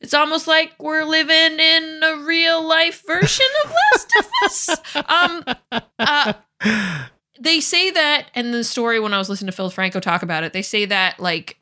it's 0.01 0.13
almost 0.13 0.45
like 0.45 0.73
we're 0.77 1.05
living 1.05 1.59
in 1.59 2.01
a 2.03 2.17
real 2.17 2.67
life 2.67 3.03
version 3.07 3.45
of 3.63 3.73
Last 3.93 4.13
of 4.19 4.29
Us. 4.45 4.69
Um, 5.09 5.43
uh, 5.99 6.33
they 7.39 7.59
say 7.59 7.91
that, 7.91 8.27
and 8.33 8.53
the 8.53 8.63
story 8.63 8.99
when 8.99 9.13
I 9.13 9.17
was 9.17 9.29
listening 9.29 9.51
to 9.51 9.55
Phil 9.55 9.69
Franco 9.69 9.99
talk 9.99 10.23
about 10.23 10.43
it, 10.43 10.53
they 10.53 10.61
say 10.61 10.85
that 10.85 11.19
like 11.19 11.58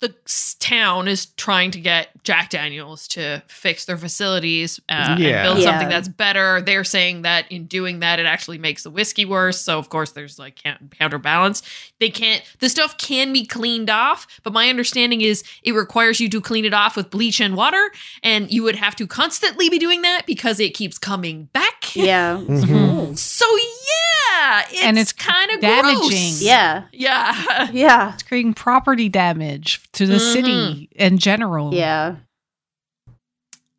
the 0.00 0.14
town 0.60 1.08
is 1.08 1.26
trying 1.36 1.70
to 1.72 1.80
get 1.80 2.08
Jack 2.24 2.50
Daniels 2.50 3.06
to 3.08 3.42
fix 3.48 3.84
their 3.84 3.96
facilities 3.96 4.80
uh, 4.88 5.16
Yeah. 5.18 5.28
and 5.28 5.42
build 5.44 5.58
Yeah. 5.58 5.64
something 5.64 5.88
that's 5.88 6.08
better. 6.08 6.60
They're 6.60 6.84
saying 6.84 7.22
that 7.22 7.50
in 7.52 7.66
doing 7.66 8.00
that, 8.00 8.18
it 8.18 8.26
actually 8.26 8.58
makes 8.58 8.82
the 8.82 8.90
whiskey 8.90 9.24
worse. 9.24 9.60
So 9.60 9.78
of 9.78 9.88
course, 9.90 10.12
there's 10.12 10.38
like 10.38 10.58
counterbalance. 10.98 11.62
They 11.98 12.10
can't. 12.10 12.42
The 12.60 12.68
stuff 12.68 12.96
can 12.98 13.32
be 13.32 13.44
cleaned 13.46 13.90
off, 13.90 14.26
but 14.42 14.52
my 14.52 14.68
understanding 14.68 15.20
is 15.20 15.42
it 15.62 15.72
requires 15.72 16.20
you 16.20 16.28
to 16.30 16.40
clean 16.40 16.64
it 16.64 16.74
off 16.74 16.96
with 16.96 17.10
bleach 17.10 17.40
and 17.40 17.56
water, 17.56 17.90
and 18.22 18.50
you 18.50 18.62
would 18.62 18.76
have 18.76 18.96
to 18.96 19.06
constantly 19.06 19.68
be 19.68 19.78
doing 19.78 20.02
that 20.02 20.22
because 20.26 20.60
it 20.60 20.70
keeps 20.74 20.98
coming 20.98 21.44
back. 21.52 21.94
Yeah. 21.94 22.38
Mhm. 22.50 23.16
So 23.18 23.44
yeah, 23.90 24.62
it's, 24.70 24.82
And 24.82 24.98
it's 24.98 25.12
kind 25.12 25.50
of 25.52 25.60
damaging. 25.60 25.98
Gross. 26.08 26.42
Yeah. 26.42 26.84
Yeah. 26.92 27.68
Yeah. 27.72 28.14
It's 28.14 28.22
creating 28.22 28.54
property 28.54 29.08
damage 29.08 29.80
to 29.92 30.06
the 30.06 30.14
Mhm. 30.16 30.32
city 30.32 30.88
in 30.96 31.18
general. 31.18 31.74
Yeah. 31.74 32.16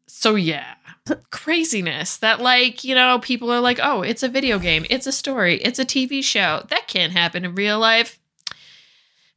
So 0.07 0.35
yeah. 0.35 0.75
Craziness 1.31 2.17
that 2.17 2.41
like, 2.41 2.83
you 2.83 2.93
know, 2.95 3.17
people 3.19 3.51
are 3.51 3.59
like, 3.59 3.79
"Oh, 3.81 4.01
it's 4.03 4.21
a 4.23 4.29
video 4.29 4.59
game. 4.59 4.85
It's 4.89 5.07
a 5.07 5.11
story. 5.11 5.57
It's 5.57 5.79
a 5.79 5.85
TV 5.85 6.23
show. 6.23 6.63
That 6.69 6.87
can't 6.87 7.11
happen 7.11 7.43
in 7.43 7.55
real 7.55 7.79
life." 7.79 8.19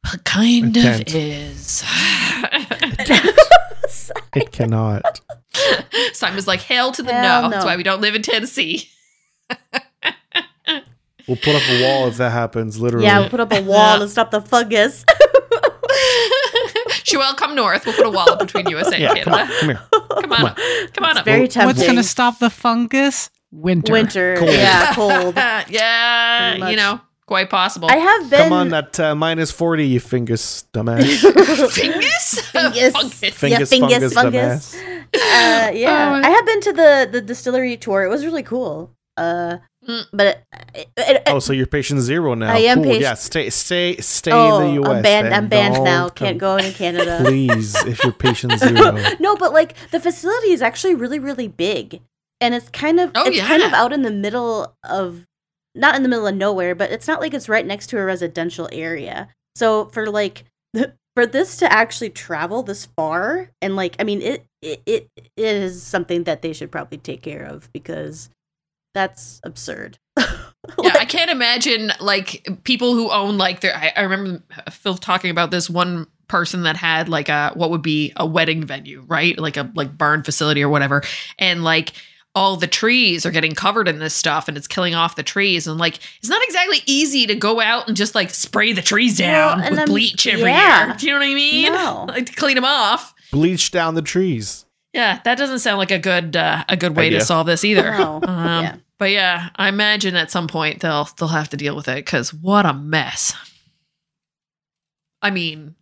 Well, 0.03 0.13
it 0.13 0.23
kind 0.23 0.77
It 0.77 0.85
of 0.85 1.05
can't. 1.07 1.15
is. 1.15 1.83
It 4.35 4.51
cannot. 4.51 5.21
Simon's 6.13 6.47
like, 6.47 6.59
hail 6.61 6.91
to 6.91 7.01
the 7.01 7.13
Hell 7.13 7.43
no. 7.43 7.49
That's 7.49 7.65
why 7.65 7.77
we 7.77 7.83
don't 7.83 8.01
live 8.01 8.15
in 8.15 8.21
Tennessee." 8.21 8.89
We'll 11.27 11.37
put 11.37 11.55
up 11.55 11.61
a 11.69 11.83
wall 11.83 12.07
if 12.07 12.17
that 12.17 12.31
happens. 12.31 12.79
Literally. 12.79 13.05
Yeah, 13.05 13.19
we'll 13.19 13.29
put 13.29 13.39
up 13.39 13.51
a 13.51 13.61
wall 13.61 13.99
to 13.99 14.07
stop 14.07 14.31
the 14.31 14.41
fungus. 14.41 15.03
Joelle, 17.05 17.35
come 17.37 17.55
north. 17.55 17.85
We'll 17.85 17.95
put 17.95 18.05
a 18.05 18.09
wall 18.09 18.29
up 18.31 18.39
between 18.39 18.67
USA 18.69 18.99
Yeah, 18.99 19.13
and 19.13 19.23
come 19.23 19.33
on, 19.33 19.47
come 19.47 19.69
here. 19.69 19.81
Come 19.91 20.31
on, 20.33 20.45
up. 20.47 20.57
come 20.93 21.03
on 21.05 21.17
up. 21.17 21.25
Very 21.25 21.47
tempting. 21.47 21.67
What's 21.67 21.83
going 21.83 21.95
to 21.97 22.03
stop 22.03 22.39
the 22.39 22.49
fungus? 22.49 23.29
Winter. 23.51 23.93
Winter. 23.93 24.35
Cold. 24.37 24.51
Yeah, 24.51 24.93
cold. 24.93 25.35
yeah, 25.69 26.69
you 26.69 26.75
know, 26.75 26.99
quite 27.25 27.49
possible. 27.49 27.89
I 27.89 27.97
have 27.97 28.29
been. 28.29 28.39
Come 28.43 28.53
on, 28.53 28.69
that 28.69 28.99
uh, 28.99 29.15
minus 29.15 29.51
40, 29.51 29.85
you 29.87 29.99
fingers, 29.99 30.65
dumbass. 30.73 30.99
Fingus? 31.71 32.41
Fungus. 32.51 32.91
Fungus. 32.93 33.21
Yeah, 33.21 33.29
fungus, 33.29 33.69
fungus, 33.69 34.13
fungus. 34.13 34.75
dumbass. 34.75 34.75
Uh, 35.13 35.71
yeah, 35.73 36.21
Oh. 36.23 36.27
I 36.27 36.29
have 36.29 36.45
been 36.45 36.61
to 36.61 36.73
the 36.73 37.09
the 37.11 37.21
distillery 37.21 37.77
tour. 37.77 38.03
It 38.03 38.09
was 38.09 38.25
really 38.25 38.43
cool. 38.43 38.91
Uh, 39.15 39.57
Mm. 39.87 40.05
but 40.13 40.43
it, 40.73 40.87
it, 40.97 41.23
Oh, 41.27 41.39
so 41.39 41.53
you're 41.53 41.67
patient 41.67 42.01
zero 42.01 42.33
now. 42.33 42.53
I 42.53 42.57
am 42.59 42.77
cool. 42.77 42.85
patient- 42.85 43.01
Yeah, 43.01 43.13
stay, 43.13 43.49
stay, 43.49 43.97
stay 43.97 44.31
oh, 44.31 44.59
in 44.59 44.67
the 44.67 44.73
U.S. 44.81 44.89
I'm 44.89 45.01
banned. 45.03 45.33
I'm 45.33 45.47
banned 45.47 45.83
now. 45.83 46.03
Don't 46.03 46.15
Can't 46.15 46.37
go 46.37 46.57
in 46.57 46.71
Canada. 46.73 47.19
Please, 47.23 47.75
if 47.85 48.03
you're 48.03 48.13
patient 48.13 48.53
zero. 48.59 48.97
no, 49.19 49.35
but 49.35 49.53
like 49.53 49.75
the 49.91 49.99
facility 49.99 50.51
is 50.51 50.61
actually 50.61 50.95
really, 50.95 51.19
really 51.19 51.47
big, 51.47 52.01
and 52.41 52.53
it's 52.55 52.69
kind 52.69 52.99
of 52.99 53.11
Oh, 53.15 53.25
it's 53.27 53.39
kind 53.41 53.63
of 53.63 53.73
out 53.73 53.93
in 53.93 54.01
the 54.01 54.11
middle 54.11 54.75
of 54.83 55.25
not 55.75 55.95
in 55.95 56.03
the 56.03 56.09
middle 56.09 56.25
of 56.27 56.35
nowhere, 56.35 56.73
but 56.73 56.91
it's 56.91 57.07
not 57.07 57.19
like 57.21 57.33
it's 57.33 57.49
right 57.49 57.65
next 57.65 57.87
to 57.87 57.97
a 57.99 58.05
residential 58.05 58.69
area. 58.71 59.27
So 59.55 59.85
for 59.85 60.09
like 60.09 60.45
for 61.15 61.25
this 61.25 61.57
to 61.57 61.71
actually 61.71 62.09
travel 62.09 62.63
this 62.63 62.87
far, 62.97 63.49
and 63.61 63.75
like 63.75 63.95
I 63.99 64.03
mean, 64.03 64.21
it 64.21 64.45
it, 64.61 64.81
it 64.85 65.07
is 65.37 65.83
something 65.83 66.23
that 66.23 66.41
they 66.41 66.53
should 66.53 66.71
probably 66.71 66.97
take 66.97 67.21
care 67.21 67.43
of 67.43 67.71
because 67.71 68.29
that's 68.95 69.39
absurd. 69.43 69.99
yeah, 70.17 70.95
I 70.99 71.05
can't 71.05 71.29
imagine 71.29 71.91
like 71.99 72.47
people 72.63 72.95
who 72.95 73.11
own 73.11 73.37
like 73.37 73.59
their. 73.59 73.75
I, 73.75 73.91
I 73.95 74.01
remember 74.01 74.41
Phil 74.71 74.95
talking 74.97 75.29
about 75.29 75.51
this 75.51 75.69
one 75.69 76.07
person 76.27 76.63
that 76.63 76.75
had 76.77 77.07
like 77.07 77.29
a 77.29 77.51
what 77.53 77.69
would 77.69 77.83
be 77.83 78.11
a 78.15 78.25
wedding 78.25 78.63
venue, 78.65 79.03
right? 79.07 79.37
Like 79.37 79.57
a 79.57 79.69
like 79.75 79.95
barn 79.97 80.23
facility 80.23 80.63
or 80.63 80.69
whatever, 80.69 81.03
and 81.37 81.63
like 81.63 81.91
all 82.33 82.57
the 82.57 82.67
trees 82.67 83.25
are 83.25 83.31
getting 83.31 83.53
covered 83.53 83.87
in 83.87 83.99
this 83.99 84.13
stuff 84.13 84.47
and 84.49 84.57
it's 84.57 84.67
killing 84.67 84.93
off 84.93 85.15
the 85.15 85.23
trees 85.23 85.67
and 85.67 85.77
like 85.77 85.99
it's 86.19 86.27
not 86.27 86.41
exactly 86.43 86.79
easy 86.85 87.25
to 87.25 87.33
go 87.35 87.61
out 87.61 87.87
and 87.87 87.95
just 87.95 88.13
like 88.13 88.29
spray 88.29 88.73
the 88.73 88.81
trees 88.81 89.17
down 89.17 89.57
Well, 89.59 89.65
and 89.67 89.71
with 89.71 89.79
I'm- 89.79 89.87
bleach 89.87 90.27
every 90.27 90.49
yeah. 90.49 90.87
year. 90.87 90.95
Do 90.97 91.05
you 91.05 91.13
know 91.13 91.19
what 91.19 91.27
I 91.27 91.33
mean? 91.33 91.71
No. 91.71 92.05
Like 92.09 92.25
to 92.25 92.33
clean 92.33 92.55
them 92.55 92.65
off. 92.65 93.13
Bleach 93.31 93.71
down 93.71 93.95
the 93.95 94.01
trees. 94.01 94.64
Yeah, 94.95 95.19
that 95.25 95.37
doesn't 95.37 95.59
sound 95.59 95.77
like 95.77 95.91
a 95.91 95.99
good 95.99 96.35
uh, 96.35 96.63
a 96.69 96.77
good 96.77 96.95
way 96.95 97.07
Idea. 97.07 97.19
to 97.19 97.25
solve 97.25 97.45
this 97.47 97.63
either. 97.65 97.91
No. 97.91 98.21
Um, 98.27 98.63
Yeah. 98.63 98.75
But 98.97 99.11
yeah, 99.11 99.49
I 99.57 99.67
imagine 99.67 100.15
at 100.15 100.31
some 100.31 100.47
point 100.47 100.79
they'll 100.79 101.07
they'll 101.19 101.27
have 101.27 101.49
to 101.49 101.57
deal 101.57 101.75
with 101.75 101.89
it 101.89 101.97
because 102.05 102.33
what 102.33 102.65
a 102.65 102.73
mess. 102.73 103.33
I 105.21 105.31
mean, 105.31 105.75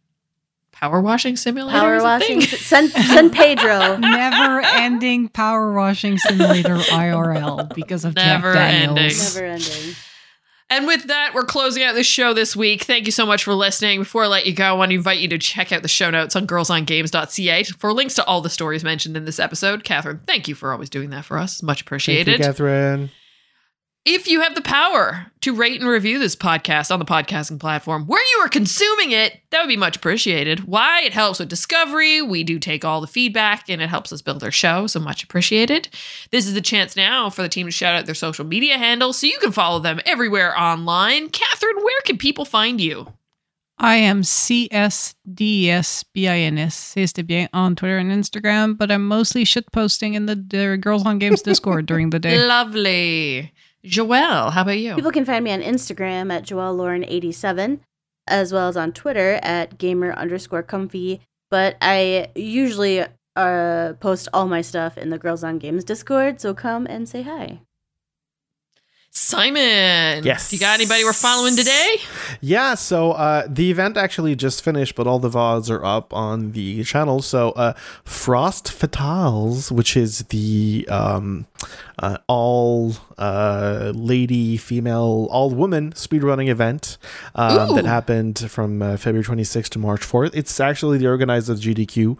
power 0.72 1.00
washing 1.00 1.36
simulator. 1.38 1.78
Power 1.78 1.96
is 1.98 2.02
a 2.02 2.06
washing. 2.06 2.42
thing? 2.42 2.58
San, 2.58 2.88
San 2.90 3.30
Pedro. 3.30 3.98
Never 3.98 4.62
ending 4.62 5.28
power 5.30 5.74
washing 5.74 6.18
simulator 6.18 6.76
IRL 6.78 7.72
because 7.76 8.04
of 8.06 8.16
Never 8.16 8.54
Jack 8.54 8.72
Daniels. 8.72 8.98
ending. 9.38 9.44
Never 9.44 9.46
ending. 9.54 9.96
And 10.74 10.88
with 10.88 11.04
that, 11.04 11.36
we're 11.36 11.46
closing 11.46 11.84
out 11.84 11.94
the 11.94 12.04
show 12.04 12.34
this 12.34 12.56
week. 12.56 12.86
Thank 12.86 13.06
you 13.06 13.12
so 13.12 13.28
much 13.28 13.44
for 13.44 13.54
listening. 13.54 14.00
Before 14.00 14.24
I 14.24 14.28
let 14.28 14.48
you 14.48 14.54
go, 14.54 14.66
I 14.66 14.72
want 14.74 14.90
to 14.90 14.96
invite 14.96 15.20
you 15.20 15.28
to 15.28 15.38
check 15.38 15.72
out 15.72 15.84
the 15.84 15.88
show 15.88 16.10
notes 16.10 16.36
on 16.36 16.48
girlsongames.ca 16.48 17.64
for 17.78 17.94
links 17.94 18.16
to 18.16 18.26
all 18.26 18.42
the 18.42 18.50
stories 18.50 18.84
mentioned 18.84 19.16
in 19.16 19.26
this 19.26 19.40
episode. 19.40 19.84
Catherine, 19.84 20.22
thank 20.26 20.48
you 20.48 20.56
for 20.56 20.72
always 20.72 20.90
doing 20.90 21.12
that 21.12 21.26
for 21.26 21.38
us. 21.38 21.62
Much 21.62 21.82
Thank 21.82 21.88
appreciated. 21.88 22.40
you, 22.40 22.46
Catherine. 22.46 23.12
If 24.06 24.28
you 24.28 24.42
have 24.42 24.54
the 24.54 24.62
power 24.62 25.28
to 25.40 25.56
rate 25.56 25.80
and 25.80 25.90
review 25.90 26.20
this 26.20 26.36
podcast 26.36 26.92
on 26.92 27.00
the 27.00 27.06
podcasting 27.06 27.58
platform 27.58 28.06
where 28.06 28.22
you 28.22 28.40
are 28.44 28.50
consuming 28.50 29.12
it, 29.12 29.40
that 29.50 29.62
would 29.62 29.70
be 29.70 29.78
much 29.78 29.96
appreciated. 29.96 30.66
Why? 30.66 31.04
It 31.04 31.14
helps 31.14 31.40
with 31.40 31.48
discovery. 31.48 32.22
We 32.22 32.44
do 32.44 32.60
take 32.60 32.84
all 32.84 33.00
the 33.00 33.08
feedback 33.08 33.70
and 33.70 33.82
it 33.82 33.88
helps 33.88 34.12
us 34.12 34.22
build 34.22 34.44
our 34.44 34.52
show, 34.52 34.88
so 34.88 35.00
much 35.00 35.24
appreciated. 35.24 35.88
This 36.32 36.46
is 36.46 36.54
the 36.54 36.60
chance 36.60 36.98
now 36.98 37.30
for 37.30 37.44
the 37.44 37.50
team 37.50 37.66
to 37.66 37.72
shout 37.72 37.96
out 37.96 38.06
their 38.06 38.14
social 38.14 38.44
media 38.44 38.78
handles 38.78 39.20
so 39.20 39.28
you 39.28 39.40
can 39.40 39.54
follow 39.54 39.80
them 39.80 40.02
everywhere 40.06 40.54
online. 40.60 41.30
Catherine, 41.30 41.78
where 41.82 42.02
can 42.04 42.18
people 42.18 42.44
find 42.44 42.82
you? 42.82 43.08
I 43.78 43.96
am 43.96 44.22
CSDSBINS, 44.22 45.22
says 46.74 47.14
de 47.14 47.24
bien 47.24 47.48
on 47.54 47.78
Twitter 47.78 47.98
and 47.98 48.12
Instagram, 48.12 48.78
but 48.78 48.92
I'm 48.92 49.08
mostly 49.08 49.46
shit 49.46 49.72
posting 49.72 50.16
in 50.16 50.26
the, 50.26 50.36
the 50.36 50.78
Girls 50.78 51.06
on 51.06 51.20
Games 51.20 51.42
Discord 51.42 51.86
during 51.86 52.10
the 52.10 52.20
day. 52.20 52.46
Lovely. 52.48 53.54
Joelle, 53.86 54.52
how 54.52 54.62
about 54.62 54.78
you? 54.78 54.96
People 54.96 55.12
can 55.12 55.26
find 55.26 55.44
me 55.44 55.52
on 55.52 55.62
Instagram 55.62 56.32
at 56.32 56.44
joellauren87, 56.44 57.80
as 58.28 58.54
well 58.54 58.70
as 58.70 58.78
on 58.78 58.94
Twitter 58.94 59.40
at 59.44 59.78
gamer 59.78 60.14
underscore 60.14 60.64
comfy. 60.64 61.22
But 61.52 61.76
I 61.82 62.30
usually 62.36 63.06
uh, 63.36 63.94
post 64.00 64.30
all 64.34 64.48
my 64.48 64.62
stuff 64.62 64.98
in 64.98 65.10
the 65.10 65.18
Girls 65.18 65.44
on 65.44 65.60
Games 65.60 65.84
Discord, 65.84 66.40
so 66.40 66.54
come 66.54 66.88
and 66.88 67.08
say 67.08 67.24
hi. 67.24 67.60
Simon. 69.16 70.24
Yes. 70.24 70.52
You 70.52 70.58
got 70.58 70.74
anybody 70.80 71.04
we're 71.04 71.14
following 71.14 71.56
today? 71.56 71.98
Yeah, 72.42 72.74
so 72.74 73.12
uh, 73.12 73.46
the 73.48 73.70
event 73.70 73.96
actually 73.96 74.36
just 74.36 74.64
finished, 74.64 74.96
but 74.96 75.06
all 75.06 75.20
the 75.20 75.30
VODs 75.30 75.70
are 75.70 75.86
up 75.86 76.12
on 76.16 76.54
the 76.54 76.84
channel. 76.84 77.22
So 77.22 77.52
uh, 77.52 77.74
Frost 78.04 78.66
Fatales, 78.66 79.72
which 79.72 79.96
is 79.96 80.20
the 80.30 80.88
um, 80.90 81.46
uh, 82.04 82.18
all 82.28 82.94
uh, 83.18 83.92
lady, 83.96 84.58
female, 84.58 85.28
all 85.32 85.50
woman 85.52 85.92
speedrunning 85.94 86.50
event 86.50 86.98
um, 87.36 87.76
that 87.76 87.86
happened 87.86 88.38
from 88.56 88.82
uh, 88.82 88.98
February 88.98 89.24
26th 89.24 89.70
to 89.70 89.80
March 89.80 90.02
4th. 90.02 90.32
It's 90.34 90.60
actually 90.60 90.98
the 90.98 91.08
organizers 91.08 91.50
of 91.50 91.58
GDQ 91.66 91.96
who 91.96 92.18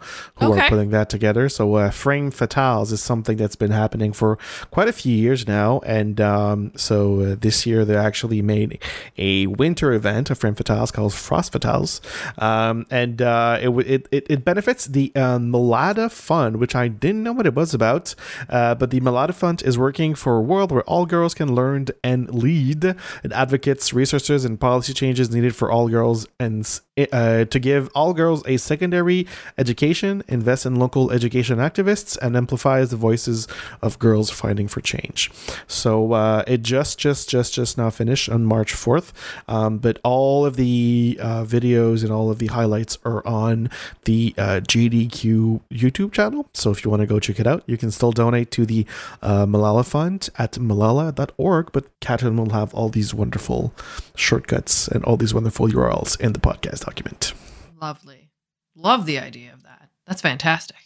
Okay. 0.52 0.60
are 0.60 0.68
putting 0.68 0.90
that 0.90 1.08
together. 1.10 1.48
So 1.48 1.74
uh, 1.74 1.90
Frame 1.90 2.30
Fatales 2.30 2.92
is 2.92 3.02
something 3.02 3.36
that's 3.36 3.56
been 3.56 3.72
happening 3.72 4.12
for 4.12 4.38
quite 4.70 4.88
a 4.88 4.92
few 4.92 5.14
years 5.14 5.46
now. 5.46 5.80
And 5.84 6.20
um, 6.20 6.72
so 6.76 7.20
uh, 7.20 7.36
this 7.38 7.66
year 7.66 7.84
they 7.84 7.96
actually 7.96 8.40
made 8.42 8.80
a 9.18 9.46
winter 9.48 9.92
event 9.92 10.30
of 10.30 10.38
Frame 10.38 10.54
Fatales 10.54 10.92
called 10.92 11.12
Frost 11.12 11.52
Fatales. 11.52 12.00
Um, 12.40 12.86
and 12.90 13.20
uh, 13.20 13.58
it, 13.60 13.64
w- 13.66 13.88
it, 13.94 14.08
it, 14.10 14.26
it 14.30 14.44
benefits 14.44 14.86
the 14.86 15.12
uh, 15.14 15.38
Malala 15.38 16.10
Fund, 16.10 16.56
which 16.56 16.74
I 16.74 16.88
didn't 16.88 17.22
know 17.22 17.32
what 17.32 17.46
it 17.46 17.54
was 17.54 17.74
about. 17.74 18.14
Uh, 18.48 18.74
but 18.74 18.90
the 18.90 19.00
Malala 19.00 19.34
Fund 19.34 19.62
is 19.62 19.73
is 19.74 19.78
working 19.78 20.14
for 20.14 20.36
a 20.36 20.40
world 20.40 20.70
where 20.70 20.84
all 20.84 21.04
girls 21.04 21.34
can 21.34 21.52
learn 21.52 21.86
and 22.04 22.32
lead. 22.32 22.84
It 22.84 23.32
advocates 23.32 23.92
resources 23.92 24.44
and 24.44 24.58
policy 24.58 24.92
changes 24.94 25.30
needed 25.30 25.56
for 25.56 25.70
all 25.70 25.88
girls 25.88 26.26
and 26.38 26.64
uh, 27.12 27.44
to 27.46 27.58
give 27.58 27.90
all 27.94 28.14
girls 28.14 28.46
a 28.46 28.56
secondary 28.56 29.26
education, 29.58 30.22
invest 30.28 30.64
in 30.64 30.76
local 30.76 31.10
education 31.10 31.58
activists, 31.58 32.16
and 32.18 32.36
amplifies 32.36 32.90
the 32.90 32.96
voices 32.96 33.48
of 33.82 33.98
girls 33.98 34.30
fighting 34.30 34.68
for 34.68 34.80
change. 34.80 35.30
So 35.66 36.12
uh, 36.12 36.44
it 36.46 36.62
just, 36.62 36.98
just, 36.98 37.28
just, 37.28 37.52
just 37.52 37.76
now 37.76 37.90
finished 37.90 38.28
on 38.28 38.44
March 38.44 38.72
4th. 38.72 39.12
Um, 39.48 39.78
but 39.78 39.98
all 40.04 40.46
of 40.46 40.54
the 40.54 41.18
uh, 41.20 41.44
videos 41.44 42.04
and 42.04 42.12
all 42.12 42.30
of 42.30 42.38
the 42.38 42.46
highlights 42.46 42.96
are 43.04 43.26
on 43.26 43.70
the 44.04 44.32
uh, 44.38 44.60
GDQ 44.60 45.62
YouTube 45.72 46.12
channel. 46.12 46.48
So 46.54 46.70
if 46.70 46.84
you 46.84 46.90
want 46.90 47.00
to 47.00 47.06
go 47.06 47.18
check 47.18 47.40
it 47.40 47.46
out, 47.46 47.64
you 47.66 47.76
can 47.76 47.90
still 47.90 48.12
donate 48.12 48.52
to 48.52 48.64
the 48.64 48.86
uh, 49.20 49.46
Malala 49.54 49.84
Fund 49.86 50.28
at 50.36 50.52
malala.org. 50.52 51.72
But 51.72 52.00
Catherine 52.00 52.36
will 52.36 52.50
have 52.50 52.74
all 52.74 52.88
these 52.88 53.14
wonderful 53.14 53.72
shortcuts 54.16 54.88
and 54.88 55.04
all 55.04 55.16
these 55.16 55.32
wonderful 55.32 55.68
URLs 55.68 56.20
in 56.20 56.32
the 56.32 56.40
podcast 56.40 56.84
document. 56.84 57.32
Lovely. 57.80 58.30
Love 58.74 59.06
the 59.06 59.18
idea 59.18 59.52
of 59.52 59.62
that. 59.62 59.90
That's 60.06 60.20
fantastic. 60.20 60.76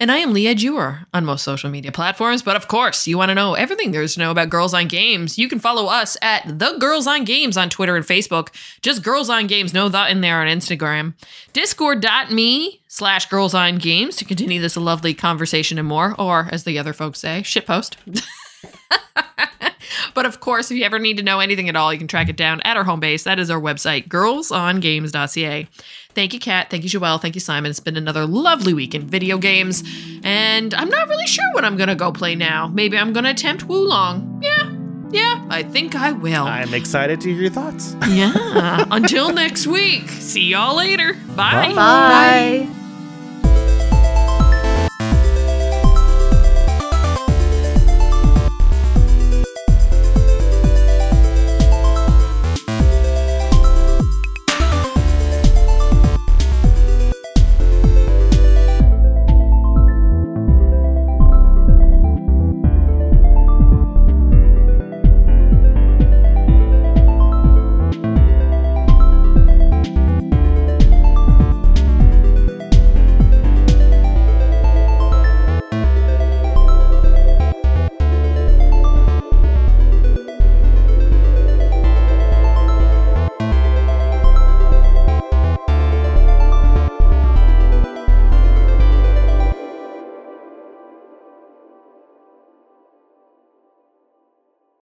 And 0.00 0.10
I 0.10 0.18
am 0.18 0.32
Leah 0.32 0.56
Jewer 0.56 1.00
on 1.14 1.24
most 1.24 1.44
social 1.44 1.70
media 1.70 1.92
platforms. 1.92 2.42
But 2.42 2.56
of 2.56 2.66
course, 2.66 3.06
you 3.06 3.16
want 3.16 3.28
to 3.30 3.34
know 3.34 3.54
everything 3.54 3.92
there's 3.92 4.14
to 4.14 4.20
know 4.20 4.32
about 4.32 4.50
Girls 4.50 4.74
on 4.74 4.88
Games. 4.88 5.38
You 5.38 5.48
can 5.48 5.60
follow 5.60 5.86
us 5.86 6.16
at 6.20 6.58
The 6.58 6.76
Girls 6.78 7.06
on 7.06 7.24
Games 7.24 7.56
on 7.56 7.70
Twitter 7.70 7.94
and 7.94 8.04
Facebook. 8.04 8.48
Just 8.82 9.04
Girls 9.04 9.30
on 9.30 9.46
Games, 9.46 9.72
no 9.72 9.88
that 9.88 10.10
in 10.10 10.20
there 10.20 10.40
on 10.40 10.48
Instagram. 10.48 11.14
Discord.me 11.52 12.82
slash 12.88 13.26
Girls 13.26 13.54
on 13.54 13.78
Games 13.78 14.16
to 14.16 14.24
continue 14.24 14.60
this 14.60 14.76
lovely 14.76 15.14
conversation 15.14 15.78
and 15.78 15.86
more. 15.86 16.20
Or, 16.20 16.48
as 16.50 16.64
the 16.64 16.78
other 16.78 16.92
folks 16.92 17.20
say, 17.20 17.42
shitpost. 17.44 17.96
but 20.14 20.26
of 20.26 20.40
course, 20.40 20.70
if 20.70 20.76
you 20.76 20.84
ever 20.84 20.98
need 20.98 21.16
to 21.18 21.22
know 21.22 21.40
anything 21.40 21.68
at 21.68 21.76
all, 21.76 21.92
you 21.92 21.98
can 21.98 22.08
track 22.08 22.28
it 22.28 22.36
down 22.36 22.60
at 22.62 22.76
our 22.76 22.84
home 22.84 23.00
base. 23.00 23.24
That 23.24 23.38
is 23.38 23.50
our 23.50 23.60
website, 23.60 24.08
girlsongames.ca. 24.08 25.68
Thank 26.14 26.32
you, 26.32 26.38
Kat. 26.40 26.70
Thank 26.70 26.84
you, 26.84 26.90
Joelle. 26.90 27.20
Thank 27.20 27.34
you, 27.34 27.40
Simon. 27.40 27.70
It's 27.70 27.80
been 27.80 27.96
another 27.96 28.24
lovely 28.26 28.72
week 28.74 28.94
in 28.94 29.02
video 29.06 29.36
games. 29.38 29.82
And 30.22 30.72
I'm 30.74 30.88
not 30.88 31.08
really 31.08 31.26
sure 31.26 31.44
what 31.52 31.64
I'm 31.64 31.76
going 31.76 31.88
to 31.88 31.96
go 31.96 32.12
play 32.12 32.34
now. 32.36 32.68
Maybe 32.68 32.96
I'm 32.96 33.12
going 33.12 33.24
to 33.24 33.30
attempt 33.30 33.64
Wo 33.64 33.78
Long. 33.80 34.40
Yeah, 34.42 34.70
yeah, 35.10 35.44
I 35.50 35.62
think 35.64 35.94
I 35.94 36.12
will. 36.12 36.44
I'm 36.44 36.72
excited 36.74 37.20
to 37.22 37.32
hear 37.32 37.42
your 37.42 37.50
thoughts. 37.50 37.96
yeah. 38.08 38.84
Until 38.90 39.32
next 39.32 39.66
week. 39.66 40.08
See 40.08 40.42
y'all 40.50 40.76
later. 40.76 41.14
Bye. 41.36 41.68
Bye. 41.68 42.66
Bye. 42.68 42.83